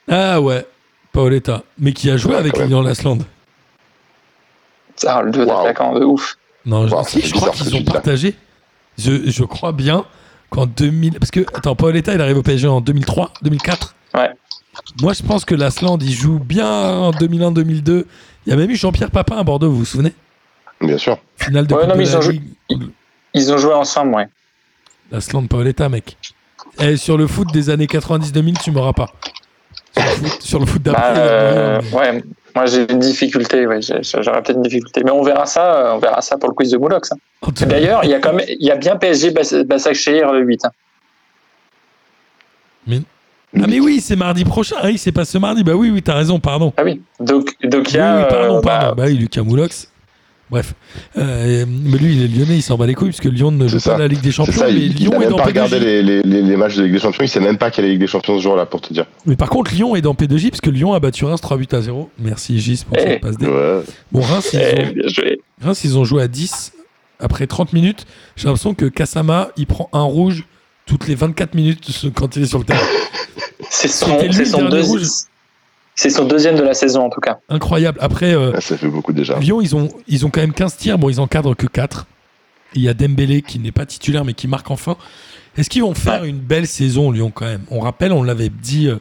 Ah 0.09 0.41
ouais, 0.41 0.65
Paoletta. 1.13 1.63
Mais 1.79 1.93
qui 1.93 2.09
a 2.11 2.17
joué 2.17 2.33
Ouais, 2.33 2.39
avec. 2.39 2.57
Lilian 2.57 2.81
Lasland. 2.81 3.19
Ah, 5.07 5.21
le 5.23 5.31
deux 5.31 5.45
Wow. 5.45 5.59
attaquants 5.61 5.95
de 5.99 6.05
ouf. 6.05 6.37
Non, 6.65 6.87
je, 6.89 6.95
si, 7.07 7.21
je 7.21 7.35
crois 7.35 7.51
bizarre 7.51 7.67
qu'ils 7.67 7.77
ont 7.77 7.85
partagé. 7.85 8.35
Je, 8.99 9.29
je 9.31 9.45
crois 9.45 9.73
bien 9.73 10.05
qu'en 10.51 10.67
2000. 10.67 11.19
Parce 11.19 11.31
que, 11.31 11.41
attends, 11.55 11.75
Paoletta, 11.77 12.15
il 12.15 12.21
arrive 12.21 12.39
au 12.39 12.43
PSG 12.43 12.67
en 12.69 12.81
2003, 12.81 13.33
2004. 13.43 13.95
Ouais. 14.15 14.31
Moi, 15.01 15.13
je 15.15 15.23
pense 15.23 15.45
que 15.45 15.55
Lasland, 15.55 15.99
il 16.01 16.13
joue 16.13 16.39
bien 16.39 16.69
en 16.69 17.11
2001, 17.13 17.51
2002. 17.53 18.07
Il 18.47 18.51
y 18.51 18.53
a 18.53 18.57
même 18.57 18.71
eu 18.71 18.77
Jean-Pierre 18.77 19.11
Papin 19.11 19.37
à 19.39 19.43
Bordeaux, 19.43 19.71
vous 19.71 19.79
vous 19.79 19.85
souvenez? 19.85 20.13
Bien 20.81 20.99
sûr. 20.99 21.19
finale 21.37 21.67
de 21.67 21.75
Ouais, 21.75 21.87
non, 21.87 21.95
de 21.95 21.99
mais 21.99 22.05
la 22.05 22.11
ils 22.11 22.17
ont 22.17 22.21
joué-. 22.21 22.41
Ils 23.35 23.53
ont 23.53 23.59
joué 23.59 23.73
ensemble, 23.75 24.15
ouais. 24.15 24.29
La 25.11 25.21
Slant 25.21 25.47
Paoletta, 25.47 25.89
mec. 25.89 26.17
Et 26.81 26.97
sur 26.97 27.17
le 27.17 27.27
foot 27.27 27.51
des 27.53 27.71
années 27.71 27.87
90-2000, 27.87 28.59
tu 28.63 28.71
m'auras 28.71 28.93
pas. 28.93 29.11
Sur 30.41 30.59
le 30.61 30.67
foot, 30.67 30.73
foot 30.75 30.83
Bah, 30.83 30.93
d'après. 30.93 31.15
euh, 31.17 31.81
mais- 31.91 31.97
ouais, 31.99 32.25
moi 32.57 32.67
j'ai 32.67 32.91
une 32.91 32.99
difficulté, 32.99 33.67
j'ai- 33.81 34.01
j'aurais 34.23 34.43
peut-être 34.43 34.57
une 34.57 34.63
difficulté. 34.63 35.03
Mais 35.05 35.11
on 35.11 35.23
verra 35.23 35.45
ça, 35.47 35.75
euh, 35.77 35.93
on 35.95 35.99
verra 35.99 36.23
ça 36.23 36.37
pour 36.39 36.49
le 36.49 36.55
quiz 36.55 36.71
de 36.71 36.79
Moulox. 36.79 37.13
hein. 37.13 37.17
D'ailleurs, 37.67 38.03
il 38.03 38.11
y 38.11 38.15
a 38.15 38.19
quand 38.19 38.33
même, 38.33 38.47
il 38.49 38.67
y 38.67 38.71
a 38.71 38.77
bien 38.77 38.97
PSG 38.97 39.31
le 40.33 40.41
8. 40.41 40.65
hein. 40.65 40.71
Ah, 43.59 43.65
mais 43.69 43.81
oui, 43.81 44.01
c'est 44.01 44.17
mardi 44.17 44.45
prochain. 44.45 44.77
Ah 44.81 44.87
oui, 44.87 44.99
c'est 44.99 45.13
pas 45.13 45.25
ce 45.25 45.39
mardi. 45.39 45.63
Bah 45.65 45.73
oui, 45.75 45.91
oui, 45.91 46.03
t'as 46.03 46.15
raison, 46.15 46.39
pardon. 46.39 46.73
Ah 46.77 46.83
oui. 46.85 47.01
Donc, 47.21 47.55
donc 47.63 47.91
il 47.93 47.97
y 47.97 47.99
Oui, 47.99 48.05
a. 48.05 48.17
oui, 48.19 48.25
pardon, 48.29 48.57
euh, 48.59 48.61
pardon. 48.61 48.89
bah, 48.89 48.95
Bah, 48.97 49.05
oui, 49.07 49.15
Lucas 49.17 49.43
Moulox. 49.43 49.91
Bref. 50.51 50.75
Euh, 51.19 51.65
mais 51.69 51.99
lui, 51.99 52.15
il 52.15 52.23
est 52.23 52.29
lyonnais, 52.29 52.57
il 52.59 52.63
s'en 52.63 52.77
bat 52.79 52.87
les 52.87 52.95
couilles, 52.95 53.09
puisque 53.09 53.25
Lyon 53.25 53.51
ne 53.51 53.67
joue 53.67 53.81
pas 53.81 53.99
la 53.99 54.07
Ligue 54.07 54.21
des 54.21 54.31
Champions, 54.31 54.53
ça, 54.53 54.67
mais 54.67 54.75
il, 54.75 54.93
il 54.93 54.97
Lyon 54.97 55.13
a 55.13 55.17
est 55.17 55.19
même 55.19 55.31
dans 55.31 55.37
pas 55.39 55.45
regardé 55.45 55.77
P2J. 55.77 55.83
les, 55.85 56.03
les, 56.03 56.23
les- 56.23 56.43
les 56.43 56.57
matchs 56.57 56.77
de 56.77 56.85
Ligue 56.85 56.93
des 56.93 56.99
Champions, 57.01 57.25
il 57.25 57.29
sait 57.29 57.41
même 57.41 57.59
pas 57.59 57.73
quelle 57.73 57.85
est 57.85 57.89
la 57.89 57.93
Ligue 57.95 58.01
des 58.01 58.07
Champions 58.07 58.37
ce 58.39 58.43
jour-là, 58.45 58.65
pour 58.65 58.81
te 58.81 58.93
dire. 58.93 59.07
Mais 59.27 59.35
par 59.35 59.51
contre, 59.51 59.73
Lyon 59.75 59.97
est 59.97 60.03
dans 60.03 60.15
P2J, 60.15 60.51
parce 60.51 60.61
que 60.61 60.71
Lyon 60.71 60.93
a 60.95 61.01
battu 61.01 61.25
Reims 61.25 61.41
3 61.41 61.57
buts 61.57 61.67
à 61.73 61.81
0. 61.81 62.11
Merci 62.21 62.61
Gis 62.61 62.85
pour 62.89 62.97
Eh. 62.97 63.01
cette 63.01 63.21
passe 63.23 63.37
D. 63.39 63.47
Ouais. 63.47 63.81
Bon, 64.13 64.21
Reims 64.21 64.51
ils, 64.53 64.61
eh, 64.61 65.01
ont. 65.63 65.65
Reims, 65.67 65.81
ils 65.85 65.99
ont 65.99 66.05
joué 66.05 66.23
à 66.23 66.29
10 66.29 66.73
après 67.19 67.49
30 67.49 67.73
minutes. 67.73 68.07
J'ai 68.37 68.45
l'impression 68.47 68.75
que 68.75 68.85
Kassama, 68.87 69.49
il 69.57 69.67
prend 69.67 69.89
un 69.93 70.03
rouge 70.03 70.45
toutes 70.87 71.09
les 71.09 71.17
24 71.17 71.55
minutes 71.55 71.81
quand 72.15 72.37
il 72.37 72.43
est 72.45 72.47
sur 72.47 72.59
le 72.61 72.65
terrain. 72.65 72.87
C'est 73.71 73.89
son, 73.89 74.07
son, 74.07 74.17
dernier 74.19 74.31
deuxi- 74.69 74.87
rouge. 74.87 75.03
C'est 75.97 76.11
son 76.11 76.25
deuxième 76.27 76.55
de 76.57 76.63
la 76.63 76.75
saison 76.75 77.07
en 77.07 77.11
tout 77.11 77.21
cas. 77.21 77.41
Incroyable. 77.49 77.99
Après, 78.01 78.35
euh, 78.35 78.53
Ah, 78.55 78.61
ça 78.61 78.77
fait 78.77 78.89
beaucoup 78.89 79.13
déjà. 79.13 79.39
Lyon, 79.39 79.61
ils 79.61 79.75
ont, 79.75 79.89
ils 80.07 80.25
ont 80.25 80.31
quand 80.31 80.41
même 80.41 80.53
15 80.53 80.77
tirs. 80.77 80.99
Bon, 80.99 81.09
ils 81.09 81.21
encadrent 81.21 81.57
que 81.57 81.67
4. 81.67 82.07
Il 82.75 82.83
y 82.83 82.89
a 82.89 82.95
Dembélé 82.95 83.43
qui 83.43 83.59
n'est 83.59 83.73
pas 83.73 83.87
titulaire 83.87 84.25
mais 84.25 84.35
qui 84.35 84.47
marque 84.47 84.71
enfin. 84.71 84.97
Est-ce 85.57 85.71
qu'ils 85.71 85.83
vont 85.83 85.95
faire 85.95 86.25
une 86.25 86.39
belle 86.39 86.67
saison, 86.67 87.11
Lyon, 87.11 87.33
quand 87.35 87.47
même? 87.47 87.65
On 87.71 87.81
rappelle, 87.81 88.13
on 88.13 88.23
l'avait 88.23 88.51
dit 88.51 88.89
euh, 88.89 88.99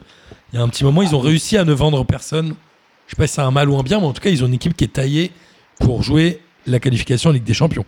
il 0.53 0.57
y 0.57 0.61
a 0.61 0.63
un 0.63 0.69
petit 0.69 0.85
moment, 0.85 1.01
ils 1.01 1.13
ont 1.13 1.19
réussi 1.19 1.57
à 1.57 1.65
ne 1.65 1.73
vendre 1.73 2.05
personne. 2.05 2.55
Je 3.07 3.11
sais 3.11 3.17
pas 3.17 3.27
si 3.27 3.33
c'est 3.33 3.41
un 3.41 3.51
mal 3.51 3.69
ou 3.69 3.77
un 3.77 3.83
bien, 3.83 3.99
mais 3.99 4.05
en 4.07 4.13
tout 4.13 4.21
cas, 4.21 4.29
ils 4.29 4.43
ont 4.43 4.47
une 4.47 4.53
équipe 4.53 4.75
qui 4.75 4.85
est 4.85 4.93
taillée 4.93 5.31
pour 5.79 6.01
jouer 6.01 6.39
la 6.65 6.79
qualification 6.79 7.29
en 7.29 7.33
Ligue 7.33 7.43
des 7.43 7.53
Champions. 7.53 7.85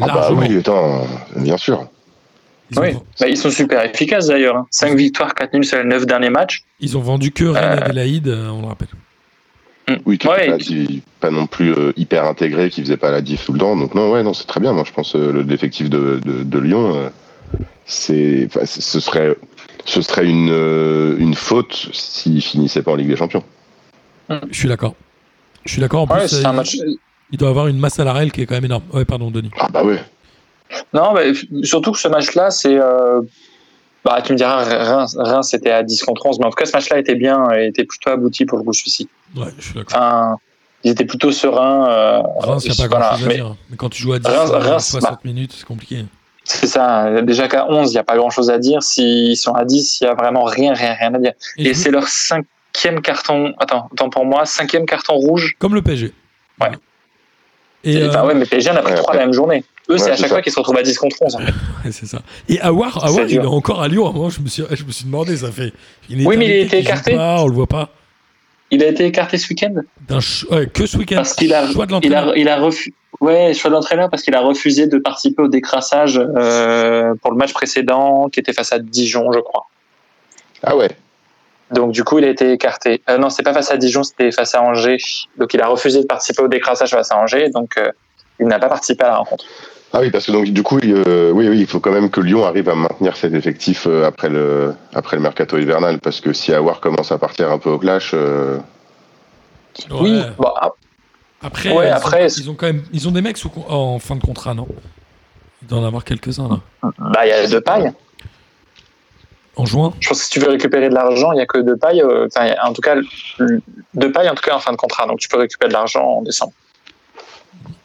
Ah 0.00 0.06
bah 0.06 0.30
oui, 0.32 0.56
attends, 0.56 1.06
bien 1.36 1.58
sûr. 1.58 1.86
Ils, 2.70 2.78
ont, 2.78 2.82
Oui. 2.82 2.92
Bah, 3.20 3.28
ils 3.28 3.36
sont 3.36 3.50
super 3.50 3.84
efficaces 3.84 4.28
d'ailleurs. 4.28 4.64
5 4.70 4.96
victoires, 4.96 5.34
4 5.34 5.54
nuls 5.54 5.64
sur 5.64 5.78
les 5.78 5.84
9 5.84 6.06
derniers 6.06 6.30
matchs. 6.30 6.62
ils 6.80 6.96
ont 6.96 7.00
vendu 7.00 7.30
que 7.32 7.44
Rennes 7.44 7.78
Adelaide, 7.82 8.28
euh, 8.28 8.48
on 8.50 8.60
le 8.62 8.66
rappelle. 8.68 8.88
Oui, 10.06 10.18
qui 10.18 10.28
Ouais, 10.28 10.46
pas, 11.18 11.28
et- 11.28 11.30
non 11.32 11.48
plus 11.48 11.72
euh, 11.72 11.92
hyper 11.96 12.24
intégré, 12.24 12.70
qui 12.70 12.80
faisait 12.80 12.96
pas 12.96 13.10
la 13.10 13.20
diff 13.20 13.44
tout 13.44 13.52
le 13.52 13.58
temps. 13.58 13.76
Donc 13.76 13.94
non, 13.96 14.12
ouais, 14.12 14.22
non, 14.22 14.32
c'est 14.34 14.46
très 14.46 14.60
bien. 14.60 14.72
Moi, 14.72 14.84
je 14.86 14.92
pense 14.92 15.16
euh, 15.16 15.32
le 15.32 15.42
l'effectif 15.42 15.90
de, 15.90 16.20
de, 16.24 16.44
de 16.44 16.58
Lyon, 16.60 16.94
euh, 16.94 17.08
c'est, 17.86 18.46
enfin, 18.46 18.64
c- 18.66 18.80
ce 18.80 19.00
serait, 19.00 19.34
ce 19.84 20.00
serait 20.00 20.26
une, 20.28 20.48
euh, 20.50 21.16
une 21.18 21.34
faute 21.34 21.88
s'il 21.92 22.40
finissait 22.40 22.82
pas 22.82 22.92
en 22.92 22.94
Ligue 22.94 23.08
des 23.08 23.16
Champions. 23.16 23.42
Je 24.28 24.56
suis 24.56 24.68
d'accord. 24.68 24.94
Je 25.64 25.72
suis 25.72 25.80
d'accord. 25.80 26.02
En 26.08 26.14
Ouais, 26.14 26.20
plus, 26.20 26.28
c'est 26.28 26.46
euh, 26.46 26.48
un 26.48 26.52
match. 26.52 26.76
il 27.32 27.36
doit 27.38 27.48
avoir 27.48 27.66
une 27.66 27.78
masse 27.80 27.94
salariale 27.94 28.30
qui 28.30 28.42
est 28.42 28.46
quand 28.46 28.54
même 28.54 28.66
énorme. 28.66 28.84
Ouais, 28.92 29.04
pardon, 29.04 29.32
Denis. 29.32 29.50
Ah 29.58 29.66
bah 29.72 29.82
ouais. 29.82 29.98
Non, 30.92 31.12
mais 31.14 31.32
surtout 31.64 31.92
que 31.92 31.98
ce 31.98 32.08
match-là, 32.08 32.50
c'est. 32.50 32.76
euh, 32.78 33.20
Bah, 34.04 34.22
tu 34.24 34.32
me 34.32 34.36
diras, 34.38 34.64
Reims, 34.64 35.14
Reims 35.18 35.48
c'était 35.50 35.70
à 35.70 35.82
10 35.82 36.02
contre 36.04 36.24
11, 36.26 36.38
mais 36.38 36.46
en 36.46 36.50
tout 36.50 36.56
cas, 36.56 36.64
ce 36.64 36.72
match-là 36.72 36.98
était 36.98 37.14
bien, 37.16 37.48
et 37.54 37.66
était 37.66 37.84
plutôt 37.84 38.10
abouti 38.10 38.46
pour 38.46 38.56
le 38.58 38.64
coup, 38.64 38.72
celui-ci. 38.72 39.08
Ouais, 39.36 39.44
je 39.58 39.64
suis 39.66 39.74
d'accord. 39.74 39.94
Enfin, 39.98 40.36
ils 40.84 40.92
étaient 40.92 41.04
plutôt 41.04 41.30
sereins. 41.32 41.86
euh, 41.90 42.22
Reims, 42.38 42.64
il 42.64 42.70
n'y 42.72 42.80
a 42.80 42.82
pas 42.82 42.88
voilà, 42.88 43.06
grand 43.10 43.16
chose 43.18 43.24
à 43.26 43.28
mais 43.28 43.34
dire. 43.34 43.54
Mais 43.68 43.76
quand 43.76 43.88
tu 43.90 44.00
joues 44.02 44.12
à 44.14 44.18
10, 44.18 44.26
Reims- 44.26 44.50
Reims, 44.52 44.88
60 44.90 45.10
bah. 45.10 45.18
minutes, 45.24 45.52
c'est 45.56 45.66
compliqué. 45.66 46.04
C'est 46.44 46.66
ça. 46.66 47.20
Déjà 47.22 47.46
qu'à 47.48 47.66
11, 47.70 47.90
il 47.90 47.92
n'y 47.92 47.98
a 47.98 48.02
pas 48.04 48.16
grand-chose 48.16 48.50
à 48.50 48.58
dire. 48.58 48.82
S'ils 48.82 49.36
sont 49.36 49.52
à 49.52 49.64
10, 49.66 50.00
il 50.00 50.04
n'y 50.04 50.10
a 50.10 50.14
vraiment 50.14 50.44
rien, 50.44 50.72
rien, 50.72 50.94
rien 50.94 51.14
à 51.14 51.18
dire. 51.18 51.32
Et 51.58 51.74
c'est 51.74 51.90
leur 51.90 52.08
cinquième 52.08 53.02
carton. 53.02 53.52
Attends, 53.58 53.88
attends 53.92 54.08
pour 54.08 54.24
moi, 54.24 54.46
cinquième 54.46 54.86
carton 54.86 55.12
rouge. 55.14 55.54
Comme 55.58 55.74
le 55.74 55.82
PSG. 55.82 56.12
Ouais. 56.60 56.70
Et, 57.84 57.96
euh, 57.98 58.08
Enfin, 58.08 58.24
ouais, 58.26 58.34
mais 58.34 58.46
PSG 58.46 58.70
en 58.70 58.76
a 58.76 58.82
pris 58.82 58.94
trois 58.94 59.14
la 59.14 59.20
même 59.20 59.32
journée. 59.34 59.64
Eux, 59.90 59.98
c'est 59.98 60.10
à 60.10 60.16
chaque 60.16 60.28
ça. 60.28 60.28
fois 60.28 60.42
qu'ils 60.42 60.52
se 60.52 60.58
retrouvent 60.58 60.78
à 60.78 60.82
10 60.82 60.96
contre 60.98 61.16
11. 61.20 61.34
en 61.34 61.38
fait. 61.38 61.44
ouais, 61.46 61.92
c'est 61.92 62.06
ça. 62.06 62.22
Et 62.48 62.60
Awar, 62.60 63.04
Awar 63.04 63.26
il 63.28 63.36
est 63.36 63.46
encore 63.46 63.82
à 63.82 63.88
Lyon. 63.88 64.06
À 64.06 64.10
un 64.10 64.12
moment, 64.12 64.30
je 64.30 64.40
me 64.40 64.48
suis, 64.48 64.62
je 64.70 64.84
me 64.84 64.92
suis 64.92 65.04
demandé, 65.04 65.36
ça 65.36 65.50
fait. 65.50 65.72
une 66.08 66.26
Oui, 66.26 66.36
mais 66.36 66.46
il 66.46 66.52
a 66.52 66.56
été 66.58 66.78
écarté. 66.78 67.14
Pas, 67.16 67.42
on 67.42 67.46
le 67.48 67.54
voit 67.54 67.66
pas. 67.66 67.90
Il 68.70 68.84
a 68.84 68.86
été 68.86 69.04
écarté 69.04 69.36
ce 69.36 69.48
week-end? 69.48 69.74
D'un 70.08 70.20
ch- 70.20 70.46
ouais, 70.50 70.68
que 70.68 70.86
ce 70.86 70.96
week-end. 70.96 71.16
parce 71.16 71.34
qu'il 71.34 71.52
a, 71.52 71.66
Choix 71.72 71.86
de 71.86 71.94
il 72.02 72.14
a, 72.14 72.32
il 72.36 72.48
a 72.48 72.56
refusé. 72.56 72.94
Ouais, 73.20 73.52
choix 73.52 73.70
d'entraîneur 73.70 74.08
parce 74.08 74.22
qu'il 74.22 74.34
a 74.34 74.40
refusé 74.40 74.86
de 74.86 74.96
participer 74.96 75.42
au 75.42 75.48
décrassage 75.48 76.18
euh, 76.18 77.12
pour 77.20 77.32
le 77.32 77.36
match 77.36 77.52
précédent 77.52 78.28
qui 78.32 78.40
était 78.40 78.52
face 78.52 78.72
à 78.72 78.78
Dijon, 78.78 79.30
je 79.32 79.40
crois. 79.40 79.66
Ah 80.62 80.76
ouais. 80.76 80.88
Donc 81.72 81.92
du 81.92 82.02
coup, 82.04 82.18
il 82.18 82.24
a 82.24 82.28
été 82.30 82.52
écarté. 82.52 83.02
Euh, 83.10 83.18
non, 83.18 83.28
c'est 83.28 83.42
pas 83.42 83.52
face 83.52 83.70
à 83.70 83.76
Dijon, 83.76 84.04
c'était 84.04 84.30
face 84.32 84.54
à 84.54 84.62
Angers. 84.62 84.98
Donc 85.36 85.52
il 85.52 85.60
a 85.60 85.66
refusé 85.66 86.00
de 86.00 86.06
participer 86.06 86.42
au 86.42 86.48
décrassage 86.48 86.90
face 86.90 87.10
à 87.10 87.18
Angers, 87.18 87.50
donc 87.50 87.76
euh, 87.76 87.90
il 88.38 88.46
n'a 88.46 88.58
pas 88.58 88.68
participé 88.68 89.04
à 89.04 89.08
la 89.08 89.16
rencontre. 89.16 89.44
Ah 89.92 90.00
oui, 90.00 90.10
parce 90.10 90.26
que 90.26 90.32
donc 90.32 90.44
du 90.46 90.62
coup, 90.62 90.78
il, 90.82 90.94
euh, 90.94 91.32
oui, 91.32 91.48
oui, 91.48 91.58
il 91.60 91.66
faut 91.66 91.80
quand 91.80 91.90
même 91.90 92.10
que 92.10 92.20
Lyon 92.20 92.44
arrive 92.44 92.68
à 92.68 92.74
maintenir 92.76 93.16
cet 93.16 93.34
effectif 93.34 93.86
euh, 93.88 94.06
après 94.06 94.28
le 94.28 94.72
après 94.94 95.16
le 95.16 95.22
mercato 95.22 95.58
hivernal, 95.58 95.98
parce 95.98 96.20
que 96.20 96.32
si 96.32 96.52
Awar 96.52 96.80
commence 96.80 97.10
à 97.10 97.18
partir 97.18 97.50
un 97.50 97.58
peu 97.58 97.70
au 97.70 97.78
clash, 97.78 98.12
euh, 98.14 98.58
Ouais. 99.90 99.96
Oui, 100.00 100.22
bon, 100.36 100.50
ah, 100.60 100.70
Après, 101.42 101.72
Ouais, 101.72 101.86
ils, 101.88 101.90
après, 101.92 102.24
ont, 102.24 102.28
c'est- 102.28 102.40
ils 102.42 102.50
ont 102.50 102.54
quand 102.54 102.66
même, 102.66 102.82
ils 102.92 103.08
ont 103.08 103.12
des 103.12 103.22
mecs 103.22 103.38
sous, 103.38 103.50
en 103.68 103.98
fin 103.98 104.14
de 104.16 104.20
contrat, 104.20 104.52
non? 104.52 104.66
Il 105.62 105.68
doit 105.68 105.78
en 105.78 105.84
avoir 105.84 106.04
quelques-uns 106.04 106.48
là. 106.48 106.90
bah 106.98 107.24
il 107.24 107.28
y 107.28 107.32
a 107.32 107.46
deux 107.46 107.60
pailles. 107.60 107.92
En 109.56 109.64
juin? 109.66 109.92
Je 110.00 110.08
pense 110.08 110.18
que 110.18 110.24
si 110.24 110.30
tu 110.30 110.40
veux 110.40 110.48
récupérer 110.50 110.88
de 110.88 110.94
l'argent, 110.94 111.32
il 111.32 111.38
y 111.38 111.40
a 111.40 111.46
que 111.46 111.58
deux 111.58 111.76
pailles. 111.76 112.02
en 112.62 112.72
tout 112.72 112.82
cas, 112.82 112.94
deux 113.94 114.12
pailles 114.12 114.28
en 114.28 114.34
tout 114.34 114.42
cas 114.42 114.54
en 114.56 114.60
fin 114.60 114.72
de 114.72 114.76
contrat. 114.76 115.06
Donc 115.06 115.18
tu 115.18 115.28
peux 115.28 115.38
récupérer 115.38 115.68
de 115.68 115.74
l'argent 115.74 116.04
en 116.04 116.22
décembre. 116.22 116.52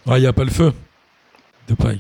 Ouais, 0.06 0.18
il 0.20 0.22
n'y 0.22 0.28
a 0.28 0.34
pas 0.34 0.44
le 0.44 0.52
feu. 0.52 0.74
De 1.68 1.74
paille. 1.74 2.00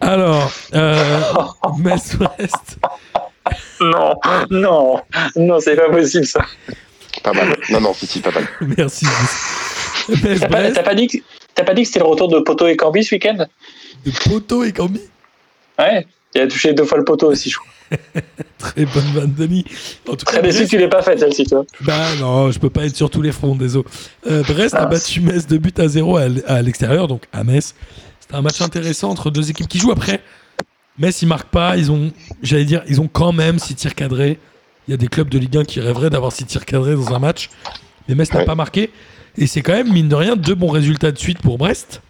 Alors, 0.00 0.50
euh, 0.74 1.20
Metz-Ouest. 1.78 2.78
Non, 3.80 4.14
non, 4.50 5.00
non, 5.36 5.60
c'est 5.60 5.76
pas 5.76 5.90
possible 5.90 6.26
ça. 6.26 6.44
pas 7.22 7.32
mal. 7.32 7.56
non, 7.70 7.80
non, 7.80 7.94
si, 7.94 8.06
si, 8.06 8.20
pas 8.20 8.30
mal. 8.30 8.46
Merci. 8.76 9.06
T'as 10.06 10.16
pas, 10.16 10.28
Metz-Brest. 10.28 10.74
t'as 10.74 10.82
pas 10.82 10.94
dit 10.94 11.06
que 11.06 11.18
t'as 11.54 11.64
pas 11.64 11.74
dit 11.74 11.82
que 11.82 11.88
c'était 11.88 12.00
le 12.00 12.06
retour 12.06 12.28
de 12.28 12.40
Poto 12.40 12.66
et 12.66 12.76
Cambi 12.76 13.04
ce 13.04 13.14
week-end? 13.14 13.46
De 14.04 14.10
Poto 14.28 14.64
et 14.64 14.72
Cambi? 14.72 15.00
Ouais. 15.78 16.06
Il 16.34 16.40
a 16.42 16.46
touché 16.48 16.72
deux 16.74 16.84
fois 16.84 16.98
le 16.98 17.04
poteau 17.04 17.30
aussi, 17.30 17.50
je 17.50 17.56
crois. 17.58 17.70
Très 18.58 18.84
bonne 18.86 19.04
vanne, 19.14 19.34
Denis. 19.34 19.64
En 20.08 20.16
tout 20.16 20.24
cas, 20.26 20.32
Très 20.38 20.42
déçu 20.42 20.64
que 20.64 20.70
tu 20.70 20.78
l'aies 20.78 20.88
pas 20.88 21.02
faite 21.02 21.20
celle-ci, 21.20 21.44
toi. 21.44 21.64
bah 21.82 21.94
non, 22.18 22.50
je 22.50 22.58
peux 22.58 22.70
pas 22.70 22.84
être 22.86 22.96
sur 22.96 23.08
tous 23.10 23.22
les 23.22 23.30
fronts, 23.32 23.54
désolé. 23.54 23.84
Euh, 24.26 24.42
Brest 24.42 24.74
a 24.74 24.82
Ah, 24.82 24.86
battu 24.86 25.20
Metz 25.20 25.46
de 25.46 25.58
but 25.58 25.78
à 25.78 25.86
0 25.88 26.16
à, 26.16 26.24
l- 26.24 26.42
à 26.46 26.60
l'extérieur, 26.62 27.06
donc 27.08 27.22
à 27.32 27.44
Metz. 27.44 27.74
C'était 28.24 28.36
un 28.36 28.42
match 28.42 28.62
intéressant 28.62 29.10
entre 29.10 29.30
deux 29.30 29.50
équipes 29.50 29.68
qui 29.68 29.78
jouent. 29.78 29.92
Après, 29.92 30.22
Metz, 30.98 31.20
ils 31.20 31.28
marquent 31.28 31.50
pas. 31.50 31.76
Ils 31.76 31.92
ont, 31.92 32.10
j'allais 32.42 32.64
dire, 32.64 32.82
ils 32.88 32.98
ont 33.02 33.06
quand 33.06 33.32
même 33.32 33.58
six 33.58 33.74
tirs 33.74 33.94
cadrés. 33.94 34.38
Il 34.88 34.92
y 34.92 34.94
a 34.94 34.96
des 34.96 35.08
clubs 35.08 35.28
de 35.28 35.38
Ligue 35.38 35.58
1 35.58 35.64
qui 35.64 35.78
rêveraient 35.78 36.08
d'avoir 36.08 36.32
six 36.32 36.46
tirs 36.46 36.64
cadrés 36.64 36.94
dans 36.94 37.12
un 37.12 37.18
match. 37.18 37.50
Mais 38.08 38.14
Metz 38.14 38.32
n'a 38.32 38.46
pas 38.46 38.54
marqué. 38.54 38.90
Et 39.36 39.46
c'est 39.46 39.60
quand 39.60 39.74
même, 39.74 39.92
mine 39.92 40.08
de 40.08 40.14
rien, 40.14 40.36
deux 40.36 40.54
bons 40.54 40.70
résultats 40.70 41.12
de 41.12 41.18
suite 41.18 41.38
pour 41.42 41.58
Brest, 41.58 42.00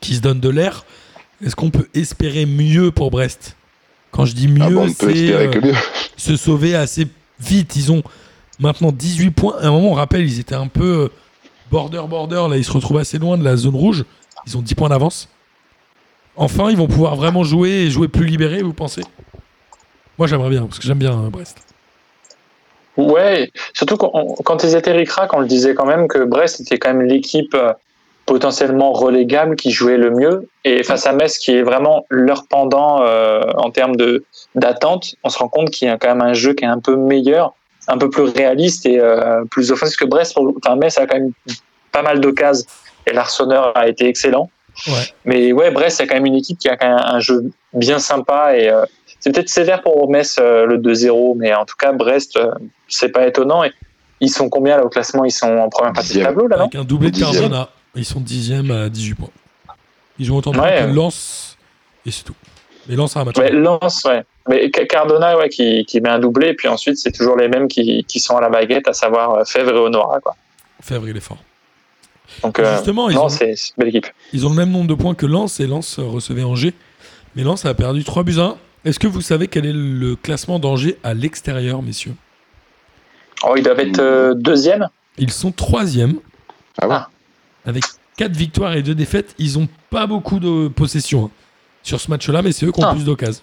qui 0.00 0.16
se 0.16 0.20
donne 0.20 0.38
de 0.38 0.50
l'air. 0.50 0.84
Est-ce 1.42 1.56
qu'on 1.56 1.70
peut 1.70 1.88
espérer 1.94 2.44
mieux 2.44 2.90
pour 2.90 3.10
Brest? 3.10 3.56
Quand 4.10 4.26
je 4.26 4.34
dis 4.34 4.48
mieux, 4.48 4.64
Ah 4.64 4.70
bon, 4.70 4.88
c'est 4.88 5.32
euh, 5.32 5.50
se 6.18 6.36
sauver 6.36 6.74
assez 6.74 7.08
vite. 7.40 7.74
Ils 7.74 7.90
ont 7.90 8.02
maintenant 8.58 8.92
18 8.92 9.30
points. 9.30 9.56
À 9.62 9.68
un 9.68 9.70
moment, 9.70 9.92
on 9.92 9.94
rappelle, 9.94 10.26
ils 10.28 10.40
étaient 10.40 10.54
un 10.54 10.68
peu 10.68 11.04
euh, 11.04 11.08
border 11.70 12.02
border. 12.06 12.48
Là, 12.50 12.58
ils 12.58 12.64
se 12.64 12.72
retrouvent 12.72 12.98
assez 12.98 13.16
loin 13.18 13.38
de 13.38 13.44
la 13.44 13.56
zone 13.56 13.76
rouge. 13.76 14.04
Ils 14.46 14.58
ont 14.58 14.62
10 14.62 14.74
points 14.74 14.88
d'avance. 14.90 15.28
Enfin, 16.40 16.70
ils 16.70 16.76
vont 16.76 16.86
pouvoir 16.86 17.16
vraiment 17.16 17.42
jouer 17.42 17.70
et 17.70 17.90
jouer 17.90 18.06
plus 18.06 18.24
libérés, 18.24 18.62
vous 18.62 18.72
pensez? 18.72 19.02
Moi, 20.18 20.28
j'aimerais 20.28 20.50
bien, 20.50 20.66
parce 20.66 20.78
que 20.78 20.86
j'aime 20.86 20.98
bien 20.98 21.12
euh, 21.12 21.30
Brest. 21.30 21.58
Ouais, 22.96 23.50
surtout 23.74 23.96
quand, 23.96 24.64
ils 24.64 24.76
étaient 24.76 24.92
ric-rac, 24.92 25.34
on 25.34 25.40
le 25.40 25.46
disait 25.46 25.74
quand 25.74 25.84
même 25.84 26.06
que 26.06 26.24
Brest 26.24 26.60
était 26.60 26.78
quand 26.78 26.94
même 26.94 27.02
l'équipe 27.02 27.54
euh, 27.54 27.72
potentiellement 28.24 28.92
relégable 28.92 29.56
qui 29.56 29.72
jouait 29.72 29.96
le 29.96 30.10
mieux. 30.10 30.48
Et 30.64 30.84
face 30.84 31.06
à 31.06 31.12
Metz, 31.12 31.38
qui 31.38 31.52
est 31.52 31.62
vraiment 31.62 32.06
leur 32.08 32.46
pendant 32.46 33.02
euh, 33.02 33.42
en 33.56 33.70
termes 33.70 33.96
d'attente, 34.54 35.16
on 35.24 35.30
se 35.30 35.38
rend 35.38 35.48
compte 35.48 35.70
qu'il 35.70 35.88
y 35.88 35.90
a 35.90 35.98
quand 35.98 36.08
même 36.08 36.22
un 36.22 36.34
jeu 36.34 36.54
qui 36.54 36.64
est 36.64 36.68
un 36.68 36.80
peu 36.80 36.94
meilleur, 36.94 37.52
un 37.88 37.98
peu 37.98 38.10
plus 38.10 38.22
réaliste 38.22 38.86
et 38.86 39.00
plus 39.50 39.72
offensif 39.72 39.96
que 39.96 40.04
Brest. 40.04 40.36
Enfin, 40.36 40.76
Metz 40.76 40.98
a 40.98 41.06
quand 41.06 41.18
même 41.18 41.32
pas 41.90 42.02
mal 42.02 42.20
d'occasions 42.20 42.66
et 43.06 43.12
l'Arseneur 43.12 43.76
a 43.76 43.88
été 43.88 44.06
excellent. 44.06 44.50
Ouais. 44.86 44.92
Mais 45.24 45.52
ouais, 45.52 45.70
Brest, 45.70 45.96
c'est 45.98 46.06
quand 46.06 46.14
même 46.14 46.26
une 46.26 46.36
équipe 46.36 46.58
qui 46.58 46.68
a 46.68 46.76
quand 46.76 46.86
même 46.88 47.00
un 47.04 47.20
jeu 47.20 47.50
bien 47.72 47.98
sympa 47.98 48.56
et 48.56 48.70
euh, 48.70 48.84
c'est 49.20 49.32
peut-être 49.32 49.48
sévère 49.48 49.82
pour 49.82 50.08
Metz 50.10 50.36
euh, 50.38 50.64
le 50.66 50.78
2-0, 50.78 51.34
mais 51.36 51.52
en 51.54 51.64
tout 51.64 51.74
cas, 51.76 51.92
Brest, 51.92 52.36
euh, 52.36 52.50
c'est 52.86 53.08
pas 53.08 53.26
étonnant. 53.26 53.64
Et 53.64 53.72
ils 54.20 54.30
sont 54.30 54.48
combien 54.48 54.76
là 54.76 54.84
au 54.84 54.88
classement? 54.88 55.24
Ils 55.24 55.30
sont 55.32 55.48
en 55.56 55.68
première 55.68 55.92
partie 55.92 56.14
du 56.14 56.22
tableau 56.22 56.46
là, 56.46 56.56
non? 56.56 56.62
Avec 56.64 56.74
un 56.76 56.84
doublé 56.84 57.10
de. 57.10 57.18
Cardona. 57.18 57.68
Ils 57.96 58.04
sont 58.04 58.20
10e 58.20 58.70
à 58.72 58.88
18 58.88 59.14
points. 59.14 59.28
Ils 60.20 60.24
jouent 60.26 60.36
autant 60.36 60.52
de 60.52 60.58
Ouais. 60.58 60.78
points 60.82 60.86
que 60.90 60.94
Lens, 60.94 61.56
et 62.06 62.10
c'est 62.10 62.22
tout. 62.24 62.34
Mais 62.88 62.94
Lens 62.96 63.16
a 63.16 63.20
un 63.20 63.24
match. 63.24 63.36
Ouais, 63.38 63.50
Lens, 63.50 64.04
ouais. 64.04 64.22
Mais 64.48 64.70
Ca- 64.74 64.86
Cardona, 64.86 65.36
ouais, 65.36 65.48
qui, 65.48 65.84
qui 65.84 66.00
met 66.00 66.08
un 66.08 66.18
doublé, 66.18 66.48
et 66.48 66.54
puis 66.54 66.68
ensuite, 66.68 66.96
c'est 66.96 67.12
toujours 67.12 67.36
les 67.36 67.48
mêmes 67.48 67.68
qui, 67.68 68.04
qui 68.04 68.18
sont 68.20 68.36
à 68.36 68.40
la 68.40 68.48
baguette, 68.48 68.88
à 68.88 68.92
savoir 68.92 69.34
euh, 69.34 69.44
Fèvre 69.44 69.70
et 69.74 69.78
Honora, 69.78 70.20
quoi. 70.20 70.36
Fèvre, 70.80 71.08
il 71.08 71.16
est 71.16 71.20
fort. 71.20 71.38
Donc, 72.42 72.58
euh, 72.58 72.74
Justement, 72.76 73.08
ils 73.10 73.16
non, 73.16 73.24
ont, 73.24 73.28
c'est 73.28 73.54
c'est 73.56 73.70
une 73.70 73.74
belle 73.84 73.88
équipe. 73.88 74.06
ils 74.32 74.46
ont 74.46 74.50
le 74.50 74.56
même 74.56 74.70
nombre 74.70 74.86
de 74.86 74.94
points 74.94 75.14
que 75.14 75.26
Lens, 75.26 75.60
et 75.60 75.66
Lens 75.66 75.98
recevait 75.98 76.44
Angers. 76.44 76.74
Mais 77.36 77.42
Lens 77.42 77.64
a 77.64 77.74
perdu 77.74 78.04
3 78.04 78.22
buts 78.22 78.38
à 78.38 78.42
1. 78.44 78.56
Est-ce 78.84 78.98
que 78.98 79.06
vous 79.06 79.20
savez 79.20 79.48
quel 79.48 79.66
est 79.66 79.72
le 79.72 80.14
classement 80.16 80.58
d'Angers 80.58 80.98
à 81.02 81.14
l'extérieur, 81.14 81.82
messieurs? 81.82 82.14
Oh, 83.44 83.54
ils 83.56 83.62
doivent 83.62 83.80
être 83.80 83.98
euh, 84.00 84.34
deuxième. 84.34 84.88
Ils 85.18 85.32
sont 85.32 85.52
troisième 85.52 86.18
Ah 86.80 86.88
ouais 86.88 86.94
Ah. 86.96 87.08
avec 87.66 87.84
4 88.16 88.32
victoires 88.32 88.74
et 88.74 88.82
2 88.82 88.94
défaites. 88.94 89.34
Ils 89.38 89.58
ont 89.58 89.68
pas 89.90 90.06
beaucoup 90.06 90.38
de 90.38 90.68
possession 90.68 91.26
hein, 91.26 91.30
sur 91.82 92.00
ce 92.00 92.10
match-là, 92.10 92.42
mais 92.42 92.52
c'est 92.52 92.66
eux 92.66 92.72
qui 92.72 92.80
ont 92.80 92.86
Ah. 92.88 92.92
plus 92.94 93.04
d'occasions. 93.04 93.42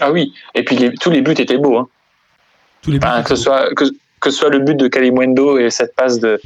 Ah 0.00 0.10
oui. 0.10 0.32
Et 0.54 0.64
puis, 0.64 0.76
les- 0.76 0.94
tous 0.94 1.10
les 1.10 1.20
buts 1.22 1.32
étaient 1.38 1.58
beaux, 1.58 1.78
hein. 1.78 1.88
Tous 2.82 2.90
les 2.90 2.98
buts 2.98 3.06
Enfin, 3.06 3.22
que, 3.22 3.28
ce 3.30 3.36
soit, 3.36 3.72
que, 3.74 3.84
que 4.24 4.30
ce 4.30 4.38
soit 4.38 4.48
le 4.48 4.60
but 4.60 4.74
de 4.74 4.88
Kalimwendo 4.88 5.58
et 5.58 5.68
cette 5.68 5.94
passe 5.94 6.18
de, 6.18 6.40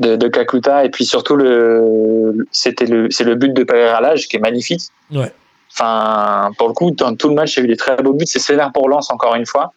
de, 0.00 0.16
de 0.16 0.28
Kakuta, 0.28 0.84
et 0.84 0.90
puis 0.90 1.04
surtout, 1.04 1.36
le, 1.36 2.46
c'était 2.50 2.86
le, 2.86 3.08
c'est 3.10 3.22
le 3.22 3.36
but 3.36 3.52
de 3.52 3.62
Pereira 3.62 4.00
Lage 4.00 4.26
qui 4.26 4.36
est 4.36 4.40
magnifique. 4.40 4.82
Ouais. 5.12 5.32
Enfin, 5.72 6.50
pour 6.58 6.68
le 6.68 6.74
coup, 6.74 6.90
dans 6.90 7.14
tout 7.14 7.28
le 7.28 7.34
match, 7.34 7.56
il 7.56 7.60
y 7.60 7.62
a 7.62 7.64
eu 7.66 7.68
des 7.68 7.76
très 7.76 7.96
beaux 7.96 8.12
buts. 8.12 8.26
C'est 8.26 8.40
sévère 8.40 8.72
pour 8.72 8.88
Lens, 8.88 9.10
encore 9.10 9.36
une 9.36 9.46
fois, 9.46 9.72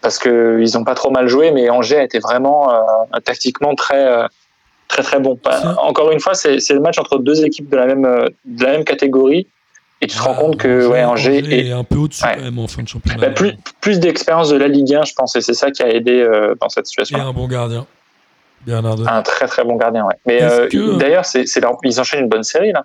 parce 0.00 0.18
qu'ils 0.18 0.70
n'ont 0.74 0.84
pas 0.84 0.94
trop 0.94 1.10
mal 1.10 1.28
joué, 1.28 1.50
mais 1.50 1.68
Angers 1.68 1.98
a 1.98 2.04
été 2.04 2.20
vraiment 2.20 2.72
euh, 2.72 3.20
tactiquement 3.22 3.74
très, 3.74 4.06
euh, 4.06 4.26
très, 4.88 5.02
très 5.02 5.20
bon. 5.20 5.38
Encore 5.78 6.10
une 6.10 6.20
fois, 6.20 6.34
c'est, 6.34 6.58
c'est 6.60 6.74
le 6.74 6.80
match 6.80 6.98
entre 6.98 7.18
deux 7.18 7.44
équipes 7.44 7.68
de 7.68 7.76
la 7.76 7.86
même, 7.86 8.06
euh, 8.06 8.28
de 8.46 8.64
la 8.64 8.70
même 8.70 8.84
catégorie, 8.84 9.46
et 10.00 10.06
tu 10.06 10.16
te 10.16 10.22
rends 10.22 10.34
Ah, 10.36 10.40
compte 10.40 10.56
que 10.56 10.86
ouais, 10.86 11.04
Angers, 11.04 11.38
est, 11.38 11.66
est 11.68 11.72
un 11.72 11.84
peu 11.84 11.96
au-dessus 11.96 12.24
Ouais. 12.24 12.34
quand 12.36 12.42
même 12.42 12.58
en 12.58 12.66
fin 12.66 12.82
de 12.82 12.88
championnat. 12.88 13.18
bah, 13.18 13.30
plus, 13.30 13.52
plus 13.80 14.00
d'expérience 14.00 14.48
de 14.50 14.56
la 14.56 14.68
Ligue 14.68 14.94
1, 14.94 15.04
je 15.04 15.12
pense, 15.14 15.36
et 15.36 15.40
c'est 15.40 15.54
ça 15.54 15.70
qui 15.70 15.82
a 15.82 15.88
aidé 15.88 16.20
euh, 16.20 16.54
dans 16.60 16.68
cette 16.68 16.86
Et 16.86 16.88
situation. 16.88 17.20
un 17.20 17.32
bon 17.32 17.46
gardien. 17.48 17.86
Un 18.68 19.22
très 19.22 19.46
très 19.46 19.64
bon 19.64 19.76
gardien, 19.76 20.04
ouais. 20.04 20.16
Mais 20.26 20.42
euh, 20.42 20.68
que- 20.68 20.96
d'ailleurs, 20.98 21.24
c'est, 21.24 21.46
c'est 21.46 21.60
leur- 21.60 21.78
ils 21.82 21.98
enchaînent 21.98 22.20
une 22.24 22.28
bonne 22.28 22.42
série 22.42 22.72
là. 22.72 22.84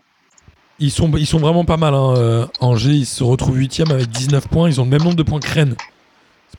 Ils 0.80 0.92
sont, 0.92 1.10
ils 1.18 1.26
sont 1.26 1.40
vraiment 1.40 1.64
pas 1.66 1.78
mal. 1.78 1.94
Hein. 1.94 2.16
euh, 2.18 2.46
Angers, 2.60 2.92
ils 2.92 3.06
se 3.06 3.24
retrouvent 3.24 3.58
8 3.58 3.82
avec 3.90 4.08
19 4.10 4.48
points. 4.48 4.68
Ils 4.70 4.80
ont 4.82 4.84
le 4.86 4.90
même 4.90 5.04
nombre 5.04 5.16
de 5.16 5.24
points 5.24 5.40
que 5.40 5.50
Rennes. 5.50 5.76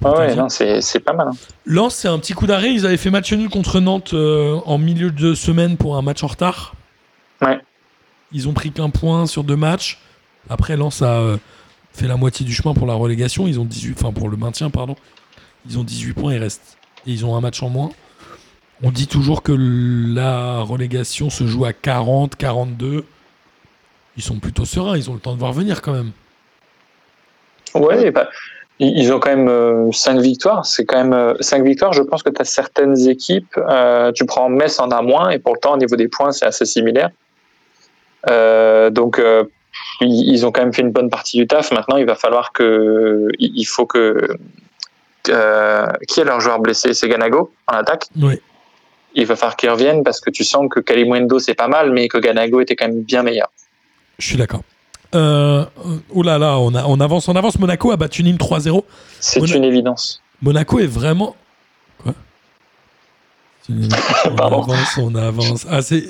Ah 0.05 0.13
ouais, 0.13 0.35
c'est, 0.49 0.83
c'est 0.83 1.01
pas 1.01 1.15
mal. 1.15 1.29
hein. 1.29 1.37
Lens, 1.65 1.95
c'est 1.95 2.09
un 2.09 2.19
petit 2.19 2.35
coup 2.35 2.47
d'arrêt. 2.47 2.71
Ils 2.73 2.85
avaient 2.85 2.97
fait 2.99 3.11
match 3.11 3.33
nul 3.33 3.49
contre 3.49 3.81
Nantes 3.81 4.13
euh, 4.13 4.59
en 4.67 4.77
milieu 4.79 5.11
de 5.11 5.35
semaine 5.35 5.77
pour 5.79 5.97
un 5.97 6.03
match 6.03 6.23
en 6.23 6.27
retard. 6.27 6.75
Ouais. 7.41 7.59
Ils 8.33 8.49
ont 8.49 8.53
pris 8.53 8.71
qu'un 8.71 8.91
point 8.91 9.25
sur 9.27 9.45
deux 9.45 9.57
matchs. 9.57 9.99
Après, 10.49 10.77
Lens 10.77 11.03
a 11.03 11.21
euh, 11.21 11.37
fait 11.93 12.07
la 12.07 12.17
moitié 12.17 12.45
du 12.47 12.53
chemin 12.53 12.75
pour 12.75 12.87
la 12.87 12.95
relégation. 12.95 13.47
Ils 13.47 13.59
ont 13.61 13.65
18, 13.65 13.97
enfin 13.99 14.13
pour 14.13 14.29
le 14.29 14.37
maintien, 14.37 14.71
pardon. 14.71 14.97
Ils 15.69 15.79
ont 15.79 15.85
18 15.85 16.13
points. 16.15 16.35
Ils 16.35 16.39
restent. 16.39 16.79
Et 17.07 17.13
ils 17.13 17.25
ont 17.25 17.37
un 17.37 17.41
match 17.41 17.63
en 17.63 17.69
moins. 17.69 17.91
On 18.83 18.91
dit 18.91 19.07
toujours 19.07 19.43
que 19.43 19.53
la 19.53 20.61
relégation 20.61 21.31
se 21.31 21.47
joue 21.47 21.65
à 21.65 21.73
40, 21.73 22.37
42. 22.37 23.05
Ils 24.17 24.23
sont 24.23 24.39
plutôt 24.39 24.65
sereins. 24.65 24.97
Ils 24.97 25.11
ont 25.11 25.15
le 25.15 25.21
temps 25.21 25.35
de 25.35 25.39
voir 25.39 25.53
venir 25.53 25.83
quand 25.83 25.93
même. 25.93 26.13
Ouais, 27.75 28.11
bah, 28.11 28.29
ils 28.79 29.13
ont 29.13 29.19
quand 29.19 29.35
même 29.35 29.93
5 29.93 30.21
victoires. 30.21 30.67
C'est 30.67 30.85
quand 30.85 31.03
même 31.03 31.35
5 31.41 31.65
victoires. 31.65 31.93
Je 31.93 32.03
pense 32.03 32.23
que 32.23 32.31
tu 32.31 32.41
as 32.41 32.45
certaines 32.45 33.09
équipes. 33.09 33.57
euh, 33.57 34.13
tu 34.13 34.27
prends 34.27 34.49
Metz 34.49 34.79
en 34.79 34.91
a 34.91 35.01
moins, 35.01 35.31
et 35.31 35.39
pourtant, 35.39 35.75
au 35.75 35.77
niveau 35.79 35.97
des 35.97 36.09
points, 36.09 36.33
c'est 36.33 36.47
assez 36.47 36.67
similaire. 36.67 37.11
Euh, 38.29 38.91
donc, 38.91 39.19
euh, 39.19 39.45
ils, 40.01 40.45
ont 40.47 40.53
quand 40.53 40.61
même 40.63 40.73
fait 40.75 40.83
une 40.83 40.93
bonne 40.93 41.11
partie 41.11 41.37
du 41.39 41.47
taf. 41.47 41.71
Maintenant, 41.73 41.97
il 41.97 42.05
va 42.07 42.15
falloir 42.15 42.53
que. 42.53 43.29
Il 43.39 43.65
faut 43.65 43.87
que. 43.87 44.37
euh, 45.29 45.87
qui 46.09 46.21
est 46.21 46.25
leur 46.25 46.41
joueur 46.41 46.59
blessé? 46.61 46.95
C'est 46.95 47.09
Ganago 47.09 47.53
en 47.67 47.75
attaque 47.75 48.07
Oui. 48.21 48.41
il 49.15 49.27
va 49.27 49.35
falloir 49.37 49.57
qu'il 49.57 49.71
revienne 49.71 50.05
parce 50.05 50.21
que 50.21 50.31
tu 50.31 50.45
sens 50.45 50.69
que 50.71 50.81
Kalimwendo 50.81 51.39
c'est 51.39 51.55
pas 51.55 51.69
mal, 51.69 51.91
mais 51.93 52.09
que 52.09 52.19
Ganago 52.19 52.61
était 52.61 52.77
quand 52.77 52.87
même 52.89 53.03
bien 53.03 53.23
meilleur. 53.23 53.49
Je 54.19 54.27
suis 54.27 54.37
d'accord. 54.37 54.63
Euh, 55.15 55.65
oh 56.11 56.23
là 56.23 56.37
là, 56.39 56.59
on, 56.59 56.75
a- 56.75 56.85
on 56.87 57.01
avance, 57.01 57.29
on 57.29 57.37
avance. 57.37 57.59
Monaco 57.59 57.91
a 57.93 57.97
battu 57.97 58.23
Nîmes 58.23 58.37
3-0. 58.37 58.83
C'est 59.21 59.41
Mona- 59.41 59.57
une 59.57 59.65
évidence. 59.65 60.21
Monaco 60.43 60.79
est 60.79 60.87
vraiment. 60.87 61.35
Quoi? 62.03 62.13
C'est 63.63 63.73
une- 63.73 63.89
On 64.27 64.35
Pardon. 64.37 64.63
avance, 64.63 64.99
on 64.99 65.15
avance. 65.15 65.67
Ah, 65.71 65.81
c'est 65.83 66.05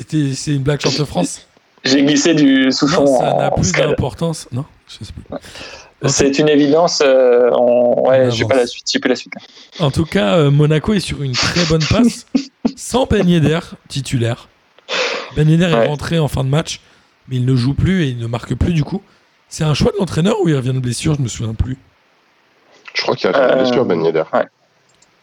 une 0.46 0.62
blague 0.62 0.80
chante 0.80 1.04
France? 1.04 1.46
J'ai 1.86 2.02
glissé 2.04 2.34
du 2.34 2.70
sous-fond 2.72 3.04
Non, 3.04 3.18
ça 3.18 3.32
n'a 3.34 3.50
plus 3.50 3.72
d'importance. 3.72 4.48
Non, 4.52 4.64
je 4.88 5.04
sais 5.04 5.12
plus. 5.12 5.24
C'est 6.08 6.38
une 6.38 6.48
évidence. 6.48 7.02
euh, 7.04 7.48
on... 7.52 7.94
On 7.98 8.08
Ouais, 8.10 8.30
j'ai 8.30 8.42
avance. 8.44 8.48
pas 8.52 8.56
la 8.56 8.66
suite. 8.66 8.86
J'ai 8.92 8.98
plus 8.98 9.08
la 9.08 9.16
suite. 9.16 9.32
En 9.80 9.90
tout 9.90 10.04
cas, 10.04 10.36
euh, 10.36 10.50
Monaco 10.50 10.92
est 10.92 11.00
sur 11.00 11.22
une 11.22 11.32
très 11.32 11.64
bonne 11.64 11.82
passe, 11.82 12.26
sans 12.76 13.06
Ben 13.06 13.26
Yedder 13.28 13.60
titulaire. 13.88 14.48
Ben 15.36 15.48
Yedder 15.48 15.64
est 15.66 15.74
Ouais. 15.74 15.86
rentré 15.86 16.18
en 16.18 16.28
fin 16.28 16.44
de 16.44 16.48
match, 16.50 16.80
mais 17.28 17.36
il 17.36 17.44
ne 17.46 17.56
joue 17.56 17.74
plus 17.74 18.04
et 18.04 18.08
il 18.08 18.18
ne 18.18 18.26
marque 18.26 18.54
plus 18.54 18.72
du 18.74 18.84
coup. 18.84 19.02
C'est 19.48 19.64
un 19.64 19.74
choix 19.74 19.92
de 19.92 19.96
l'entraîneur 19.98 20.36
ou 20.42 20.48
il 20.48 20.56
revient 20.56 20.72
de 20.74 20.80
blessure 20.80 21.14
Je 21.14 21.22
me 21.22 21.28
souviens 21.28 21.54
plus. 21.54 21.78
Je 22.94 23.02
crois 23.02 23.16
qu'il 23.16 23.30
y 23.30 23.32
a 23.32 23.36
Euh, 23.38 23.52
une 23.52 23.62
blessure, 23.62 23.84
Ben 23.86 24.04
Yedder. 24.04 24.24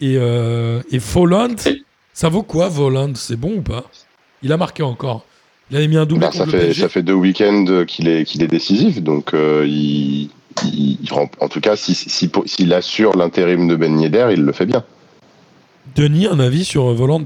Et, 0.02 0.16
euh, 0.18 0.82
et 0.92 1.00
Folland, 1.00 1.56
Et- 1.68 1.84
ça 2.14 2.30
vaut 2.30 2.44
quoi 2.44 2.68
Volland 2.68 3.14
C'est 3.16 3.36
bon 3.36 3.58
ou 3.58 3.62
pas? 3.62 3.84
Il 4.42 4.52
a 4.52 4.58
marqué 4.58 4.82
encore. 4.84 5.24
Il 5.74 5.78
avait 5.78 5.88
mis 5.88 5.98
un 5.98 6.06
doublé 6.06 6.28
Bah, 6.28 6.32
contre 6.32 6.46
ça, 6.46 6.52
fait, 6.52 6.66
PSG. 6.68 6.82
ça 6.84 6.90
fait 6.90 7.02
deux 7.02 7.14
week-ends 7.14 7.84
qu'il 7.88 8.08
est, 8.08 8.26
qu'il 8.26 8.44
est 8.44 8.48
décisif, 8.48 9.02
donc 9.02 9.34
euh, 9.34 9.66
il, 9.68 10.30
il- 10.66 11.00
il 11.02 11.12
rem- 11.12 11.30
en 11.40 11.48
tout 11.50 11.62
cas, 11.62 11.76
si- 11.76 11.96
si- 11.96 12.12
si- 12.12 12.30
s'il 12.46 12.72
assure 12.76 13.18
l'intérim 13.18 13.68
de 13.68 13.76
Ben 13.76 14.00
Yedder, 14.00 14.28
il 14.34 14.44
le 14.44 14.52
fait 14.52 14.68
bien. 14.68 14.84
Denis, 15.96 16.28
un 16.28 16.40
avis 16.40 16.64
sur 16.64 16.92
euh, 16.92 16.94
Voland 16.94 17.24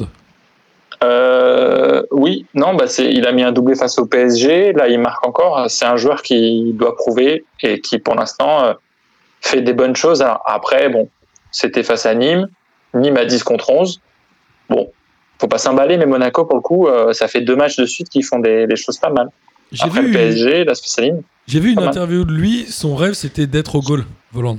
Euh, 1.03 2.03
oui, 2.11 2.45
non, 2.53 2.73
bah 2.73 2.87
c'est, 2.87 3.11
il 3.11 3.27
a 3.27 3.33
mis 3.33 3.43
un 3.43 3.51
doublé 3.51 3.75
face 3.75 3.99
au 3.99 4.05
PSG. 4.05 4.71
Là, 4.71 4.87
il 4.87 4.97
marque 4.99 5.27
encore. 5.27 5.69
C'est 5.69 5.83
un 5.85 5.97
joueur 5.97 6.21
qui 6.23 6.71
doit 6.73 6.95
prouver 6.95 7.43
et 7.61 7.81
qui, 7.81 7.99
pour 7.99 8.15
l'instant, 8.15 8.63
euh, 8.63 8.73
fait 9.41 9.61
des 9.61 9.73
bonnes 9.73 9.95
choses. 9.97 10.21
Alors, 10.21 10.41
après, 10.45 10.87
bon, 10.87 11.09
c'était 11.51 11.83
face 11.83 12.05
à 12.05 12.15
Nîmes. 12.15 12.47
Nîmes 12.93 13.17
à 13.17 13.25
10 13.25 13.43
contre 13.43 13.71
11. 13.71 13.99
Bon, 14.69 14.89
faut 15.39 15.47
pas 15.47 15.57
s'emballer, 15.57 15.97
mais 15.97 16.05
Monaco, 16.05 16.45
pour 16.45 16.55
le 16.55 16.61
coup, 16.61 16.88
euh, 16.88 17.13
ça 17.13 17.27
fait 17.27 17.41
deux 17.41 17.55
matchs 17.55 17.77
de 17.77 17.85
suite 17.85 18.09
qui 18.09 18.21
font 18.21 18.39
des, 18.39 18.67
des 18.67 18.75
choses 18.75 18.97
pas 18.97 19.09
mal. 19.09 19.29
J'ai 19.71 19.83
Après 19.85 20.01
le 20.01 20.07
vu, 20.07 20.13
PSG, 20.13 20.63
j'ai 21.47 21.59
une 21.71 21.75
mal. 21.79 21.89
interview 21.89 22.23
de 22.23 22.31
lui. 22.33 22.65
Son 22.69 22.95
rêve, 22.95 23.13
c'était 23.13 23.47
d'être 23.47 23.75
au 23.75 23.81
goal, 23.81 24.05
Voland. 24.31 24.57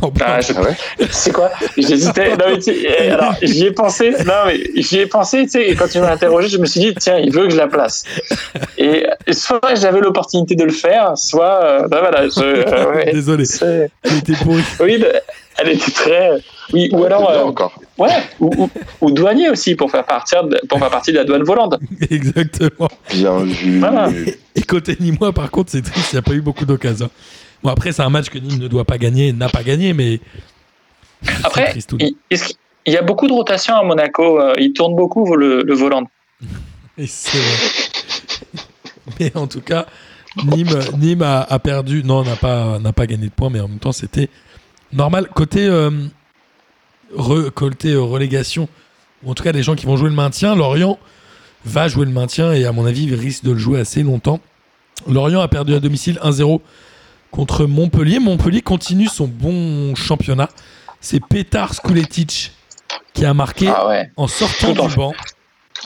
Non, 0.00 0.12
Ah, 0.20 0.40
je- 0.40 0.52
Ah 0.56 0.62
ouais 0.62 0.76
C'est 1.10 1.32
quoi 1.32 1.50
J'hésitais. 1.76 2.30
Non, 2.30 2.44
mais 2.48 2.56
tu 2.56 2.62
sais, 2.72 2.76
eh, 3.00 3.10
alors, 3.10 3.34
j'y 3.42 3.66
ai 3.66 3.70
pensé. 3.72 4.10
Non, 4.26 4.46
mais 4.46 4.60
j'y 4.76 4.98
ai 5.00 5.06
pensé. 5.06 5.42
Tu 5.44 5.50
sais, 5.50 5.68
et 5.70 5.74
quand 5.76 5.88
tu 5.88 5.98
m'as 6.00 6.12
interrogé, 6.12 6.48
je 6.48 6.58
me 6.58 6.66
suis 6.66 6.80
dit, 6.80 6.94
tiens, 6.98 7.18
il 7.18 7.32
veut 7.32 7.44
que 7.46 7.50
je 7.52 7.56
la 7.56 7.68
place. 7.68 8.04
Et 8.78 9.04
soit 9.30 9.60
j'avais 9.74 10.00
l'opportunité 10.00 10.54
de 10.56 10.64
le 10.64 10.72
faire, 10.72 11.16
soit, 11.16 11.62
euh, 11.64 11.88
ben 11.88 12.00
voilà. 12.00 12.28
Je, 12.28 12.40
euh, 12.42 12.92
ouais, 12.94 13.12
Désolé, 13.12 13.44
il 14.06 14.18
était 14.18 14.32
pourri. 14.42 14.62
oui, 14.80 14.98
le- 14.98 15.12
elle 15.58 15.68
était 15.68 15.90
très. 15.92 16.30
Oui, 16.72 16.88
ou 16.92 17.04
alors, 17.04 17.30
euh, 17.30 17.42
encore. 17.42 17.74
ouais, 17.98 18.08
ou, 18.40 18.50
ou, 18.64 18.70
ou 19.02 19.10
douanier 19.10 19.50
aussi 19.50 19.74
pour 19.74 19.90
faire 19.90 20.04
partir, 20.04 20.44
de- 20.44 20.58
pour 20.68 20.78
faire 20.78 20.90
partie 20.90 21.12
de 21.12 21.18
la 21.18 21.24
douane 21.24 21.42
volante. 21.44 21.78
Exactement. 22.10 22.88
Bien 23.12 23.38
vu. 23.44 23.78
Voilà. 23.78 24.08
Et 24.56 24.62
côté 24.62 24.96
Nîmois, 24.98 25.32
par 25.32 25.50
contre, 25.50 25.70
c'est 25.70 25.82
triste, 25.82 26.12
il 26.12 26.16
n'y 26.16 26.18
a 26.20 26.22
pas 26.22 26.32
eu 26.32 26.40
beaucoup 26.40 26.64
d'occasions. 26.64 27.10
Bon, 27.62 27.70
après, 27.70 27.92
c'est 27.92 28.02
un 28.02 28.10
match 28.10 28.28
que 28.28 28.38
Nîmes 28.38 28.58
ne 28.58 28.68
doit 28.68 28.84
pas 28.84 28.98
gagner, 28.98 29.32
n'a 29.32 29.48
pas 29.48 29.62
gagné, 29.62 29.92
mais. 29.92 30.20
Après, 31.44 31.74
il, 31.76 32.92
y 32.92 32.96
a 32.96 33.02
beaucoup 33.02 33.28
de 33.28 33.32
rotation 33.32 33.74
à 33.76 33.82
Monaco. 33.84 34.40
euh, 34.40 34.54
Il 34.58 34.72
tourne 34.72 34.96
beaucoup 34.96 35.36
le, 35.36 35.62
le 35.62 35.74
volant. 35.74 36.02
Et 36.98 37.06
c'est 37.06 37.38
vrai. 37.38 38.66
Mais 39.20 39.32
en 39.36 39.46
tout 39.46 39.60
cas, 39.60 39.86
Nîmes, 40.44 40.78
Nîmes 40.98 41.22
a, 41.22 41.42
a 41.42 41.58
perdu. 41.58 42.02
Non, 42.04 42.22
n'a 42.24 42.36
pas, 42.36 42.78
n'a 42.80 42.92
pas 42.92 43.06
gagné 43.06 43.26
de 43.26 43.32
points, 43.32 43.50
mais 43.50 43.60
en 43.60 43.68
même 43.68 43.78
temps, 43.78 43.92
c'était 43.92 44.28
normal. 44.92 45.28
Côté, 45.28 45.64
euh, 45.66 45.90
re- 47.16 47.50
côté 47.50 47.92
euh, 47.92 48.00
relégation, 48.02 48.68
ou 49.22 49.30
en 49.30 49.34
tout 49.34 49.44
cas 49.44 49.52
des 49.52 49.62
gens 49.62 49.74
qui 49.76 49.86
vont 49.86 49.96
jouer 49.96 50.08
le 50.08 50.14
maintien, 50.16 50.54
Lorient 50.56 50.98
va 51.64 51.86
jouer 51.86 52.06
le 52.06 52.12
maintien 52.12 52.52
et 52.52 52.64
à 52.64 52.72
mon 52.72 52.84
avis, 52.84 53.04
il 53.04 53.14
risque 53.14 53.44
de 53.44 53.52
le 53.52 53.58
jouer 53.58 53.78
assez 53.80 54.02
longtemps. 54.02 54.40
Lorient 55.08 55.40
a 55.40 55.48
perdu 55.48 55.74
à 55.74 55.80
domicile 55.80 56.18
1-0 56.22 56.60
contre 57.32 57.66
Montpellier. 57.66 58.20
Montpellier 58.20 58.62
continue 58.62 59.08
son 59.08 59.26
bon 59.26 59.94
championnat. 59.96 60.48
C'est 61.00 61.18
Petar 61.20 61.74
Skuletic 61.74 62.52
qui 63.14 63.24
a 63.24 63.34
marqué 63.34 63.66
Ah 63.68 63.88
ouais. 63.88 64.10
en 64.16 64.28
sortant 64.28 64.72
du 64.72 64.94
banc 64.94 65.12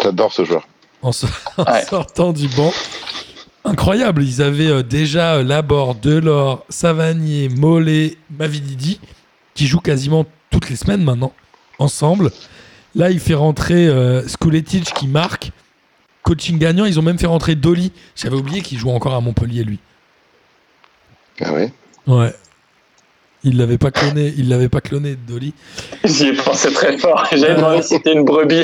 J'adore 0.03 0.33
ce 0.33 0.45
joueur. 0.45 0.69
en, 1.01 1.13
so- 1.13 1.27
en 1.57 1.63
Ouais. 1.65 1.83
sortant 1.85 2.33
du 2.35 2.49
banc. 2.49 2.73
Incroyable, 3.65 4.23
ils 4.23 4.43
avaient 4.43 4.69
euh, 4.71 4.83
déjà 4.83 5.37
euh, 5.37 5.43
Laborde, 5.43 5.99
Delors, 6.01 6.65
Savanier, 6.69 7.49
Mollet, 7.49 8.17
Mavididi, 8.39 9.01
qui 9.55 9.67
jouent 9.67 9.81
quasiment 9.81 10.25
toutes 10.51 10.69
les 10.71 10.77
semaines 10.77 11.03
maintenant, 11.03 11.33
ensemble. 11.79 12.31
Là, 12.95 13.11
il 13.11 13.19
fait 13.19 13.35
rentrer 13.35 13.89
euh, 13.89 14.27
Skuletic 14.29 14.85
qui 14.95 15.09
marque. 15.09 15.51
coaching 16.23 16.59
gagnant. 16.59 16.85
Ils 16.85 16.99
ont 16.99 17.03
même 17.03 17.19
fait 17.19 17.27
rentrer 17.27 17.55
Dolly. 17.57 17.91
J'avais 18.15 18.37
oublié 18.37 18.61
qu'il 18.63 18.79
jouait 18.79 18.93
encore 18.93 19.15
à 19.15 19.21
Montpellier, 19.21 19.65
lui. 19.65 19.79
Ah 21.41 21.53
ouais? 21.53 21.73
Ouais. 22.07 22.33
Il 23.45 23.59
l'avait 23.59 23.79
pas 23.79 23.91
cloné, 23.93 24.35
il 24.37 24.49
l'avait 24.49 24.69
pas 24.69 24.81
cloné, 24.81 25.15
Dolly. 25.15 25.55
J'y 26.05 26.29
ai 26.29 26.33
pensé 26.33 26.73
très 26.73 26.99
fort. 26.99 27.29
J'avais 27.33 27.55
demandé 27.55 27.83
si 27.83 27.89
c'était 27.91 28.13
une 28.13 28.25
brebis. 28.25 28.63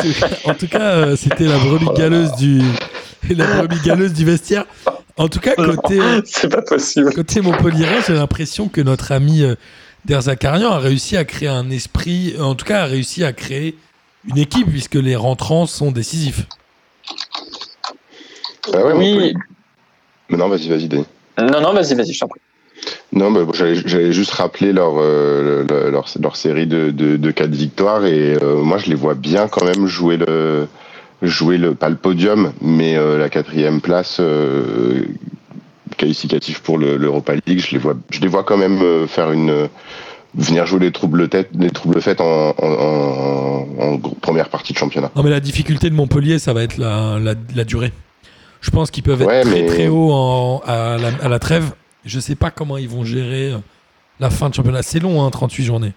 en 0.44 0.54
tout 0.54 0.66
cas, 0.66 0.80
euh, 0.96 1.16
c'était 1.16 1.44
la 1.44 1.58
brebis 1.58 1.86
galeuse 1.96 2.32
du, 2.32 2.60
la 3.30 3.46
brebis 3.46 3.80
galeuse 3.84 4.12
du 4.12 4.24
vestiaire. 4.24 4.64
En 5.16 5.28
tout 5.28 5.38
cas, 5.38 5.54
côté, 5.54 6.00
C'est 6.24 6.48
pas 6.48 6.62
possible. 6.62 7.12
côté 7.14 7.40
Montpellier, 7.40 7.86
j'ai 8.06 8.14
l'impression 8.14 8.68
que 8.68 8.80
notre 8.80 9.12
ami 9.12 9.42
euh, 9.42 9.54
Derzakarian 10.06 10.70
a 10.72 10.78
réussi 10.78 11.16
à 11.16 11.24
créer 11.24 11.48
un 11.48 11.70
esprit, 11.70 12.34
en 12.40 12.56
tout 12.56 12.64
cas, 12.64 12.82
a 12.82 12.86
réussi 12.86 13.22
à 13.22 13.32
créer 13.32 13.76
une 14.26 14.38
équipe 14.38 14.68
puisque 14.68 14.96
les 14.96 15.14
rentrants 15.14 15.66
sont 15.66 15.92
décisifs. 15.92 16.46
Ah 18.72 18.84
ouais, 18.84 18.92
Oui. 18.94 19.34
Mais 20.30 20.36
non, 20.38 20.48
vas-y, 20.48 20.68
vas-y, 20.68 20.88
Denis. 20.88 21.06
Non, 21.38 21.60
non, 21.60 21.72
vas-y, 21.72 21.94
vas-y, 21.94 22.12
je 22.12 22.20
t'en 22.20 22.28
prie. 22.28 22.40
Non, 23.12 23.30
mais 23.30 23.44
bon, 23.44 23.52
j'allais 23.52 24.12
juste 24.12 24.32
rappeler 24.32 24.72
leur, 24.72 24.94
euh, 24.98 25.64
le- 25.68 25.90
leur, 25.90 26.06
leur 26.20 26.36
série 26.36 26.66
de, 26.66 26.90
de, 26.90 27.16
de 27.16 27.30
4 27.30 27.50
victoires 27.50 28.04
et 28.04 28.36
euh, 28.42 28.56
moi 28.62 28.78
je 28.78 28.88
les 28.90 28.94
vois 28.96 29.14
bien 29.14 29.46
quand 29.48 29.64
même 29.64 29.86
jouer 29.86 30.16
le, 30.16 30.66
jouer 31.22 31.56
le 31.56 31.74
pas 31.74 31.88
le 31.88 31.96
podium, 31.96 32.52
mais 32.60 32.96
euh, 32.96 33.16
la 33.16 33.28
quatrième 33.28 33.80
place 33.80 34.18
euh, 34.20 35.04
qualificative 35.96 36.60
pour 36.62 36.78
le- 36.78 36.96
l'Europa 36.96 37.34
League. 37.46 37.60
Je 37.60 37.70
les 37.72 37.78
vois, 37.78 37.94
je 38.10 38.20
les 38.20 38.28
vois 38.28 38.42
quand 38.44 38.56
même 38.56 38.82
euh, 38.82 39.06
faire 39.06 39.30
une 39.32 39.68
venir 40.36 40.66
jouer 40.66 40.80
les 40.80 40.90
troubles 40.92 41.28
tête, 41.28 41.50
les 41.56 41.70
troubles 41.70 42.00
faites 42.02 42.20
en, 42.20 42.50
en, 42.50 42.54
en- 42.58 43.66
en 43.78 43.94
gros- 43.94 44.16
première 44.20 44.48
partie 44.48 44.72
de 44.72 44.78
championnat. 44.78 45.10
Non, 45.14 45.22
mais 45.22 45.30
la 45.30 45.38
difficulté 45.40 45.88
de 45.90 45.94
Montpellier, 45.94 46.40
ça 46.40 46.52
va 46.52 46.64
être 46.64 46.76
la, 46.76 47.18
la, 47.20 47.34
la 47.54 47.64
durée. 47.64 47.92
Je 48.64 48.70
pense 48.70 48.90
qu'ils 48.90 49.02
peuvent 49.02 49.20
être 49.20 49.28
Ouais, 49.28 49.42
très 49.42 49.50
mais- 49.62 49.66
très 49.66 49.88
hauts 49.88 50.10
en- 50.10 50.62
à, 50.66 50.96
la, 50.96 51.08
à 51.22 51.28
la 51.28 51.38
trêve. 51.38 51.72
Je 52.06 52.18
sais 52.18 52.34
pas 52.34 52.50
comment 52.50 52.78
ils 52.78 52.88
vont 52.88 53.04
gérer 53.04 53.52
euh, 53.52 53.58
la 54.20 54.30
fin 54.30 54.48
de 54.48 54.54
championnat. 54.54 54.82
C'est 54.82 55.00
long, 55.00 55.22
hein, 55.22 55.30
38 55.30 55.64
journées. 55.64 55.92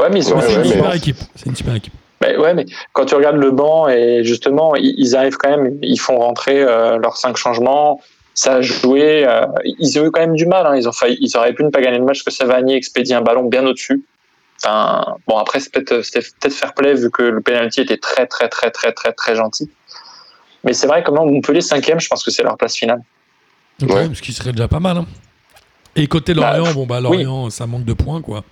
Ouais, 0.00 0.08
mais 0.10 0.20
ils 0.20 0.32
ont 0.32 0.40
c'est 0.40 0.54
une 0.54 0.60
mais- 0.62 0.68
super 0.68 0.94
équipe. 0.94 1.18
C'est 1.36 1.46
une 1.50 1.56
super 1.56 1.74
équipe. 1.74 1.92
Mais 2.22 2.36
ouais, 2.38 2.54
mais 2.54 2.64
quand 2.94 3.04
tu 3.04 3.14
regardes 3.14 3.36
le 3.36 3.50
banc 3.50 3.88
et 3.88 4.24
justement, 4.24 4.74
ils, 4.76 5.14
arrivent 5.16 5.36
quand 5.36 5.50
même, 5.50 5.76
ils 5.82 5.98
font 5.98 6.18
rentrer 6.18 6.62
euh, 6.62 6.96
leurs 6.96 7.16
cinq 7.18 7.36
changements. 7.36 8.00
Ça 8.32 8.54
a 8.54 8.60
joué. 8.62 9.26
euh, 9.28 9.44
ils 9.78 9.98
ont 10.00 10.06
eu 10.06 10.10
quand 10.10 10.20
même 10.20 10.34
du 10.36 10.46
mal. 10.46 10.66
hein, 10.66 10.74
ils 10.76 10.88
ont 10.88 10.92
failli, 10.92 11.18
ils 11.20 11.36
auraient 11.36 11.52
pu 11.52 11.62
ne 11.62 11.68
pas 11.68 11.82
gagner 11.82 11.98
le 11.98 12.04
match 12.04 12.24
parce 12.24 12.38
que 12.38 12.44
Savani 12.46 12.74
expédie 12.74 13.12
un 13.12 13.20
ballon 13.20 13.44
bien 13.44 13.66
au-dessus. 13.66 14.02
Enfin, 14.64 15.04
bon 15.26 15.36
après 15.36 15.58
c'est 15.60 15.72
peut-être 15.72 16.02
c'était 16.02 16.20
peut-être 16.20 16.54
fair 16.54 16.72
play 16.72 16.94
vu 16.94 17.10
que 17.10 17.22
le 17.22 17.40
penalty 17.42 17.80
était 17.82 17.96
très 17.98 18.26
très 18.26 18.48
très 18.48 18.70
très 18.70 18.92
très 18.92 19.12
très 19.12 19.34
gentil. 19.34 19.68
Mais 20.64 20.72
c'est 20.72 20.86
vrai 20.86 21.02
que 21.02 21.10
non, 21.10 21.26
Montpellier 21.26 21.60
cinquième, 21.60 21.98
je 22.00 22.08
pense 22.08 22.22
que 22.24 22.30
c'est 22.30 22.42
leur 22.42 22.56
place 22.56 22.76
finale. 22.76 23.02
Donc, 23.80 23.90
Ouais. 23.90 24.08
ce 24.14 24.22
qui 24.22 24.32
serait 24.32 24.52
déjà 24.52 24.68
pas 24.68 24.80
mal. 24.80 24.96
hein. 24.98 25.06
Et 25.96 26.06
côté 26.06 26.32
Bah, 26.34 26.56
Lorient, 26.56 26.72
bon 26.74 26.86
bah 26.86 27.00
Lorient, 27.00 27.50
ça 27.50 27.66
manque 27.66 27.84
de 27.84 27.92
points 27.92 28.22
quoi. 28.22 28.44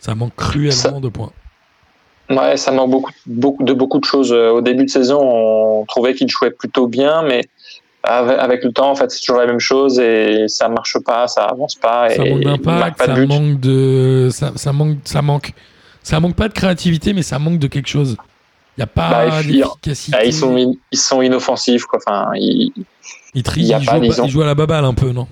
Ça 0.00 0.14
manque 0.14 0.34
cruellement 0.34 0.72
Ça- 0.72 0.90
de 1.00 1.08
points. 1.08 1.30
Ouais, 2.30 2.56
ça 2.56 2.70
manque 2.72 2.90
beaucoup, 2.90 3.12
beaucoup 3.26 3.62
de 3.64 3.72
beaucoup 3.72 3.98
de 3.98 4.04
choses. 4.04 4.32
Euh, 4.32 4.50
Au 4.50 4.60
début 4.60 4.84
de 4.84 4.90
saison, 4.90 5.20
on 5.20 5.84
trouvait 5.84 6.14
qu'ils 6.14 6.28
jouaient 6.30 6.50
plutôt 6.52 6.86
bien, 6.86 7.22
mais 7.22 7.42
avec, 8.02 8.64
le 8.64 8.72
temps, 8.72 8.90
en 8.90 8.94
fait, 8.94 9.10
c'est 9.10 9.20
toujours 9.20 9.36
la 9.40 9.46
même 9.46 9.58
chose 9.60 9.98
et 10.00 10.46
ça 10.48 10.68
marche 10.68 10.96
pas, 11.00 11.26
ça 11.28 11.44
avance 11.44 11.74
pas. 11.74 12.08
Ça 12.08 12.24
et 12.24 12.30
manque 12.30 12.40
ils 12.40 12.46
marquent 12.46 12.96
d'impact, 12.96 13.00
de 13.00 13.04
ça 13.04 13.26
manque 13.26 13.60
de, 13.60 14.28
ça, 14.30 14.52
ça 14.56 14.72
manque, 14.72 14.96
ça 15.04 15.22
manque, 15.22 15.52
ça 16.02 16.18
manque 16.20 16.34
pas 16.36 16.48
de 16.48 16.54
créativité, 16.54 17.12
mais 17.12 17.22
ça 17.22 17.38
manque 17.38 17.58
de 17.58 17.66
quelque 17.66 17.88
chose. 17.88 18.16
Il 18.80 18.84
y 18.84 18.84
a 18.84 18.86
pas 18.86 19.10
Bah, 19.10 19.36
puis, 19.42 19.58
d'efficacité. 19.58 20.16
Ah, 20.18 20.24
ils 20.24 20.32
sont 20.32 20.56
in- 20.56 20.72
ils 20.90 20.98
sont 20.98 21.20
inoffensifs 21.20 21.84
quoi. 21.84 21.98
Enfin, 22.02 22.30
ils- 22.34 22.72
Ils 23.34 23.42
trient, 23.42 23.60
il 23.60 23.66
y 23.66 23.74
a 23.74 23.78
ils 23.78 23.84
pas, 23.84 24.26
jouent, 24.26 24.40
à 24.40 24.46
la 24.46 24.54
baballe 24.54 24.86
un 24.86 24.94
peu, 24.94 25.10
non? 25.12 25.28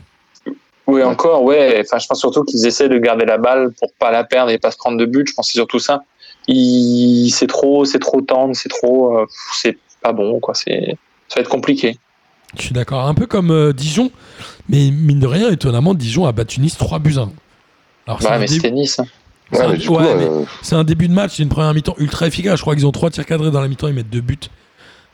Oui 0.87 1.03
encore, 1.03 1.43
ouais. 1.45 1.83
Enfin, 1.83 1.99
je 1.99 2.07
pense 2.07 2.21
surtout 2.21 2.45
qu'ils 2.45 2.67
essaient 2.67 2.91
de 2.91 2.99
garder 2.99 3.25
la 3.25 3.39
balle 3.39 3.73
pour 3.81 3.91
pas 3.99 4.11
la 4.11 4.25
perdre 4.25 4.51
et 4.51 4.59
pas 4.59 4.71
se 4.71 4.77
prendre 4.77 4.99
de 4.99 5.07
but. 5.07 5.27
Je 5.29 5.33
pense 5.35 5.47
que 5.47 5.53
c'est 5.53 5.59
surtout 5.59 5.79
ça. 5.79 6.03
C'est 6.47 7.47
trop, 7.47 7.87
c'est 7.87 7.99
trop 7.99 8.21
tendre, 8.21 8.55
c'est 8.55 8.69
trop, 8.69 9.19
euh, 9.19 9.27
c'est 9.55 9.79
pas 10.03 10.13
bon 10.13 10.41
quoi. 10.41 10.55
C'est, 10.55 10.97
ça 11.29 11.37
va 11.37 11.41
être 11.41 11.49
compliqué. 11.49 11.97
Je 12.57 12.63
suis 12.65 12.73
d'accord. 12.75 13.07
Un 13.07 13.15
peu 13.15 13.25
comme 13.27 13.51
euh, 13.51 13.73
Dijon, 13.73 14.11
mais 14.69 14.91
mine 14.91 15.21
de 15.21 15.27
rien, 15.27 15.51
étonnamment, 15.51 15.95
Dijon 15.95 16.27
a 16.27 16.33
battu 16.33 16.61
Nice 16.61 16.77
3 16.77 16.99
buts 16.99 17.17
1. 17.17 17.31
Alors, 18.07 18.21
mais 18.39 18.47
c'était 18.47 18.71
Nice. 18.71 18.99
hein. 18.99 19.07
C'est 19.53 19.59
Ouais, 19.61 19.65
un- 19.65 19.71
ouais, 19.71 20.07
euh, 20.25 20.45
C'est 20.63 20.75
un 20.77 20.85
début 20.85 21.09
de 21.09 21.15
match, 21.15 21.37
c'est 21.37 21.43
une 21.43 21.49
première 21.49 21.73
mi-temps 21.75 21.95
ultra 21.99 22.27
efficace. 22.27 22.57
Je 22.57 22.63
crois 22.63 22.75
qu'ils 22.75 22.87
ont 22.87 22.93
3 22.93 23.11
tirs 23.11 23.25
cadrés 23.27 23.51
dans 23.51 23.61
la 23.61 23.69
mi-temps, 23.69 23.89
ils 23.89 23.95
mettent 23.95 24.11
2 24.11 24.21
buts. 24.21 24.39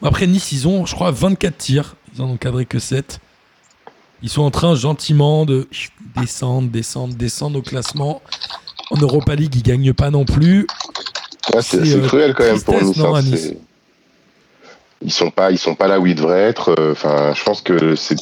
Après, 0.03 0.26
Nice, 0.26 0.51
ils 0.53 0.66
ont, 0.68 0.85
je 0.87 0.95
crois, 0.95 1.11
24 1.12 1.57
tirs. 1.57 1.95
Ils 2.14 2.22
en 2.22 2.26
ont 2.26 2.37
cadré 2.37 2.66
que 2.66 2.78
7. 2.78 3.20
Ils 4.22 4.28
sont 4.28 4.43
en 4.43 4.51
train 4.51 4.74
gentiment 4.74 5.45
de 5.47 5.68
descendre, 6.16 6.68
descendre, 6.68 7.14
descendre 7.14 7.59
au 7.59 7.62
classement. 7.62 8.22
En 8.91 8.97
Europa 8.99 9.35
League, 9.35 9.55
ils 9.55 9.62
gagnent 9.62 9.93
pas 9.93 10.11
non 10.11 10.24
plus. 10.24 10.66
Ouais, 11.55 11.62
c'est 11.62 11.78
euh, 11.95 12.07
cruel 12.07 12.35
quand 12.35 12.45
même 12.45 12.61
pour 12.62 12.82
Nice. 12.82 12.97
non, 12.97 13.14
hein, 13.14 13.22
Nice. 13.22 13.53
Ils 15.03 15.12
sont 15.12 15.30
pas, 15.30 15.51
ils 15.51 15.59
sont 15.59 15.74
pas 15.74 15.89
là 15.89 16.01
où 16.01 16.07
ils 16.07 16.14
devraient 16.14 16.43
être. 16.43 16.74
euh, 16.78 16.93
Enfin, 16.93 17.32
je 17.35 17.43
pense 17.45 17.61
que 17.61 17.95
c'est 17.97 18.16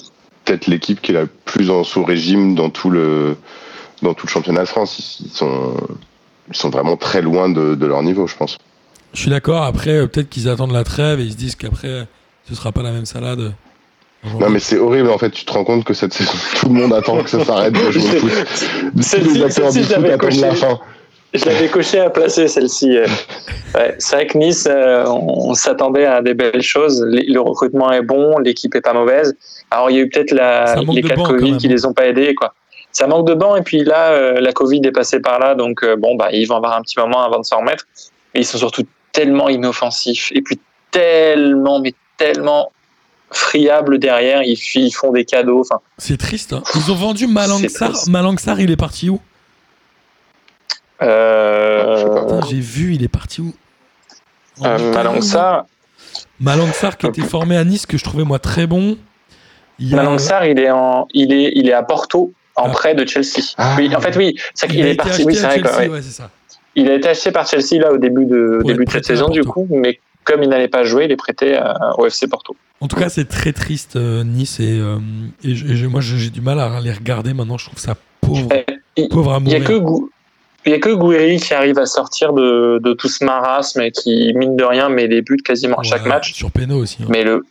peut-être 0.44 0.66
l'équipe 0.66 1.00
qui 1.00 1.12
est 1.12 1.14
la 1.14 1.26
plus 1.44 1.70
en 1.70 1.84
sous 1.84 2.04
régime 2.04 2.54
dans 2.54 2.70
tout 2.70 2.90
le 2.90 3.36
dans 4.02 4.14
tout 4.14 4.26
le 4.26 4.30
championnat 4.30 4.62
de 4.62 4.68
France. 4.68 5.18
Ils, 5.20 5.26
ils 5.26 5.30
sont 5.32 5.74
ils 6.48 6.56
sont 6.56 6.70
vraiment 6.70 6.96
très 6.96 7.22
loin 7.22 7.48
de, 7.48 7.74
de 7.74 7.86
leur 7.86 8.02
niveau, 8.02 8.26
je 8.26 8.36
pense. 8.36 8.58
Je 9.14 9.20
suis 9.20 9.30
d'accord. 9.30 9.62
Après, 9.62 9.90
euh, 9.96 10.06
peut-être 10.06 10.28
qu'ils 10.28 10.48
attendent 10.48 10.72
la 10.72 10.84
trêve 10.84 11.20
et 11.20 11.24
ils 11.24 11.32
se 11.32 11.36
disent 11.36 11.54
qu'après, 11.54 12.06
ce 12.48 12.54
sera 12.54 12.72
pas 12.72 12.82
la 12.82 12.90
même 12.92 13.06
salade. 13.06 13.52
Non, 14.38 14.50
mais 14.50 14.58
c'est 14.60 14.78
horrible 14.78 15.10
en 15.10 15.18
fait. 15.18 15.30
Tu 15.30 15.44
te 15.44 15.52
rends 15.52 15.64
compte 15.64 15.84
que 15.84 15.94
cette 15.94 16.12
saison, 16.12 16.32
tout 16.60 16.66
le 16.68 16.74
monde 16.74 16.92
attend 16.92 17.22
que 17.22 17.28
ça 17.30 17.44
s'arrête 17.44 17.72
de 17.74 17.90
jouer 17.90 18.02
au 18.02 18.18
foot. 18.20 18.30
Tous 18.96 19.02
Celle-ci- 19.02 19.34
les 19.38 19.42
acteurs 19.44 19.70
celle-ci, 19.72 19.78
du 19.78 19.84
je 19.84 19.88
foot 19.88 19.96
l'avais 20.02 20.12
attendent 20.14 20.28
coché. 20.30 20.40
la 20.42 20.54
fin. 20.54 20.80
Je 21.34 21.44
l'avais 21.46 21.68
coché 21.68 21.98
à 22.00 22.10
placer 22.10 22.46
celle-ci. 22.48 22.96
euh. 22.96 23.06
Ouais, 23.74 23.94
c'est 23.98 24.16
vrai 24.16 24.26
que 24.26 24.36
Nice, 24.36 24.68
euh, 24.70 25.06
on 25.06 25.54
s'attendait 25.54 26.04
à 26.04 26.20
des 26.20 26.34
belles 26.34 26.60
choses. 26.60 27.02
Le 27.08 27.38
recrutement 27.40 27.90
est 27.90 28.02
bon, 28.02 28.36
l'équipe 28.38 28.74
est 28.74 28.82
pas 28.82 28.92
mauvaise. 28.92 29.34
Alors 29.70 29.90
il 29.90 29.96
y 29.96 29.98
a 29.98 30.02
eu 30.02 30.10
peut-être 30.10 30.30
les 30.32 31.00
cas 31.02 31.16
de 31.16 31.22
Covid 31.22 31.56
qui 31.56 31.68
les 31.68 31.86
ont 31.86 31.94
pas 31.94 32.04
aidés, 32.06 32.34
quoi. 32.34 32.52
Ça 32.92 33.06
manque 33.06 33.26
de 33.26 33.34
banc 33.34 33.56
et 33.56 33.62
puis 33.62 33.84
là, 33.84 34.10
euh, 34.10 34.40
la 34.40 34.52
Covid 34.52 34.80
est 34.84 34.92
passée 34.92 35.20
par 35.20 35.38
là, 35.38 35.54
donc 35.54 35.82
euh, 35.82 35.96
bon 35.96 36.14
bah 36.14 36.28
ils 36.32 36.44
vont 36.46 36.56
avoir 36.56 36.76
un 36.76 36.82
petit 36.82 36.98
moment 36.98 37.22
avant 37.22 37.38
de 37.38 37.44
s'en 37.44 37.58
remettre. 37.60 37.86
Mais 38.34 38.40
ils 38.42 38.46
sont 38.46 38.58
surtout 38.58 38.84
tellement 39.12 39.48
inoffensifs 39.48 40.30
et 40.34 40.42
puis 40.42 40.58
tellement, 40.90 41.80
mais 41.80 41.94
tellement 42.18 42.70
friables 43.30 43.98
derrière. 43.98 44.42
Ils, 44.42 44.92
font 44.92 45.10
des 45.10 45.24
cadeaux. 45.24 45.60
Enfin, 45.60 45.80
C'est 45.98 46.18
triste. 46.18 46.52
hein. 46.52 46.62
Ils 46.74 46.90
ont 46.92 46.94
vendu 46.94 47.26
Malangsar. 47.26 47.92
Malangsar, 48.08 48.60
il 48.60 48.70
est 48.70 48.76
parti 48.76 49.08
où? 49.08 49.20
Euh, 51.02 52.40
J'ai 52.48 52.60
vu, 52.60 52.94
il 52.94 53.02
est 53.02 53.08
parti 53.08 53.40
où? 53.40 53.52
Euh, 54.64 54.92
Malangsar, 54.92 55.64
Malangsar 56.38 56.96
qui 56.98 57.06
était 57.06 57.22
formé 57.22 57.56
à 57.56 57.64
Nice, 57.64 57.86
que 57.86 57.96
je 57.96 58.04
trouvais 58.04 58.24
moi 58.24 58.38
très 58.38 58.66
bon. 58.66 58.96
Il 59.78 59.88
y 59.88 59.94
a- 59.94 59.96
Malangsar, 59.96 60.44
il 60.46 60.58
est 60.58 60.70
en, 60.70 61.08
il 61.14 61.32
est, 61.32 61.52
il 61.56 61.68
est 61.68 61.72
à 61.72 61.82
Porto, 61.82 62.32
en 62.56 62.66
Ah. 62.66 62.70
prêt 62.70 62.94
de 62.94 63.06
Chelsea. 63.06 63.42
Ah. 63.58 63.74
Oui, 63.78 63.94
en 63.94 64.00
fait, 64.00 64.16
oui, 64.16 64.36
c'est 64.54 64.66
il 64.66 64.72
qu'il 64.72 64.82
a 64.86 64.88
est 64.90 64.94
parti. 64.94 65.24
Oui, 65.24 65.34
c'est 65.34 65.42
vrai. 65.42 65.54
Chelsea, 65.56 65.68
quoi, 65.68 65.78
ouais. 65.80 65.88
ouais, 65.88 66.02
c'est 66.02 66.10
ça. 66.22 66.30
Il 66.74 66.90
a 66.90 66.94
été 66.94 67.08
acheté 67.08 67.30
par 67.32 67.46
Chelsea 67.46 67.80
là 67.82 67.92
au 67.92 67.98
début 67.98 68.24
de, 68.24 68.60
début 68.64 68.84
de 68.86 68.90
cette 68.90 69.04
saison 69.04 69.28
du 69.28 69.44
coup, 69.44 69.66
mais 69.70 70.00
comme 70.24 70.42
il 70.42 70.48
n'allait 70.48 70.68
pas 70.68 70.84
jouer, 70.84 71.04
il 71.04 71.12
est 71.12 71.16
prêté 71.16 71.56
euh, 71.58 71.62
au 71.98 72.06
FC 72.06 72.28
Porto. 72.28 72.56
En 72.80 72.88
tout 72.88 72.96
cas, 72.96 73.08
c'est 73.08 73.28
très 73.28 73.52
triste, 73.52 73.96
euh, 73.96 74.24
Nice. 74.24 74.58
Et, 74.60 74.78
euh, 74.80 74.96
et 75.44 75.54
je- 75.54 75.66
et 75.66 75.76
je- 75.76 75.86
moi, 75.86 76.00
j'ai 76.00 76.30
du 76.30 76.40
mal 76.40 76.58
à 76.60 76.80
les 76.80 76.92
regarder 76.92 77.34
maintenant. 77.34 77.58
Je 77.58 77.66
trouve 77.66 77.78
ça 77.78 77.94
pauvre, 78.20 78.48
Eh, 78.52 78.64
Il 78.96 79.08
pauvre 79.08 79.34
à 79.34 79.38
il 79.44 79.48
y 79.50 79.54
a 79.54 79.60
que 79.60 79.80
il 80.64 80.70
y 80.70 80.74
a 80.74 80.78
que 80.78 80.90
Gouiri 80.94 81.38
qui 81.38 81.54
arrive 81.54 81.78
à 81.78 81.86
sortir 81.86 82.32
de, 82.32 82.78
de 82.82 82.92
tout 82.92 83.08
ce 83.08 83.24
marasme 83.24 83.80
et 83.82 83.90
qui 83.90 84.32
mine 84.34 84.56
de 84.56 84.62
rien 84.64 84.88
met 84.88 85.08
des 85.08 85.20
buts 85.22 85.38
quasiment 85.44 85.76
à 85.78 85.82
chaque 85.82 86.06
match. 86.06 86.32
Sur 86.34 86.50
Péno 86.52 86.76
aussi. 86.78 86.98
hein. 87.02 87.06
Mais 87.08 87.24
le 87.24 87.44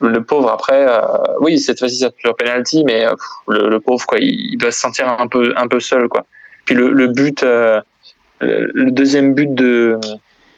le 0.00 0.22
pauvre 0.22 0.50
après, 0.50 0.86
euh, 0.88 1.00
oui, 1.40 1.58
cette 1.58 1.78
fois-ci 1.78 1.96
ça 1.96 2.10
sur 2.18 2.36
penalty, 2.36 2.84
mais 2.84 3.04
euh, 3.04 3.10
pff, 3.10 3.26
le, 3.48 3.68
le 3.68 3.80
pauvre 3.80 4.04
quoi, 4.06 4.18
il, 4.20 4.56
doit 4.56 4.70
se 4.70 4.80
sentir 4.80 5.08
un 5.08 5.26
peu 5.26 5.52
un 5.56 5.66
peu 5.66 5.80
seul 5.80 6.08
quoi. 6.08 6.24
Puis 6.64 6.74
le, 6.74 6.92
le 6.92 7.08
but, 7.08 7.42
euh, 7.42 7.80
le, 8.40 8.90
deuxième 8.90 9.34
but 9.34 9.52
de 9.52 9.98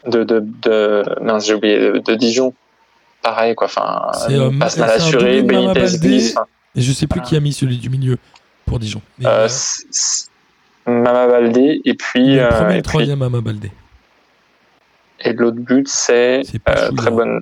de 0.06 0.24
de, 0.24 0.40
de 0.62 1.04
non 1.22 1.38
j'ai 1.38 1.54
oublié 1.54 1.78
de, 1.78 1.98
de 1.98 2.14
Dijon, 2.14 2.52
pareil 3.22 3.54
quoi. 3.54 3.66
Enfin, 3.66 4.10
passe 4.58 4.76
mal 4.76 4.90
assuré, 4.90 5.42
Mama 5.42 5.72
Benitez 5.72 5.98
glisse. 5.98 6.34
Et 6.76 6.82
je 6.82 6.92
sais 6.92 7.06
plus 7.06 7.20
qui 7.22 7.34
a 7.36 7.40
mis 7.40 7.52
celui 7.52 7.78
du 7.78 7.90
milieu 7.90 8.16
pour 8.66 8.78
Dijon. 8.78 9.02
Euh, 9.24 9.48
Mama 10.86 11.26
Baldé 11.26 11.80
et 11.84 11.94
puis, 11.94 12.36
le 12.36 12.48
premier 12.48 12.72
et 12.72 12.76
le 12.76 12.82
puis 12.82 12.82
troisième 12.82 13.22
à 13.22 13.28
Baldé. 13.28 13.70
et 15.20 15.32
l'autre 15.32 15.58
but 15.58 15.88
c'est 15.88 16.42
C'est 16.44 16.58
pas 16.58 16.76
Chouilla. 16.76 16.92
très 16.96 17.10
bonne. 17.10 17.40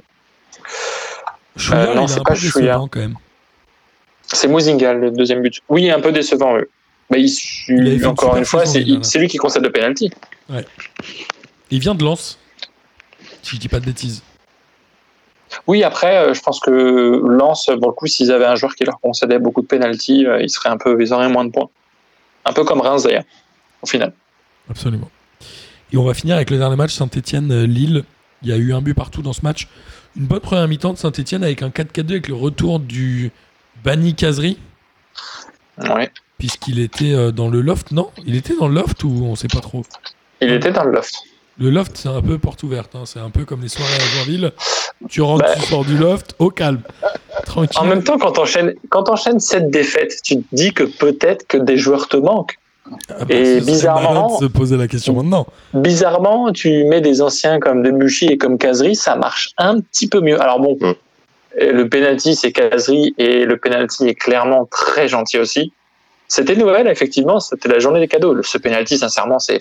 Chouillard, 1.59 1.90
Euh, 1.90 1.94
non, 1.94 2.06
c'est 2.06 2.20
un 2.20 2.22
pas 2.22 2.35
peu 2.35 2.39
Chouillard. 2.40 2.78
décevant 2.78 2.89
quand 2.89 3.01
même. 3.01 3.14
C'est 4.32 4.48
Mozinga 4.48 4.94
le 4.94 5.10
deuxième 5.10 5.43
but. 5.43 5.60
Oui, 5.68 5.90
un 5.90 6.01
peu 6.01 6.12
décevant. 6.12 6.55
oui. 6.55 6.62
Mais 7.10 7.22
il, 7.22 8.06
encore 8.06 8.36
une 8.36 8.44
fois, 8.44 8.66
c'est 8.66 8.80
lui 9.18 9.28
qui 9.28 9.39
concède 9.39 9.62
le 9.62 9.72
penalty. 9.72 10.10
Il 11.70 11.80
vient 11.80 11.94
de 11.94 12.05
Lens. 12.05 12.39
Si 13.43 13.56
je 13.56 13.60
dis 13.60 13.68
pas 13.68 13.80
de 13.80 13.86
bêtises. 13.86 14.22
Oui, 15.66 15.82
après, 15.82 16.18
euh, 16.18 16.35
je 16.35 16.40
pense 16.43 16.60
que 16.60 16.70
Lens, 17.26 17.70
pour 17.80 17.89
le 17.89 17.94
coup, 17.94 18.06
s'ils 18.06 18.30
avaient 18.30 18.44
un 18.44 18.56
joueur 18.56 18.74
qui 18.74 18.85
leur 18.85 19.01
concédait 19.01 19.39
beaucoup 19.39 19.62
de 19.62 19.66
pénalties, 19.66 20.26
euh, 20.26 20.43
ils 20.43 20.51
seraient 20.51 20.68
un 20.68 20.76
peu, 20.76 21.01
ils 21.01 21.12
auraient 21.14 21.30
moins 21.30 21.47
de 21.47 21.51
points. 21.51 21.70
Un 22.44 22.52
peu 22.52 22.64
comme 22.64 22.80
Reims 22.82 23.05
d'ailleurs, 23.05 23.24
au 23.80 23.86
final. 23.86 24.12
Absolument. 24.68 25.10
Et 25.90 25.97
on 25.97 26.05
va 26.05 26.12
finir 26.12 26.36
avec 26.36 26.51
le 26.51 26.59
dernier 26.59 26.76
match 26.76 26.93
Saint-Etienne-Lille. 26.93 28.05
Il 28.43 28.48
y 28.48 28.52
a 28.52 28.56
eu 28.56 28.74
un 28.74 28.82
but 28.82 28.93
partout 28.93 29.22
dans 29.22 29.32
ce 29.32 29.40
match. 29.43 29.68
Une 30.19 30.27
bonne 30.27 30.40
première 30.40 30.66
mi-temps 30.69 30.93
de 30.95 30.99
Saint-Etienne 30.99 31.45
avec 31.45 31.62
un 31.62 31.69
4-4-2 31.69 32.11
avec 32.11 32.28
le 32.28 32.35
retour 32.35 32.81
du 32.81 33.31
Bani 33.85 34.15
Kazri. 34.15 34.59
Ouais. 35.78 36.11
Puisqu'il 36.39 36.81
était 36.81 37.12
euh, 37.12 37.31
dans 37.31 37.49
le 37.49 37.61
loft, 37.61 37.93
non 37.93 38.11
Il 38.27 38.35
était 38.36 38.55
dans 38.57 38.69
le 38.69 38.74
loft 38.74 39.05
ou 39.05 39.11
on 39.24 39.36
sait 39.36 39.49
pas 39.49 39.61
trop? 39.61 39.82
Il 40.40 40.51
était 40.53 40.73
dans 40.73 40.85
le 40.85 40.93
loft. 40.93 41.15
Le 41.59 41.70
loft, 41.70 41.97
c'est 41.97 42.09
un 42.09 42.23
peu 42.23 42.39
porte 42.39 42.62
ouverte. 42.62 42.95
hein. 42.95 43.03
C'est 43.05 43.19
un 43.19 43.31
peu 43.31 43.45
comme 43.45 43.62
les 43.62 43.69
soirées 43.69 43.95
à 43.95 43.99
Joinville. 44.16 44.53
Tu 45.09 45.20
rentres, 45.23 45.45
Bah. 45.45 45.55
tu 45.57 45.62
sors 45.62 45.85
du 45.85 45.97
loft, 45.97 46.35
au 46.39 46.51
calme. 46.51 46.81
Tranquille. 47.45 47.78
En 47.81 47.85
même 47.85 48.03
temps, 48.05 48.19
quand 48.19 48.32
t'enchaînes, 48.32 48.74
quand 48.90 49.05
t'enchaînes 49.05 49.40
cette 49.40 49.70
défaite, 49.70 50.15
tu 50.24 50.36
te 50.43 50.45
dis 50.55 50.73
que 50.73 50.85
peut-être 50.85 51.47
que 51.49 51.57
des 51.57 51.77
joueurs 51.77 52.09
te 52.09 52.16
manquent. 52.16 52.57
Ah 53.10 53.24
bah, 53.24 53.35
et 53.35 53.60
bizarrement- 53.60 54.12
malin 54.15 54.27
de 54.35 54.40
se 54.40 54.44
poser 54.47 54.77
la 54.77 54.89
question 54.89 55.15
maintenant. 55.15 55.47
Bizarrement, 55.74 56.52
tu 56.52 56.85
mets 56.85 57.01
des 57.01 57.20
anciens 57.23 57.60
comme 57.60 57.82
Debuchy 57.82 58.27
et 58.27 58.39
comme 58.39 58.59
Kazri, 58.59 58.94
ça 58.97 59.16
marche 59.16 59.51
un 59.59 59.81
petit 59.81 60.09
peu 60.09 60.20
mieux. 60.20 60.40
Alors 60.40 60.60
bon, 60.60 60.77
Mm. 60.81 60.93
le 61.60 61.89
penalty 61.89 62.35
c'est 62.36 62.52
Kazri 62.52 63.15
et 63.19 63.44
le 63.44 63.56
penalty 63.56 64.09
est 64.09 64.15
clairement 64.15 64.66
très 64.70 65.09
gentil 65.09 65.39
aussi. 65.39 65.73
C'était 66.28 66.56
Noël, 66.56 66.86
effectivement, 66.89 67.40
c'était 67.40 67.69
la 67.69 67.78
journée 67.78 68.01
des 68.01 68.09
cadeaux. 68.09 68.35
Le- 68.35 68.43
Ce 68.43 68.59
penalty, 68.59 68.98
sincèrement, 68.98 69.39
c'est 69.39 69.59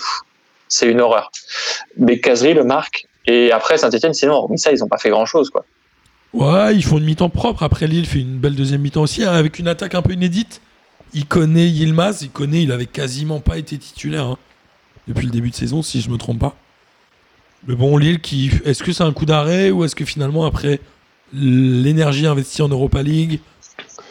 c'est 0.69 0.87
une 0.87 0.99
horreur. 0.99 1.31
Mais 1.97 2.19
Kazri 2.19 2.53
le 2.53 2.63
marque 2.65 3.05
et 3.25 3.51
après 3.53 3.77
Saint-Etienne, 3.77 4.13
sinon, 4.13 4.33
hormis 4.33 4.59
ça, 4.59 4.71
ils 4.71 4.79
n'ont 4.79 4.87
pas 4.89 4.97
fait 4.97 5.09
grand-chose. 5.09 5.49
quoi. 5.49 5.63
Ouais, 6.33 6.75
ils 6.75 6.83
font 6.83 6.97
une 6.97 7.05
mi-temps 7.05 7.29
propre. 7.29 7.63
Après, 7.63 7.87
Lille 7.87 8.05
fait 8.05 8.19
une 8.19 8.37
belle 8.37 8.53
deuxième 8.55 8.81
mi-temps 8.81 9.01
aussi, 9.01 9.23
hein, 9.23 9.31
avec 9.31 9.59
une 9.59 9.67
attaque 9.69 9.95
un 9.95 10.01
peu 10.01 10.11
inédite. 10.11 10.59
Il 11.13 11.25
connaît 11.25 11.67
Yilmaz, 11.67 12.21
il 12.21 12.29
connaît, 12.29 12.63
il 12.63 12.71
avait 12.71 12.85
quasiment 12.85 13.39
pas 13.39 13.57
été 13.57 13.77
titulaire 13.77 14.25
hein, 14.25 14.37
depuis 15.07 15.25
le 15.25 15.31
début 15.31 15.49
de 15.49 15.55
saison, 15.55 15.81
si 15.81 16.01
je 16.01 16.09
me 16.09 16.17
trompe 16.17 16.39
pas. 16.39 16.55
Mais 17.67 17.75
bon, 17.75 17.97
Lille, 17.97 18.19
qui, 18.19 18.51
est-ce 18.65 18.83
que 18.83 18.91
c'est 18.91 19.03
un 19.03 19.13
coup 19.13 19.25
d'arrêt 19.25 19.71
ou 19.71 19.83
est-ce 19.83 19.95
que 19.95 20.05
finalement, 20.05 20.45
après 20.45 20.79
l'énergie 21.33 22.27
investie 22.27 22.61
en 22.61 22.69
Europa 22.69 23.01
League, 23.03 23.39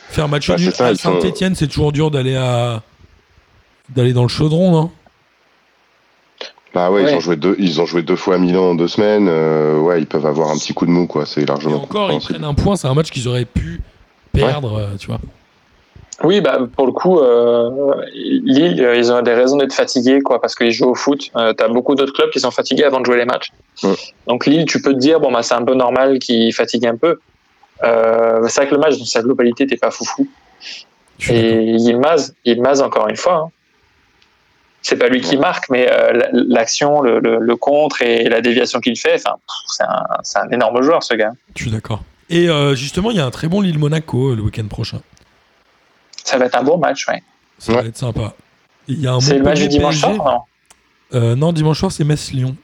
faire 0.08 0.28
match 0.28 0.48
Bah, 0.48 0.56
nul 0.56 0.72
à 0.78 0.94
Saint-Etienne, 0.94 1.54
c'est 1.54 1.68
toujours 1.68 1.92
dur 1.92 2.10
d'aller 2.10 2.36
à 2.36 2.82
d'aller 3.94 4.12
dans 4.12 4.22
le 4.22 4.28
chaudron, 4.28 4.72
non 4.72 4.90
Bah 6.74 6.90
ouais, 6.90 7.04
Ouais. 7.04 7.12
Ils, 7.12 7.16
ont 7.16 7.20
joué 7.20 7.36
deux, 7.36 7.54
ils 7.58 7.80
ont 7.80 7.86
joué 7.86 8.02
deux 8.02 8.16
fois 8.16 8.34
à 8.34 8.38
Milan 8.38 8.70
en 8.70 8.74
deux 8.74 8.88
semaines. 8.88 9.28
euh, 9.28 9.78
ouais, 9.78 10.00
ils 10.00 10.06
peuvent 10.06 10.26
avoir 10.26 10.50
un 10.50 10.58
petit 10.58 10.74
coup 10.74 10.86
de 10.86 10.90
mou, 10.90 11.06
quoi. 11.06 11.24
C'est 11.24 11.42
Et 11.42 11.46
largement 11.46 11.82
encore, 11.82 12.10
ils 12.10 12.20
prennent 12.20 12.44
un 12.44 12.54
point, 12.54 12.74
c'est 12.76 12.88
un 12.88 12.94
match 12.94 13.10
qu'ils 13.10 13.28
auraient 13.28 13.44
pu 13.44 13.80
perdre, 14.32 14.74
euh, 14.74 14.96
tu 14.98 15.06
vois. 15.06 15.20
Oui, 16.24 16.40
bah, 16.40 16.58
pour 16.74 16.86
le 16.86 16.92
coup, 16.92 17.18
euh, 17.18 17.94
Lille, 18.14 18.82
euh, 18.82 18.96
ils 18.96 19.12
ont 19.12 19.20
des 19.20 19.34
raisons 19.34 19.58
d'être 19.58 19.74
fatigués, 19.74 20.20
quoi, 20.22 20.40
parce 20.40 20.54
qu'ils 20.54 20.72
jouent 20.72 20.90
au 20.90 20.94
foot. 20.94 21.30
Euh, 21.36 21.52
T'as 21.52 21.68
beaucoup 21.68 21.94
d'autres 21.94 22.14
clubs 22.14 22.30
qui 22.30 22.40
sont 22.40 22.50
fatigués 22.50 22.84
avant 22.84 23.00
de 23.00 23.04
jouer 23.06 23.18
les 23.18 23.26
matchs. 23.26 23.50
Donc 24.26 24.46
Lille, 24.46 24.64
tu 24.64 24.80
peux 24.80 24.94
te 24.94 24.98
dire, 24.98 25.20
bon, 25.20 25.30
bah, 25.30 25.42
c'est 25.42 25.54
un 25.54 25.62
peu 25.64 25.74
normal 25.74 26.18
qu'ils 26.18 26.54
fatiguent 26.54 26.86
un 26.86 26.96
peu. 26.96 27.18
Euh, 27.84 28.46
c'est 28.48 28.62
vrai 28.62 28.68
que 28.70 28.74
le 28.74 28.80
match, 28.80 28.98
dans 28.98 29.04
sa 29.04 29.20
globalité, 29.20 29.66
t'es 29.66 29.76
pas 29.76 29.90
foufou. 29.90 30.26
Et 31.28 31.62
Yilmaz, 31.72 32.34
Yilmaz, 32.46 32.80
encore 32.80 33.08
une 33.08 33.16
fois, 33.16 33.44
hein. 33.46 33.50
c'est 34.82 34.96
pas 34.96 35.08
lui 35.08 35.20
qui 35.20 35.36
marque, 35.36 35.68
mais 35.68 35.84
la- 35.86 36.28
l'action, 36.32 37.00
le, 37.02 37.18
le- 37.20 37.38
le 37.38 37.56
contre 37.56 38.00
et 38.02 38.24
la 38.28 38.40
déviation 38.40 38.80
qu'il 38.80 38.98
fait, 38.98 39.18
c'est 39.18 39.82
un, 39.84 40.42
un 40.42 40.50
énorme 40.50 40.80
joueur, 40.82 41.02
ce 41.02 41.14
gars. 41.14 41.32
Je 41.56 41.62
suis 41.62 41.70
d'accord. 41.70 42.02
Et 42.30 42.48
justement, 42.74 43.10
il 43.10 43.18
y 43.18 43.20
a 43.20 43.26
un 43.26 43.30
très 43.30 43.48
bon 43.48 43.60
Lille-Monaco 43.60 44.34
le 44.34 44.42
week-end 44.42 44.66
prochain. 44.68 45.00
Ça 46.26 46.38
va 46.38 46.46
être 46.46 46.56
un 46.58 46.62
bon 46.64 46.76
match, 46.78 47.06
ouais. 47.08 47.22
Ça 47.58 47.72
va 47.72 47.82
être 47.82 47.96
sympa. 47.96 48.34
Il 48.88 49.00
y 49.00 49.06
a 49.06 49.14
un 49.14 49.20
C'est 49.20 49.38
le 49.38 49.44
match 49.44 49.60
du 49.60 49.68
dimanche 49.68 50.00
PSG. 50.00 50.16
soir, 50.16 50.32
non 51.12 51.18
Euh, 51.18 51.34
non, 51.36 51.52
dimanche 51.52 51.78
soir, 51.78 51.92
c'est 51.92 52.04
Metz-Lyon. 52.04 52.56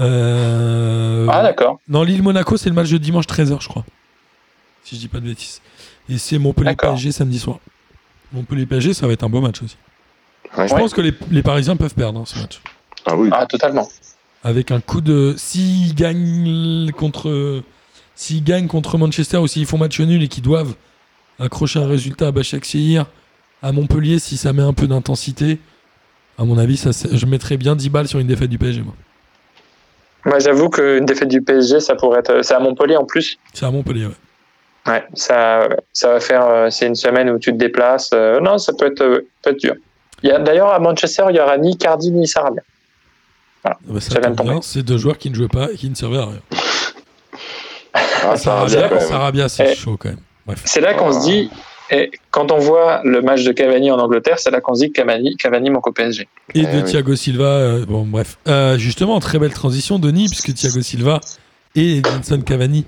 Euh, 0.00 1.26
Ah, 1.30 1.42
d'accord. 1.42 1.80
non, 1.88 2.02
Lille-Monaco, 2.02 2.56
c'est 2.56 2.68
le 2.68 2.74
match 2.74 2.90
de 2.90 2.98
dimanche 2.98 3.26
13h, 3.26 3.60
je 3.60 3.68
crois. 3.68 3.84
Si 4.84 4.94
je 4.96 5.00
dis 5.00 5.08
pas 5.08 5.18
de 5.20 5.26
bêtises. 5.26 5.60
Et 6.08 6.18
c'est 6.18 6.38
Montpellier-PSG 6.38 7.12
samedi 7.12 7.38
soir. 7.38 7.58
Montpellier-PSG, 8.32 8.94
ça 8.94 9.06
va 9.06 9.12
être 9.12 9.22
un 9.24 9.28
beau 9.28 9.40
match 9.40 9.62
aussi. 9.62 9.76
Ouais. 10.56 10.68
Je 10.68 10.74
pense 10.74 10.92
que 10.92 11.00
les, 11.00 11.12
les 11.30 11.42
Parisiens 11.42 11.76
peuvent 11.76 11.94
perdre 11.94 12.20
hein, 12.20 12.24
ce 12.26 12.38
match. 12.38 12.60
Ah 13.06 13.16
oui. 13.16 13.28
Ah, 13.32 13.46
totalement. 13.46 13.88
Avec 14.42 14.70
un 14.70 14.80
coup 14.80 15.00
de. 15.00 15.34
S'ils 15.36 15.94
gagnent 15.94 16.90
contre. 16.92 17.62
S'ils 18.14 18.44
gagnent 18.44 18.68
contre 18.68 18.96
Manchester 18.98 19.38
ou 19.38 19.46
s'ils 19.48 19.66
font 19.66 19.78
match 19.78 19.98
nul 20.00 20.22
et 20.22 20.28
qu'ils 20.28 20.42
doivent 20.44 20.74
accrocher 21.38 21.78
un 21.80 21.86
résultat 21.86 22.28
à 22.28 22.30
Başakşehir, 22.32 23.06
à 23.62 23.72
Montpellier, 23.72 24.18
si 24.18 24.36
ça 24.36 24.52
met 24.52 24.62
un 24.62 24.72
peu 24.72 24.86
d'intensité, 24.86 25.58
à 26.38 26.44
mon 26.44 26.58
avis, 26.58 26.76
ça, 26.76 26.90
je 27.12 27.26
mettrais 27.26 27.56
bien 27.56 27.76
10 27.76 27.88
balles 27.90 28.08
sur 28.08 28.18
une 28.18 28.26
défaite 28.26 28.50
du 28.50 28.58
PSG. 28.58 28.82
Moi. 28.82 28.94
Moi, 30.26 30.38
j'avoue 30.38 30.68
qu'une 30.70 31.04
défaite 31.04 31.28
du 31.28 31.42
PSG, 31.42 31.80
ça 31.80 31.94
pourrait 31.94 32.20
être. 32.20 32.42
C'est 32.42 32.54
à 32.54 32.58
Montpellier 32.60 32.96
en 32.96 33.04
plus. 33.04 33.36
C'est 33.52 33.66
à 33.66 33.70
Montpellier, 33.70 34.06
ouais. 34.06 34.12
Ouais, 34.86 35.04
ça, 35.14 35.68
ça 35.92 36.08
va 36.12 36.20
faire. 36.20 36.44
euh, 36.46 36.70
C'est 36.70 36.86
une 36.86 36.94
semaine 36.94 37.30
où 37.30 37.38
tu 37.38 37.50
te 37.52 37.56
déplaces. 37.56 38.10
euh, 38.12 38.38
non, 38.40 38.58
ça 38.58 38.72
peut 38.78 38.86
être, 38.86 39.00
euh, 39.02 39.26
peut 39.42 39.50
être 39.50 39.58
dur. 39.60 39.74
Il 40.22 40.28
y 40.28 40.32
a- 40.32 40.38
D'ailleurs, 40.38 40.72
à 40.72 40.78
Manchester, 40.78 41.24
il 41.30 41.36
y 41.36 41.40
aura 41.40 41.56
ni 41.56 41.76
Cardi 41.78 42.10
ni 42.10 42.26
Sarabia. 42.28 42.62
Ah 43.64 43.76
bah, 43.86 43.98
ça 44.00 44.10
Ça. 44.20 44.30
C'est 44.62 44.82
deux 44.82 44.98
joueurs 44.98 45.16
qui 45.16 45.30
ne 45.30 45.34
jouaient 45.34 45.48
pas 45.48 45.72
et 45.72 45.76
qui 45.76 45.88
ne 45.88 45.94
servaient 45.94 46.18
à 46.18 46.26
rien. 46.26 46.40
Ah, 47.94 48.36
ça 48.36 48.54
va 48.56 48.66
bien, 48.66 48.68
Sarabia. 48.80 49.00
Sarabia, 49.00 49.48
c'est 49.48 49.72
Eh. 49.72 49.74
chaud 49.74 49.96
quand 49.98 50.10
même. 50.10 50.18
C'est 50.64 50.80
là 50.80 50.94
qu'on 50.94 51.12
se 51.12 51.26
dit. 51.26 51.50
Et 51.90 52.10
quand 52.30 52.50
on 52.50 52.58
voit 52.58 53.02
le 53.04 53.20
match 53.20 53.44
de 53.44 53.52
Cavani 53.52 53.90
en 53.90 53.98
Angleterre, 53.98 54.38
c'est 54.38 54.50
là 54.50 54.60
qu'on 54.62 54.74
se 54.74 54.80
dit 54.84 54.88
que 54.90 54.94
Cavani, 55.00 55.36
Cavani 55.36 55.68
manque 55.70 55.86
au 55.86 55.92
PSG. 55.92 56.22
Et 56.54 56.60
Eh 56.60 56.62
de 56.62 56.78
oui. 56.78 56.84
Thiago 56.84 57.14
Silva, 57.14 57.44
euh, 57.44 57.84
bon 57.86 58.04
bref. 58.06 58.38
Euh, 58.48 58.78
justement, 58.78 59.20
très 59.20 59.38
belle 59.38 59.52
transition, 59.52 59.98
Denis, 59.98 60.28
puisque 60.28 60.54
Thiago 60.54 60.80
Silva 60.80 61.20
et 61.74 61.98
Edinson 61.98 62.40
Cavani 62.40 62.86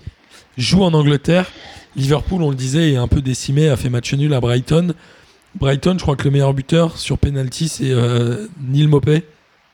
jouent 0.57 0.83
en 0.85 0.95
Angleterre. 0.95 1.51
Liverpool, 1.95 2.43
on 2.43 2.49
le 2.51 2.57
disait, 2.57 2.93
est 2.93 2.97
un 2.97 3.07
peu 3.09 3.21
décimé, 3.21 3.69
a 3.69 3.77
fait 3.77 3.91
match 3.91 4.13
nul 4.15 4.33
à 4.33 4.41
Brighton. 4.41 4.95
Brighton, 5.59 5.97
je 5.99 6.03
crois 6.03 6.17
que 6.17 6.25
le 6.25 6.31
meilleur 6.31 6.55
buteur 6.55 6.97
sur 6.99 7.19
penalty, 7.19 7.69
c'est 7.69 7.91
euh, 7.91 8.47
Neil 8.67 8.87
Mopé, 8.87 9.25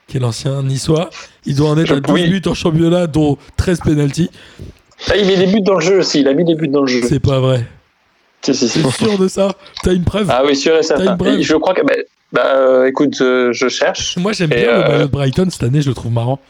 qui 0.09 0.17
est 0.17 0.21
l'ancien 0.21 0.63
niçois. 0.65 1.11
Il 1.47 1.55
doit 1.57 1.71
en 1.71 1.79
être 1.79 1.93
à 1.93 2.01
12 2.01 2.13
Oui. 2.13 2.29
buts 2.29 2.43
en 2.47 2.55
championnat, 2.55 3.07
dont 3.07 3.39
13 3.57 3.81
penalty. 3.81 4.31
Ah, 5.11 5.17
il 5.17 5.27
met 5.27 5.37
des 5.37 5.47
buts 5.47 5.61
dans 5.63 5.75
le 5.75 5.81
jeu 5.81 5.99
aussi. 5.99 6.21
Il 6.21 6.29
a 6.29 6.35
mis 6.35 6.45
des 6.45 6.55
buts 6.55 6.69
dans 6.69 6.83
le 6.83 6.87
jeu. 6.87 7.01
C'est 7.03 7.21
pas 7.21 7.41
vrai. 7.41 7.67
Si, 8.43 8.55
si, 8.55 8.69
si. 8.69 8.83
T'es 8.83 8.91
sûr 8.91 9.19
de 9.19 9.29
ça? 9.29 9.53
T'as 9.83 9.93
une 9.93 10.05
preuve? 10.05 10.29
Ah 10.31 10.43
oui, 10.45 10.57
sûr 10.57 10.77
et 10.77 10.83
certain. 10.83 11.17
Et 11.27 11.43
Je 11.43 11.55
crois 11.57 11.75
que. 11.75 11.83
Bah, 11.83 11.93
bah, 12.33 12.47
euh, 12.57 12.87
écoute, 12.87 13.21
euh, 13.21 13.53
je 13.53 13.69
cherche. 13.69 14.17
Moi, 14.17 14.33
j'aime 14.33 14.53
Et, 14.53 14.57
bien 14.63 14.79
le 14.79 14.85
euh, 14.85 14.89
maillot 14.89 15.07
de 15.07 15.11
Brighton 15.13 15.47
cette 15.51 15.63
année, 15.65 15.83
je 15.83 15.89
le 15.89 15.95
trouve 15.95 16.13
marrant. 16.13 16.41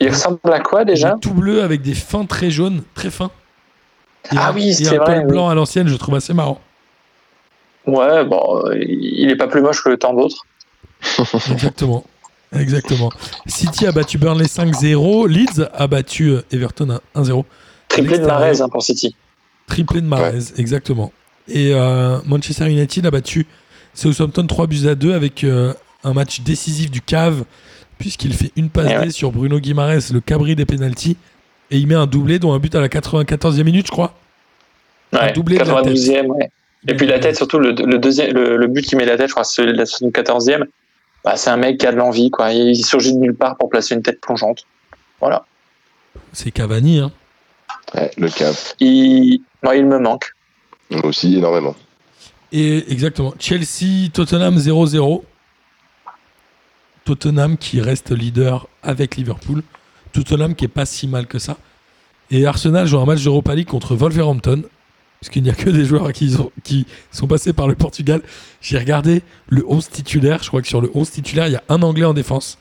Il 0.00 0.08
ressemble 0.10 0.38
à 0.52 0.60
quoi 0.60 0.84
déjà? 0.84 1.16
Tout 1.20 1.32
bleu 1.32 1.62
avec 1.62 1.80
des 1.80 1.94
fins 1.94 2.24
très 2.26 2.50
jaunes, 2.50 2.82
très 2.94 3.10
fins. 3.10 3.30
Et 4.32 4.36
Ah 4.36 4.48
un- 4.48 4.54
oui, 4.54 4.70
et 4.70 4.72
c'est 4.74 4.96
vrai, 4.96 5.20
oui. 5.20 5.24
blanc 5.26 5.48
à 5.48 5.54
l'ancienne, 5.54 5.86
je 5.88 5.94
trouve 5.96 6.16
assez 6.16 6.34
marrant. 6.34 6.60
Ouais, 7.86 8.24
bon, 8.24 8.64
il 8.74 9.30
est 9.30 9.36
pas 9.36 9.46
plus 9.46 9.60
moche 9.62 9.82
que 9.84 9.94
tant 9.94 10.12
d'autres. 10.14 10.44
Exactement. 11.52 12.04
Exactement. 12.58 13.10
City 13.46 13.86
a 13.86 13.92
battu 13.92 14.18
Burnley 14.18 14.44
5-0. 14.46 15.28
Leeds 15.28 15.68
a 15.72 15.86
battu 15.86 16.30
euh, 16.30 16.42
Everton 16.52 16.98
1-0. 17.16 17.44
Triplé 17.88 18.18
de. 18.18 18.26
Marez 18.26 18.60
hein, 18.60 18.68
pour 18.68 18.82
City. 18.82 19.14
Triplé 19.66 20.00
de 20.00 20.06
Mahrez, 20.06 20.52
exactement. 20.58 21.12
Et 21.48 21.72
euh, 21.74 22.18
Manchester 22.26 22.70
United 22.70 23.06
a 23.06 23.10
battu 23.10 23.46
Southampton 23.94 24.46
3 24.46 24.66
buts 24.66 24.88
à 24.88 24.94
2 24.94 25.14
avec 25.14 25.44
euh, 25.44 25.72
un 26.04 26.12
match 26.12 26.40
décisif 26.40 26.90
du 26.90 27.00
cave, 27.00 27.44
puisqu'il 27.98 28.32
fait 28.34 28.50
une 28.56 28.70
passe 28.70 28.90
Eh 28.90 28.98
ouais. 28.98 29.10
Sur 29.10 29.32
Bruno 29.32 29.58
Guimaraes, 29.58 30.10
le 30.12 30.20
cabri 30.20 30.54
des 30.56 30.64
pénalties, 30.66 31.16
et 31.70 31.78
il 31.78 31.86
met 31.86 31.94
un 31.94 32.06
doublé, 32.06 32.38
dont 32.38 32.52
un 32.52 32.58
but 32.58 32.74
à 32.74 32.80
la 32.80 32.88
94e 32.88 33.62
minute, 33.62 33.86
je 33.86 33.92
crois. 33.92 34.14
Un 35.12 35.18
Ouais, 35.26 35.32
doublé 35.32 35.58
de 35.58 35.64
la 35.64 35.82
92e, 35.82 36.26
ouais. 36.26 36.50
Et 36.86 36.94
puis 36.94 37.06
la 37.06 37.18
tête, 37.18 37.36
surtout, 37.36 37.58
le, 37.58 37.72
le 37.72 37.98
deuxième, 37.98 38.34
le, 38.34 38.56
le 38.58 38.66
but 38.66 38.84
qui 38.84 38.96
met 38.96 39.06
la 39.06 39.16
tête, 39.16 39.28
je 39.28 39.32
crois, 39.32 39.44
c'est 39.44 39.64
la 39.64 39.84
74e. 39.84 40.64
Bah, 41.24 41.36
c'est 41.36 41.50
un 41.50 41.56
mec 41.56 41.78
qui 41.78 41.86
a 41.86 41.92
de 41.92 41.96
l'envie, 41.96 42.30
quoi. 42.30 42.52
Il 42.52 42.84
surgit 42.84 43.14
de 43.14 43.18
nulle 43.18 43.34
part 43.34 43.56
pour 43.56 43.70
placer 43.70 43.94
une 43.94 44.02
tête 44.02 44.20
plongeante. 44.20 44.66
Voilà. 45.20 45.46
C'est 46.32 46.50
Cavani, 46.50 46.98
hein. 46.98 47.12
Ouais, 47.94 48.10
le 48.18 48.28
cave. 48.28 48.74
Il, 48.80 49.40
moi, 49.62 49.76
il 49.76 49.86
me 49.86 49.98
manque. 49.98 50.32
Aussi, 51.02 51.36
énormément. 51.36 51.74
Et 52.52 52.92
exactement. 52.92 53.34
Chelsea, 53.38 54.10
Tottenham 54.12 54.56
0-0. 54.56 55.22
Tottenham 57.04 57.56
qui 57.56 57.80
reste 57.80 58.10
leader 58.10 58.68
avec 58.82 59.16
Liverpool. 59.16 59.62
Tottenham 60.12 60.54
qui 60.54 60.66
est 60.66 60.68
pas 60.68 60.86
si 60.86 61.08
mal 61.08 61.26
que 61.26 61.38
ça. 61.38 61.56
Et 62.30 62.46
Arsenal 62.46 62.86
joue 62.86 62.98
un 62.98 63.04
match 63.04 63.22
d'Europa 63.22 63.54
League 63.54 63.68
contre 63.68 63.94
Wolverhampton. 63.94 64.62
Puisqu'il 65.24 65.42
n'y 65.42 65.48
a 65.48 65.54
que 65.54 65.70
des 65.70 65.86
joueurs 65.86 66.12
qui 66.12 66.32
sont, 66.32 66.50
qui 66.64 66.84
sont 67.10 67.26
passés 67.26 67.54
par 67.54 67.66
le 67.66 67.74
Portugal. 67.74 68.20
J'ai 68.60 68.76
regardé 68.76 69.22
le 69.48 69.64
11 69.66 69.88
titulaire. 69.88 70.42
Je 70.42 70.48
crois 70.48 70.60
que 70.60 70.68
sur 70.68 70.82
le 70.82 70.90
11 70.92 71.10
titulaire, 71.10 71.46
il 71.46 71.54
y 71.54 71.56
a 71.56 71.62
un 71.70 71.80
Anglais 71.80 72.04
en 72.04 72.12
défense. 72.12 72.58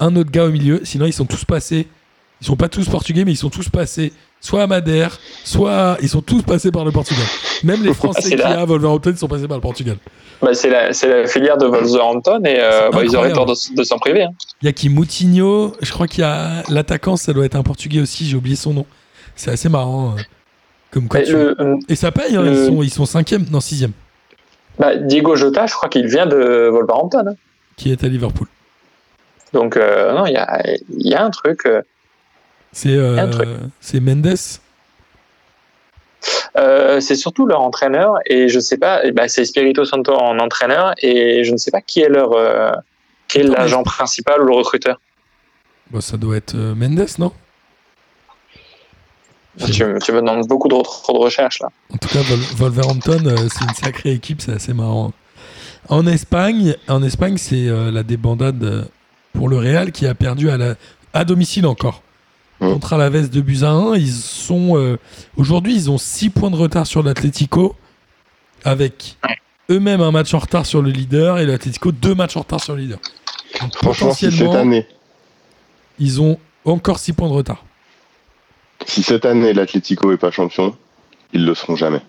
Un 0.00 0.16
autre 0.16 0.32
gars 0.32 0.46
au 0.46 0.50
milieu. 0.50 0.80
Sinon, 0.82 1.06
ils 1.06 1.12
sont 1.12 1.24
tous 1.24 1.44
passés 1.44 1.86
Ils 2.40 2.46
sont 2.48 2.56
pas 2.56 2.68
tous 2.68 2.88
portugais, 2.88 3.24
mais 3.24 3.30
ils 3.30 3.36
sont 3.36 3.48
tous 3.48 3.68
passés 3.68 4.12
soit 4.40 4.64
à 4.64 4.66
Madère, 4.66 5.20
soit 5.44 5.96
ils 6.02 6.08
sont 6.08 6.20
tous 6.20 6.42
passés 6.42 6.72
par 6.72 6.84
le 6.84 6.90
Portugal. 6.90 7.24
Même 7.62 7.84
les 7.84 7.94
Français 7.94 8.34
qui 8.34 8.42
à 8.42 8.64
Wolverhampton 8.64 9.12
ils 9.12 9.16
sont 9.16 9.28
passés 9.28 9.46
par 9.46 9.56
le 9.56 9.60
Portugal. 9.60 9.98
Bah, 10.42 10.52
c'est 10.52 10.68
la, 10.68 10.92
filière 11.28 11.58
de 11.58 11.66
Wolverhampton 11.66 12.42
et 12.44 12.56
euh, 12.58 12.90
bah, 12.90 13.04
ils 13.04 13.14
auraient 13.14 13.32
tort 13.32 13.46
de, 13.46 13.54
de 13.76 13.84
s'en 13.84 13.98
priver. 13.98 14.24
hein. 14.24 14.30
Il 14.62 14.66
y 14.66 14.68
a 14.68 14.72
qui 14.72 14.88
Moutinho, 14.88 15.74
je 15.80 15.92
crois 15.92 16.08
qu'il 16.08 16.22
y 16.22 16.24
a 16.24 16.64
l'attaquant, 16.68 17.16
ça 17.16 17.32
doit 17.32 17.44
être 17.44 17.54
un 17.54 17.62
portugais 17.62 18.00
aussi, 18.00 18.26
j'ai 18.26 18.36
oublié 18.36 18.56
son 18.56 18.74
nom. 18.74 18.86
C'est 19.36 19.52
assez 19.52 19.68
marrant. 19.68 20.16
Euh, 20.92 20.94
Comme 20.94 21.08
quoi 21.08 21.20
Mais 21.20 21.26
tu- 21.26 21.32
le, 21.32 21.56
Et 21.88 21.96
ça 21.96 22.10
paye, 22.12 22.36
hein, 22.36 22.42
le- 22.42 22.52
ils, 22.52 22.66
sont, 22.66 22.82
ils 22.82 22.90
sont 22.92 23.06
cinquième, 23.06 23.44
non 23.50 23.60
sixième, 23.60 23.92
bah, 24.78 24.96
Diego 24.96 25.36
Jota, 25.36 25.66
je 25.66 25.74
crois 25.74 25.88
qu'il 25.88 26.06
vient 26.06 26.26
de 26.26 26.68
Wolverhampton. 26.68 27.24
hein. 27.28 27.34
qui 27.76 27.90
est 27.92 28.04
à 28.04 28.08
Liverpool. 28.08 28.46
Donc, 29.52 29.76
euh, 29.76 30.12
non, 30.14 30.24
il 30.26 30.32
y 30.32 30.36
a, 30.36 30.62
y 30.90 31.14
a 31.14 31.24
un 31.24 31.30
truc. 31.30 31.66
euh, 31.66 31.82
C'est 32.72 32.96
c'est 33.80 34.00
Mendes? 34.00 34.34
Euh, 36.56 37.00
c'est 37.00 37.16
surtout 37.16 37.46
leur 37.46 37.60
entraîneur 37.62 38.14
et 38.26 38.48
je 38.48 38.60
sais 38.60 38.76
pas, 38.76 39.02
ben, 39.10 39.26
c'est 39.28 39.44
Spirito 39.44 39.84
Santo 39.84 40.12
en 40.14 40.38
entraîneur 40.38 40.92
et 40.98 41.42
je 41.44 41.52
ne 41.52 41.56
sais 41.56 41.70
pas 41.72 41.80
qui 41.80 42.00
est 42.00 42.08
leur 42.08 42.32
euh, 42.32 42.70
qui 43.28 43.38
est 43.38 43.42
l'agent 43.42 43.82
principal 43.82 44.40
ou 44.40 44.44
le 44.46 44.54
recruteur. 44.54 45.00
Bon, 45.90 46.00
ça 46.00 46.16
doit 46.16 46.36
être 46.36 46.54
Mendes, 46.54 47.06
non? 47.18 47.32
Tu, 49.58 49.84
me- 49.84 49.98
tu 50.00 50.12
me 50.12 50.20
demandes 50.20 50.46
beaucoup 50.48 50.68
de, 50.68 50.82
trop 50.82 51.12
de 51.12 51.18
recherches 51.18 51.60
là. 51.60 51.68
En 51.92 51.96
tout 51.98 52.08
cas, 52.08 52.22
Vol- 52.22 52.56
Wolverhampton, 52.56 53.26
euh, 53.26 53.48
c'est 53.52 53.64
une 53.64 53.74
sacrée 53.74 54.12
équipe, 54.12 54.40
c'est 54.40 54.52
assez 54.52 54.72
marrant. 54.72 55.12
En 55.88 56.06
Espagne, 56.06 56.74
en 56.88 57.02
Espagne, 57.02 57.36
c'est 57.36 57.68
euh, 57.68 57.90
la 57.90 58.02
débandade 58.02 58.62
euh, 58.64 58.84
pour 59.34 59.48
le 59.48 59.58
Real 59.58 59.92
qui 59.92 60.06
a 60.06 60.14
perdu 60.14 60.48
à, 60.48 60.56
la, 60.56 60.74
à 61.12 61.24
domicile 61.24 61.66
encore. 61.66 62.02
Mm. 62.60 62.72
Contre 62.72 62.92
Alaves 62.94 63.28
de 63.28 63.40
buts 63.42 63.58
à 63.62 63.70
1, 63.70 63.96
ils 63.96 64.10
sont 64.12 64.76
euh, 64.78 64.96
aujourd'hui, 65.36 65.74
ils 65.74 65.90
ont 65.90 65.98
6 65.98 66.30
points 66.30 66.50
de 66.50 66.56
retard 66.56 66.86
sur 66.86 67.02
l'Atlético 67.02 67.74
avec 68.64 69.16
eux-mêmes 69.70 70.00
un 70.00 70.12
match 70.12 70.32
en 70.34 70.38
retard 70.38 70.64
sur 70.66 70.80
le 70.82 70.90
leader 70.90 71.38
et 71.38 71.46
l'Atlético 71.46 71.92
deux 71.92 72.14
matchs 72.14 72.36
en 72.36 72.40
retard 72.40 72.60
sur 72.62 72.74
le 72.74 72.82
leader. 72.82 72.98
Donc, 73.60 73.74
Franchement, 73.76 74.14
si 74.14 74.26
cette 74.26 74.30
potentiellement, 74.38 74.60
année, 74.60 74.86
ils 75.98 76.22
ont 76.22 76.38
encore 76.64 76.98
6 76.98 77.12
points 77.12 77.28
de 77.28 77.34
retard. 77.34 77.64
Si 78.86 79.02
cette 79.02 79.24
année 79.24 79.52
l'Atlético 79.52 80.12
est 80.12 80.16
pas 80.16 80.30
champion, 80.30 80.76
ils 81.32 81.44
le 81.44 81.54
seront 81.54 81.76
jamais. 81.76 82.00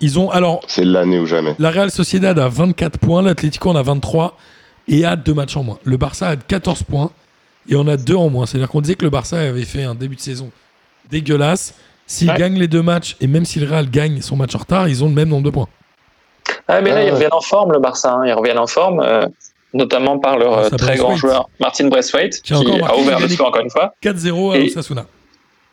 Ils 0.00 0.18
ont 0.18 0.30
alors 0.30 0.60
C'est 0.66 0.84
l'année 0.84 1.18
ou 1.18 1.26
jamais. 1.26 1.54
La 1.58 1.70
Real 1.70 1.90
Sociedad 1.90 2.38
a 2.38 2.48
24 2.48 2.98
points, 2.98 3.22
l'Atlético 3.22 3.70
en 3.70 3.76
a 3.76 3.82
23 3.82 4.36
et 4.88 5.04
a 5.04 5.16
deux 5.16 5.32
matchs 5.34 5.56
en 5.56 5.62
moins. 5.62 5.78
Le 5.84 5.96
Barça 5.96 6.28
a 6.28 6.36
14 6.36 6.82
points 6.82 7.10
et 7.68 7.76
on 7.76 7.88
a 7.88 7.96
deux 7.96 8.14
en 8.14 8.28
moins. 8.28 8.46
C'est-à-dire 8.46 8.68
qu'on 8.68 8.80
disait 8.82 8.94
que 8.94 9.04
le 9.04 9.10
Barça 9.10 9.38
avait 9.38 9.64
fait 9.64 9.84
un 9.84 9.94
début 9.94 10.16
de 10.16 10.20
saison 10.20 10.50
dégueulasse. 11.10 11.74
S'ils 12.06 12.30
Ouais. 12.30 12.36
gagnent 12.36 12.58
les 12.58 12.68
deux 12.68 12.82
matchs 12.82 13.16
et 13.20 13.26
même 13.26 13.44
si 13.44 13.58
le 13.58 13.66
Real 13.68 13.90
gagne 13.90 14.20
son 14.20 14.36
match 14.36 14.54
en 14.54 14.58
retard, 14.58 14.88
ils 14.88 15.02
ont 15.02 15.08
le 15.08 15.14
même 15.14 15.28
nombre 15.28 15.44
de 15.44 15.50
points. 15.50 15.68
Ah, 16.68 16.80
mais 16.80 16.90
là, 16.90 17.02
ils 17.02 17.06
ouais. 17.06 17.10
reviennent 17.12 17.32
en 17.32 17.40
forme, 17.40 17.72
le 17.72 17.80
Barça. 17.80 18.12
hein. 18.12 18.26
Ils 18.26 18.32
reviennent 18.32 18.58
en 18.58 18.66
forme, 18.68 19.00
euh, 19.00 19.26
notamment 19.74 20.18
par 20.18 20.38
leur 20.38 20.58
Ah, 20.58 20.62
euh, 20.64 20.70
très 20.70 20.96
grand 20.96 21.16
joueur, 21.16 21.48
Martin 21.58 21.88
Braithwaite, 21.88 22.40
Qui 22.42 22.52
a 22.52 22.58
ouvert 22.60 23.18
le 23.18 23.28
score 23.28 23.48
encore 23.48 23.62
une 23.62 23.70
fois. 23.70 23.94
4-0 24.02 24.52
à 24.52 24.58
Et- 24.58 24.66
Osasuna. 24.66 25.06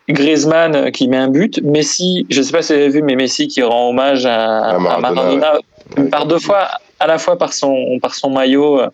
Griezmann 0.10 0.76
euh, 0.76 0.92
qui 0.92 1.08
met 1.08 1.18
un 1.18 1.30
but. 1.30 1.62
Messi, 1.64 2.26
je 2.30 2.42
sais 2.42 2.52
pas 2.52 2.62
si 2.62 2.74
vous 2.74 2.80
avez 2.80 2.90
vu, 2.90 3.02
mais 3.02 3.16
Messi 3.16 3.48
qui 3.48 3.62
rend 3.64 3.90
hommage 3.90 4.26
à, 4.26 4.72
À 4.72 4.76
à 4.76 4.80
Maradona, 5.00 5.54
Ouais. 5.98 6.10
par 6.10 6.26
deux 6.26 6.40
fois, 6.40 6.70
à 7.00 7.08
la 7.08 7.18
fois 7.18 7.38
par 7.38 7.54
son, 7.54 8.00
par 8.02 8.16
son 8.16 8.30
maillot. 8.30 8.80
euh, 8.82 8.88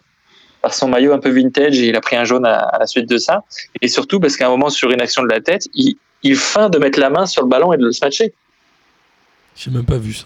par 0.62 0.74
son 0.74 0.90
maillot 0.90 1.14
un 1.14 1.20
peu 1.20 1.30
vintage 1.30 1.80
et 1.80 1.88
il 1.88 1.96
a 1.96 2.02
pris 2.02 2.18
un 2.18 2.26
jaune 2.26 2.46
à, 2.46 2.56
à 2.58 2.80
la 2.80 2.86
suite 2.86 3.08
de 3.10 3.18
ça 3.18 3.44
et 3.82 3.88
surtout 3.88 4.20
parce 4.20 4.36
qu'à 4.36 4.48
un 4.48 4.50
moment 4.50 4.70
sur 4.70 4.92
une 4.92 5.00
action 5.00 5.24
de 5.24 5.30
la 5.30 5.40
tête 5.40 5.68
il, 5.74 5.96
il 6.22 6.36
feint 6.36 6.68
de 6.70 6.78
mettre 6.78 7.00
la 7.00 7.10
main 7.10 7.26
sur 7.26 7.44
le 7.44 7.48
ballon 7.48 7.72
et 7.72 7.78
de 7.78 7.86
le 7.86 7.94
smatcher 7.94 8.34
J'ai 9.56 9.72
même 9.72 9.86
pas 9.86 9.98
vu 9.98 10.12
ça. 10.12 10.26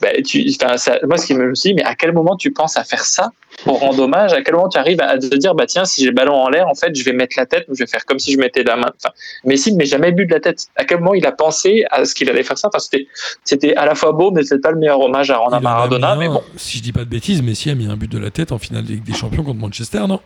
Ben, 0.00 0.22
tu, 0.22 0.50
ça- 0.50 0.98
moi, 1.06 1.18
ce 1.18 1.26
qui 1.26 1.34
me 1.34 1.44
je 1.44 1.48
me 1.50 1.54
suis 1.54 1.70
dit, 1.70 1.74
mais 1.74 1.82
à 1.84 1.94
quel 1.94 2.12
moment 2.12 2.36
tu 2.36 2.50
penses 2.52 2.76
à 2.76 2.84
faire 2.84 3.04
ça 3.04 3.32
pour 3.64 3.80
rendre 3.80 4.02
hommage? 4.04 4.32
À 4.32 4.42
quel 4.42 4.54
moment 4.54 4.68
tu 4.68 4.78
arrives 4.78 5.00
à 5.00 5.18
te 5.18 5.34
dire, 5.36 5.54
bah 5.54 5.66
tiens, 5.66 5.84
si 5.84 6.00
j'ai 6.02 6.08
le 6.08 6.14
ballon 6.14 6.34
en 6.34 6.48
l'air, 6.48 6.68
en 6.68 6.74
fait, 6.74 6.94
je 6.96 7.04
vais 7.04 7.12
mettre 7.12 7.34
la 7.36 7.44
tête, 7.46 7.66
ou 7.68 7.74
je 7.74 7.80
vais 7.84 7.86
faire 7.86 8.04
comme 8.06 8.18
si 8.18 8.32
je 8.32 8.38
mettais 8.38 8.62
la 8.62 8.76
main. 8.76 8.90
Enfin, 8.96 9.12
Messi 9.44 9.72
ne 9.72 9.76
met 9.78 9.84
jamais 9.86 10.12
bu 10.12 10.24
de 10.26 10.32
la 10.32 10.40
tête. 10.40 10.68
À 10.76 10.84
quel 10.84 10.98
moment 10.98 11.14
il 11.14 11.26
a 11.26 11.32
pensé 11.32 11.84
à 11.90 12.04
ce 12.04 12.14
qu'il 12.14 12.30
allait 12.30 12.42
faire 12.42 12.56
ça? 12.56 12.68
Enfin, 12.68 12.78
c'était, 12.78 13.06
c'était 13.44 13.74
à 13.76 13.84
la 13.84 13.94
fois 13.94 14.12
beau, 14.12 14.30
mais 14.30 14.42
c'était 14.42 14.60
pas 14.60 14.70
le 14.70 14.78
meilleur 14.78 15.00
hommage 15.00 15.30
à 15.30 15.36
rendre 15.36 15.56
à 15.56 15.60
Maradona. 15.60 16.16
Mais 16.16 16.28
bon, 16.28 16.42
Si 16.56 16.78
je 16.78 16.82
dis 16.82 16.92
pas 16.92 17.04
de 17.04 17.10
bêtises, 17.10 17.42
Messi 17.42 17.68
a 17.70 17.74
mis 17.74 17.86
un 17.86 17.96
but 17.96 18.10
de 18.10 18.18
la 18.18 18.30
tête 18.30 18.52
en 18.52 18.58
finale 18.58 18.84
de 18.84 18.92
Ligue 18.92 19.04
des 19.04 19.12
Champions 19.14 19.42
contre 19.44 19.60
Manchester, 19.60 20.06
non? 20.08 20.20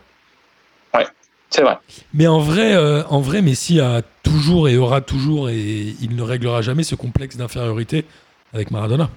C'est 1.51 1.61
vrai. 1.61 1.77
Mais 2.13 2.27
en 2.27 2.39
vrai, 2.39 2.75
euh, 2.75 3.03
en 3.07 3.21
vrai, 3.21 3.41
Messi 3.41 3.79
a 3.79 4.01
toujours 4.23 4.67
et 4.67 4.77
aura 4.77 4.99
toujours, 4.99 5.49
et 5.49 5.95
il 6.01 6.15
ne 6.15 6.21
réglera 6.21 6.61
jamais 6.61 6.83
ce 6.83 6.95
complexe 6.95 7.37
d'infériorité 7.37 8.03
avec 8.53 8.71
Maradona. 8.71 9.09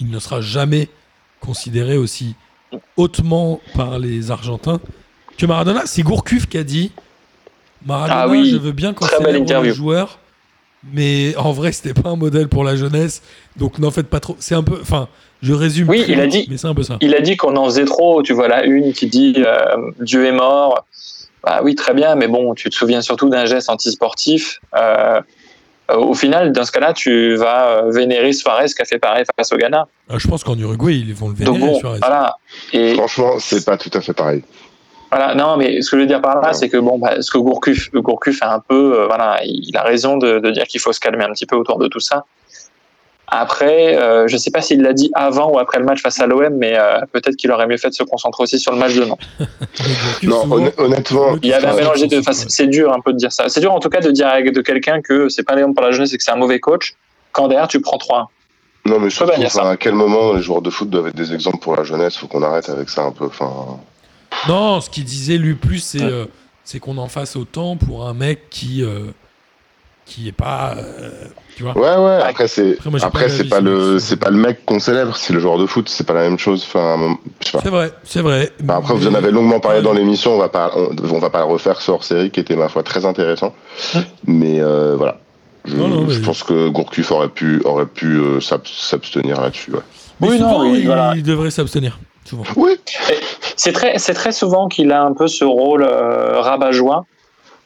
Il 0.00 0.10
ne 0.10 0.18
sera 0.18 0.40
jamais 0.40 0.88
considéré 1.40 1.96
aussi 1.96 2.34
hautement 2.96 3.60
par 3.74 3.98
les 3.98 4.30
Argentins 4.30 4.80
que 5.36 5.46
Maradona. 5.46 5.82
C'est 5.86 6.02
Gourcuff 6.02 6.46
qui 6.46 6.58
a 6.58 6.64
dit 6.64 6.92
Maradona, 7.86 8.20
Ah 8.22 8.28
oui, 8.28 8.50
je 8.50 8.56
veux 8.56 8.72
bien 8.72 8.90
interview. 8.90 9.70
les 9.70 9.74
joueurs, 9.76 10.18
mais 10.92 11.34
en 11.36 11.52
vrai, 11.52 11.72
c'était 11.72 11.94
pas 12.00 12.10
un 12.10 12.16
modèle 12.16 12.48
pour 12.48 12.64
la 12.64 12.76
jeunesse, 12.76 13.22
donc 13.56 13.78
n'en 13.78 13.90
faites 13.90 14.08
pas 14.08 14.20
trop. 14.20 14.36
C'est 14.40 14.54
un 14.54 14.62
peu, 14.64 14.78
enfin, 14.80 15.08
je 15.42 15.52
résume. 15.52 15.88
Oui, 15.88 16.04
il 16.08 16.20
a 16.20 16.26
dit- 16.26 16.46
mais 16.50 16.56
c'est 16.56 16.66
un 16.66 16.74
peu 16.74 16.82
ça. 16.82 16.98
Il 17.00 17.14
a 17.14 17.20
dit 17.20 17.36
qu'on 17.36 17.56
en 17.56 17.64
faisait 17.66 17.84
trop. 17.84 18.22
Tu 18.22 18.32
vois 18.32 18.48
la 18.48 18.64
une 18.64 18.92
qui 18.92 19.06
dit 19.06 19.34
euh, 19.38 19.76
Dieu 20.00 20.24
est 20.26 20.32
mort. 20.32 20.84
Bah 21.44 21.60
oui, 21.62 21.76
très 21.76 21.94
bien, 21.94 22.16
mais 22.16 22.26
bon, 22.26 22.52
tu 22.54 22.68
te 22.68 22.74
souviens 22.74 23.00
surtout 23.00 23.28
d'un 23.28 23.46
geste 23.46 23.70
antisportif. 23.70 24.58
Euh, 24.76 25.20
au 25.96 26.14
final, 26.14 26.52
dans 26.52 26.64
ce 26.64 26.72
cas-là, 26.72 26.92
tu 26.92 27.34
vas 27.36 27.68
euh, 27.84 27.90
vénérer 27.90 28.32
Suarez 28.32 28.66
qui 28.66 28.82
a 28.82 28.84
fait 28.84 28.98
pareil 28.98 29.24
face 29.36 29.52
au 29.52 29.56
Ghana. 29.56 29.86
Ah, 30.10 30.14
je 30.18 30.28
pense 30.28 30.44
qu'en 30.44 30.56
Uruguay, 30.58 30.96
ils 30.98 31.14
vont 31.14 31.28
le 31.28 31.34
vénérer. 31.34 31.58
Donc 31.58 31.66
bon, 31.68 31.78
Suarez. 31.78 31.98
voilà. 32.00 32.36
Et 32.72 32.94
Franchement, 32.94 33.32
c'est 33.38 33.64
pas 33.64 33.76
tout 33.78 33.90
à 33.94 34.00
fait 34.00 34.12
pareil. 34.12 34.42
voilà, 35.10 35.34
non, 35.34 35.56
mais 35.56 35.80
ce 35.80 35.90
que 35.90 35.96
je 35.96 36.02
veux 36.02 36.06
dire 36.06 36.20
par 36.20 36.40
là, 36.42 36.52
c'est 36.52 36.68
que 36.68 36.76
bon, 36.76 36.98
bah, 36.98 37.22
ce 37.22 37.30
que 37.30 37.38
Gourcuff, 37.38 37.90
Gourcuff 37.92 38.42
a 38.42 38.54
un 38.54 38.60
peu, 38.60 39.00
euh, 39.00 39.06
voilà, 39.06 39.40
il 39.44 39.74
a 39.76 39.82
raison 39.82 40.16
de, 40.18 40.38
de 40.38 40.50
dire 40.50 40.64
qu'il 40.64 40.80
faut 40.80 40.92
se 40.92 41.00
calmer 41.00 41.24
un 41.24 41.30
petit 41.32 41.46
peu 41.46 41.56
autour 41.56 41.78
de 41.78 41.88
tout 41.88 42.00
ça. 42.00 42.24
Après, 43.30 43.96
euh, 43.98 44.26
je 44.26 44.36
sais 44.38 44.50
pas 44.50 44.62
s'il 44.62 44.80
l'a 44.80 44.94
dit 44.94 45.10
avant 45.14 45.50
ou 45.52 45.58
après 45.58 45.78
le 45.78 45.84
match 45.84 46.00
face 46.00 46.18
à 46.20 46.26
l'OM, 46.26 46.48
mais 46.56 46.78
euh, 46.78 47.00
peut-être 47.12 47.36
qu'il 47.36 47.50
aurait 47.52 47.66
mieux 47.66 47.76
fait 47.76 47.90
de 47.90 47.94
se 47.94 48.02
concentrer 48.02 48.42
aussi 48.44 48.58
sur 48.58 48.72
le 48.72 48.78
match 48.78 48.94
de 48.94 49.04
Nantes. 49.04 49.20
Non, 50.22 50.44
honnêtement, 50.78 51.36
Il 51.42 51.50
y 51.50 51.52
avait 51.52 51.66
un 51.66 51.74
mélange 51.74 52.00
des 52.00 52.22
c'est-. 52.22 52.28
Enfin, 52.30 52.66
dur 52.66 52.92
un 52.92 53.00
peu 53.00 53.12
de 53.12 53.18
dire 53.18 53.30
ça. 53.32 53.48
C'est 53.48 53.60
dur 53.60 53.72
en 53.72 53.80
tout 53.80 53.90
cas 53.90 54.00
de 54.00 54.10
dire 54.10 54.28
avec- 54.28 54.52
de 54.52 54.60
quelqu'un 54.62 55.02
que 55.02 55.28
c'est 55.28 55.42
pas 55.42 55.52
un 55.52 55.58
exemple 55.58 55.74
pour 55.74 55.84
la 55.84 55.92
jeunesse 55.92 56.12
et 56.14 56.16
que 56.16 56.22
c'est 56.22 56.30
un 56.30 56.36
mauvais 56.36 56.58
coach. 56.58 56.94
Quand 57.32 57.48
derrière 57.48 57.68
tu 57.68 57.80
prends 57.80 57.98
3 57.98 58.30
non, 58.86 58.94
mais 59.00 59.08
pas 59.08 59.10
surtout, 59.10 59.42
enfin, 59.44 59.68
à 59.70 59.76
quel 59.76 59.92
moment 59.92 60.32
les 60.32 60.40
joueurs 60.40 60.62
de 60.62 60.70
foot 60.70 60.88
doivent 60.88 61.08
être 61.08 61.14
des 61.16 61.34
exemples 61.34 61.58
pour 61.58 61.76
la 61.76 61.82
jeunesse? 61.84 62.16
Faut 62.16 62.26
qu'on 62.26 62.42
arrête 62.42 62.70
avec 62.70 62.88
ça 62.88 63.02
un 63.02 63.10
peu. 63.12 63.26
Enfin, 63.26 63.50
Non, 64.48 64.80
ce 64.80 64.88
qu'il 64.88 65.04
disait 65.04 65.36
lui 65.36 65.54
plus, 65.56 65.80
c'est 65.80 65.98
Ouais. 65.98 66.10
euh, 66.10 66.24
c'est 66.64 66.78
qu'on 66.80 66.96
en 66.96 67.08
fasse 67.08 67.36
autant 67.36 67.76
pour 67.76 68.06
un 68.08 68.14
mec 68.14 68.48
qui 68.48 68.82
euh, 68.82 69.08
qui 70.08 70.26
est 70.28 70.32
pas, 70.32 70.74
euh, 70.78 71.10
tu 71.56 71.62
vois. 71.62 71.76
ouais, 71.76 71.96
ouais. 72.04 72.22
Après, 72.22 72.48
c'est 72.48 72.72
Après, 72.78 72.90
moi, 72.90 72.98
j'ai 72.98 73.04
après 73.04 73.24
pas 73.24 73.28
c'est 73.30 73.44
pas 73.48 73.60
le 73.60 73.98
c'est 73.98 74.16
pas 74.16 74.30
le 74.30 74.36
mec 74.38 74.64
qu'on 74.64 74.78
célèbre, 74.80 75.16
c'est 75.16 75.32
le 75.34 75.38
joueur 75.40 75.58
de 75.58 75.66
foot. 75.66 75.88
C'est 75.88 76.06
pas 76.06 76.14
la 76.14 76.22
même 76.22 76.38
chose. 76.38 76.64
Enfin, 76.66 77.16
je 77.40 77.46
sais 77.46 77.52
pas. 77.52 77.60
C'est 77.62 77.68
vrai, 77.70 77.92
c'est 78.04 78.22
vrai. 78.22 78.50
Bah, 78.60 78.76
après, 78.78 78.94
vous 78.94 79.06
en 79.06 79.14
avez 79.14 79.30
longuement 79.30 79.60
parlé 79.60 79.82
dans 79.82 79.92
l'émission. 79.92 80.32
On 80.34 80.38
va 80.38 80.48
pas, 80.48 80.72
on, 80.76 80.88
on 81.14 81.18
va 81.18 81.30
pas 81.30 81.40
le 81.40 81.44
refaire 81.52 81.80
ce 81.82 81.90
hors 81.90 82.04
série 82.04 82.30
qui 82.30 82.40
était 82.40 82.56
ma 82.56 82.68
foi 82.68 82.82
très 82.82 83.04
intéressant. 83.04 83.54
Mais 84.26 84.60
euh, 84.60 84.94
voilà. 84.96 85.18
Je, 85.66 85.74
Non, 85.76 85.88
non, 85.88 86.08
je 86.08 86.18
mais- 86.20 86.24
pense 86.24 86.42
que 86.42 86.68
Gourcuff 86.68 87.10
aurait 87.10 87.28
pu, 87.28 87.60
aurait 87.64 87.84
pu 87.86 88.06
euh, 88.16 88.40
s'ab- 88.40 88.66
s'abstenir 88.66 89.40
là-dessus. 89.40 89.72
Ouais. 89.72 89.80
Mais 90.20 90.28
Oui, 90.28 90.38
non, 90.40 90.48
souvent, 90.52 90.70
oui, 90.70 90.78
il, 90.80 90.86
voilà. 90.86 91.12
il 91.16 91.22
devrait 91.22 91.50
s'abstenir. 91.50 91.98
Souvent. 92.24 92.44
Oui. 92.56 92.72
C'est 93.56 93.72
très, 93.72 93.98
c'est 93.98 94.14
très 94.14 94.32
souvent 94.32 94.68
qu'il 94.68 94.90
a 94.92 95.02
un 95.02 95.12
peu 95.12 95.26
ce 95.28 95.44
rôle 95.44 95.82
euh, 95.82 96.40
rabat-joie. 96.40 97.04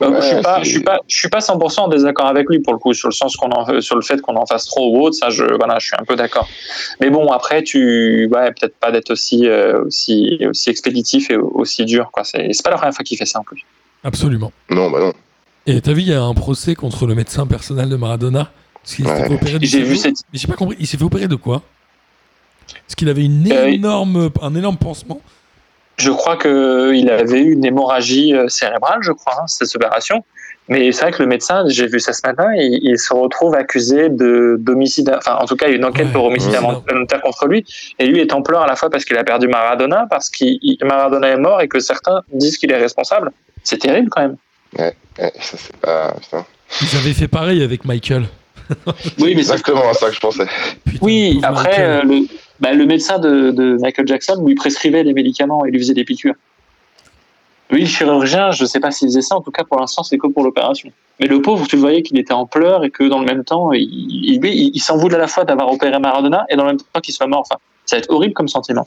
Ouais, 0.00 0.20
je 0.20 0.26
suis 0.26 0.42
pas, 0.42 0.62
je 0.62 0.68
suis 0.68 0.80
pas, 0.82 0.98
je 1.06 1.16
suis 1.16 1.28
pas 1.28 1.38
100% 1.38 1.80
en 1.80 1.88
désaccord 1.88 2.26
avec 2.26 2.48
lui 2.48 2.58
pour 2.58 2.72
le 2.72 2.78
coup 2.80 2.92
sur 2.92 3.08
le 3.08 3.12
sens 3.14 3.36
qu'on 3.36 3.50
en, 3.52 3.80
sur 3.80 3.94
le 3.94 4.02
fait 4.02 4.20
qu'on 4.20 4.34
en 4.36 4.46
fasse 4.46 4.66
trop 4.66 4.90
ou 4.96 5.00
autre. 5.02 5.14
Ça, 5.16 5.30
je, 5.30 5.44
voilà, 5.56 5.78
je 5.78 5.86
suis 5.86 5.96
un 5.96 6.04
peu 6.04 6.16
d'accord. 6.16 6.48
Mais 7.00 7.08
bon, 7.10 7.30
après, 7.30 7.62
tu, 7.62 8.28
ouais, 8.32 8.50
peut-être 8.52 8.76
pas 8.76 8.90
d'être 8.90 9.10
aussi, 9.10 9.46
euh, 9.46 9.84
aussi, 9.84 10.40
aussi 10.48 10.70
expéditif 10.70 11.30
et 11.30 11.36
aussi 11.36 11.84
dur. 11.84 12.10
Quoi. 12.12 12.24
C'est, 12.24 12.48
c'est 12.52 12.64
pas 12.64 12.70
la 12.70 12.76
première 12.78 12.94
fois 12.94 13.04
qu'il 13.04 13.16
fait 13.16 13.26
ça 13.26 13.38
en 13.38 13.44
plus. 13.44 13.64
Absolument. 14.02 14.50
Non, 14.70 14.90
bah 14.90 14.98
non. 14.98 15.12
Et 15.66 15.80
t'as 15.80 15.92
vu, 15.92 16.00
il 16.00 16.08
y 16.08 16.12
a 16.14 16.20
un 16.22 16.34
procès 16.34 16.74
contre 16.74 17.06
le 17.06 17.14
médecin 17.14 17.46
personnel 17.46 17.88
de 17.88 17.94
Maradona. 17.96 18.50
Parce 18.82 18.96
qu'il 18.96 19.04
s'est 19.06 19.12
Ouais. 19.12 19.28
fait 19.28 19.34
opérer 19.34 19.58
du 19.60 19.66
J'ai 19.66 19.82
vu 19.82 19.96
cette, 19.96 20.16
Mais 20.32 20.38
j'ai 20.40 20.48
pas 20.48 20.54
compris. 20.56 20.76
Il 20.80 20.88
s'est 20.88 20.96
fait 20.96 21.04
opérer 21.04 21.28
de 21.28 21.36
quoi? 21.36 21.62
Parce 22.84 22.96
qu'il 22.96 23.08
avait 23.08 23.24
une 23.24 23.50
Euh, 23.52 23.66
énorme, 23.68 24.30
un 24.40 24.54
énorme 24.56 24.76
pansement. 24.76 25.20
Je 25.96 26.10
crois 26.10 26.36
qu'il 26.36 27.10
avait 27.10 27.40
eu 27.40 27.52
une 27.52 27.64
hémorragie 27.64 28.34
euh, 28.34 28.48
cérébrale, 28.48 28.98
je 29.02 29.12
crois, 29.12 29.34
hein, 29.42 29.46
cette 29.46 29.74
opération. 29.76 30.24
Mais 30.68 30.92
c'est 30.92 31.02
vrai 31.02 31.12
que 31.12 31.22
le 31.22 31.28
médecin, 31.28 31.64
j'ai 31.66 31.86
vu 31.86 31.98
ça 32.00 32.12
ce 32.12 32.20
matin, 32.24 32.46
il, 32.54 32.78
il 32.82 32.98
se 32.98 33.12
retrouve 33.12 33.54
accusé 33.54 34.08
de 34.08 34.56
d'homicide. 34.60 35.12
Enfin, 35.16 35.36
en 35.40 35.44
tout 35.44 35.56
cas, 35.56 35.66
il 35.66 35.72
y 35.72 35.74
a 35.74 35.76
une 35.76 35.84
enquête 35.84 36.06
Ouais, 36.06 36.12
pour 36.12 36.24
homicide 36.26 36.50
ouais. 36.52 36.56
involontaire 36.58 37.20
contre 37.20 37.46
lui. 37.46 37.64
Et 37.98 38.06
lui 38.06 38.20
est 38.20 38.32
en 38.32 38.42
pleurs 38.42 38.62
à 38.62 38.66
la 38.66 38.76
fois 38.76 38.88
parce 38.88 39.04
qu'il 39.04 39.16
a 39.18 39.24
perdu 39.24 39.48
Maradona, 39.48 40.06
parce 40.08 40.30
que 40.30 40.44
Maradona 40.84 41.28
est 41.28 41.36
mort 41.36 41.60
et 41.60 41.68
que 41.68 41.80
certains 41.80 42.22
disent 42.32 42.56
qu'il 42.58 42.70
est 42.70 42.76
responsable. 42.78 43.32
C'est 43.64 43.78
terrible 43.78 44.08
quand 44.10 44.22
même. 44.22 44.36
Ouais, 44.78 44.94
ouais, 45.18 45.32
ça 45.40 45.56
c'est 45.58 45.76
pas. 45.76 46.14
Putain. 46.20 46.46
Ils 46.80 46.96
avaient 46.96 47.12
fait 47.12 47.28
pareil 47.28 47.62
avec 47.62 47.84
Michael. 47.84 48.24
Oui, 49.18 49.34
mais 49.34 49.42
c'est 49.42 49.52
Exactement 49.52 49.90
à 49.90 49.94
ça 49.94 50.08
que 50.08 50.14
je 50.14 50.20
pensais. 50.20 50.46
Putain, 50.84 50.98
Oui, 51.02 51.40
après, 51.42 51.80
euh, 51.80 52.02
le, 52.04 52.26
bah, 52.62 52.72
le 52.72 52.86
médecin 52.86 53.18
de, 53.18 53.50
de 53.50 53.76
Michael 53.80 54.06
Jackson 54.08 54.42
lui 54.46 54.54
prescrivait 54.54 55.04
des 55.04 55.12
médicaments 55.12 55.64
et 55.66 55.70
lui 55.70 55.78
faisait 55.78 55.94
des 55.94 56.04
piqûres. 56.04 56.34
Lui, 57.70 57.80
le 57.82 57.86
chirurgien, 57.86 58.50
je 58.50 58.64
sais 58.66 58.80
pas 58.80 58.90
s'il 58.90 59.08
faisait 59.08 59.22
ça, 59.22 59.34
en 59.36 59.40
tout 59.40 59.50
cas 59.50 59.64
pour 59.64 59.78
l'instant, 59.80 60.02
c'est 60.02 60.18
que 60.18 60.26
pour 60.26 60.44
l'opération. 60.44 60.90
Mais 61.20 61.26
le 61.26 61.40
pauvre, 61.40 61.66
tu 61.66 61.76
le 61.76 61.80
voyais 61.82 62.02
qu'il 62.02 62.18
était 62.18 62.34
en 62.34 62.46
pleurs 62.46 62.84
et 62.84 62.90
que 62.90 63.04
dans 63.04 63.18
le 63.18 63.24
même 63.26 63.44
temps, 63.44 63.72
il, 63.72 63.82
il, 63.82 64.40
lui, 64.40 64.50
il, 64.54 64.70
il 64.74 64.80
s'en 64.80 64.96
voulait 64.96 65.16
à 65.16 65.18
la 65.18 65.26
fois 65.26 65.44
d'avoir 65.44 65.70
opéré 65.72 65.98
Maradona 65.98 66.44
et 66.50 66.56
dans 66.56 66.64
le 66.64 66.70
même 66.70 66.78
temps 66.78 67.00
qu'il 67.00 67.14
soit 67.14 67.26
mort. 67.26 67.40
Enfin, 67.40 67.58
ça 67.86 67.96
va 67.96 68.00
être 68.00 68.10
horrible 68.10 68.34
comme 68.34 68.48
sentiment. 68.48 68.84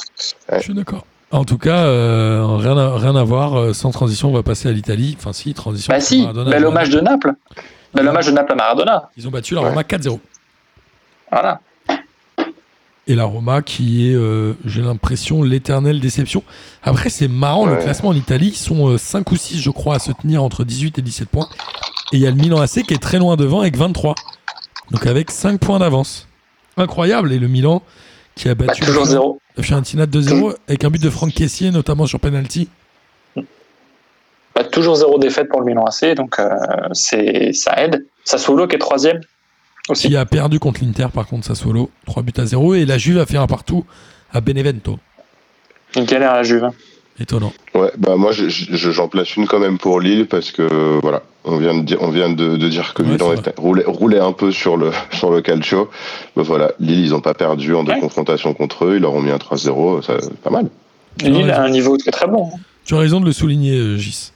Je 0.52 0.60
suis 0.60 0.74
d'accord. 0.74 1.06
En 1.32 1.44
tout 1.44 1.58
cas, 1.58 1.86
euh, 1.86 2.46
rien, 2.58 2.78
à, 2.78 2.96
rien 2.98 3.16
à 3.16 3.24
voir. 3.24 3.56
euh, 3.60 3.74
sans 3.74 3.90
transition, 3.92 4.30
on 4.30 4.34
va 4.34 4.44
passer 4.44 4.70
à 4.70 4.72
l'Italie. 4.72 5.16
Enfin, 5.18 5.34
si, 5.34 5.54
transition. 5.56 5.92
Bah 5.92 6.00
si, 6.00 6.22
Maradona, 6.22 6.52
bel 6.52 6.66
hommage 6.66 6.90
de 6.92 7.00
Naples. 7.00 7.34
Bel 7.96 8.08
hommage 8.08 8.28
de 8.28 8.32
Naples 8.32 8.52
à 8.52 8.56
Maradona. 8.56 9.10
Ils 9.18 9.28
ont 9.28 9.32
battu 9.32 9.56
la 9.56 9.62
Ouais. 9.64 9.70
Roma 9.70 9.82
4-0. 9.82 10.20
Voilà. 11.32 11.60
Et 13.08 13.14
la 13.16 13.26
Roma 13.26 13.62
qui 13.62 14.10
est, 14.10 14.16
euh, 14.16 14.54
j'ai 14.66 14.82
l'impression, 14.82 15.44
l'éternelle 15.44 16.00
déception. 16.00 16.44
Après, 16.82 17.10
c'est 17.10 17.28
marrant, 17.28 17.68
le 17.68 17.76
classement 17.78 18.10
en 18.10 18.16
Italie, 18.16 18.48
ils 18.48 18.56
sont 18.58 18.90
euh, 18.90 18.98
5 18.98 19.32
ou 19.32 19.36
6, 19.36 19.60
je 19.62 19.70
crois, 19.70 19.96
à 19.96 20.00
se 20.00 20.12
tenir 20.12 20.42
entre 20.44 20.64
18 20.64 20.98
et 20.98 21.02
17 21.04 21.30
points. 21.30 21.48
Et 22.12 22.18
il 22.18 22.20
y 22.20 22.28
a 22.28 22.32
le 22.32 22.36
Milan 22.38 22.60
AC 22.62 22.82
qui 22.84 22.94
est 22.96 23.02
très 23.02 23.20
loin 23.20 23.36
devant 23.36 23.62
avec 23.62 23.78
23. 23.78 24.16
Donc 24.92 25.06
avec 25.06 25.30
5 25.30 25.60
points 25.60 25.78
d'avance. 25.80 26.28
Incroyable. 26.78 27.32
Et 27.32 27.38
le 27.40 27.48
Milan 27.48 27.84
qui 28.36 28.50
a 28.50 28.56
Bah, 28.56 28.66
battu 28.66 28.82
toujours 28.84 29.06
la 29.06 29.10
zéro. 29.12 29.40
Fiorentina 29.60 30.06
2-0 30.06 30.56
avec 30.68 30.84
un 30.84 30.90
but 30.90 31.02
de 31.02 31.10
Franck 31.10 31.34
Caissier, 31.34 31.72
notamment 31.72 32.08
sur 32.08 32.20
penalty. 32.20 32.70
Bah, 34.56 34.64
toujours 34.64 34.96
zéro 34.96 35.20
défaite 35.20 35.50
pour 35.50 35.60
le 35.62 35.66
Milan 35.68 35.86
AC, 35.86 36.16
donc 36.16 36.40
euh, 36.40 36.50
c'est 36.94 37.52
ça 37.54 37.74
aide. 37.84 38.06
Sassuolo 38.24 38.68
qui 38.68 38.76
est 38.76 38.80
troisième 38.80 39.20
aussi. 39.90 40.08
Qui 40.10 40.16
a 40.18 40.26
perdu 40.26 40.60
contre 40.60 40.82
l'Inter, 40.84 41.08
par 41.14 41.28
contre, 41.28 41.46
Sassuolo. 41.46 41.90
3 42.06 42.24
buts 42.24 42.34
à 42.38 42.46
0. 42.46 42.74
Et 42.76 42.86
la 42.86 42.98
Juve 42.98 43.20
a 43.20 43.26
fait 43.26 43.38
un 43.38 43.48
partout 43.48 43.86
à 44.34 44.42
Benevento. 44.42 45.00
Une 45.96 46.06
galère 46.06 46.32
à 46.32 46.36
la 46.38 46.44
Juve. 46.44 46.64
hein. 46.64 46.74
Étonnant. 47.18 47.54
Ouais, 47.74 47.92
bah 47.98 48.18
moi 48.18 48.34
je- 48.34 48.50
je- 48.50 48.92
j'en 48.92 49.08
place 49.08 49.38
une 49.38 49.48
quand 49.48 49.60
même 49.60 49.78
pour 49.78 50.02
Lille 50.02 50.28
parce 50.28 50.52
que 50.52 51.00
voilà, 51.02 51.24
on 51.46 51.56
vient 51.56 51.74
de 51.74 51.82
dire, 51.86 52.00
on 52.02 52.10
vient 52.10 52.30
de, 52.30 52.58
de 52.58 52.68
dire 52.68 52.94
que 52.94 53.04
Ouais, 53.04 53.12
Milan 53.14 53.32
était, 53.32 53.54
roulait, 53.58 53.86
roulait 53.88 54.20
un 54.20 54.34
peu 54.34 54.52
sur 54.52 54.76
le 54.76 54.92
sur 55.14 55.32
le 55.32 55.40
calcio. 55.42 55.90
Bah 56.36 56.44
voilà, 56.44 56.74
Lille 56.82 57.00
ils 57.06 57.16
ont 57.16 57.22
pas 57.22 57.34
perdu 57.34 57.74
en 57.74 57.86
deux 57.86 57.94
Ouais. 57.94 58.00
confrontations 58.02 58.54
contre 58.54 58.84
eux, 58.84 58.96
ils 58.98 59.02
leur 59.02 59.14
ont 59.14 59.22
mis 59.22 59.32
un 59.32 59.38
3-0, 59.38 60.02
ça 60.02 60.18
pas 60.44 60.50
mal, 60.50 60.68
Lille 61.24 61.50
a 61.52 61.62
un 61.62 61.70
niveau 61.70 61.96
très 61.96 62.12
très 62.12 62.28
bon. 62.28 62.50
hein. 62.54 62.60
Tu 62.84 62.96
as 62.96 62.98
raison 63.00 63.22
de 63.22 63.26
le 63.26 63.32
souligner, 63.32 63.78
euh, 63.78 63.96
Gis. 63.98 64.34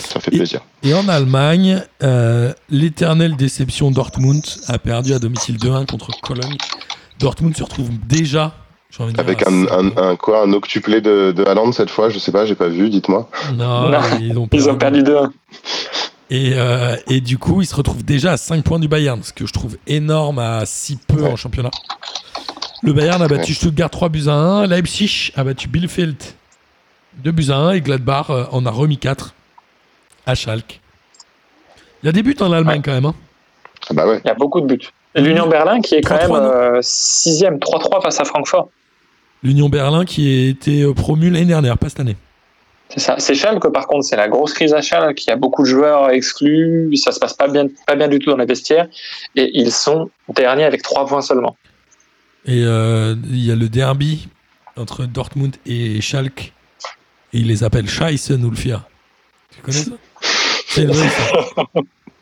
Ça 0.00 0.20
fait 0.20 0.32
Et- 0.34 0.38
plaisir. 0.38 0.60
Et 0.82 0.94
en 0.94 1.08
Allemagne, 1.08 1.82
euh, 2.02 2.52
l'éternelle 2.70 3.36
déception 3.36 3.90
Dortmund 3.90 4.42
a 4.68 4.78
perdu 4.78 5.12
à 5.12 5.18
domicile 5.18 5.56
2-1 5.58 5.86
contre 5.86 6.08
Cologne. 6.22 6.56
Dortmund 7.18 7.56
se 7.56 7.62
retrouve 7.62 7.90
déjà, 8.06 8.54
envie 8.98 9.12
de 9.12 9.20
Avec 9.20 9.44
un, 9.46 10.16
quoi, 10.16 10.42
un 10.42 10.52
octuplé 10.52 11.00
de, 11.00 11.32
de 11.32 11.44
Haaland 11.44 11.72
cette 11.72 11.90
fois, 11.90 12.08
je 12.10 12.18
sais 12.18 12.32
pas, 12.32 12.44
j'ai 12.46 12.54
pas 12.54 12.68
vu, 12.68 12.88
dites-moi. 12.90 13.28
Non, 13.54 13.90
Non, 13.90 13.98
ils 14.20 14.36
ont 14.38 14.48
Ils 14.52 14.68
ont 14.70 14.76
perdu 14.76 15.02
2-1. 15.02 15.30
Et, 16.30 16.52
euh, 16.54 16.96
et 17.08 17.20
du 17.20 17.38
coup, 17.38 17.60
ils 17.60 17.66
se 17.66 17.74
retrouvent 17.74 18.04
déjà 18.04 18.32
à 18.32 18.36
5 18.36 18.62
points 18.64 18.78
du 18.78 18.86
Bayern, 18.88 19.20
ce 19.22 19.32
que 19.32 19.46
je 19.46 19.52
trouve 19.52 19.76
énorme 19.86 20.38
à 20.38 20.64
si 20.64 20.96
peu 21.08 21.22
Ouais. 21.22 21.30
en 21.32 21.36
championnat. 21.36 21.70
Le 22.82 22.92
Bayern 22.92 23.20
a 23.20 23.28
battu 23.28 23.52
Stuttgart 23.52 23.90
3 23.90 24.08
buts 24.08 24.28
à 24.28 24.32
1, 24.34 24.66
Leipzig 24.66 25.32
a 25.36 25.44
battu 25.44 25.68
Bielefeld 25.68 26.16
2 27.22 27.30
buts 27.32 27.50
à 27.50 27.56
1 27.56 27.72
et 27.72 27.80
Gladbach 27.80 28.26
euh, 28.30 28.44
en 28.52 28.64
a 28.64 28.70
remis 28.70 28.96
4 28.96 29.34
à 30.26 30.34
Schalke. 30.34 30.80
Il 32.02 32.06
y 32.06 32.08
a 32.08 32.12
des 32.12 32.22
buts 32.22 32.36
en 32.40 32.52
Allemagne 32.52 32.76
Ouais. 32.78 32.82
quand 32.84 32.92
même. 32.92 33.06
hein. 33.06 33.14
Ah 33.88 33.94
bah 33.94 34.06
ouais, 34.06 34.20
Il 34.24 34.28
y 34.28 34.30
a 34.30 34.34
beaucoup 34.34 34.60
de 34.60 34.66
buts. 34.66 34.88
Et 35.14 35.20
l'Union 35.20 35.48
Berlin 35.48 35.80
qui 35.80 35.94
est 35.96 36.00
quand 36.02 36.16
3-3, 36.16 36.20
même 36.20 36.50
euh, 36.50 36.78
sixième, 36.82 37.56
3-3 37.56 38.02
face 38.02 38.20
à 38.20 38.24
Francfort. 38.24 38.68
L'Union 39.42 39.68
Berlin 39.68 40.04
qui 40.04 40.28
a 40.28 40.48
été 40.50 40.82
euh, 40.82 40.92
promu 40.94 41.30
l'année 41.30 41.46
dernière, 41.46 41.76
pas 41.78 41.88
cette 41.88 42.00
année. 42.00 42.16
C'est 42.90 43.00
ça. 43.00 43.14
C'est 43.18 43.34
Schalke 43.34 43.68
par 43.72 43.86
contre, 43.86 44.04
c'est 44.04 44.16
la 44.16 44.28
grosse 44.28 44.52
crise 44.52 44.72
à 44.74 44.82
Schalke. 44.82 45.24
Il 45.24 45.30
y 45.30 45.32
a 45.32 45.36
beaucoup 45.36 45.62
de 45.62 45.68
joueurs 45.68 46.10
exclus. 46.10 46.94
Ça 46.96 47.12
se 47.12 47.18
passe 47.18 47.34
pas 47.34 47.48
bien, 47.48 47.66
pas 47.86 47.96
bien 47.96 48.08
du 48.08 48.18
tout 48.18 48.30
dans 48.30 48.36
les 48.36 48.46
vestiaires. 48.46 48.86
Et 49.36 49.50
ils 49.54 49.72
sont 49.72 50.10
derniers 50.28 50.64
avec 50.64 50.82
3 50.82 51.06
points 51.06 51.22
seulement. 51.22 51.56
Et 52.46 52.62
euh, 52.64 53.14
il 53.28 53.44
y 53.44 53.50
a 53.52 53.56
le 53.56 53.68
derby 53.68 54.28
entre 54.76 55.04
Dortmund 55.06 55.56
et 55.66 56.00
Schalke. 56.00 56.52
Et 57.32 57.38
ils 57.38 57.46
les 57.46 57.64
appellent 57.64 57.88
Scheisse 57.88 58.30
Nulfia. 58.30 58.86
Tu 59.54 59.60
connais 59.62 59.76
ça? 59.84 59.92
C'est 60.70 60.82
une 60.82 60.92
vraie 60.92 61.06
histoire. 61.06 61.66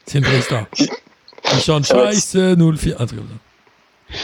C'est 0.07 0.19
une 0.19 0.25
vraie 0.25 0.39
histoire. 0.39 0.65
Nulfia. 2.57 2.95
Un 2.99 3.07
truc 3.07 3.21
comme 3.21 3.29
ça. 3.29 3.35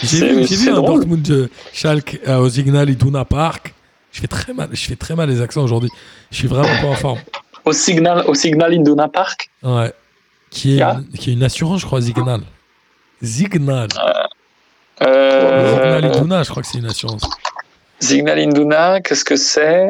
J'ai 0.02 0.56
vu, 0.56 0.70
un. 0.70 0.80
Dortmund 0.80 1.30
euh, 1.30 1.48
Schalke 1.74 2.18
euh, 2.26 2.38
au 2.38 2.48
Signal 2.48 2.88
Iduna 2.88 3.24
Park. 3.26 3.74
Je 4.12 4.20
fais 4.20 4.26
très 4.26 4.54
mal, 4.54 4.68
je 4.72 4.80
fais 4.86 4.96
très 4.96 5.14
mal 5.14 5.28
les 5.28 5.42
accents 5.42 5.62
aujourd'hui. 5.62 5.90
Je 6.30 6.36
suis 6.38 6.48
vraiment 6.48 6.74
pas 6.80 6.86
en 6.88 6.94
forme. 6.94 7.18
Au 7.66 7.72
Signal, 7.72 8.24
au 8.26 8.34
Signal 8.34 8.72
Iduna 8.72 9.08
Park? 9.08 9.50
Ouais. 9.62 9.92
Qui 10.50 10.78
est, 10.78 10.82
Ah. 10.82 10.96
une, 11.00 11.18
qui 11.18 11.30
est 11.30 11.32
une 11.34 11.42
assurance, 11.42 11.80
je 11.80 11.86
crois, 11.86 12.00
Signal. 12.00 12.40
Signal. 13.22 13.88
Euh, 15.02 15.74
Signal 15.74 16.16
Iduna, 16.16 16.42
je 16.44 16.50
crois 16.50 16.62
que 16.62 16.68
c'est 16.68 16.78
une 16.78 16.86
assurance. 16.86 17.24
Signal 18.00 18.38
Iduna, 18.38 19.00
qu'est-ce 19.00 19.24
que 19.24 19.36
c'est? 19.36 19.88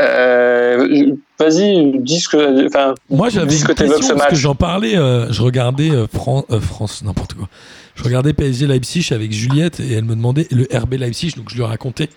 Euh, 0.00 1.14
Vas-y, 1.38 1.98
dis 2.00 2.20
ce 2.20 2.28
que. 2.28 2.66
Enfin, 2.66 2.94
Moi, 3.10 3.28
j'avais 3.28 3.46
dis 3.46 3.56
ce 3.58 3.62
une 3.68 3.74
que 3.74 3.86
ce 3.86 3.92
question 3.94 4.16
parce 4.16 4.30
que 4.30 4.36
j'en 4.36 4.54
parlais. 4.54 4.96
euh, 4.96 5.30
je 5.32 5.42
regardais 5.42 5.90
euh, 5.90 6.06
Fran- 6.06 6.44
euh, 6.50 6.60
France, 6.60 7.02
n'importe 7.02 7.34
quoi. 7.34 7.48
Je 7.94 8.02
regardais 8.04 8.32
PSG 8.32 8.66
Leipzig 8.66 9.08
avec 9.12 9.32
Juliette 9.32 9.80
et 9.80 9.92
elle 9.92 10.04
me 10.04 10.14
demandait 10.14 10.46
le 10.50 10.66
RB 10.72 10.94
Leipzig. 10.94 11.32
Donc, 11.36 11.48
je 11.50 11.56
lui 11.56 11.62
racontais 11.64 12.08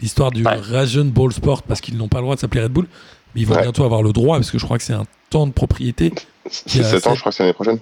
l'histoire 0.00 0.30
du 0.30 0.44
Ouais. 0.44 0.56
Ball 1.04 1.32
Sport 1.32 1.62
parce 1.62 1.80
qu'ils 1.80 1.96
n'ont 1.96 2.08
pas 2.08 2.18
le 2.18 2.24
droit 2.24 2.34
de 2.36 2.40
s'appeler 2.40 2.62
Red 2.62 2.72
Bull. 2.72 2.86
Mais 3.34 3.40
ils 3.42 3.46
vont 3.46 3.54
Ouais. 3.56 3.62
bientôt 3.62 3.84
avoir 3.84 4.02
le 4.02 4.12
droit 4.12 4.36
parce 4.38 4.50
que 4.50 4.58
je 4.58 4.64
crois 4.64 4.76
que 4.78 4.84
c'est 4.84 4.92
un 4.92 5.04
temps 5.30 5.46
de 5.46 5.52
propriété. 5.52 6.12
c'est 6.50 6.80
a 6.80 6.84
7 6.84 7.06
ans, 7.06 7.14
je 7.14 7.20
crois 7.20 7.32
que 7.32 7.36
c'est 7.36 7.42
l'année 7.42 7.52
prochaine. 7.54 7.78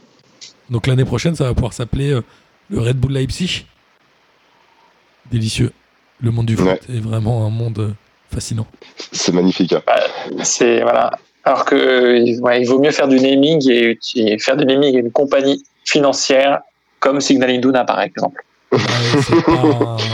Donc, 0.70 0.86
l'année 0.86 1.04
prochaine, 1.04 1.34
ça 1.34 1.44
va 1.44 1.54
pouvoir 1.54 1.72
s'appeler 1.72 2.10
euh, 2.12 2.22
le 2.70 2.80
Red 2.80 2.96
Bull 2.96 3.12
Leipzig. 3.12 3.66
Délicieux. 5.30 5.72
Le 6.20 6.30
monde 6.30 6.46
du 6.46 6.56
foot 6.56 6.66
Ouais. 6.66 6.80
est 6.88 7.00
vraiment 7.00 7.46
un 7.46 7.50
monde 7.50 7.78
euh, 7.78 7.90
fascinant. 8.32 8.66
C'est 9.12 9.32
magnifique. 9.32 9.72
hein. 9.72 9.82
C'est 10.42 10.80
voilà. 10.82 11.10
Alors 11.44 11.64
que 11.64 11.74
euh, 11.74 12.40
ouais, 12.40 12.62
il 12.62 12.66
vaut 12.66 12.78
mieux 12.78 12.90
faire 12.92 13.08
du 13.08 13.18
naming 13.20 13.68
et, 13.70 13.98
et 14.14 14.38
faire 14.38 14.56
du 14.56 14.64
naming 14.64 14.96
à 14.96 15.00
une 15.00 15.10
compagnie 15.10 15.64
financière 15.84 16.60
comme 17.00 17.20
Signal 17.20 17.50
Iduna 17.50 17.84
par 17.84 18.00
exemple. 18.00 18.44
Ouais, 18.72 18.78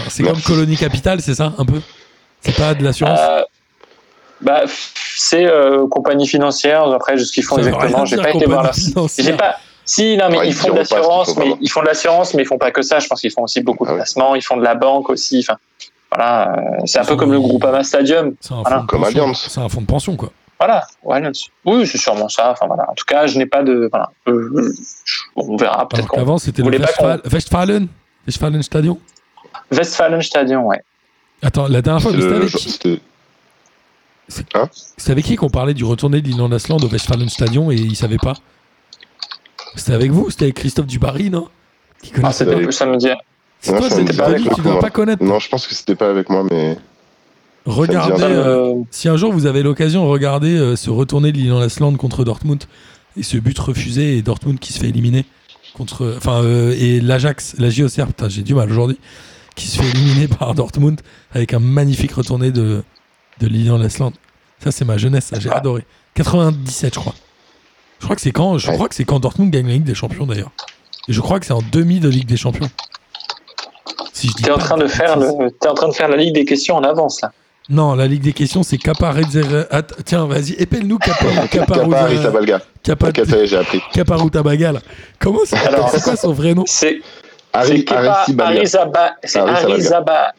c'est 0.08 0.22
comme. 0.24 0.40
Colonie 0.42 0.76
Capital, 0.76 1.20
c'est 1.20 1.34
ça, 1.34 1.52
un 1.58 1.64
peu? 1.64 1.80
C'est 2.40 2.56
pas 2.56 2.74
de 2.74 2.82
l'assurance? 2.82 3.18
Euh, 3.20 3.42
bah, 4.40 4.62
c'est 5.16 5.46
euh, 5.46 5.86
compagnie 5.88 6.26
financière. 6.26 6.84
Après, 6.84 7.16
ce 7.18 7.30
qu'ils 7.32 7.44
font 7.44 7.58
exactement, 7.58 8.04
j'ai 8.04 8.16
pas 8.16 8.30
été 8.30 8.46
voir 8.46 8.62
leur. 8.64 8.74
J'ai 9.18 9.32
pas. 9.34 9.56
Si, 9.84 10.16
non, 10.18 10.26
mais 10.30 10.38
Ouais, 10.38 10.48
ils 10.48 10.52
font 10.54 10.70
de 10.72 10.76
l'assurance, 10.76 11.34
mais 11.36 11.54
ils 11.62 11.70
font 11.70 11.80
de 11.80 11.86
l'assurance, 11.86 12.34
mais 12.34 12.42
ils 12.42 12.46
font 12.46 12.58
pas 12.58 12.70
que 12.70 12.82
ça. 12.82 12.98
Je 12.98 13.06
pense 13.06 13.20
qu'ils 13.22 13.30
font 13.32 13.42
aussi 13.44 13.60
beaucoup 13.62 13.84
de 13.84 13.88
Ah 13.90 13.92
ouais. 13.94 13.98
placements. 14.00 14.34
Ils 14.34 14.42
font 14.42 14.56
de 14.58 14.62
la 14.64 14.74
banque 14.74 15.08
aussi. 15.08 15.38
Enfin, 15.40 15.58
voilà. 16.10 16.52
euh, 16.56 16.60
c'est 16.84 16.98
un 16.98 17.04
peu 17.04 17.16
comme 17.16 17.32
le 17.32 17.40
Groupama 17.40 17.82
Stadium. 17.84 18.34
C'est 18.40 18.52
un, 18.54 18.62
Voilà. 18.62 18.76
fonds 18.78 18.82
de 18.82 18.86
Comme 18.88 19.00
pension. 19.02 19.22
Allianz. 19.22 19.46
C'est 19.48 19.60
un 19.60 19.68
fonds 19.68 19.80
de 19.82 19.86
pension, 19.86 20.16
quoi. 20.16 20.32
Voilà. 20.58 20.84
Ouais, 21.04 21.22
oui, 21.66 21.86
c'est 21.86 21.98
sûrement 21.98 22.28
ça. 22.28 22.50
Enfin 22.50 22.66
voilà. 22.66 22.90
En 22.90 22.94
tout 22.94 23.04
cas, 23.06 23.26
je 23.28 23.38
n'ai 23.38 23.46
pas 23.46 23.62
de. 23.62 23.88
Voilà. 23.90 24.10
Euh, 24.26 24.72
on 25.36 25.56
verra 25.56 25.88
peut-être 25.88 26.08
qu'avant, 26.08 26.38
c'était 26.38 26.62
le 26.62 26.70
Westfalen, 26.70 27.20
Westfalen 27.32 27.88
Westfalen 28.26 28.62
Stadion? 28.62 28.98
Westfalen 29.70 30.20
Stadion, 30.22 30.66
ouais. 30.66 30.82
Attends, 31.42 31.68
la 31.68 31.80
dernière 31.82 32.02
fois, 32.02 32.10
C'est 32.10 32.16
c'était 32.18 32.30
le- 32.30 32.36
avec, 32.36 32.48
qui- 32.50 32.70
C'était 32.70 33.00
c'était 34.96 35.12
avec 35.12 35.24
qui 35.24 35.36
qu'on 35.36 35.48
parlait 35.48 35.72
du 35.74 35.84
retourné 35.84 36.20
de 36.20 36.28
l'Inland 36.28 36.52
Asland 36.52 36.78
au 36.78 36.88
Westfalen 36.88 37.28
Stadion 37.28 37.70
et 37.70 37.76
il 37.76 37.96
savait 37.96 38.18
pas? 38.18 38.34
C'était 39.74 39.94
avec 39.94 40.10
vous 40.10 40.28
C'était 40.30 40.46
avec 40.46 40.56
Christophe 40.56 40.86
Dubarry, 40.86 41.30
non? 41.30 41.48
Qui 42.02 42.12
Ah, 42.22 42.32
c'est 42.32 42.46
avec- 42.48 42.72
ça 42.72 42.84
me 42.86 42.96
dit. 42.96 43.08
C'est 43.60 43.76
toi, 43.76 43.88
tu 44.54 44.62
dois 44.62 44.78
pas 44.80 44.90
connaître. 44.90 45.22
Non, 45.24 45.38
je 45.38 45.48
pense 45.48 45.66
que 45.66 45.74
c'était 45.74 45.94
pas 45.96 46.08
avec 46.10 46.28
moi, 46.30 46.44
mais 46.48 46.76
Regardez, 47.66 48.22
euh, 48.22 48.74
si 48.90 49.08
un 49.08 49.16
jour 49.18 49.30
vous 49.32 49.44
avez 49.44 49.62
l'occasion, 49.62 50.08
regardez 50.08 50.56
euh, 50.56 50.74
ce 50.74 50.88
retourné 50.88 51.32
de 51.32 51.38
l'Inland 51.38 51.60
Asland 51.60 51.96
contre 51.96 52.24
Dortmund 52.24 52.64
et 53.16 53.22
ce 53.22 53.36
but 53.36 53.58
refusé 53.58 54.16
et 54.16 54.22
Dortmund 54.22 54.58
qui 54.58 54.72
se 54.72 54.78
fait 54.78 54.88
éliminer 54.88 55.26
contre, 55.74 56.14
enfin 56.16 56.42
euh, 56.42 56.74
et 56.78 57.00
l'Ajax, 57.00 57.56
la 57.58 57.68
JOCR, 57.68 58.06
putain 58.06 58.28
j'ai 58.30 58.42
du 58.42 58.54
mal 58.54 58.70
aujourd'hui, 58.70 58.98
qui 59.54 59.66
se 59.66 59.82
fait 59.82 59.88
éliminer 59.90 60.28
par 60.38 60.54
Dortmund 60.54 61.00
avec 61.34 61.52
un 61.52 61.58
magnifique 61.58 62.12
retourné 62.12 62.52
de 62.52 62.82
de 63.40 63.46
l'Inland 63.46 63.82
Asland. 63.82 64.12
Ça 64.64 64.70
c'est 64.70 64.86
ma 64.86 64.96
jeunesse, 64.96 65.26
ça 65.26 65.38
j'ai 65.38 65.50
Ah. 65.50 65.58
adoré. 65.58 65.84
97 66.14 66.94
je 66.94 67.00
crois. 67.00 67.14
Je 67.98 68.04
crois 68.04 68.16
que 68.16 68.22
c'est 68.22 68.32
quand, 68.32 68.56
je 68.56 68.68
Ouais. 68.68 68.74
crois 68.76 68.88
que 68.88 68.94
c'est 68.94 69.04
quand 69.04 69.20
Dortmund 69.20 69.50
gagne 69.50 69.66
la 69.66 69.74
Ligue 69.74 69.84
des 69.84 69.94
Champions 69.94 70.24
d'ailleurs. 70.26 70.52
Et 71.08 71.12
je 71.12 71.20
crois 71.20 71.38
que 71.38 71.44
c'est 71.44 71.52
en 71.52 71.62
demi 71.70 72.00
de 72.00 72.08
Ligue 72.08 72.26
des 72.28 72.36
Champions. 72.38 72.70
Si 74.18 74.28
je 74.28 74.34
dis 74.34 74.42
T'es 74.42 74.50
en 74.50 74.58
train 74.58 74.76
de 74.76 74.86
faire 74.86 75.16
bêtises. 75.16 75.34
le, 75.38 75.50
t'es 75.50 75.68
en 75.68 75.74
train 75.74 75.88
de 75.88 75.94
faire 75.94 76.08
la 76.08 76.16
ligue 76.16 76.34
des 76.34 76.44
questions 76.44 76.76
en 76.76 76.82
avance 76.82 77.20
là. 77.22 77.32
Non, 77.70 77.94
la 77.94 78.06
Ligue 78.06 78.22
des 78.22 78.32
questions, 78.32 78.62
c'est 78.62 78.78
Kappa 78.78 79.12
Tiens, 80.06 80.24
vas-y, 80.26 80.52
épelle-nous 80.54 80.96
Kappa 81.52 81.74
j'ai 83.44 83.56
appris. 83.58 83.82
Là. 84.72 84.80
Comment 85.18 85.40
c'est 85.44 86.02
quoi 86.02 86.16
son 86.16 86.32
vrai 86.32 86.54
nom 86.54 86.64
C'est 86.66 87.00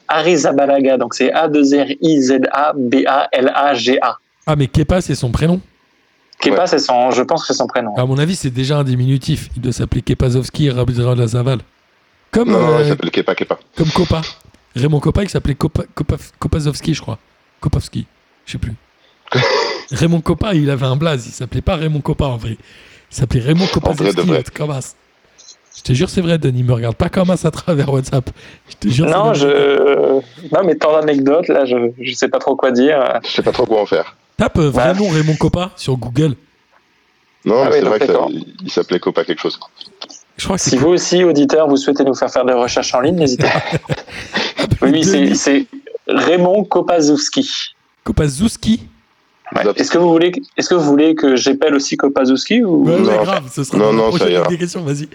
Arizabalaga, 0.07 0.97
donc 0.97 1.13
c'est 1.13 1.31
A2R-I-Z-A-B-A-L-A-G-A. 1.31 4.17
Ah, 4.47 4.55
mais 4.55 4.67
Kepa, 4.67 5.01
c'est 5.01 5.15
son 5.15 5.31
prénom. 5.31 5.59
Kepa, 6.39 6.61
Ouais. 6.61 6.67
c'est 6.67 6.79
son, 6.79 7.11
je 7.11 7.21
pense 7.21 7.41
que 7.41 7.47
c'est 7.53 7.57
son 7.57 7.67
prénom. 7.67 7.95
À 7.95 8.05
mon 8.05 8.17
avis, 8.17 8.35
c'est 8.35 8.49
déjà 8.49 8.77
un 8.77 8.83
diminutif. 8.83 9.49
Il 9.55 9.61
doit 9.61 9.73
s'appeler 9.73 10.01
Kepazowski 10.01 10.69
Zaval. 11.27 11.59
Comme, 12.31 12.51
Non, 12.51 12.59
non, 12.59 12.73
euh, 12.77 12.81
il 12.83 12.87
s'appelle 12.89 13.11
Kepa 13.11 13.35
Kepa. 13.35 13.59
comme 13.75 13.89
Kopa. 13.91 14.21
Raymond 14.75 14.99
Kopa, 14.99 15.23
il 15.23 15.29
s'appelait 15.29 15.55
Kopa, 15.55 15.83
Kopa- 15.95 16.31
Kopazowski, 16.37 16.93
je 16.93 17.01
crois. 17.01 17.17
Kopowski, 17.59 18.05
je 18.45 18.51
sais 18.53 18.57
plus. 18.57 18.73
Raymond 19.91 20.21
Kopa, 20.21 20.53
il 20.53 20.69
avait 20.69 20.85
un 20.85 20.95
blaze. 20.95 21.25
Il 21.27 21.31
s'appelait 21.31 21.61
pas 21.61 21.75
Raymond 21.75 22.01
Kopa 22.01 22.25
en 22.25 22.37
vrai. 22.37 22.57
Il 23.11 23.15
s'appelait 23.15 23.41
Raymond 23.41 23.65
vrai 23.65 23.67
de 23.67 23.71
Kopazowski. 23.73 24.21
vrai. 24.27 24.43
Comme 24.55 24.71
as. 24.71 24.95
Je 25.75 25.81
te 25.81 25.93
jure, 25.93 26.09
c'est 26.09 26.21
vrai, 26.21 26.37
Denis. 26.37 26.63
Me 26.63 26.73
regarde 26.73 26.95
pas 26.95 27.09
comme 27.09 27.29
as 27.31 27.45
à 27.45 27.51
travers 27.51 27.91
WhatsApp. 27.91 28.29
Je 28.69 28.75
te 28.75 28.87
jure. 28.89 29.05
Non, 29.07 29.33
je. 29.33 30.19
Non, 30.53 30.63
mais 30.65 30.75
tant 30.75 30.93
d'anecdotes, 30.93 31.47
là, 31.47 31.65
je, 31.65 31.75
je 31.99 32.13
sais 32.13 32.27
pas 32.27 32.39
trop 32.39 32.55
quoi 32.55 32.71
dire. 32.71 33.19
Je 33.23 33.29
sais 33.31 33.41
pas 33.43 33.51
trop 33.51 33.65
quoi 33.65 33.81
en 33.81 33.85
faire. 33.85 34.15
Tape 34.37 34.57
euh, 34.59 34.71
Bah. 34.71 34.93
nom 34.93 35.09
Raymond 35.09 35.35
Kopa 35.35 35.71
sur 35.75 35.97
Google. 35.97 36.35
Non, 37.45 37.63
Ah 37.63 37.69
mais 37.69 37.75
oui, 37.75 37.79
c'est 37.79 37.85
vrai 37.89 37.99
donc, 37.99 37.99
que 37.99 38.05
ça- 38.07 38.13
d'accord. 38.13 38.31
il 38.61 38.71
s'appelait 38.71 38.99
Copa 38.99 39.23
quelque 39.23 39.39
chose. 39.41 39.57
Je 40.39 40.43
crois 40.45 40.55
que 40.57 40.61
c'est 40.63 40.69
Si 40.71 40.77
vous 40.77 40.87
aussi, 40.89 41.23
auditeurs, 41.23 41.67
vous 41.67 41.77
souhaitez 41.77 42.03
nous 42.03 42.15
faire 42.15 42.31
faire 42.31 42.45
des 42.45 42.53
recherches 42.53 42.93
en 42.95 43.01
ligne, 43.01 43.15
n'hésitez 43.17 43.43
pas. 43.43 43.61
Oui, 44.81 44.91
oui, 45.05 45.35
c'est- 45.35 45.65
Raymond 46.07 46.63
Kopazowski. 46.63 47.75
Kopazowski. 48.05 48.81
Ouais. 49.55 49.63
Est-ce 49.75 49.91
que 49.91 49.97
vous 49.97 50.09
voulez, 50.09 50.31
est-ce 50.57 50.69
que 50.69 50.75
vous 50.75 50.83
voulez 50.85 51.15
que 51.15 51.35
j'appelle 51.35 51.73
aussi 51.75 51.97
Kopazowski 51.97 52.63
ou 52.63 52.85
Non. 52.85 53.01
grave. 53.23 53.49
Ce 53.51 53.63
sera 53.65 53.77
Non, 53.77 53.85
dans 53.85 53.91
la 53.91 53.97
non, 53.97 54.03
ça 54.11 54.17
prochaine 54.17 54.31
ira. 54.33 54.41
Ligue 54.43 54.51
des 54.51 54.57
questions. 54.59 54.81
Vas-y. 54.83 55.07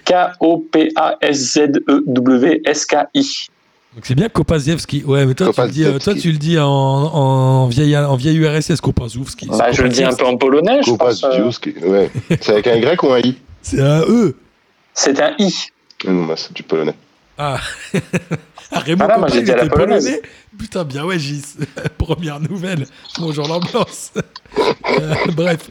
K-O-P-A-S-Z-E-W-S-K-I. 2.15 3.47
Donc 3.95 4.03
c'est 4.05 4.15
bien 4.15 4.27
Kopazewski. 4.29 5.03
Ouais, 5.05 5.25
mais 5.25 5.33
toi, 5.35 5.51
tu 5.53 5.61
le, 5.61 5.67
dis, 5.69 5.83
euh, 5.83 5.91
toi 5.91 5.99
Kopazewski. 5.99 6.21
tu 6.21 6.31
le 6.33 6.37
dis 6.37 6.59
en, 6.59 6.65
en, 6.67 7.67
vieille, 7.67 7.97
en 7.97 8.15
vieille 8.15 8.37
URSS, 8.37 8.81
Kopazowski. 8.81 9.47
Bah, 9.47 9.71
je 9.71 9.81
le 9.83 9.89
dis 9.89 10.03
un 10.03 10.13
peu 10.13 10.25
en 10.25 10.35
polonais, 10.37 10.81
je 10.85 10.91
pense. 10.91 11.23
euh, 11.23 11.31
Zioski, 11.33 11.73
ouais. 11.81 12.09
C'est 12.41 12.49
avec 12.49 12.67
un 12.67 12.75
Y 12.75 13.01
ou 13.03 13.11
un 13.13 13.19
I 13.19 13.35
C'est 13.61 13.79
un 13.81 14.01
E. 14.01 14.35
C'est 14.95 15.19
un 15.21 15.35
I. 15.37 15.53
Non, 16.07 16.25
bah, 16.25 16.35
c'est 16.37 16.53
du 16.53 16.63
polonais. 16.63 16.95
Ah. 17.37 17.59
ah, 18.71 18.79
Raymond 18.79 19.07
Ah 19.09 19.25
j'ai 19.29 19.39
il 19.39 19.43
dit 19.43 19.51
à 19.51 19.57
la 19.57 19.63
était 19.65 19.69
polonaise. 19.75 20.05
polonais. 20.05 20.21
Putain, 20.57 20.83
bien 20.85 21.03
ouais, 21.05 21.19
Gis. 21.19 21.43
Première 21.97 22.39
nouvelle. 22.39 22.85
Bonjour 23.19 23.47
l'ambiance. 23.47 24.11
Euh, 24.57 25.13
bref. 25.35 25.67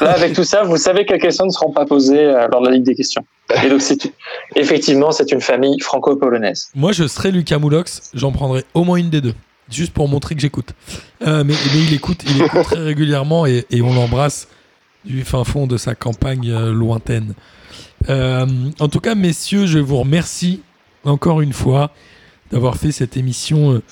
Là, 0.00 0.12
avec 0.12 0.34
tout 0.34 0.44
ça, 0.44 0.62
vous 0.62 0.76
savez 0.76 1.04
quelles 1.04 1.20
questions 1.20 1.44
ne 1.44 1.50
seront 1.50 1.72
pas 1.72 1.84
posées 1.84 2.24
euh, 2.24 2.46
lors 2.52 2.60
de 2.60 2.68
la 2.68 2.74
Ligue 2.74 2.84
des 2.84 2.94
questions. 2.94 3.24
Et 3.64 3.68
donc, 3.68 3.80
c'est 3.80 4.12
effectivement, 4.54 5.10
c'est 5.10 5.32
une 5.32 5.40
famille 5.40 5.80
franco-polonaise. 5.80 6.70
Moi, 6.76 6.92
je 6.92 7.08
serais 7.08 7.32
Lucas 7.32 7.58
Moulox. 7.58 8.12
J'en 8.14 8.30
prendrais 8.30 8.64
au 8.74 8.84
moins 8.84 8.98
une 8.98 9.10
des 9.10 9.20
deux. 9.20 9.34
Juste 9.68 9.92
pour 9.92 10.06
montrer 10.06 10.36
que 10.36 10.40
j'écoute. 10.40 10.68
Euh, 11.26 11.42
mais, 11.42 11.54
mais 11.54 11.80
il 11.80 11.94
écoute, 11.94 12.20
il 12.26 12.42
écoute 12.42 12.62
très 12.62 12.78
régulièrement 12.84 13.44
et, 13.44 13.66
et 13.70 13.82
on 13.82 13.92
l'embrasse 13.92 14.46
du 15.04 15.24
fin 15.24 15.42
fond 15.42 15.66
de 15.66 15.76
sa 15.76 15.96
campagne 15.96 16.50
euh, 16.52 16.72
lointaine. 16.72 17.34
Euh, 18.08 18.46
en 18.80 18.88
tout 18.88 19.00
cas, 19.00 19.14
messieurs, 19.14 19.66
je 19.66 19.78
vous 19.78 19.96
remercie 19.98 20.60
encore 21.04 21.40
une 21.40 21.52
fois 21.52 21.90
d'avoir 22.50 22.76
fait 22.76 22.92
cette 22.92 23.16
émission 23.16 23.72
euh, 23.72 23.82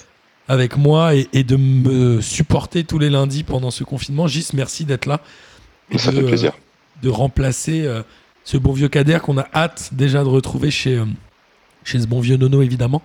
avec 0.49 0.77
moi 0.77 1.15
et, 1.15 1.29
et 1.33 1.45
de 1.45 1.57
me 1.57 2.21
supporter 2.21 2.85
tous 2.85 2.99
les 2.99 3.11
lundis 3.11 3.45
pendant 3.45 3.71
ce 3.71 3.85
confinement. 3.85 4.27
Gis, 4.27 4.49
merci 4.55 4.85
d'être 4.85 5.07
là. 5.07 5.21
Et 5.91 5.99
Ça 5.99 6.11
de, 6.11 6.17
fait 6.17 6.23
euh, 6.25 6.27
plaisir. 6.27 6.53
de 7.03 7.09
remplacer 7.09 7.83
euh, 7.87 8.03
ce 8.45 8.57
bon 8.57 8.73
vieux 8.73 8.89
Kader 8.89 9.19
qu'on 9.23 9.39
a 9.39 9.47
hâte 9.55 9.91
déjà 9.93 10.23
de 10.25 10.29
retrouver 10.29 10.71
chez, 10.71 11.03
chez 11.85 12.01
ce 12.01 12.07
bon 12.07 12.21
vieux 12.21 12.37
Nono, 12.37 12.63
évidemment. 12.63 13.03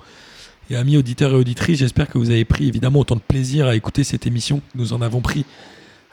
Et 0.72 0.76
amis 0.76 0.98
auditeurs 0.98 1.32
et 1.32 1.36
auditrices, 1.36 1.80
j'espère 1.80 2.08
que 2.08 2.18
vous 2.18 2.32
avez 2.32 2.46
pris 2.46 2.68
évidemment 2.68 3.00
autant 3.02 3.16
de 3.16 3.22
plaisir 3.22 3.68
à 3.68 3.76
écouter 3.76 4.04
cette 4.04 4.26
émission 4.26 4.58
que 4.60 4.78
nous 4.80 4.94
en 4.94 5.02
avons 5.02 5.22
pris 5.22 5.46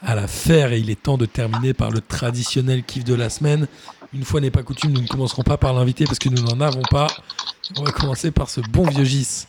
à 0.03 0.13
la 0.13 0.27
faire. 0.27 0.71
Et 0.73 0.79
il 0.79 0.91
est 0.91 1.01
temps 1.01 1.17
de 1.17 1.25
terminer 1.25 1.73
par 1.73 1.89
le 1.89 2.01
traditionnel 2.01 2.83
kiff 2.83 3.03
de 3.03 3.15
la 3.15 3.29
semaine. 3.31 3.67
Une 4.13 4.23
fois 4.23 4.41
n'est 4.41 4.51
pas 4.51 4.61
coutume, 4.61 4.91
nous 4.91 5.01
ne 5.01 5.07
commencerons 5.07 5.41
pas 5.41 5.57
par 5.57 5.73
l'invité 5.73 6.05
parce 6.05 6.19
que 6.19 6.29
nous 6.29 6.43
n'en 6.43 6.61
avons 6.61 6.83
pas. 6.91 7.07
On 7.79 7.83
va 7.83 7.91
commencer 7.91 8.29
par 8.29 8.47
ce 8.47 8.61
bon 8.61 8.83
vieux 8.83 9.03
Gis. 9.03 9.47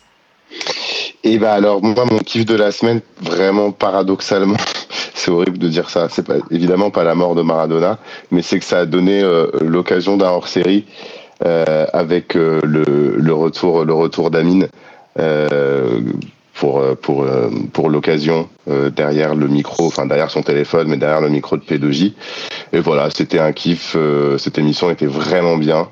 Et 1.23 1.37
bah 1.37 1.53
alors, 1.53 1.83
moi, 1.83 2.05
mon 2.05 2.17
kiff 2.17 2.45
de 2.45 2.55
la 2.55 2.71
semaine, 2.71 3.01
vraiment 3.21 3.71
paradoxalement, 3.71 4.57
c'est 5.13 5.29
horrible 5.29 5.59
de 5.59 5.67
dire 5.67 5.89
ça, 5.89 6.09
c'est 6.09 6.25
pas, 6.25 6.35
évidemment 6.49 6.89
pas 6.89 7.03
la 7.03 7.13
mort 7.13 7.35
de 7.35 7.43
Maradona, 7.43 7.99
mais 8.31 8.41
c'est 8.41 8.57
que 8.57 8.65
ça 8.65 8.79
a 8.79 8.85
donné 8.85 9.21
euh, 9.21 9.47
l'occasion 9.61 10.17
d'un 10.17 10.29
hors-série 10.29 10.85
euh, 11.45 11.85
avec 11.93 12.35
euh, 12.35 12.59
le, 12.63 13.17
le 13.17 13.33
retour, 13.33 13.85
le 13.85 13.93
retour 13.93 14.31
d'Amine 14.31 14.67
pour, 16.55 16.79
euh, 16.79 16.95
pour, 16.95 17.23
euh, 17.23 17.49
pour 17.73 17.89
l'occasion 17.89 18.49
euh, 18.69 18.89
derrière 18.89 19.35
le 19.35 19.47
micro, 19.47 19.87
enfin 19.87 20.05
derrière 20.05 20.31
son 20.31 20.41
téléphone, 20.41 20.87
mais 20.87 20.97
derrière 20.97 21.21
le 21.21 21.29
micro 21.29 21.57
de 21.57 21.63
P2J. 21.63 22.13
Et 22.73 22.79
voilà, 22.79 23.09
c'était 23.09 23.39
un 23.39 23.51
kiff, 23.51 23.95
cette 24.37 24.57
émission 24.57 24.89
était 24.89 25.05
vraiment 25.05 25.57
bien. 25.57 25.89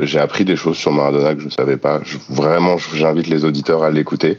J'ai 0.00 0.20
appris 0.20 0.44
des 0.44 0.54
choses 0.54 0.76
sur 0.76 0.92
Maradona 0.92 1.34
que 1.34 1.40
je 1.40 1.46
ne 1.46 1.50
savais 1.50 1.76
pas. 1.76 2.00
Vraiment, 2.28 2.76
j'invite 2.94 3.26
les 3.26 3.44
auditeurs 3.44 3.82
à 3.82 3.90
l'écouter. 3.90 4.38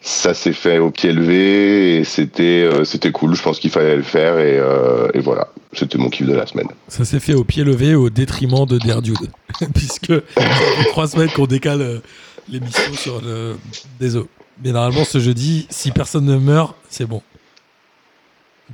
Ça 0.00 0.32
s'est 0.32 0.52
fait 0.52 0.78
au 0.78 0.90
pied 0.90 1.12
levé 1.12 1.96
et 1.96 2.04
c'était 2.04 2.68
c'était 2.84 3.10
cool. 3.12 3.34
Je 3.34 3.42
pense 3.42 3.58
qu'il 3.58 3.70
fallait 3.70 3.96
le 3.96 4.02
faire 4.02 4.38
et, 4.38 5.20
voilà. 5.20 5.48
C'était 5.72 5.98
mon 5.98 6.08
kiff 6.08 6.26
de 6.26 6.32
la 6.32 6.46
semaine. 6.46 6.68
Ça 6.88 7.04
s'est 7.04 7.20
fait 7.20 7.34
au 7.34 7.44
pied 7.44 7.62
levé 7.62 7.94
au 7.94 8.08
détriment 8.08 8.64
de 8.64 8.78
Derdude. 8.78 9.30
Puisque 9.74 10.12
trois 10.90 11.08
semaines 11.08 11.30
qu'on 11.30 11.46
décale 11.46 12.00
l'émission 12.48 12.92
sur 12.94 13.20
le. 13.20 13.56
Désolé. 14.00 14.26
Mais 14.64 14.72
normalement, 14.72 15.04
ce 15.04 15.18
jeudi, 15.18 15.66
si 15.70 15.90
personne 15.90 16.24
ne 16.24 16.36
meurt, 16.38 16.74
c'est 16.88 17.04
bon. 17.06 17.22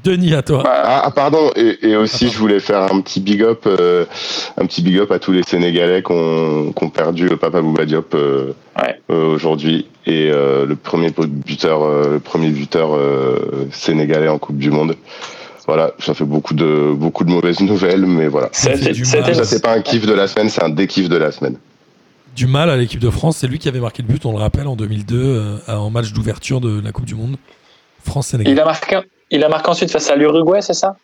Denis, 0.04 0.32
à 0.34 0.42
toi. 0.42 0.62
Bah, 0.62 0.82
Ah, 0.84 1.02
ah, 1.04 1.10
pardon. 1.10 1.50
Et, 1.54 1.76
et 1.90 1.96
aussi, 1.96 2.14
Ah, 2.14 2.18
pardon. 2.20 2.32
je 2.32 2.38
voulais 2.38 2.60
faire 2.60 2.82
un 2.92 3.00
petit 3.02 3.20
big 3.20 3.42
up, 3.42 3.62
euh, 3.66 4.06
un 4.56 4.64
petit 4.66 4.80
big 4.80 4.98
up 4.98 5.10
à 5.10 5.18
tous 5.18 5.32
les 5.32 5.42
Sénégalais 5.42 6.02
qui 6.02 6.12
ont, 6.12 6.72
perdu 6.94 7.28
le 7.28 7.36
Papa 7.36 7.60
Bouba 7.60 7.84
Diop 7.84 8.14
euh, 8.14 8.52
Ouais. 8.80 9.00
euh, 9.10 9.34
aujourd'hui 9.34 9.86
et 10.06 10.30
euh, 10.30 10.64
le 10.66 10.76
premier 10.76 11.10
buteur, 11.10 11.82
euh, 11.82 12.12
le 12.14 12.20
premier 12.20 12.48
buteur 12.48 12.94
euh, 12.94 13.68
sénégalais 13.70 14.28
en 14.28 14.38
Coupe 14.38 14.56
du 14.58 14.70
Monde. 14.70 14.94
Voilà, 15.66 15.92
ça 16.00 16.14
fait 16.14 16.24
beaucoup 16.24 16.54
de 16.54 16.92
beaucoup 16.92 17.24
de 17.24 17.30
mauvaises 17.30 17.60
nouvelles, 17.70 18.06
mais 18.06 18.28
voilà. 18.28 18.48
C'était 18.52 18.92
du 18.92 19.04
c'était- 19.04 19.20
mal. 19.22 19.34
Ça 19.34 19.44
c'est 19.44 19.62
pas 19.62 19.74
un 19.74 19.80
kiff 19.82 20.06
de 20.06 20.12
la 20.14 20.26
semaine, 20.26 20.48
c'est 20.48 20.62
un 20.64 20.70
dékiff 20.70 21.08
de 21.08 21.16
la 21.16 21.32
semaine. 21.32 21.56
Du 22.34 22.46
mal 22.46 22.70
à 22.70 22.76
l'équipe 22.76 23.00
de 23.00 23.10
France, 23.10 23.38
c'est 23.38 23.46
lui 23.46 23.58
qui 23.58 23.68
avait 23.68 23.80
marqué 23.80 24.02
le 24.02 24.08
but, 24.08 24.24
on 24.24 24.32
le 24.32 24.38
rappelle, 24.38 24.66
en 24.66 24.76
2002, 24.76 25.16
euh, 25.18 25.58
en 25.68 25.90
match 25.90 26.12
d'ouverture 26.12 26.60
de 26.60 26.80
la 26.80 26.92
Coupe 26.92 27.04
du 27.04 27.14
Monde. 27.14 27.36
France-Sénégal. 28.04 28.52
il, 28.52 28.60
a 28.60 28.64
marqué, 28.64 29.00
il 29.30 29.44
a 29.44 29.48
marqué 29.48 29.68
ensuite 29.70 29.90
face 29.90 30.10
à 30.10 30.16
l'Uruguay, 30.16 30.60
c'est 30.60 30.74
ça? 30.74 30.96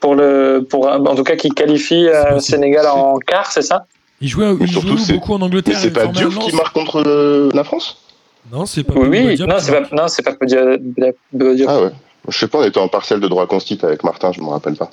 Pour 0.00 0.14
le, 0.14 0.66
pour, 0.68 0.86
en 0.86 1.14
tout 1.14 1.22
cas, 1.22 1.36
qui 1.36 1.50
qualifie 1.50 2.08
euh. 2.08 2.38
Sénégal 2.38 2.86
en 2.86 3.18
quart, 3.18 3.52
c'est 3.52 3.62
ça? 3.62 3.86
Il 4.20 4.28
jouait, 4.28 4.54
il 4.60 4.68
surtout, 4.68 4.96
jouait 4.96 5.14
beaucoup 5.14 5.34
en 5.34 5.38
Mais 5.38 5.44
Angleterre. 5.44 5.78
c'est 5.78 5.88
il 5.88 5.92
pas 5.92 6.06
Diouf 6.06 6.38
qui 6.38 6.56
marque 6.56 6.72
contre 6.74 7.02
euh, 7.06 7.50
la 7.54 7.64
France? 7.64 8.02
Non, 8.50 8.64
c'est 8.64 8.84
pas 8.84 8.94
Oui, 8.94 9.36
Non, 9.40 9.56
c'est 9.58 9.72
pas, 9.72 9.88
non, 9.92 10.08
c'est 10.08 10.22
pas 10.22 10.32
Diop. 10.42 11.68
Ah 11.68 11.80
ouais. 11.82 11.90
Je 12.28 12.38
sais 12.38 12.48
pas, 12.48 12.58
on 12.58 12.64
était 12.64 12.80
en 12.80 12.88
partiel 12.88 13.20
de 13.20 13.28
droit 13.28 13.46
constit 13.46 13.78
avec 13.82 14.02
Martin, 14.02 14.32
je 14.32 14.40
me 14.40 14.48
rappelle 14.48 14.76
pas. 14.76 14.90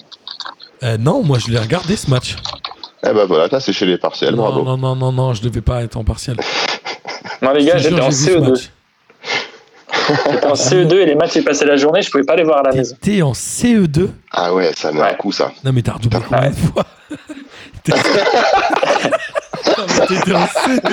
Euh, 0.84 0.98
non, 0.98 1.24
moi 1.24 1.40
je 1.40 1.50
l'ai 1.52 1.58
regardé 1.60 1.96
ce 1.96 2.10
match. 2.10 2.36
Eh 3.06 3.14
ben 3.14 3.26
voilà, 3.26 3.48
là 3.48 3.60
c'est 3.60 3.74
chez 3.74 3.86
les 3.86 3.98
partiels, 3.98 4.36
non, 4.36 4.44
bravo. 4.44 4.64
Non, 4.64 4.78
non, 4.78 4.96
non, 4.96 5.12
non, 5.12 5.34
je 5.34 5.42
devais 5.42 5.62
pas 5.62 5.84
être 5.84 5.98
en 5.98 6.04
partiel. 6.04 6.38
non, 7.42 7.52
les 7.52 7.66
gars, 7.66 7.78
j'étais 7.78 8.00
en 8.00 8.10
CO2. 8.10 8.70
J'étais 10.32 10.46
en 10.46 10.54
CE2 10.54 10.94
et 10.96 11.06
les 11.06 11.16
matchs, 11.16 11.34
j'ai 11.34 11.42
passé 11.42 11.66
la 11.66 11.76
journée, 11.78 12.02
je 12.02 12.10
pouvais 12.12 12.24
pas 12.24 12.36
les 12.36 12.44
voir 12.44 12.60
à 12.60 12.64
la 12.70 12.76
maison. 12.76 12.96
T'étais 13.00 13.22
en 13.22 13.32
CE2 13.34 14.10
Ah 14.32 14.54
ouais, 14.54 14.72
ça 14.76 14.92
met 14.92 15.00
un 15.02 15.04
Ouais. 15.06 15.16
coup 15.18 15.32
ça. 15.32 15.52
Non, 15.64 15.72
mais 15.74 15.82
t'as 15.82 15.94
redoublé 15.94 16.20
combien 16.28 16.50
de 16.50 16.56
fois 16.56 16.84
T'es- 17.84 17.92
Non, 17.94 19.86
mais 19.88 20.06
T'étais 20.08 20.34
en 20.34 20.46
CE2 20.46 20.90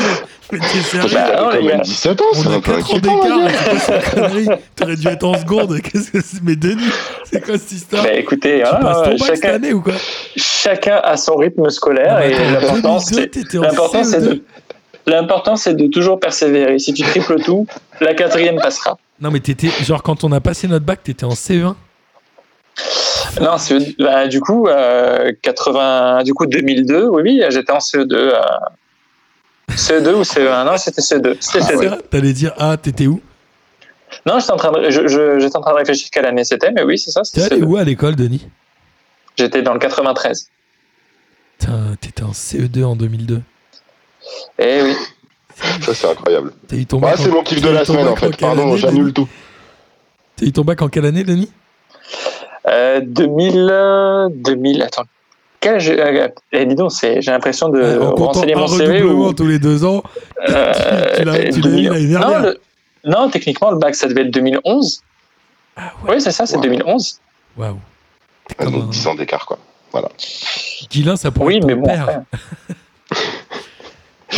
Mais 0.53 0.59
t'es 0.59 0.81
sérieux 0.83 1.09
Bah, 1.15 1.41
non, 1.43 1.51
les 1.51 1.67
gars. 1.69 1.79
17 1.79 2.21
ans, 2.21 2.25
c'est 2.33 2.47
On 2.49 2.53
a 2.53 2.55
un 2.57 2.61
peu 2.61 2.73
4 2.73 2.83
ans 2.83 2.97
inquiétant. 2.97 3.49
c'est 3.79 4.59
T'aurais 4.77 4.97
dû 4.97 5.07
être 5.09 5.25
en 5.25 5.39
seconde. 5.39 5.81
Qu'est-ce 5.81 6.11
que 6.11 6.21
c'est 6.21 6.43
Mais 6.43 6.57
Denis, 6.57 6.91
c'est 7.25 7.45
quoi 7.45 7.57
cette 7.59 7.73
histoire 7.73 8.03
Bah, 8.05 8.13
écoutez, 8.15 8.63
Tu 8.65 8.69
voilà, 8.69 8.79
passes 8.85 9.03
ton 9.05 9.11
bac 9.11 9.19
cette 9.19 9.27
chacun, 9.43 9.55
année 9.55 9.73
ou 9.73 9.81
quoi 9.83 9.93
chacun 10.37 11.01
a 11.03 11.17
son 11.17 11.37
rythme 11.37 11.69
scolaire 11.71 12.15
Non, 12.15 12.21
mais 12.21 12.31
et 12.31 12.35
attends, 12.35 12.75
l'important, 12.75 12.99
2002, 13.11 13.31
c'est 13.31 14.05
c'est 14.05 14.19
CE2. 14.19 14.29
de 14.29 14.43
l'important, 15.11 15.57
c'est 15.57 15.75
de 15.75 15.87
toujours 15.87 16.19
persévérer. 16.21 16.79
Si 16.79 16.93
tu 16.95 17.03
triples 17.03 17.41
tout, 17.43 17.67
la 18.01 18.15
quatrième 18.15 18.57
passera. 18.61 18.99
Non, 19.21 19.31
mais 19.31 19.41
t'étais. 19.41 19.69
Genre, 19.83 20.03
quand 20.03 20.25
on 20.25 20.33
a 20.33 20.41
passé 20.41 20.67
notre 20.69 20.85
bac, 20.85 21.03
t'étais 21.03 21.25
en 21.25 21.33
E 21.33 21.35
CE1 21.35 21.75
Non, 23.41 23.59
CE 23.59 23.95
bah, 24.03 24.27
du 24.29 24.41
coup, 24.41 24.67
euh, 24.67 25.33
80, 25.43 26.23
du 26.25 26.33
coup 26.35 26.47
2002, 26.47 27.07
oui, 27.09 27.23
oui, 27.23 27.43
j'étais 27.51 27.73
en 27.73 27.79
CE2. 27.79 28.13
euh, 28.15 28.33
CE2 29.71 30.15
ou 30.15 30.23
CE1 30.23 30.65
Non, 30.65 30.77
c'était 30.79 31.03
CE2. 31.03 31.37
C'était 31.41 31.59
Ah, 31.63 31.73
CE2. 31.75 31.89
ça 31.91 31.99
T'allais 32.11 32.33
dire, 32.33 32.53
ah, 32.59 32.77
t'étais 32.77 33.07
où? 33.07 33.21
Non, 34.27 34.39
j'étais 34.41 34.53
en, 34.53 34.57
train 34.57 34.73
de, 34.73 34.91
je, 34.91 35.07
je- 35.07 35.39
j'étais 35.39 35.57
en 35.57 35.61
train 35.61 35.73
de 35.73 35.77
réfléchir 35.79 36.09
quelle 36.11 36.27
année 36.27 36.45
c'était, 36.45 36.73
mais 36.73 36.83
oui, 36.83 36.99
c'est 36.99 37.11
ça. 37.13 37.23
T'es 37.23 37.43
allé 37.43 37.61
CE2. 37.61 37.65
où 37.65 37.77
à 37.77 37.85
l'école, 37.85 38.17
Denis? 38.17 38.49
J'étais 39.37 39.63
dans 39.63 39.73
le 39.75 39.79
93. 39.79 40.49
Putain, 41.59 41.97
T'étais 42.01 42.23
en 42.25 42.33
CE2 42.33 42.85
en 42.85 42.97
2002. 42.97 43.41
Eh 44.59 44.83
oui. 44.83 44.95
Ça, 45.83 45.95
c'est 45.95 46.09
incroyable. 46.11 46.53
T'as 46.69 46.77
eu 46.77 46.87
ton 46.87 46.97
Ouais, 46.99 47.11
bac 47.11 47.19
c'est 47.19 47.31
en- 47.31 47.35
mon 47.35 47.43
kiff 47.43 47.61
de 47.61 47.69
la 47.69 47.85
semaine, 47.85 48.09
en 48.09 48.17
fait. 48.17 48.37
Pardon, 48.37 48.77
j'annule 48.77 49.13
tout. 49.13 49.29
T'as 50.37 50.47
eu 50.47 50.53
ton 50.53 50.63
bac 50.63 50.81
en 50.83 50.89
quelle 50.89 51.05
année, 51.07 51.25
Denis 51.25 51.51
Euh, 52.69 53.01
2000, 53.03 53.69
euh, 53.71 54.29
2000, 54.31 54.83
attends. 54.83 55.05
Quel 55.61 55.75
âge- 55.77 55.91
euh, 55.91 56.29
eh, 56.53 56.65
dis 56.67 56.75
donc, 56.75 56.93
c'est, 56.93 57.21
j'ai 57.21 57.31
l'impression 57.31 57.69
de 57.69 57.79
Euh, 57.81 58.11
renseigner 58.11 58.55
mon 58.55 58.67
CV 58.67 59.03
ou, 59.03 59.33
tous 59.35 59.47
les 59.47 59.59
deux 59.59 59.85
ans. 59.85 60.03
euh, 60.49 60.73
tu 61.17 61.19
tu 61.21 61.25
l'as 61.25 61.39
2000. 61.39 61.85
eu 61.87 61.89
l'année 61.91 62.07
non, 62.07 62.21
dernière. 62.21 62.43
le- 62.43 62.61
non, 63.05 63.29
techniquement, 63.31 63.71
le 63.71 63.77
bac, 63.79 63.95
ça 63.95 64.09
devait 64.09 64.23
être 64.23 64.31
2011. 64.31 65.03
Ah 65.77 65.93
ouais. 66.05 66.15
Oui, 66.15 66.21
c'est 66.21 66.31
ça, 66.33 66.47
c'est 66.47 66.57
Ouais. 66.57 66.63
2011. 66.63 67.21
Waouh. 67.57 67.79
Un- 68.59 68.71
10 68.89 69.07
ans 69.07 69.15
d'écart, 69.15 69.45
quoi. 69.47 69.59
Guilin, 70.91 71.17
ça 71.17 71.31
pourrait 71.31 71.47
Oui, 71.47 71.57
être 71.59 71.67
mais 71.67 71.75
bon, 71.75 71.85
père. 71.87 72.23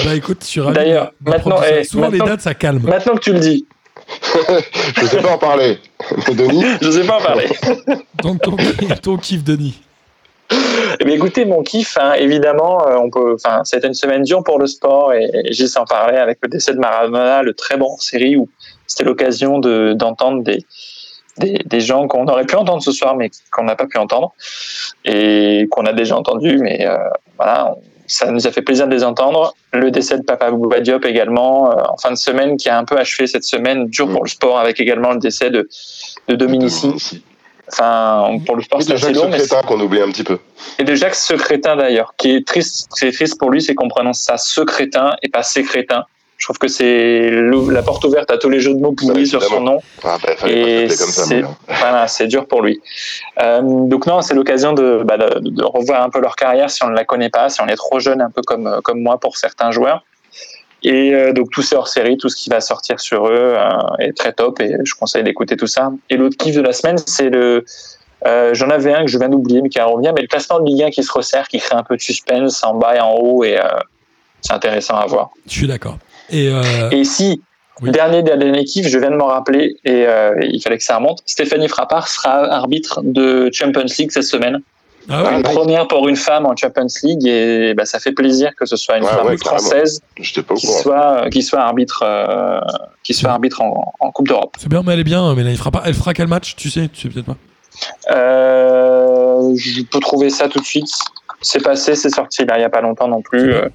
Bah 0.04 0.14
écoute, 0.14 0.42
sur 0.44 0.68
un 0.68 0.72
D'ailleurs, 0.72 1.12
maintenant, 1.24 1.60
eh, 1.62 1.84
souvent 1.84 2.06
les 2.08 2.18
maintenant- 2.18 2.26
dates 2.34 2.40
ça 2.40 2.54
calme. 2.54 2.82
Maintenant 2.84 3.14
que 3.14 3.20
tu 3.20 3.32
le 3.32 3.38
dis, 3.40 3.66
Je 5.00 5.06
sais 5.06 5.18
pas 5.22 5.32
en 5.32 5.38
parler. 5.38 5.78
Denis, 6.34 6.64
je 6.82 6.90
sais 6.90 7.04
pas 7.06 7.18
en 7.18 7.22
parler. 7.22 7.48
Donc 8.22 8.40
ton, 8.42 8.56
ton 9.02 9.16
kiff, 9.16 9.44
Denis. 9.44 9.80
Eh 11.00 11.04
bien, 11.04 11.14
écoutez, 11.14 11.44
mon 11.46 11.62
kiff, 11.62 11.96
hein, 11.98 12.12
évidemment, 12.14 12.86
euh, 12.86 12.96
on 12.96 13.08
peut, 13.10 13.34
enfin, 13.42 13.62
c'était 13.64 13.86
une 13.86 13.94
semaine 13.94 14.22
dure 14.22 14.42
pour 14.44 14.58
le 14.58 14.66
sport 14.66 15.14
et, 15.14 15.24
et 15.32 15.52
j'ai 15.52 15.66
s'en 15.66 15.84
parler 15.84 16.18
avec 16.18 16.38
le 16.42 16.48
décès 16.48 16.74
de 16.74 16.78
Maradona, 16.78 17.42
le 17.42 17.54
très 17.54 17.76
bon 17.78 17.96
série 17.98 18.36
où 18.36 18.48
c'était 18.86 19.04
l'occasion 19.04 19.58
de, 19.60 19.94
d'entendre 19.94 20.42
des, 20.42 20.58
des, 21.38 21.60
des 21.64 21.80
gens 21.80 22.06
qu'on 22.06 22.26
aurait 22.26 22.44
pu 22.44 22.54
entendre 22.56 22.82
ce 22.82 22.92
soir, 22.92 23.16
mais 23.16 23.30
qu'on 23.50 23.64
n'a 23.64 23.76
pas 23.76 23.86
pu 23.86 23.96
entendre 23.96 24.34
et 25.06 25.66
qu'on 25.70 25.86
a 25.86 25.94
déjà 25.94 26.16
entendu, 26.16 26.58
mais 26.58 26.86
euh, 26.86 26.96
voilà, 27.38 27.72
on- 27.74 27.82
ça 28.06 28.30
nous 28.30 28.46
a 28.46 28.50
fait 28.50 28.62
plaisir 28.62 28.86
de 28.86 28.94
les 28.94 29.04
entendre. 29.04 29.54
Le 29.72 29.90
décès 29.90 30.18
de 30.18 30.22
Papa 30.22 30.50
Bouba 30.50 30.80
Diop 30.80 31.04
également, 31.04 31.70
euh, 31.70 31.82
en 31.88 31.96
fin 31.96 32.10
de 32.10 32.16
semaine, 32.16 32.56
qui 32.56 32.68
a 32.68 32.78
un 32.78 32.84
peu 32.84 32.96
achevé 32.98 33.26
cette 33.26 33.44
semaine 33.44 33.86
dure 33.86 34.10
pour 34.10 34.24
le 34.24 34.28
sport, 34.28 34.58
avec 34.58 34.80
également 34.80 35.12
le 35.12 35.18
décès 35.18 35.50
de, 35.50 35.68
de 36.28 36.34
Dominici. 36.34 37.22
Enfin, 37.72 38.38
pour 38.44 38.56
le 38.56 38.62
sport, 38.62 38.82
c'est 38.82 38.92
assez 38.92 39.14
Jacques 39.14 39.14
long, 39.14 39.32
Secrétin 39.32 39.62
qu'on 39.62 39.80
oublie 39.80 40.00
un 40.00 40.10
petit 40.10 40.24
peu. 40.24 40.38
et 40.78 40.84
de 40.84 40.94
Jacques 40.94 41.14
Secrétin 41.14 41.76
d'ailleurs, 41.76 42.14
qui 42.18 42.34
est 42.34 42.46
triste, 42.46 42.88
c'est 42.94 43.12
triste 43.12 43.38
pour 43.38 43.50
lui, 43.50 43.62
c'est 43.62 43.74
qu'on 43.74 43.88
prononce 43.88 44.20
ça 44.20 44.36
Secrétin 44.36 45.14
et 45.22 45.28
pas 45.28 45.42
Sécrétin. 45.42 46.04
Je 46.43 46.47
trouve 46.48 46.59
que 46.59 46.66
c'est 46.66 47.31
la 47.31 47.82
porte 47.85 48.05
ouverte 48.05 48.28
à 48.32 48.36
tous 48.36 48.48
les 48.48 48.59
jeux 48.59 48.74
de 48.74 48.81
mots 48.81 48.90
pourris 48.90 49.28
sur 49.28 49.40
son 49.44 49.60
nom. 49.60 49.78
Ah, 50.02 50.19
bah, 50.20 50.48
Et 50.51 50.89
ça, 50.89 51.06
c'est-. 51.06 51.44
Voilà, 51.69 52.06
dur 52.27 52.48
pour 52.48 52.62
lui. 52.62 52.81
Euh, 53.40 53.60
donc 53.62 54.09
non, 54.09 54.23
c'est 54.23 54.35
l'occasion 54.35 54.73
de, 54.73 55.05
bah, 55.05 55.19
de, 55.19 55.39
de 55.39 55.62
revoir 55.62 56.02
un 56.02 56.10
peu 56.10 56.20
leur 56.20 56.35
carrière 56.35 56.69
si 56.69 56.82
on 56.82 56.89
ne 56.89 56.97
la 56.97 57.05
connaît 57.05 57.31
pas, 57.31 57.48
si 57.48 57.60
on 57.60 57.69
est 57.69 57.77
trop 57.77 58.01
jeune, 58.01 58.20
un 58.20 58.31
peu 58.31 58.43
comme 58.43 58.81
comme 58.82 59.01
moi 59.01 59.20
pour 59.20 59.36
certains 59.36 59.70
joueurs. 59.70 60.02
Et 60.82 61.14
euh, 61.14 61.32
donc 61.32 61.51
tout 61.52 61.62
c'est 61.62 61.77
hors 61.77 61.86
série, 61.86 62.16
tout 62.16 62.28
ce 62.28 62.35
qui 62.35 62.51
va 62.51 62.60
sortir 62.60 62.98
sur 62.98 63.28
eux 63.28 63.55
euh, 63.56 63.70
est 64.01 64.16
très 64.16 64.32
top 64.32 64.60
et 64.60 64.74
je 64.82 64.94
conseille 64.97 65.23
d'écouter 65.23 65.56
tout 65.56 65.69
ça. 65.69 65.93
Et 66.10 66.16
l'autre 66.16 66.36
kiff 66.36 66.56
de 66.56 66.60
la 66.60 66.73
semaine, 66.73 66.98
c'est 67.06 67.31
le 67.31 67.64
euh, 68.27 68.52
J'en 68.52 68.69
avais 68.69 68.93
un 68.93 69.05
que 69.05 69.10
je 69.10 69.16
viens 69.16 69.28
d'oublier, 69.28 69.62
mais 69.62 69.69
qui 69.69 69.81
revient, 69.81 70.12
mais 70.12 70.23
le 70.23 70.28
classement 70.28 70.59
de 70.59 70.66
Ligue 70.66 70.82
1 70.82 70.90
qui 70.90 71.05
se 71.05 71.12
resserre, 71.12 71.47
qui 71.47 71.59
crée 71.59 71.77
un 71.77 71.85
peu 71.85 71.97
de 71.97 72.02
suspense 72.02 72.64
en 72.64 72.74
bas 72.74 72.97
et 72.97 73.01
en 73.01 73.12
haut, 73.14 73.44
et 73.44 73.60
euh, 73.60 73.64
c'est 74.40 74.52
intéressant 74.52 74.97
à 74.97 75.06
voir. 75.06 75.31
Je 75.47 75.52
suis 75.52 75.66
d'accord. 75.66 75.98
Et, 76.31 76.49
euh, 76.49 76.90
Et 76.90 77.05
si, 77.05 77.43
Oui. 77.81 77.90
dernier 77.90 78.23
dernier 78.23 78.65
kiff, 78.65 78.86
je 78.89 78.99
viens 78.99 79.11
de 79.11 79.16
m'en 79.16 79.27
rappeler, 79.27 79.77
et 79.85 80.07
euh, 80.07 80.35
il 80.43 80.61
fallait 80.62 80.78
que 80.78 80.85
ça 80.85 80.97
remonte, 80.97 81.20
Stéphanie 81.27 81.69
Frappard 81.69 82.07
sera 82.09 82.44
arbitre 82.53 83.01
de 83.03 83.51
Champions 83.53 83.85
League 83.99 84.11
cette 84.12 84.23
semaine. 84.24 84.59
ah 85.09 85.24
ouais, 85.24 85.35
Une 85.36 85.43
première 85.43 85.89
pour 85.89 86.09
une 86.09 86.16
femme 86.16 86.47
en 86.47 86.55
Champions 86.55 86.86
League, 87.03 87.27
et 87.27 87.74
bah, 87.74 87.85
ça 87.85 87.99
fait 87.99 88.12
plaisir 88.12 88.51
que 88.57 88.66
ce 88.66 88.77
soit 88.77 88.99
une 88.99 89.05
Ouais, 89.05 89.11
femme 89.11 89.36
française 89.39 90.01
pas 90.47 90.55
au 90.55 90.57
qui 90.57 90.66
soit, 90.69 91.28
qui 91.31 91.43
soit 91.43 91.61
arbitre, 91.61 92.03
euh, 92.07 92.61
qui 93.03 93.15
soit 93.15 93.31
arbitre 93.31 93.61
en, 93.62 93.93
en 93.99 94.11
Coupe 94.12 94.28
d'Europe. 94.28 94.55
c'est 94.59 94.69
bien, 94.69 94.82
mais 94.86 94.93
elle 94.93 95.01
est 95.01 95.05
bien. 95.05 95.35
Mais 95.35 95.43
là, 95.43 95.51
il 95.51 95.57
fera 95.57 95.70
pas. 95.73 95.82
Elle 95.85 95.94
fera 95.94 96.15
quel 96.15 96.28
match 96.28 96.55
Tu 96.57 96.70
sais, 96.70 96.89
tu 96.89 97.01
sais 97.01 97.09
peut-être 97.09 97.27
pas? 97.27 97.36
Euh, 98.11 99.55
je 99.57 99.82
peux 99.82 99.99
trouver 100.01 100.31
ça 100.31 100.49
tout 100.49 100.61
de 100.61 100.65
suite. 100.65 100.93
C'est 101.43 101.62
passé, 101.62 101.94
c'est 101.94 102.10
sorti 102.10 102.44
là 102.44 102.56
il 102.56 102.60
n'y 102.60 102.64
a 102.64 102.70
pas 102.70 102.81
longtemps 102.81 103.09
non 103.09 103.23
plus. 103.23 103.52
Euh, 103.52 103.69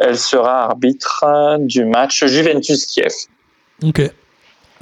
elle 0.00 0.18
sera 0.18 0.64
arbitre 0.64 1.24
euh, 1.24 1.58
du 1.58 1.84
match 1.84 2.24
Juventus-Kiev. 2.24 3.12
Ok. 3.82 4.10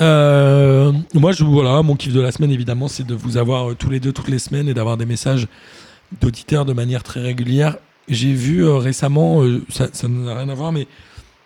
Euh, 0.00 0.92
moi, 1.14 1.32
je, 1.32 1.44
voilà, 1.44 1.82
mon 1.82 1.94
kiff 1.94 2.12
de 2.12 2.20
la 2.20 2.32
semaine, 2.32 2.50
évidemment, 2.50 2.88
c'est 2.88 3.06
de 3.06 3.14
vous 3.14 3.36
avoir 3.36 3.70
euh, 3.70 3.74
tous 3.74 3.90
les 3.90 4.00
deux 4.00 4.12
toutes 4.12 4.28
les 4.28 4.38
semaines 4.38 4.68
et 4.68 4.74
d'avoir 4.74 4.96
des 4.96 5.06
messages 5.06 5.46
d'auditeurs 6.20 6.64
de 6.64 6.72
manière 6.72 7.02
très 7.02 7.20
régulière. 7.20 7.76
J'ai 8.08 8.32
vu 8.32 8.64
euh, 8.64 8.76
récemment, 8.76 9.42
euh, 9.42 9.62
ça 9.70 9.88
ça 9.92 10.08
n'a 10.08 10.36
rien 10.36 10.48
à 10.48 10.54
voir, 10.54 10.72
mais 10.72 10.86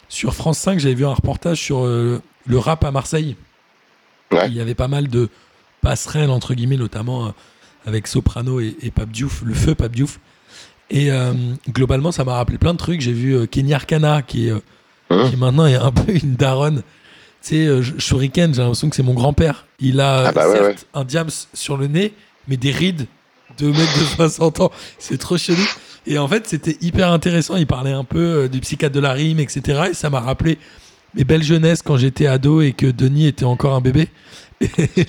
sur 0.08 0.34
France 0.34 0.58
5, 0.58 0.78
j'avais 0.78 0.94
vu 0.94 1.04
un 1.04 1.12
reportage 1.12 1.60
sur 1.60 1.84
euh, 1.84 2.22
le 2.46 2.58
rap 2.58 2.84
à 2.84 2.90
Marseille. 2.90 3.36
Ouais. 4.32 4.48
Il 4.48 4.54
y 4.54 4.60
avait 4.60 4.74
pas 4.74 4.88
mal 4.88 5.08
de 5.08 5.28
passerelles, 5.82 6.30
entre 6.30 6.54
guillemets, 6.54 6.76
notamment 6.76 7.26
euh, 7.26 7.30
avec 7.86 8.06
Soprano 8.06 8.60
et, 8.60 8.76
et 8.82 8.90
Pape 8.90 9.10
Diouf, 9.10 9.42
le 9.42 9.54
feu 9.54 9.74
Pape 9.74 9.92
Diouf. 9.92 10.18
Et 10.90 11.10
euh, 11.10 11.32
globalement, 11.70 12.12
ça 12.12 12.24
m'a 12.24 12.34
rappelé 12.34 12.58
plein 12.58 12.72
de 12.72 12.78
trucs. 12.78 13.00
J'ai 13.00 13.12
vu 13.12 13.36
euh, 13.36 13.46
Kenny 13.46 13.74
Arcana, 13.74 14.22
qui 14.22 14.48
est, 14.48 14.52
euh, 14.52 14.60
Hein 15.10 15.28
qui 15.30 15.36
maintenant 15.36 15.66
est 15.66 15.74
un 15.74 15.90
peu 15.92 16.12
une 16.12 16.34
daronne. 16.34 16.82
Tu 17.42 17.48
sais, 17.50 17.66
euh, 17.66 17.82
Shuriken, 17.98 18.54
j'ai 18.54 18.60
l'impression 18.62 18.90
que 18.90 18.96
c'est 18.96 19.02
mon 19.02 19.14
grand-père. 19.14 19.66
Il 19.80 20.00
a 20.00 20.26
Ah 20.28 20.32
bah 20.32 20.48
ouais, 20.50 20.58
certes 20.58 20.86
un 20.92 21.04
diams 21.04 21.30
sur 21.54 21.76
le 21.76 21.86
nez, 21.86 22.12
mais 22.46 22.56
des 22.56 22.70
rides 22.72 23.06
de 23.58 23.66
mecs 23.68 23.74
de 23.74 24.04
60 24.16 24.60
ans. 24.60 24.72
C'est 24.98 25.18
trop 25.18 25.38
chelou. 25.38 25.66
Et 26.06 26.18
en 26.18 26.28
fait, 26.28 26.46
c'était 26.46 26.76
hyper 26.80 27.10
intéressant. 27.10 27.56
Il 27.56 27.66
parlait 27.66 27.92
un 27.92 28.04
peu 28.04 28.48
du 28.48 28.60
psychiatre 28.60 28.94
de 28.94 29.00
la 29.00 29.12
rime, 29.12 29.40
etc. 29.40 29.88
Et 29.90 29.94
ça 29.94 30.10
m'a 30.10 30.20
rappelé 30.20 30.58
mes 31.14 31.24
belles 31.24 31.42
jeunesses 31.42 31.82
quand 31.82 31.96
j'étais 31.96 32.26
ado 32.26 32.60
et 32.60 32.72
que 32.72 32.86
Denis 32.86 33.26
était 33.26 33.44
encore 33.44 33.74
un 33.74 33.80
bébé. 33.80 34.08
Et, 34.60 35.06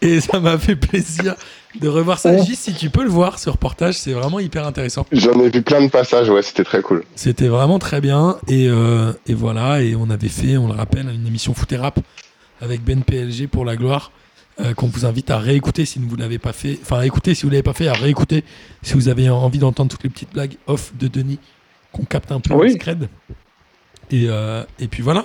et 0.00 0.20
ça 0.20 0.38
m'a 0.38 0.58
fait 0.58 0.76
plaisir 0.76 1.34
de 1.80 1.88
revoir 1.88 2.18
ça. 2.18 2.32
Ouais. 2.32 2.42
Gis, 2.44 2.56
si 2.56 2.74
tu 2.74 2.90
peux 2.90 3.02
le 3.02 3.08
voir, 3.08 3.38
ce 3.38 3.50
reportage, 3.50 3.94
c'est 3.94 4.12
vraiment 4.12 4.40
hyper 4.40 4.66
intéressant. 4.66 5.06
J'en 5.12 5.40
ai 5.40 5.48
vu 5.50 5.62
plein 5.62 5.82
de 5.82 5.88
passages, 5.88 6.28
ouais, 6.30 6.42
c'était 6.42 6.64
très 6.64 6.82
cool. 6.82 7.04
C'était 7.16 7.48
vraiment 7.48 7.78
très 7.78 8.00
bien. 8.00 8.36
Et, 8.48 8.68
euh, 8.68 9.12
et 9.26 9.34
voilà, 9.34 9.80
et 9.82 9.94
on 9.96 10.10
avait 10.10 10.28
fait, 10.28 10.56
on 10.56 10.66
le 10.68 10.74
rappelle, 10.74 11.08
une 11.08 11.26
émission 11.26 11.54
foot 11.54 11.70
et 11.72 11.76
rap 11.76 11.98
avec 12.60 12.82
Ben 12.84 13.02
PLG 13.02 13.48
pour 13.48 13.64
la 13.64 13.76
gloire, 13.76 14.12
euh, 14.60 14.74
qu'on 14.74 14.86
vous 14.86 15.06
invite 15.06 15.30
à 15.30 15.38
réécouter 15.38 15.84
si 15.84 15.98
vous 15.98 16.14
ne 16.16 16.20
l'avez 16.20 16.38
pas 16.38 16.52
fait. 16.52 16.78
Enfin, 16.82 16.98
à 17.00 17.06
écouter 17.06 17.34
si 17.34 17.42
vous 17.42 17.48
ne 17.48 17.52
l'avez 17.54 17.62
pas 17.62 17.72
fait, 17.72 17.88
à 17.88 17.94
réécouter 17.94 18.44
si 18.82 18.94
vous 18.94 19.08
avez 19.08 19.28
envie 19.30 19.58
d'entendre 19.58 19.90
toutes 19.90 20.04
les 20.04 20.10
petites 20.10 20.32
blagues 20.32 20.56
off 20.66 20.92
de 20.98 21.08
Denis 21.08 21.38
qu'on 21.92 22.04
capte 22.04 22.30
un 22.32 22.40
peu 22.40 22.54
Oui. 22.54 22.72
scred. 22.72 23.08
Et, 24.10 24.26
euh, 24.28 24.62
et 24.78 24.88
puis 24.88 25.02
voilà. 25.02 25.24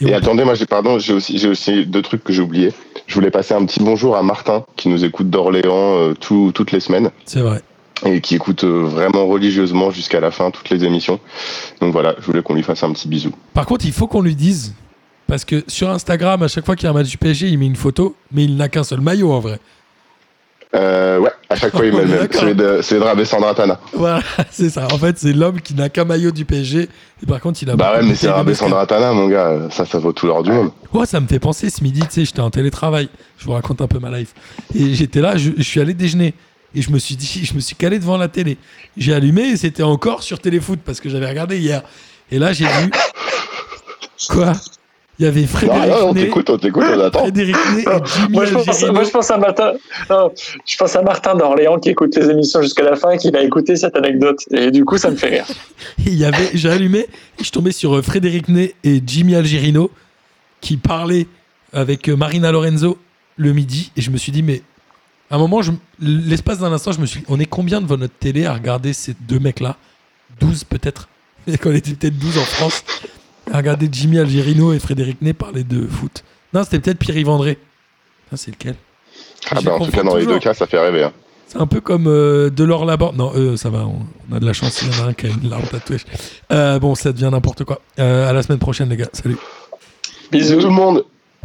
Et 0.00 0.12
attendez, 0.14 0.44
moi 0.44 0.54
j'ai 0.54 0.66
pardon, 0.66 0.98
j'ai 0.98 1.12
aussi 1.12 1.38
j'ai 1.38 1.48
aussi 1.48 1.86
deux 1.86 2.02
trucs 2.02 2.22
que 2.24 2.32
j'ai 2.32 2.42
oubliés. 2.42 2.72
Je 3.08 3.14
voulais 3.14 3.30
passer 3.30 3.54
un 3.54 3.64
petit 3.64 3.80
bonjour 3.80 4.16
à 4.16 4.22
Martin 4.22 4.64
qui 4.76 4.88
nous 4.88 5.04
écoute 5.04 5.30
d'Orléans 5.30 5.96
euh, 5.98 6.14
tout- 6.14 6.52
toutes 6.54 6.72
les 6.72 6.80
semaines 6.80 7.10
C'est 7.24 7.40
vrai. 7.40 7.62
et 8.04 8.20
qui 8.20 8.34
écoute 8.34 8.64
euh, 8.64 8.82
vraiment 8.84 9.26
religieusement 9.26 9.90
jusqu'à 9.90 10.20
la 10.20 10.30
fin 10.30 10.50
toutes 10.50 10.68
les 10.68 10.84
émissions. 10.84 11.18
Donc 11.80 11.92
voilà, 11.92 12.14
je 12.20 12.26
voulais 12.26 12.42
qu'on 12.42 12.54
lui 12.54 12.62
fasse 12.62 12.82
un 12.82 12.92
petit 12.92 13.08
bisou. 13.08 13.30
Par 13.54 13.64
contre, 13.66 13.86
il 13.86 13.92
faut 13.92 14.06
qu'on 14.06 14.20
lui 14.20 14.34
dise, 14.36 14.74
parce 15.26 15.44
que 15.46 15.64
sur 15.68 15.88
Instagram, 15.88 16.42
à 16.42 16.48
chaque 16.48 16.66
fois 16.66 16.76
qu'il 16.76 16.84
y 16.84 16.86
a 16.86 16.90
un 16.90 16.94
match 16.94 17.08
du 17.08 17.16
PSG, 17.16 17.48
il 17.48 17.58
met 17.58 17.66
une 17.66 17.76
photo, 17.76 18.14
mais 18.30 18.44
il 18.44 18.56
n'a 18.56 18.68
qu'un 18.68 18.84
seul 18.84 19.00
maillot 19.00 19.32
en 19.32 19.40
vrai. 19.40 19.58
Euh, 20.74 21.18
ouais, 21.18 21.30
à 21.48 21.56
chaque 21.56 21.72
fois 21.72 21.86
il 21.86 21.92
met 21.96 22.04
le 22.04 22.08
même. 22.08 22.28
Celui 22.30 22.54
de, 22.54 22.82
celui 22.82 23.00
de 23.00 23.06
Rabessandra 23.06 23.54
Tana. 23.54 23.80
Voilà, 23.94 24.20
c'est 24.50 24.68
ça. 24.70 24.86
En 24.92 24.98
fait, 24.98 25.18
c'est 25.18 25.32
l'homme 25.32 25.60
qui 25.60 25.74
n'a 25.74 25.88
qu'un 25.88 26.04
maillot 26.04 26.30
du 26.30 26.44
PSG. 26.44 26.88
Et 27.22 27.26
par 27.26 27.40
contre, 27.40 27.62
il 27.62 27.70
a. 27.70 27.76
Bah 27.76 27.94
ouais, 27.96 28.06
mais 28.06 28.14
c'est 28.14 28.28
Rabessandra 28.28 28.86
Tana, 28.86 29.12
mon 29.12 29.28
gars. 29.28 29.68
Ça, 29.70 29.86
ça 29.86 29.98
vaut 29.98 30.12
tout 30.12 30.26
l'or 30.26 30.42
du 30.42 30.52
monde. 30.52 30.70
Ouais, 30.92 31.06
ça 31.06 31.20
me 31.20 31.26
fait 31.26 31.38
penser 31.38 31.70
ce 31.70 31.82
midi, 31.82 32.00
tu 32.00 32.06
sais, 32.10 32.24
j'étais 32.24 32.40
en 32.40 32.50
télétravail. 32.50 33.08
Je 33.38 33.46
vous 33.46 33.52
raconte 33.52 33.80
un 33.80 33.86
peu 33.86 33.98
ma 33.98 34.10
life. 34.16 34.34
Et 34.74 34.94
j'étais 34.94 35.20
là, 35.20 35.36
je, 35.36 35.50
je 35.56 35.62
suis 35.62 35.80
allé 35.80 35.94
déjeuner. 35.94 36.34
Et 36.74 36.82
je 36.82 36.90
me 36.90 36.98
suis 36.98 37.16
dit, 37.16 37.44
je 37.44 37.54
me 37.54 37.60
suis 37.60 37.74
calé 37.74 37.98
devant 37.98 38.18
la 38.18 38.28
télé. 38.28 38.58
J'ai 38.96 39.14
allumé 39.14 39.42
et 39.42 39.56
c'était 39.56 39.82
encore 39.82 40.22
sur 40.22 40.38
Téléfoot 40.38 40.78
parce 40.84 41.00
que 41.00 41.08
j'avais 41.08 41.26
regardé 41.26 41.58
hier. 41.58 41.82
Et 42.30 42.38
là, 42.38 42.52
j'ai 42.52 42.66
vu. 42.66 42.90
Quoi? 44.28 44.52
Il 45.18 45.24
y 45.24 45.28
avait 45.28 45.40
Non, 45.40 45.46
Frédéric 45.48 45.88
non, 45.88 46.08
on 46.08 46.14
Ney. 46.14 46.24
t'écoute, 46.24 46.50
on 46.50 46.58
t'écoute, 46.58 46.84
on 46.86 47.00
attend. 47.00 47.18
Frédéric 47.20 47.56
Ney 47.74 47.82
et 47.82 47.84
Jimmy 48.14 48.32
Moi 48.34 48.44
je, 48.44 48.54
pense, 48.54 48.68
Algerino. 48.68 48.92
moi, 48.92 49.04
je 49.04 49.10
pense 49.10 49.30
à 49.30 49.36
Martin, 49.38 49.72
non, 50.10 50.32
je 50.64 50.76
pense 50.76 50.94
à 50.96 51.02
Martin 51.02 51.34
d'Orléans 51.34 51.78
qui 51.78 51.90
écoute 51.90 52.14
les 52.16 52.30
émissions 52.30 52.62
jusqu'à 52.62 52.84
la 52.84 52.94
fin 52.94 53.10
et 53.10 53.18
qui 53.18 53.30
va 53.30 53.40
écouter 53.42 53.74
cette 53.76 53.96
anecdote. 53.96 54.38
Et 54.52 54.70
du 54.70 54.84
coup, 54.84 54.96
ça 54.96 55.10
me 55.10 55.16
fait 55.16 55.28
rire. 55.30 55.46
Il 56.06 56.14
y 56.14 56.24
avait, 56.24 56.50
j'ai 56.54 56.70
allumé 56.70 57.06
je 57.38 57.44
suis 57.44 57.52
tombé 57.52 57.72
sur 57.72 57.96
euh, 57.96 58.02
Frédéric 58.02 58.48
Ney 58.48 58.74
et 58.84 59.02
Jimmy 59.04 59.34
Algerino 59.34 59.90
qui 60.60 60.76
parlaient 60.76 61.26
avec 61.72 62.08
euh, 62.08 62.16
Marina 62.16 62.50
Lorenzo 62.52 62.98
le 63.36 63.52
midi 63.52 63.92
et 63.96 64.00
je 64.00 64.10
me 64.10 64.16
suis 64.16 64.32
dit 64.32 64.42
mais 64.42 64.62
à 65.30 65.36
un 65.36 65.38
moment 65.38 65.60
l'espace 66.00 66.58
d'un 66.58 66.72
instant 66.72 66.92
je 66.92 67.00
me 67.00 67.06
suis 67.06 67.20
dit 67.20 67.26
on 67.28 67.38
est 67.38 67.46
combien 67.46 67.80
devant 67.80 67.96
notre 67.96 68.14
télé 68.14 68.44
à 68.46 68.54
regarder 68.54 68.92
ces 68.92 69.14
deux 69.20 69.38
mecs 69.38 69.60
là 69.60 69.76
12 70.40 70.64
peut-être 70.64 71.08
qu'on 71.62 71.72
était 71.72 71.92
peut-être 71.92 72.18
12 72.18 72.38
en 72.38 72.42
France 72.42 72.82
à 73.52 73.56
regarder 73.58 73.88
Jimmy 73.90 74.18
Algerino 74.18 74.72
et 74.72 74.78
Frédéric 74.78 75.20
Ney 75.22 75.32
parler 75.32 75.64
de 75.64 75.86
foot 75.86 76.24
Non, 76.54 76.64
c'était 76.64 76.80
peut-être 76.80 76.98
Pierre-Yves 76.98 77.28
André. 77.28 77.58
Ah, 78.32 78.36
c'est 78.36 78.50
lequel 78.50 78.74
Ah 79.50 79.60
bah, 79.62 79.74
en 79.74 79.84
tout 79.84 79.90
cas, 79.90 80.02
dans 80.02 80.16
les 80.16 80.26
deux 80.26 80.38
cas, 80.38 80.54
ça 80.54 80.66
fait 80.66 80.78
rêver. 80.78 81.04
hein. 81.04 81.12
C'est 81.46 81.58
un 81.58 81.66
peu 81.66 81.80
comme 81.80 82.06
euh, 82.08 82.50
Delors 82.50 82.84
Laborde. 82.84 83.16
Non, 83.16 83.32
eux, 83.34 83.56
ça 83.56 83.70
va, 83.70 83.86
on, 83.86 84.00
on 84.30 84.36
a 84.36 84.38
de 84.40 84.44
la 84.44 84.52
chance, 84.52 84.82
il 84.82 84.88
y 84.94 85.00
en 85.00 85.04
a 85.06 85.08
un 85.08 85.12
qui 85.14 85.26
a 85.26 85.30
une 85.30 85.48
larme 85.48 85.64
tatouée. 85.64 85.96
Euh, 86.52 86.78
bon, 86.78 86.94
ça 86.94 87.10
devient 87.12 87.30
n'importe 87.32 87.64
quoi. 87.64 87.80
Euh, 87.98 88.28
à 88.28 88.34
la 88.34 88.42
semaine 88.42 88.58
prochaine, 88.58 88.90
les 88.90 88.96
gars. 88.98 89.08
Salut. 89.14 89.38
Bisous 90.30 90.60
tout 90.60 90.66
le 90.66 90.72
monde 90.74 91.04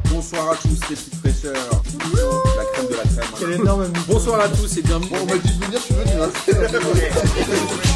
Bonsoir 0.09 0.51
à 0.51 0.55
tous 0.57 0.67
les 0.67 0.95
petites 0.97 1.15
fraîcheurs. 1.15 1.53
La 1.63 2.63
crème 2.73 2.87
de 2.89 2.95
la 2.95 3.03
crème. 3.03 3.31
Quel 3.39 3.51
énorme 3.53 3.85
Bonsoir 4.09 4.41
à 4.41 4.49
tous 4.49 4.77
et 4.77 4.81
bienvenue. 4.81 5.07
Bon, 5.09 5.17
on 5.21 5.25
m'a 5.25 5.37
dit 5.37 5.57
de 5.57 5.65
venir, 5.65 5.79
je 5.79 5.85
suis 5.85 6.53
venu. 6.53 7.83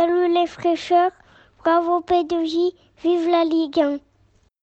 Salut 0.00 0.32
les 0.32 0.46
fraîcheurs, 0.46 1.10
bravo 1.58 2.00
P2J, 2.00 2.72
vive 3.02 3.28
la 3.28 3.44
Ligue 3.44 3.80
1. 3.80 3.98